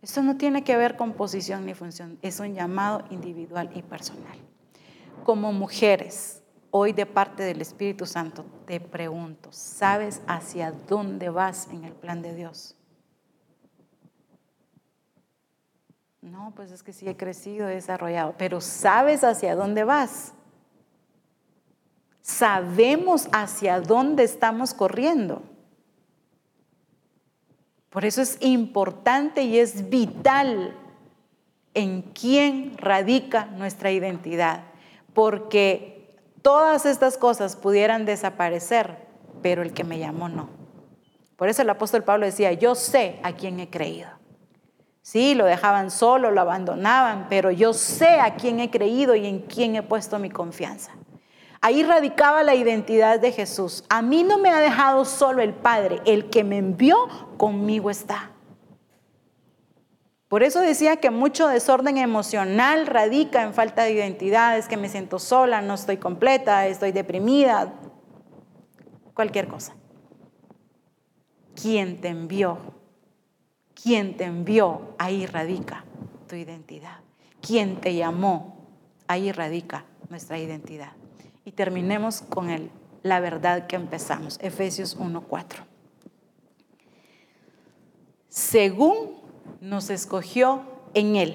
Esto 0.00 0.22
no 0.22 0.36
tiene 0.36 0.64
que 0.64 0.76
ver 0.76 0.96
con 0.96 1.12
posición 1.12 1.64
ni 1.66 1.74
función, 1.74 2.18
es 2.22 2.40
un 2.40 2.54
llamado 2.54 3.04
individual 3.10 3.70
y 3.74 3.82
personal. 3.82 4.36
Como 5.22 5.52
mujeres, 5.52 6.42
hoy 6.70 6.92
de 6.92 7.06
parte 7.06 7.44
del 7.44 7.60
Espíritu 7.60 8.06
Santo 8.06 8.44
te 8.66 8.80
pregunto, 8.80 9.50
¿sabes 9.52 10.22
hacia 10.26 10.72
dónde 10.72 11.28
vas 11.30 11.68
en 11.70 11.84
el 11.84 11.92
plan 11.92 12.22
de 12.22 12.34
Dios? 12.34 12.74
No, 16.22 16.52
pues 16.54 16.70
es 16.70 16.84
que 16.84 16.92
sí 16.92 17.08
he 17.08 17.16
crecido, 17.16 17.68
he 17.68 17.74
desarrollado, 17.74 18.36
pero 18.38 18.60
¿sabes 18.60 19.24
hacia 19.24 19.56
dónde 19.56 19.82
vas? 19.82 20.32
Sabemos 22.20 23.28
hacia 23.32 23.80
dónde 23.80 24.22
estamos 24.22 24.72
corriendo. 24.72 25.42
Por 27.90 28.04
eso 28.04 28.22
es 28.22 28.38
importante 28.40 29.42
y 29.42 29.58
es 29.58 29.90
vital 29.90 30.78
en 31.74 32.02
quién 32.02 32.78
radica 32.78 33.46
nuestra 33.46 33.90
identidad, 33.90 34.62
porque 35.14 36.16
todas 36.40 36.86
estas 36.86 37.18
cosas 37.18 37.56
pudieran 37.56 38.04
desaparecer, 38.04 39.08
pero 39.42 39.62
el 39.62 39.72
que 39.72 39.82
me 39.82 39.98
llamó 39.98 40.28
no. 40.28 40.48
Por 41.34 41.48
eso 41.48 41.62
el 41.62 41.70
apóstol 41.70 42.04
Pablo 42.04 42.26
decía, 42.26 42.52
yo 42.52 42.76
sé 42.76 43.18
a 43.24 43.32
quién 43.32 43.58
he 43.58 43.68
creído. 43.68 44.21
Sí, 45.02 45.34
lo 45.34 45.44
dejaban 45.44 45.90
solo, 45.90 46.30
lo 46.30 46.40
abandonaban, 46.40 47.26
pero 47.28 47.50
yo 47.50 47.74
sé 47.74 48.20
a 48.20 48.36
quién 48.36 48.60
he 48.60 48.70
creído 48.70 49.16
y 49.16 49.26
en 49.26 49.40
quién 49.40 49.74
he 49.74 49.82
puesto 49.82 50.18
mi 50.20 50.30
confianza. 50.30 50.92
Ahí 51.60 51.82
radicaba 51.82 52.42
la 52.42 52.54
identidad 52.54 53.20
de 53.20 53.32
Jesús. 53.32 53.84
A 53.88 54.00
mí 54.00 54.22
no 54.22 54.38
me 54.38 54.50
ha 54.50 54.60
dejado 54.60 55.04
solo 55.04 55.42
el 55.42 55.54
Padre, 55.54 56.00
el 56.06 56.30
que 56.30 56.44
me 56.44 56.58
envió 56.58 56.96
conmigo 57.36 57.90
está. 57.90 58.30
Por 60.28 60.42
eso 60.42 60.60
decía 60.60 60.96
que 60.96 61.10
mucho 61.10 61.46
desorden 61.46 61.98
emocional 61.98 62.86
radica 62.86 63.42
en 63.42 63.52
falta 63.52 63.82
de 63.82 63.92
identidad, 63.92 64.56
es 64.56 64.66
que 64.66 64.76
me 64.76 64.88
siento 64.88 65.18
sola, 65.18 65.60
no 65.60 65.74
estoy 65.74 65.98
completa, 65.98 66.66
estoy 66.66 66.90
deprimida, 66.90 67.74
cualquier 69.14 69.46
cosa. 69.46 69.74
¿Quién 71.54 72.00
te 72.00 72.08
envió? 72.08 72.81
Quien 73.82 74.16
te 74.16 74.24
envió, 74.24 74.94
ahí 74.98 75.26
radica 75.26 75.84
tu 76.28 76.36
identidad. 76.36 77.00
Quien 77.40 77.80
te 77.80 77.96
llamó, 77.96 78.56
ahí 79.08 79.32
radica 79.32 79.84
nuestra 80.08 80.38
identidad. 80.38 80.92
Y 81.44 81.52
terminemos 81.52 82.22
con 82.22 82.50
el, 82.50 82.70
la 83.02 83.18
verdad 83.18 83.66
que 83.66 83.74
empezamos, 83.74 84.38
Efesios 84.40 84.96
1.4. 84.96 85.64
Según 88.28 89.20
nos 89.60 89.90
escogió 89.90 90.62
en 90.94 91.16
Él. 91.16 91.34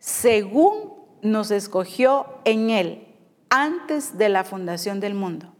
Según 0.00 0.94
nos 1.22 1.50
escogió 1.52 2.26
en 2.44 2.70
Él 2.70 3.06
antes 3.48 4.18
de 4.18 4.28
la 4.28 4.42
fundación 4.42 4.98
del 4.98 5.14
mundo, 5.14 5.52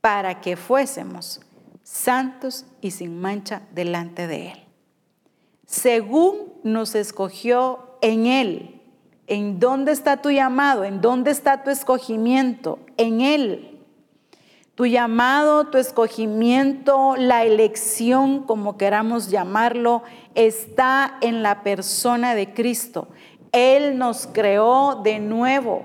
para 0.00 0.40
que 0.40 0.56
fuésemos 0.56 1.40
santos 1.92 2.64
y 2.80 2.92
sin 2.92 3.20
mancha 3.20 3.62
delante 3.74 4.26
de 4.26 4.52
Él. 4.52 4.64
Según 5.66 6.54
nos 6.62 6.94
escogió 6.94 7.96
en 8.00 8.26
Él. 8.26 8.80
¿En 9.26 9.60
dónde 9.60 9.92
está 9.92 10.16
tu 10.16 10.30
llamado? 10.30 10.84
¿En 10.84 11.02
dónde 11.02 11.30
está 11.30 11.62
tu 11.62 11.70
escogimiento? 11.70 12.78
En 12.96 13.20
Él. 13.20 13.78
Tu 14.74 14.86
llamado, 14.86 15.66
tu 15.66 15.76
escogimiento, 15.76 17.14
la 17.16 17.44
elección, 17.44 18.44
como 18.44 18.78
queramos 18.78 19.28
llamarlo, 19.28 20.02
está 20.34 21.18
en 21.20 21.42
la 21.42 21.62
persona 21.62 22.34
de 22.34 22.54
Cristo. 22.54 23.08
Él 23.52 23.98
nos 23.98 24.26
creó 24.26 25.02
de 25.04 25.18
nuevo. 25.18 25.84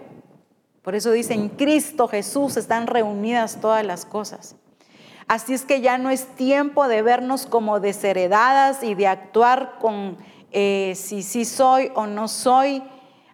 Por 0.84 0.96
eso 0.96 1.12
dice, 1.12 1.34
en 1.34 1.50
Cristo 1.50 2.08
Jesús 2.08 2.56
están 2.56 2.88
reunidas 2.88 3.60
todas 3.60 3.86
las 3.86 4.06
cosas. 4.06 4.56
Así 5.28 5.54
es 5.54 5.66
que 5.66 5.82
ya 5.82 5.98
no 5.98 6.10
es 6.10 6.28
tiempo 6.36 6.88
de 6.88 7.02
vernos 7.02 7.46
como 7.46 7.80
desheredadas 7.80 8.84
y 8.84 8.96
de 8.96 9.08
actuar 9.08 9.78
con 9.80 10.18
eh, 10.52 10.94
si 10.96 11.22
sí 11.24 11.46
soy 11.46 11.92
o 11.96 12.08
no 12.08 12.28
soy. 12.28 12.84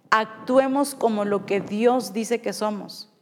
Actuemos 0.10 0.96
como 0.96 1.26
lo 1.26 1.46
que 1.46 1.62
Dios 1.62 2.14
dice 2.14 2.42
que 2.42 2.54
somos 2.54 3.14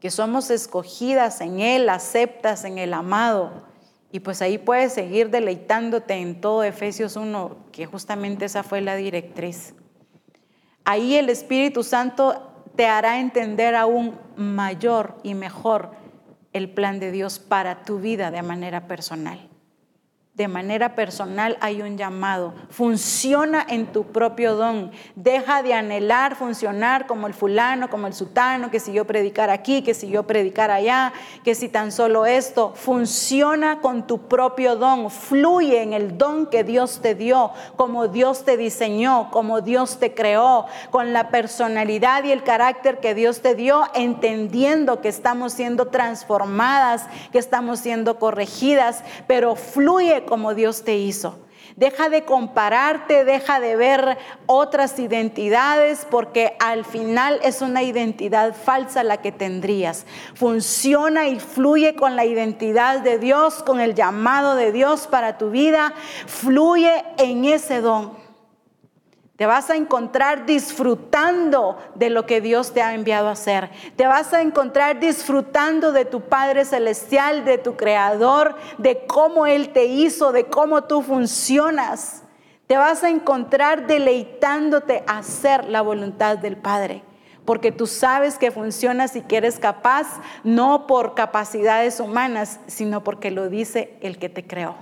que 0.00 0.10
somos 0.10 0.50
escogidas 0.50 1.40
en 1.40 1.60
Él, 1.60 1.88
aceptas 1.88 2.64
en 2.64 2.78
el 2.78 2.94
amado. 2.94 3.66
Y 4.10 4.20
pues 4.20 4.40
ahí 4.40 4.56
puedes 4.56 4.92
seguir 4.92 5.30
deleitándote 5.30 6.14
en 6.14 6.40
todo 6.40 6.62
Efesios 6.62 7.16
1, 7.16 7.56
que 7.72 7.86
justamente 7.86 8.44
esa 8.46 8.62
fue 8.62 8.80
la 8.80 8.96
directriz. 8.96 9.74
Ahí 10.84 11.16
el 11.16 11.28
Espíritu 11.28 11.82
Santo 11.82 12.62
te 12.76 12.86
hará 12.86 13.18
entender 13.18 13.74
aún 13.74 14.18
mayor 14.36 15.18
y 15.22 15.34
mejor 15.34 15.90
el 16.52 16.70
plan 16.70 17.00
de 17.00 17.12
Dios 17.12 17.38
para 17.38 17.84
tu 17.84 17.98
vida 18.00 18.30
de 18.30 18.42
manera 18.42 18.86
personal 18.86 19.47
de 20.38 20.46
manera 20.46 20.94
personal 20.94 21.58
hay 21.60 21.82
un 21.82 21.98
llamado. 21.98 22.54
Funciona 22.70 23.66
en 23.68 23.86
tu 23.86 24.04
propio 24.04 24.54
don. 24.54 24.92
Deja 25.16 25.64
de 25.64 25.74
anhelar 25.74 26.36
funcionar 26.36 27.08
como 27.08 27.26
el 27.26 27.34
fulano, 27.34 27.90
como 27.90 28.06
el 28.06 28.14
sutano, 28.14 28.70
que 28.70 28.78
si 28.78 28.92
yo 28.92 29.04
predicar 29.04 29.50
aquí, 29.50 29.82
que 29.82 29.94
si 29.94 30.08
yo 30.08 30.28
predicar 30.28 30.70
allá, 30.70 31.12
que 31.42 31.56
si 31.56 31.68
tan 31.68 31.90
solo 31.90 32.24
esto. 32.24 32.72
Funciona 32.76 33.80
con 33.80 34.06
tu 34.06 34.28
propio 34.28 34.76
don. 34.76 35.10
Fluye 35.10 35.82
en 35.82 35.92
el 35.92 36.16
don 36.16 36.46
que 36.46 36.62
Dios 36.62 37.00
te 37.02 37.16
dio, 37.16 37.50
como 37.74 38.06
Dios 38.06 38.44
te 38.44 38.56
diseñó, 38.56 39.32
como 39.32 39.60
Dios 39.60 39.98
te 39.98 40.14
creó, 40.14 40.66
con 40.90 41.12
la 41.12 41.30
personalidad 41.30 42.22
y 42.22 42.30
el 42.30 42.44
carácter 42.44 43.00
que 43.00 43.16
Dios 43.16 43.40
te 43.40 43.56
dio, 43.56 43.88
entendiendo 43.92 45.00
que 45.00 45.08
estamos 45.08 45.52
siendo 45.52 45.88
transformadas, 45.88 47.08
que 47.32 47.40
estamos 47.40 47.80
siendo 47.80 48.20
corregidas, 48.20 49.02
pero 49.26 49.56
fluye 49.56 50.26
como 50.28 50.54
Dios 50.54 50.84
te 50.84 50.96
hizo. 50.96 51.38
Deja 51.76 52.08
de 52.08 52.24
compararte, 52.24 53.24
deja 53.24 53.60
de 53.60 53.76
ver 53.76 54.18
otras 54.46 54.98
identidades, 54.98 56.06
porque 56.10 56.56
al 56.58 56.84
final 56.84 57.38
es 57.44 57.62
una 57.62 57.84
identidad 57.84 58.54
falsa 58.54 59.04
la 59.04 59.18
que 59.18 59.30
tendrías. 59.30 60.04
Funciona 60.34 61.28
y 61.28 61.38
fluye 61.38 61.94
con 61.94 62.16
la 62.16 62.24
identidad 62.24 63.00
de 63.00 63.18
Dios, 63.18 63.62
con 63.62 63.80
el 63.80 63.94
llamado 63.94 64.56
de 64.56 64.72
Dios 64.72 65.06
para 65.06 65.38
tu 65.38 65.50
vida. 65.50 65.94
Fluye 66.26 67.04
en 67.16 67.44
ese 67.44 67.80
don. 67.80 68.17
Te 69.38 69.46
vas 69.46 69.70
a 69.70 69.76
encontrar 69.76 70.46
disfrutando 70.46 71.78
de 71.94 72.10
lo 72.10 72.26
que 72.26 72.40
Dios 72.40 72.72
te 72.72 72.82
ha 72.82 72.92
enviado 72.92 73.28
a 73.28 73.32
hacer. 73.32 73.70
Te 73.94 74.08
vas 74.08 74.34
a 74.34 74.42
encontrar 74.42 74.98
disfrutando 74.98 75.92
de 75.92 76.04
tu 76.04 76.22
Padre 76.22 76.64
Celestial, 76.64 77.44
de 77.44 77.56
tu 77.56 77.76
Creador, 77.76 78.56
de 78.78 79.06
cómo 79.06 79.46
Él 79.46 79.68
te 79.68 79.84
hizo, 79.84 80.32
de 80.32 80.46
cómo 80.46 80.82
tú 80.82 81.02
funcionas. 81.02 82.24
Te 82.66 82.76
vas 82.76 83.04
a 83.04 83.10
encontrar 83.10 83.86
deleitándote 83.86 85.04
a 85.06 85.18
hacer 85.18 85.68
la 85.68 85.82
voluntad 85.82 86.38
del 86.38 86.56
Padre. 86.56 87.04
Porque 87.44 87.70
tú 87.70 87.86
sabes 87.86 88.38
que 88.38 88.50
funcionas 88.50 89.14
y 89.14 89.22
que 89.22 89.36
eres 89.36 89.60
capaz, 89.60 90.20
no 90.42 90.88
por 90.88 91.14
capacidades 91.14 92.00
humanas, 92.00 92.58
sino 92.66 93.04
porque 93.04 93.30
lo 93.30 93.48
dice 93.48 93.96
el 94.00 94.18
que 94.18 94.30
te 94.30 94.44
creó. 94.44 94.74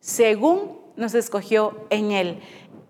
Según 0.00 0.87
nos 0.98 1.14
escogió 1.14 1.86
en 1.88 2.10
Él. 2.12 2.40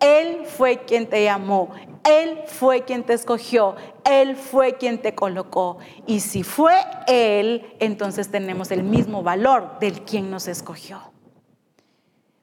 Él 0.00 0.46
fue 0.46 0.84
quien 0.84 1.08
te 1.08 1.22
llamó, 1.22 1.70
Él 2.04 2.40
fue 2.46 2.84
quien 2.84 3.04
te 3.04 3.12
escogió, 3.12 3.76
Él 4.04 4.34
fue 4.34 4.76
quien 4.76 5.00
te 5.00 5.14
colocó. 5.14 5.78
Y 6.06 6.20
si 6.20 6.42
fue 6.42 6.74
Él, 7.06 7.76
entonces 7.78 8.30
tenemos 8.30 8.70
el 8.70 8.82
mismo 8.82 9.22
valor 9.22 9.78
del 9.78 10.02
quien 10.02 10.30
nos 10.30 10.48
escogió. 10.48 11.00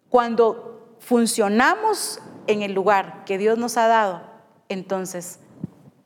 Cuando 0.09 0.95
funcionamos 0.99 2.21
en 2.47 2.61
el 2.61 2.73
lugar 2.73 3.25
que 3.25 3.37
Dios 3.37 3.57
nos 3.57 3.77
ha 3.77 3.87
dado, 3.87 4.21
entonces 4.69 5.39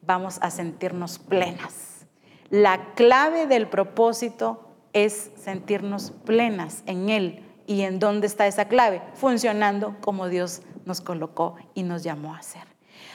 vamos 0.01 0.39
a 0.41 0.51
sentirnos 0.51 1.19
plenas. 1.19 2.05
La 2.49 2.93
clave 2.95 3.45
del 3.45 3.67
propósito 3.67 4.69
es 4.93 5.31
sentirnos 5.35 6.11
plenas 6.25 6.81
en 6.85 7.09
Él 7.09 7.48
¿Y 7.69 7.83
en 7.83 7.99
dónde 7.99 8.25
está 8.25 8.47
esa 8.47 8.65
clave? 8.65 8.99
Funcionando 9.13 9.95
como 10.01 10.27
Dios 10.27 10.63
nos 10.85 11.01
colocó 11.01 11.55
y 11.75 11.83
nos 11.83 12.01
llamó 12.01 12.33
a 12.33 12.39
hacer. 12.39 12.63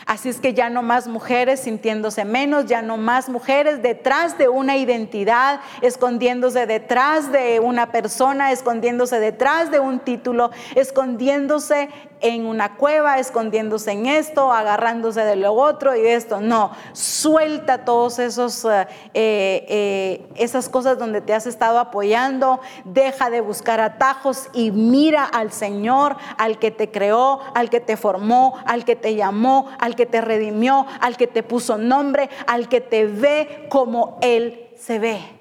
Así 0.07 0.29
es 0.29 0.39
que 0.39 0.55
ya 0.55 0.71
no 0.71 0.81
más 0.81 1.09
mujeres 1.09 1.59
sintiéndose 1.59 2.25
menos, 2.25 2.67
ya 2.67 2.81
no 2.81 2.97
más 2.97 3.29
mujeres 3.29 3.83
detrás 3.83 4.39
de 4.39 4.49
una 4.49 4.77
identidad, 4.77 5.59
escondiéndose 5.83 6.67
detrás 6.67 7.33
de 7.33 7.59
una 7.59 7.91
persona, 7.91 8.53
escondiéndose 8.53 9.19
detrás 9.19 9.73
de 9.73 9.81
un 9.81 9.99
título, 9.99 10.53
escondiéndose 10.77 11.89
en 12.21 12.47
una 12.47 12.77
cueva, 12.77 13.19
escondiéndose 13.19 13.93
en 13.93 14.07
esto, 14.07 14.53
agarrándose 14.53 15.25
de 15.25 15.37
lo 15.37 15.53
otro 15.53 15.95
y 15.95 16.03
de 16.03 16.15
esto. 16.15 16.41
No, 16.41 16.71
suelta 16.93 17.85
todos 17.85 18.19
esos 18.19 18.65
eh, 18.65 18.87
eh, 19.15 20.27
esas 20.37 20.69
cosas 20.69 20.99
donde 20.99 21.21
te 21.21 21.35
has 21.35 21.47
estado 21.47 21.79
apoyando, 21.79 22.61
deja 22.85 23.31
de 23.31 23.41
buscar 23.41 23.81
atajos 23.81 24.49
y 24.53 24.71
mira 24.71 25.25
al 25.25 25.53
Señor, 25.53 26.17
al 26.39 26.59
que 26.59 26.71
te 26.71 26.91
creó, 26.91 27.41
al 27.55 27.71
que 27.71 27.81
te 27.81 27.97
formó, 27.97 28.59
al 28.67 28.85
que 28.85 28.97
te 28.97 29.15
llamó, 29.15 29.69
al 29.79 29.97
que 29.97 30.07
te 30.07 30.21
redimió, 30.21 30.87
al 31.01 31.17
que 31.17 31.27
te 31.27 31.43
puso 31.43 31.79
nombre, 31.79 32.31
al 32.47 32.69
que 32.69 32.81
te 32.81 33.07
ve 33.07 33.67
como 33.69 34.19
Él 34.21 34.69
se 34.77 34.99
ve. 34.99 35.34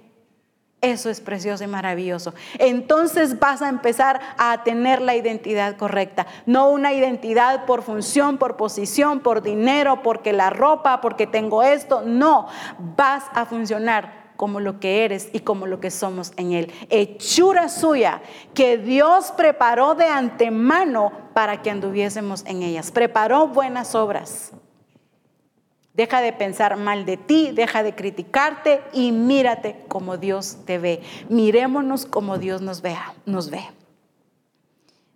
Eso 0.83 1.09
es 1.09 1.21
precioso 1.21 1.63
y 1.63 1.67
maravilloso. 1.67 2.33
Entonces 2.59 3.39
vas 3.39 3.61
a 3.61 3.69
empezar 3.69 4.19
a 4.37 4.65
tener 4.65 5.01
la 5.01 5.15
identidad 5.15 5.77
correcta. 5.77 6.27
No 6.45 6.69
una 6.69 6.91
identidad 6.91 7.65
por 7.65 7.83
función, 7.83 8.37
por 8.37 8.57
posición, 8.57 9.21
por 9.21 9.41
dinero, 9.41 10.03
porque 10.03 10.33
la 10.33 10.49
ropa, 10.49 10.99
porque 10.99 11.25
tengo 11.25 11.63
esto. 11.63 12.01
No, 12.05 12.47
vas 12.97 13.23
a 13.33 13.45
funcionar 13.45 14.33
como 14.35 14.59
lo 14.59 14.81
que 14.81 15.05
eres 15.05 15.29
y 15.31 15.39
como 15.39 15.67
lo 15.67 15.79
que 15.79 15.89
somos 15.89 16.33
en 16.35 16.51
Él. 16.51 16.73
Hechura 16.89 17.69
suya 17.69 18.21
que 18.53 18.77
Dios 18.77 19.31
preparó 19.37 19.95
de 19.95 20.07
antemano 20.07 21.13
para 21.33 21.61
que 21.61 21.71
anduviésemos 21.71 22.43
en 22.45 22.61
ellas. 22.61 22.91
Preparó 22.91 23.47
buenas 23.47 23.95
obras. 23.95 24.51
Deja 25.93 26.21
de 26.21 26.33
pensar 26.33 26.75
mal 26.75 27.05
de 27.05 27.17
ti, 27.17 27.51
deja 27.53 27.83
de 27.83 27.93
criticarte 27.93 28.81
y 28.93 29.11
mírate 29.11 29.75
como 29.87 30.17
Dios 30.17 30.57
te 30.65 30.79
ve. 30.79 31.03
Mirémonos 31.29 32.07
como 32.07 32.39
Dios 32.39 32.61
nos 32.61 32.81
vea, 32.81 33.13
nos 33.25 33.51
ve. 33.51 33.63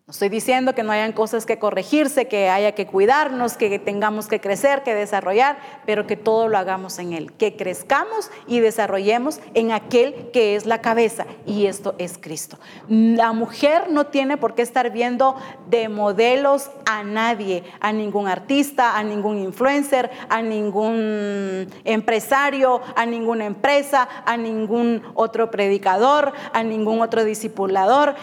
No 0.08 0.14
estoy 0.14 0.30
diciendo 0.30 0.74
que 0.74 0.84
no 0.84 0.94
hayan 0.94 1.12
cosas 1.12 1.46
que 1.46 1.60
corregirse, 1.60 2.30
que 2.30 2.48
haya 2.48 2.72
que 2.72 2.88
cuidarnos, 2.88 3.58
que 3.58 3.78
tengamos 3.78 4.28
que 4.28 4.40
crecer, 4.40 4.82
que 4.82 4.96
desarrollar, 4.96 5.58
pero 5.86 6.08
que 6.08 6.16
todo 6.16 6.48
lo 6.48 6.58
hagamos 6.58 6.98
en 7.00 7.12
Él, 7.12 7.34
que 7.34 7.58
crezcamos 7.58 8.32
y 8.48 8.62
desarrollemos 8.62 9.42
en 9.54 9.74
aquel 9.74 10.32
que 10.32 10.56
es 10.56 10.66
la 10.66 10.80
cabeza 10.80 11.26
y 11.46 11.66
esto 11.66 11.94
es 11.98 12.18
Cristo. 12.18 12.58
La 12.88 13.34
mujer 13.34 13.92
no 13.92 14.06
tiene 14.06 14.38
por 14.38 14.56
qué 14.56 14.62
estar 14.62 14.92
viendo 14.92 15.36
de 15.70 15.90
modelos 15.90 16.72
a 16.86 17.04
nadie, 17.04 17.66
a 17.82 17.92
ningún 17.92 18.30
artista, 18.30 18.98
a 18.98 19.04
ningún 19.04 19.40
influencer, 19.40 20.10
a 20.30 20.42
ningún 20.42 21.68
empresario, 21.84 22.80
a 22.96 23.06
ninguna 23.06 23.44
empresa, 23.44 24.08
a 24.26 24.38
ningún 24.38 25.04
otro 25.16 25.52
predicador, 25.52 26.32
a 26.54 26.64
ningún 26.64 27.02
otro 27.02 27.26
discipulador. 27.26 28.16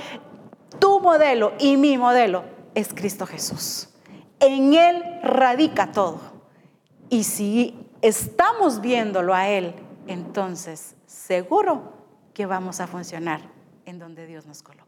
Tu 0.79 1.01
modelo 1.01 1.53
y 1.59 1.77
mi 1.77 1.99
modelo 1.99 2.45
es 2.75 2.93
Cristo 2.95 3.27
Jesús. 3.27 3.89
En 4.41 4.75
Él 4.75 5.03
radica 5.23 5.93
todo. 5.93 6.21
Y 7.09 7.25
si 7.25 7.89
estamos 8.03 8.81
viéndolo 8.81 9.35
a 9.35 9.49
Él, 9.49 9.75
entonces 10.07 10.97
seguro 11.07 11.93
que 12.35 12.47
vamos 12.47 12.81
a 12.81 12.87
funcionar 12.87 13.41
en 13.87 13.99
donde 13.99 14.27
Dios 14.27 14.47
nos 14.47 14.63
colocó. 14.63 14.85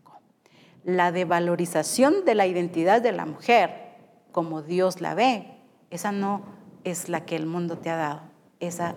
la 0.84 1.10
devalorización 1.10 2.24
de 2.24 2.36
la 2.36 2.46
identidad 2.46 3.02
de 3.02 3.10
la 3.10 3.26
mujer, 3.26 3.96
como 4.30 4.62
Dios 4.62 5.00
la 5.00 5.14
ve, 5.14 5.58
esa 5.90 6.12
no 6.12 6.42
es 6.84 7.08
la 7.08 7.24
que 7.24 7.34
el 7.34 7.44
mundo 7.44 7.76
te 7.78 7.90
ha 7.90 7.96
dado, 7.96 8.20
esa 8.60 8.94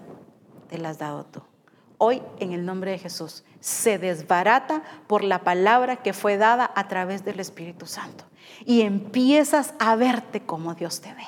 te 0.67 0.77
la 0.77 0.89
has 0.89 0.99
dado 0.99 1.25
tú. 1.25 1.41
Hoy, 2.01 2.21
en 2.39 2.53
el 2.53 2.65
nombre 2.65 2.91
de 2.91 2.97
Jesús, 2.97 3.43
se 3.59 3.97
desbarata 3.97 4.83
por 5.05 5.21
la 5.21 5.43
palabra 5.43 5.97
que 5.97 6.13
fue 6.13 6.37
dada 6.37 6.71
a 6.73 6.87
través 6.87 7.25
del 7.25 7.41
Espíritu 7.41 7.85
Santo. 7.85 8.23
Y 8.65 8.81
empiezas 8.81 9.73
a 9.79 9.97
verte 9.97 10.39
como 10.39 10.73
Dios 10.75 11.01
te 11.01 11.13
ve. 11.13 11.27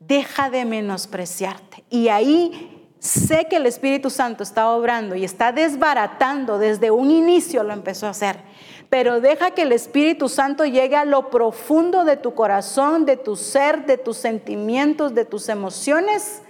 Deja 0.00 0.50
de 0.50 0.64
menospreciarte. 0.64 1.84
Y 1.88 2.08
ahí 2.08 2.84
sé 2.98 3.46
que 3.48 3.56
el 3.56 3.66
Espíritu 3.66 4.10
Santo 4.10 4.42
está 4.42 4.70
obrando 4.70 5.14
y 5.14 5.24
está 5.24 5.52
desbaratando, 5.52 6.58
desde 6.58 6.90
un 6.90 7.12
inicio 7.12 7.62
lo 7.62 7.74
empezó 7.74 8.06
a 8.06 8.10
hacer, 8.10 8.40
pero 8.88 9.20
deja 9.20 9.50
que 9.52 9.62
el 9.62 9.72
Espíritu 9.72 10.28
Santo 10.28 10.64
llegue 10.64 10.96
a 10.96 11.04
lo 11.04 11.30
profundo 11.30 12.04
de 12.04 12.16
tu 12.16 12.34
corazón, 12.34 13.04
de 13.04 13.16
tu 13.16 13.36
ser, 13.36 13.86
de 13.86 13.98
tus 13.98 14.16
sentimientos, 14.16 15.14
de 15.14 15.26
tus 15.26 15.48
emociones, 15.48 16.42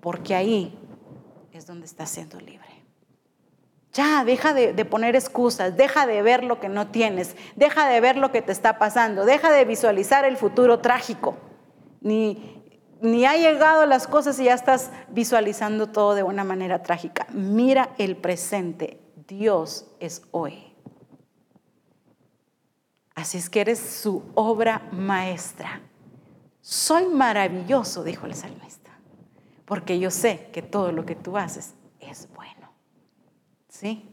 porque 0.00 0.34
ahí 0.34 0.78
es 1.62 1.66
donde 1.68 1.86
estás 1.86 2.10
siendo 2.10 2.40
libre. 2.40 2.82
Ya, 3.92 4.24
deja 4.24 4.52
de, 4.52 4.84
poner 4.84 5.14
excusas, 5.14 5.76
deja 5.76 6.06
de 6.06 6.20
ver 6.22 6.42
lo 6.42 6.58
que 6.58 6.68
no 6.68 6.88
tienes, 6.88 7.36
deja 7.56 7.88
de 7.88 8.00
ver 8.00 8.16
lo 8.16 8.32
que 8.32 8.42
te 8.42 8.50
está 8.50 8.78
pasando, 8.78 9.24
deja 9.24 9.52
de 9.52 9.64
visualizar 9.64 10.24
el 10.24 10.36
futuro 10.36 10.80
trágico. 10.80 11.36
Ni, 12.00 12.64
ni 13.00 13.26
ha 13.26 13.36
llegado 13.36 13.86
las 13.86 14.08
cosas 14.08 14.40
y 14.40 14.44
ya 14.44 14.54
estás 14.54 14.90
visualizando 15.10 15.88
todo 15.88 16.14
de 16.14 16.24
una 16.24 16.42
manera 16.42 16.82
trágica. 16.82 17.26
Mira 17.32 17.90
el 17.98 18.16
presente. 18.16 18.98
Dios 19.28 19.86
es 20.00 20.22
hoy. 20.32 20.74
Así 23.14 23.38
es 23.38 23.48
que 23.48 23.60
eres 23.60 23.78
su 23.78 24.24
obra 24.34 24.88
maestra. 24.90 25.80
Soy 26.60 27.06
maravilloso, 27.06 28.02
dijo 28.02 28.26
el 28.26 28.34
salmista, 28.34 28.81
porque 29.72 29.98
yo 29.98 30.10
sé 30.10 30.50
que 30.52 30.60
todo 30.60 30.92
lo 30.92 31.06
que 31.06 31.14
tú 31.14 31.38
haces 31.38 31.72
es 31.98 32.28
bueno. 32.34 32.70
¿Sí? 33.70 34.06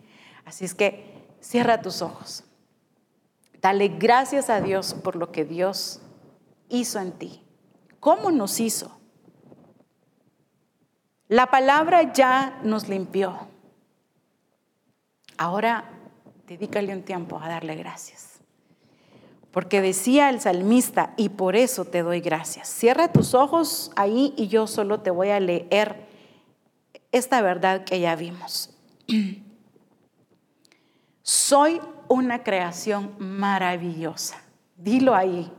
Así 0.45 0.64
es 0.64 0.73
que 0.73 1.36
cierra 1.41 1.81
tus 1.81 2.02
ojos. 2.02 2.45
Dale 3.61 3.90
gracias 3.90 4.49
a 4.49 4.61
Dios 4.61 4.94
por 4.94 5.18
lo 5.18 5.34
que 5.34 5.44
Dios 5.44 5.99
hizo 6.69 7.02
en 7.02 7.11
ti. 7.11 7.45
¿Cómo 7.99 8.31
nos 8.31 8.61
hizo? 8.61 9.02
La 11.27 11.48
palabra 11.48 12.14
ya 12.14 12.61
nos 12.64 12.88
limpió. 12.88 13.49
Ahora 15.38 15.90
dedícale 16.48 16.94
un 16.94 17.03
tiempo 17.03 17.38
a 17.38 17.49
darle 17.49 17.76
gracias. 17.76 18.28
Porque 19.60 19.81
decía 19.81 20.30
el 20.30 20.40
salmista, 20.40 21.14
y 21.18 21.27
por 21.27 21.57
eso 21.57 21.84
te 21.84 22.02
doy 22.02 22.22
gracias. 22.22 22.69
Cierra 22.69 23.11
tus 23.11 23.34
ojos 23.34 23.91
ahí 23.98 24.34
y 24.38 24.48
yo 24.48 24.68
solo 24.68 25.02
te 25.02 25.11
voy 25.11 25.31
a 25.31 25.40
leer 25.41 26.07
esta 27.11 27.41
verdad 27.41 27.84
que 27.84 27.99
ya 27.99 28.15
vimos. 28.15 28.73
Soy 31.23 31.81
una 32.07 32.41
creación 32.41 33.15
maravillosa. 33.19 34.41
Dilo 34.77 35.14
ahí. 35.14 35.52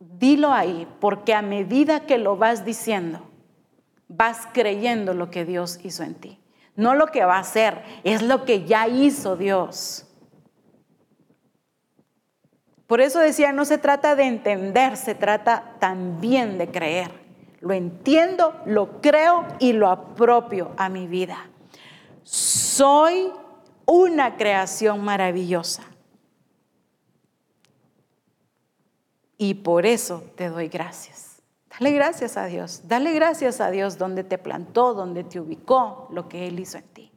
Dilo 0.00 0.52
ahí, 0.52 0.86
porque 1.00 1.32
a 1.32 1.40
medida 1.40 2.00
que 2.00 2.18
lo 2.18 2.36
vas 2.36 2.66
diciendo, 2.66 3.26
vas 4.06 4.46
creyendo 4.52 5.14
lo 5.14 5.30
que 5.30 5.46
Dios 5.46 5.80
hizo 5.82 6.02
en 6.02 6.14
ti. 6.14 6.38
No 6.76 6.94
lo 6.94 7.06
que 7.06 7.24
va 7.24 7.36
a 7.36 7.40
hacer, 7.40 7.82
es 8.04 8.20
lo 8.20 8.44
que 8.44 8.66
ya 8.66 8.86
hizo 8.86 9.34
Dios. 9.34 10.08
Por 12.92 13.00
eso 13.00 13.20
decía, 13.20 13.52
no 13.52 13.64
se 13.64 13.78
trata 13.78 14.16
de 14.16 14.24
entender, 14.24 14.98
se 14.98 15.14
trata 15.14 15.76
también 15.78 16.58
de 16.58 16.70
creer. 16.70 17.10
Lo 17.60 17.72
entiendo, 17.72 18.54
lo 18.66 19.00
creo 19.00 19.46
y 19.58 19.72
lo 19.72 19.88
apropio 19.88 20.72
a 20.76 20.90
mi 20.90 21.06
vida. 21.06 21.48
Soy 22.22 23.32
una 23.86 24.36
creación 24.36 25.02
maravillosa. 25.02 25.84
Y 29.38 29.54
por 29.54 29.86
eso 29.86 30.24
te 30.36 30.50
doy 30.50 30.68
gracias. 30.68 31.40
Dale 31.70 31.92
gracias 31.92 32.36
a 32.36 32.44
Dios. 32.44 32.82
Dale 32.88 33.14
gracias 33.14 33.62
a 33.62 33.70
Dios 33.70 33.96
donde 33.96 34.22
te 34.22 34.36
plantó, 34.36 34.92
donde 34.92 35.24
te 35.24 35.40
ubicó, 35.40 36.08
lo 36.10 36.28
que 36.28 36.46
Él 36.46 36.60
hizo 36.60 36.76
en 36.76 36.84
ti. 36.88 37.10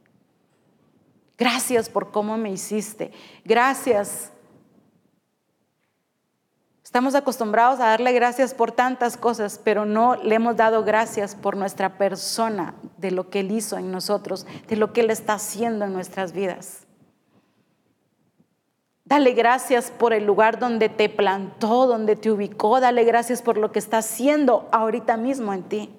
Gracias 1.36 1.90
por 1.90 2.12
cómo 2.12 2.38
me 2.38 2.50
hiciste. 2.50 3.12
Gracias 3.44 4.32
Estamos 6.86 7.16
acostumbrados 7.16 7.80
a 7.80 7.86
darle 7.88 8.12
gracias 8.12 8.54
por 8.54 8.70
tantas 8.70 9.16
cosas, 9.16 9.60
pero 9.62 9.84
no 9.84 10.14
le 10.14 10.36
hemos 10.36 10.54
dado 10.54 10.84
gracias 10.84 11.34
por 11.34 11.56
nuestra 11.56 11.98
persona, 11.98 12.76
de 12.96 13.10
lo 13.10 13.28
que 13.28 13.40
Él 13.40 13.50
hizo 13.50 13.76
en 13.76 13.90
nosotros, 13.90 14.46
de 14.68 14.76
lo 14.76 14.92
que 14.92 15.00
Él 15.00 15.10
está 15.10 15.32
haciendo 15.32 15.84
en 15.84 15.92
nuestras 15.92 16.30
vidas. 16.30 16.86
Dale 19.04 19.32
gracias 19.32 19.90
por 19.90 20.12
el 20.12 20.26
lugar 20.26 20.60
donde 20.60 20.88
te 20.88 21.08
plantó, 21.08 21.88
donde 21.88 22.14
te 22.14 22.30
ubicó. 22.30 22.78
Dale 22.78 23.02
gracias 23.02 23.42
por 23.42 23.58
lo 23.58 23.72
que 23.72 23.80
está 23.80 23.98
haciendo 23.98 24.68
ahorita 24.70 25.16
mismo 25.16 25.52
en 25.52 25.64
ti. 25.64 25.92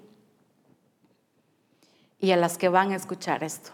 Y 2.18 2.32
a 2.32 2.38
las 2.38 2.58
que 2.58 2.70
van 2.70 2.94
a 2.94 2.96
escuchar 2.96 3.44
esto. 3.44 3.72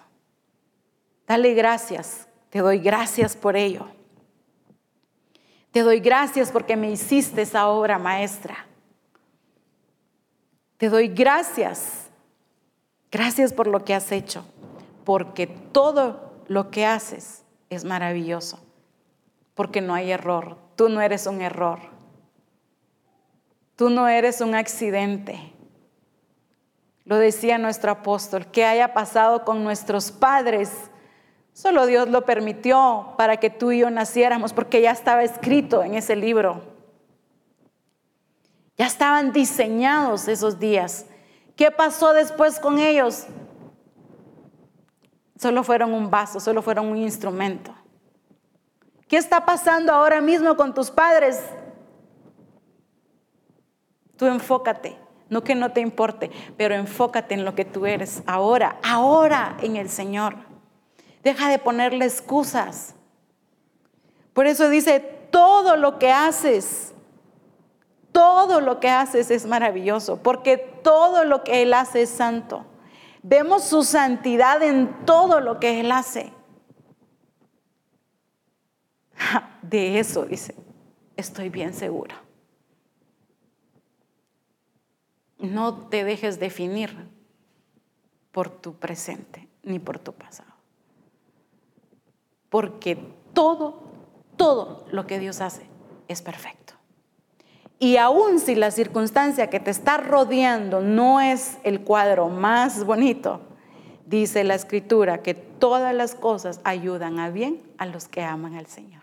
Dale 1.27 1.53
gracias. 1.53 2.27
Te 2.49 2.57
doy 2.57 2.79
gracias 2.79 3.35
por 3.35 3.55
ello. 3.55 3.85
Te 5.73 5.81
doy 5.81 5.99
gracias 5.99 6.51
porque 6.51 6.77
me 6.77 6.91
hiciste 6.91 7.41
esa 7.41 7.67
obra 7.67 7.97
maestra. 7.97 8.67
Te 10.77 10.87
doy 10.87 11.07
gracias. 11.07 12.11
Gracias 13.11 13.51
por 13.53 13.65
lo 13.65 13.83
que 13.83 13.95
has 13.95 14.11
hecho, 14.11 14.45
porque 15.03 15.47
todo 15.47 16.31
lo 16.47 16.69
que 16.69 16.85
haces 16.85 17.43
es 17.71 17.85
maravilloso, 17.85 18.59
porque 19.55 19.81
no 19.81 19.95
hay 19.95 20.11
error. 20.11 20.57
Tú 20.75 20.89
no 20.89 21.01
eres 21.01 21.25
un 21.25 21.41
error. 21.41 21.79
Tú 23.75 23.89
no 23.89 24.07
eres 24.07 24.41
un 24.41 24.53
accidente. 24.53 25.53
Lo 27.03 27.17
decía 27.17 27.57
nuestro 27.57 27.91
apóstol, 27.91 28.45
que 28.45 28.63
haya 28.63 28.93
pasado 28.93 29.43
con 29.43 29.63
nuestros 29.63 30.11
padres 30.11 30.69
Solo 31.53 31.85
Dios 31.85 32.09
lo 32.09 32.25
permitió 32.25 33.13
para 33.17 33.37
que 33.37 33.51
tú 33.51 33.71
y 33.71 33.79
yo 33.79 33.89
naciéramos, 33.91 34.53
porque 34.53 34.81
ya 34.81 34.91
estaba 34.91 35.23
escrito 35.23 35.83
en 35.83 35.93
ese 35.93 36.15
libro. 36.15 36.61
Ya 38.75 38.87
estaban 38.87 39.31
diseñados 39.31 40.27
esos 40.27 40.59
días. 40.59 41.05
¿Qué 41.55 41.69
pasó 41.69 42.13
después 42.13 42.59
con 42.59 42.79
ellos? 42.79 43.27
Solo 45.37 45.63
fueron 45.63 45.93
un 45.93 46.09
vaso, 46.09 46.39
solo 46.39 46.63
fueron 46.63 46.87
un 46.87 46.97
instrumento. 46.97 47.73
¿Qué 49.07 49.17
está 49.17 49.45
pasando 49.45 49.93
ahora 49.93 50.21
mismo 50.21 50.55
con 50.55 50.73
tus 50.73 50.89
padres? 50.89 51.39
Tú 54.17 54.25
enfócate, 54.25 54.97
no 55.29 55.43
que 55.43 55.53
no 55.53 55.71
te 55.71 55.81
importe, 55.81 56.31
pero 56.57 56.73
enfócate 56.73 57.35
en 57.35 57.45
lo 57.45 57.53
que 57.53 57.65
tú 57.65 57.85
eres 57.85 58.23
ahora, 58.25 58.79
ahora 58.81 59.55
en 59.61 59.75
el 59.75 59.89
Señor. 59.89 60.52
Deja 61.23 61.49
de 61.49 61.57
ponerle 61.57 62.05
excusas. 62.05 62.95
Por 64.33 64.45
eso 64.45 64.69
dice, 64.69 64.99
todo 65.31 65.77
lo 65.77 65.97
que 65.97 66.11
haces, 66.11 66.93
todo 68.11 68.59
lo 68.59 68.79
que 68.79 68.89
haces 68.89 69.31
es 69.31 69.45
maravilloso, 69.45 70.21
porque 70.21 70.57
todo 70.57 71.23
lo 71.23 71.43
que 71.43 71.61
Él 71.61 71.73
hace 71.73 72.01
es 72.01 72.09
santo. 72.09 72.65
Vemos 73.21 73.63
su 73.63 73.83
santidad 73.83 74.61
en 74.61 75.05
todo 75.05 75.39
lo 75.39 75.59
que 75.61 75.79
Él 75.79 75.91
hace. 75.91 76.33
De 79.61 79.99
eso 79.99 80.25
dice, 80.25 80.55
estoy 81.15 81.47
bien 81.47 81.73
seguro. 81.73 82.15
No 85.37 85.87
te 85.87 86.03
dejes 86.03 86.39
definir 86.39 87.09
por 88.31 88.49
tu 88.49 88.75
presente 88.75 89.47
ni 89.63 89.79
por 89.79 89.99
tu 89.99 90.13
pasado 90.13 90.52
porque 92.53 92.99
todo, 93.33 93.79
todo 94.37 94.85
lo 94.91 95.07
que 95.07 95.17
Dios 95.17 95.41
hace 95.41 95.63
es 96.07 96.21
perfecto. 96.21 96.75
Y 97.79 97.97
aun 97.97 98.39
si 98.39 98.53
la 98.53 98.69
circunstancia 98.69 99.49
que 99.49 99.59
te 99.59 99.71
está 99.71 99.97
rodeando 99.97 100.79
no 100.79 101.19
es 101.19 101.57
el 101.63 101.81
cuadro 101.81 102.29
más 102.29 102.83
bonito, 102.83 103.41
dice 104.05 104.43
la 104.43 104.53
escritura 104.53 105.23
que 105.23 105.33
todas 105.33 105.95
las 105.95 106.13
cosas 106.13 106.61
ayudan 106.63 107.17
a 107.17 107.31
bien 107.31 107.59
a 107.79 107.87
los 107.87 108.07
que 108.07 108.21
aman 108.21 108.53
al 108.53 108.67
Señor. 108.67 109.01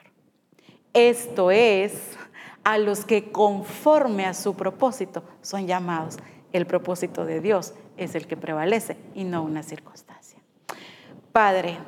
Esto 0.94 1.51
es 1.51 2.16
a 2.62 2.78
los 2.78 3.05
que 3.05 3.32
conforme 3.32 4.27
a 4.27 4.35
su 4.35 4.55
propósito 4.55 5.24
son 5.43 5.66
llamados. 5.66 6.18
El 6.52 6.68
propósito 6.68 7.24
de 7.24 7.40
Dios 7.40 7.74
es 7.97 8.14
el 8.14 8.28
que 8.28 8.36
prevalece 8.36 8.97
y 9.16 9.24
no 9.24 9.43
una 9.43 9.64
circunstancia. 9.64 10.39
Padre, 11.32 11.78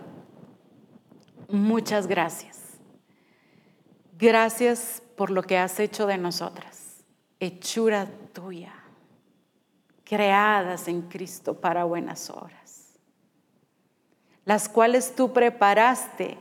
muchas 1.52 2.06
gracias. 2.06 2.58
Gracias 4.18 5.02
por 5.16 5.30
lo 5.30 5.42
que 5.42 5.58
has 5.58 5.78
hecho 5.80 6.06
de 6.06 6.16
nosotras, 6.16 7.04
hechura 7.40 8.08
tuya, 8.32 8.72
creadas 10.04 10.88
en 10.88 11.02
Cristo 11.02 11.60
para 11.60 11.84
buenas 11.84 12.30
obras, 12.30 12.98
las 14.44 14.68
cuales 14.68 15.14
tú 15.14 15.32
preparaste. 15.32 16.38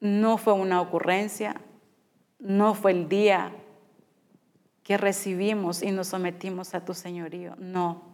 No 0.00 0.36
fue 0.36 0.52
una 0.52 0.80
ocurrencia, 0.80 1.60
no 2.38 2.74
fue 2.74 2.90
el 2.90 3.08
día 3.08 3.52
que 4.82 4.96
recibimos 4.96 5.82
y 5.82 5.92
nos 5.92 6.08
sometimos 6.08 6.74
a 6.74 6.84
tu 6.84 6.92
señorío, 6.92 7.54
no, 7.56 8.11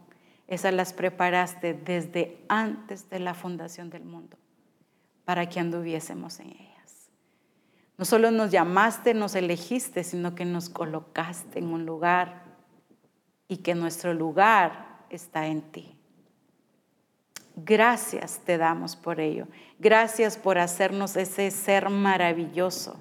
esas 0.49 0.73
las 0.73 0.93
preparaste 0.93 1.75
desde 1.75 2.43
antes 2.49 3.09
de 3.11 3.21
la 3.21 3.35
fundación 3.35 3.91
del 3.91 4.05
mundo 4.05 4.37
para 5.25 5.49
que 5.49 5.61
anduviésemos 5.61 6.41
en 6.41 6.49
ellas. 6.49 7.11
No 7.99 8.05
solo 8.05 8.31
nos 8.31 8.51
llamaste, 8.51 9.13
nos 9.13 9.35
elegiste, 9.35 10.05
sino 10.05 10.35
que 10.35 10.47
nos 10.47 10.71
colocaste 10.71 11.59
en 11.59 11.67
un 11.67 11.85
lugar 11.85 12.45
y 13.47 13.59
que 13.59 13.75
nuestro 13.75 14.15
lugar 14.15 15.05
está 15.11 15.47
en 15.47 15.63
ti. 15.63 15.95
Gracias 17.57 18.41
te 18.45 18.57
damos 18.57 18.97
por 18.97 19.21
ello. 19.21 19.49
Gracias 19.79 20.39
por 20.39 20.59
hacernos 20.59 21.17
ese 21.17 21.51
ser 21.51 21.91
maravilloso 21.91 22.99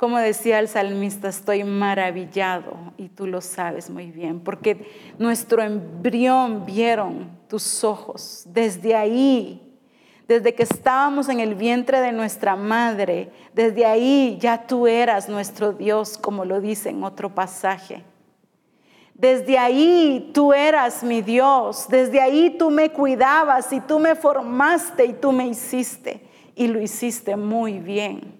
como 0.00 0.16
decía 0.16 0.60
el 0.60 0.68
salmista, 0.68 1.28
estoy 1.28 1.62
maravillado 1.62 2.72
y 2.96 3.10
tú 3.10 3.26
lo 3.26 3.42
sabes 3.42 3.90
muy 3.90 4.10
bien, 4.10 4.40
porque 4.40 5.14
nuestro 5.18 5.62
embrión 5.62 6.64
vieron 6.64 7.28
tus 7.48 7.84
ojos 7.84 8.44
desde 8.46 8.96
ahí, 8.96 9.78
desde 10.26 10.54
que 10.54 10.62
estábamos 10.62 11.28
en 11.28 11.40
el 11.40 11.54
vientre 11.54 12.00
de 12.00 12.12
nuestra 12.12 12.56
madre, 12.56 13.30
desde 13.52 13.84
ahí 13.84 14.38
ya 14.40 14.66
tú 14.66 14.86
eras 14.86 15.28
nuestro 15.28 15.74
Dios, 15.74 16.16
como 16.16 16.46
lo 16.46 16.62
dice 16.62 16.88
en 16.88 17.04
otro 17.04 17.34
pasaje. 17.34 18.02
Desde 19.12 19.58
ahí 19.58 20.30
tú 20.32 20.54
eras 20.54 21.02
mi 21.02 21.20
Dios, 21.20 21.84
desde 21.90 22.22
ahí 22.22 22.56
tú 22.58 22.70
me 22.70 22.88
cuidabas 22.88 23.70
y 23.70 23.82
tú 23.82 23.98
me 23.98 24.14
formaste 24.14 25.04
y 25.04 25.12
tú 25.12 25.30
me 25.30 25.46
hiciste 25.46 26.26
y 26.54 26.68
lo 26.68 26.80
hiciste 26.80 27.36
muy 27.36 27.80
bien. 27.80 28.39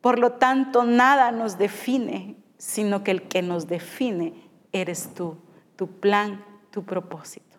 Por 0.00 0.18
lo 0.18 0.32
tanto, 0.32 0.84
nada 0.84 1.30
nos 1.32 1.58
define, 1.58 2.36
sino 2.58 3.04
que 3.04 3.10
el 3.10 3.22
que 3.28 3.42
nos 3.42 3.66
define 3.66 4.34
eres 4.72 5.14
tú, 5.14 5.36
tu 5.76 5.88
plan, 5.88 6.44
tu 6.70 6.84
propósito. 6.84 7.58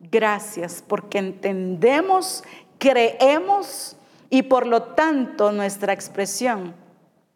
Gracias 0.00 0.82
porque 0.86 1.18
entendemos, 1.18 2.44
creemos 2.78 3.96
y 4.30 4.42
por 4.42 4.66
lo 4.66 4.82
tanto 4.82 5.52
nuestra 5.52 5.92
expresión 5.92 6.74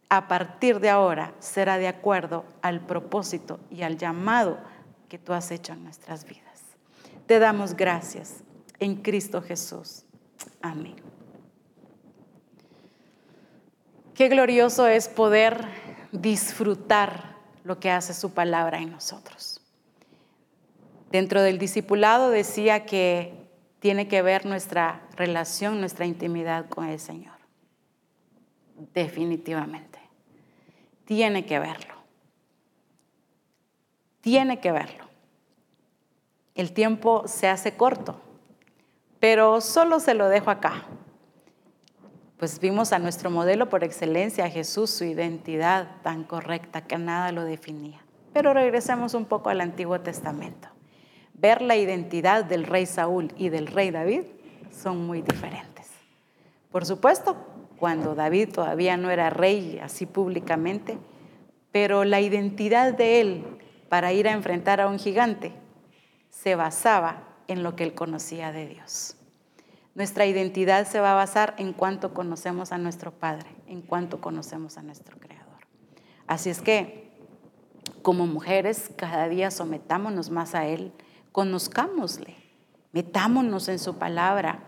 a 0.08 0.28
partir 0.28 0.78
de 0.78 0.90
ahora 0.90 1.34
será 1.38 1.78
de 1.78 1.88
acuerdo 1.88 2.44
al 2.60 2.80
propósito 2.80 3.58
y 3.70 3.82
al 3.82 3.96
llamado 3.96 4.58
que 5.08 5.18
tú 5.18 5.32
has 5.32 5.50
hecho 5.50 5.72
en 5.72 5.84
nuestras 5.84 6.24
vidas. 6.24 6.42
Te 7.26 7.38
damos 7.38 7.74
gracias 7.74 8.42
en 8.78 8.96
Cristo 8.96 9.40
Jesús. 9.40 10.04
Amén. 10.60 11.11
Qué 14.14 14.28
glorioso 14.28 14.86
es 14.86 15.08
poder 15.08 15.64
disfrutar 16.12 17.36
lo 17.64 17.80
que 17.80 17.90
hace 17.90 18.12
su 18.12 18.34
palabra 18.34 18.78
en 18.78 18.90
nosotros. 18.90 19.60
Dentro 21.10 21.40
del 21.42 21.58
discipulado 21.58 22.30
decía 22.30 22.84
que 22.84 23.48
tiene 23.80 24.08
que 24.08 24.20
ver 24.20 24.44
nuestra 24.44 25.02
relación, 25.16 25.80
nuestra 25.80 26.04
intimidad 26.04 26.68
con 26.68 26.88
el 26.88 27.00
Señor. 27.00 27.36
Definitivamente. 28.92 29.98
Tiene 31.06 31.46
que 31.46 31.58
verlo. 31.58 31.94
Tiene 34.20 34.60
que 34.60 34.72
verlo. 34.72 35.06
El 36.54 36.72
tiempo 36.72 37.26
se 37.26 37.48
hace 37.48 37.76
corto, 37.76 38.20
pero 39.20 39.62
solo 39.62 40.00
se 40.00 40.12
lo 40.12 40.28
dejo 40.28 40.50
acá 40.50 40.86
pues 42.42 42.58
vimos 42.58 42.92
a 42.92 42.98
nuestro 42.98 43.30
modelo 43.30 43.68
por 43.68 43.84
excelencia, 43.84 44.46
a 44.46 44.50
Jesús, 44.50 44.90
su 44.90 45.04
identidad 45.04 46.02
tan 46.02 46.24
correcta 46.24 46.80
que 46.80 46.98
nada 46.98 47.30
lo 47.30 47.44
definía. 47.44 48.00
Pero 48.32 48.52
regresemos 48.52 49.14
un 49.14 49.26
poco 49.26 49.48
al 49.48 49.60
Antiguo 49.60 50.00
Testamento. 50.00 50.66
Ver 51.34 51.62
la 51.62 51.76
identidad 51.76 52.44
del 52.44 52.64
rey 52.64 52.86
Saúl 52.86 53.32
y 53.36 53.48
del 53.48 53.68
rey 53.68 53.92
David 53.92 54.24
son 54.72 55.06
muy 55.06 55.22
diferentes. 55.22 55.86
Por 56.72 56.84
supuesto, 56.84 57.36
cuando 57.78 58.16
David 58.16 58.48
todavía 58.52 58.96
no 58.96 59.10
era 59.10 59.30
rey 59.30 59.78
así 59.80 60.04
públicamente, 60.04 60.98
pero 61.70 62.02
la 62.02 62.20
identidad 62.20 62.92
de 62.92 63.20
él 63.20 63.44
para 63.88 64.12
ir 64.12 64.26
a 64.26 64.32
enfrentar 64.32 64.80
a 64.80 64.88
un 64.88 64.98
gigante 64.98 65.52
se 66.28 66.56
basaba 66.56 67.22
en 67.46 67.62
lo 67.62 67.76
que 67.76 67.84
él 67.84 67.94
conocía 67.94 68.50
de 68.50 68.66
Dios. 68.66 69.16
Nuestra 69.94 70.24
identidad 70.24 70.86
se 70.86 71.00
va 71.00 71.12
a 71.12 71.16
basar 71.16 71.54
en 71.58 71.74
cuanto 71.74 72.14
conocemos 72.14 72.72
a 72.72 72.78
nuestro 72.78 73.12
Padre, 73.12 73.50
en 73.66 73.82
cuanto 73.82 74.20
conocemos 74.20 74.78
a 74.78 74.82
nuestro 74.82 75.18
Creador. 75.18 75.66
Así 76.26 76.48
es 76.48 76.62
que, 76.62 77.12
como 78.00 78.26
mujeres, 78.26 78.90
cada 78.96 79.28
día 79.28 79.50
sometámonos 79.50 80.30
más 80.30 80.54
a 80.54 80.66
Él, 80.66 80.92
conozcámosle, 81.30 82.36
metámonos 82.92 83.68
en 83.68 83.78
su 83.78 83.98
palabra 83.98 84.64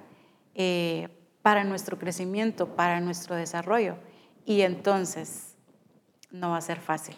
eh, 0.54 1.08
para 1.40 1.64
nuestro 1.64 1.98
crecimiento, 1.98 2.76
para 2.76 3.00
nuestro 3.00 3.34
desarrollo. 3.34 3.96
Y 4.44 4.60
entonces 4.60 5.56
no 6.30 6.50
va 6.50 6.58
a 6.58 6.60
ser 6.60 6.80
fácil 6.80 7.16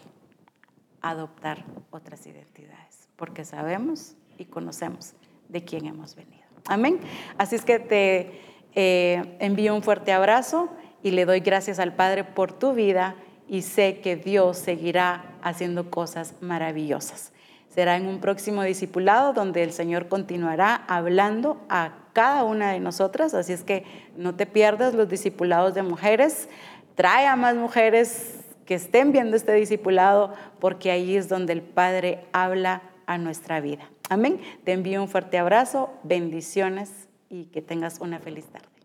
adoptar 1.01 1.65
otras 1.91 2.25
identidades, 2.25 3.09
porque 3.15 3.43
sabemos 3.43 4.15
y 4.37 4.45
conocemos 4.45 5.13
de 5.49 5.63
quién 5.65 5.85
hemos 5.85 6.15
venido. 6.15 6.36
Amén. 6.67 6.99
Así 7.37 7.55
es 7.55 7.63
que 7.63 7.79
te 7.79 8.41
eh, 8.75 9.37
envío 9.39 9.73
un 9.73 9.81
fuerte 9.81 10.11
abrazo 10.11 10.69
y 11.01 11.11
le 11.11 11.25
doy 11.25 11.39
gracias 11.39 11.79
al 11.79 11.93
Padre 11.93 12.23
por 12.23 12.51
tu 12.51 12.73
vida 12.73 13.15
y 13.47 13.61
sé 13.61 13.99
que 14.01 14.15
Dios 14.15 14.57
seguirá 14.57 15.23
haciendo 15.41 15.89
cosas 15.89 16.33
maravillosas. 16.41 17.31
Será 17.69 17.95
en 17.95 18.07
un 18.07 18.19
próximo 18.19 18.63
discipulado 18.63 19.33
donde 19.33 19.63
el 19.63 19.71
Señor 19.71 20.07
continuará 20.07 20.83
hablando 20.87 21.61
a 21.69 21.93
cada 22.13 22.43
una 22.43 22.71
de 22.71 22.79
nosotras, 22.79 23.33
así 23.33 23.53
es 23.53 23.63
que 23.63 23.83
no 24.15 24.35
te 24.35 24.45
pierdas 24.45 24.95
los 24.95 25.07
discipulados 25.07 25.75
de 25.75 25.83
mujeres, 25.83 26.49
trae 26.95 27.27
a 27.27 27.35
más 27.35 27.55
mujeres 27.55 28.39
que 28.65 28.75
estén 28.75 29.11
viendo 29.11 29.37
este 29.37 29.53
discipulado 29.53 30.33
porque 30.59 30.91
ahí 30.91 31.15
es 31.15 31.29
donde 31.29 31.53
el 31.53 31.61
Padre 31.61 32.25
habla 32.33 32.81
a 33.05 33.17
nuestra 33.17 33.61
vida. 33.61 33.87
Amén. 34.09 34.39
Te 34.63 34.73
envío 34.73 35.01
un 35.01 35.09
fuerte 35.09 35.37
abrazo, 35.37 35.93
bendiciones 36.03 37.09
y 37.29 37.45
que 37.45 37.61
tengas 37.61 37.99
una 37.99 38.19
feliz 38.19 38.45
tarde. 38.45 38.76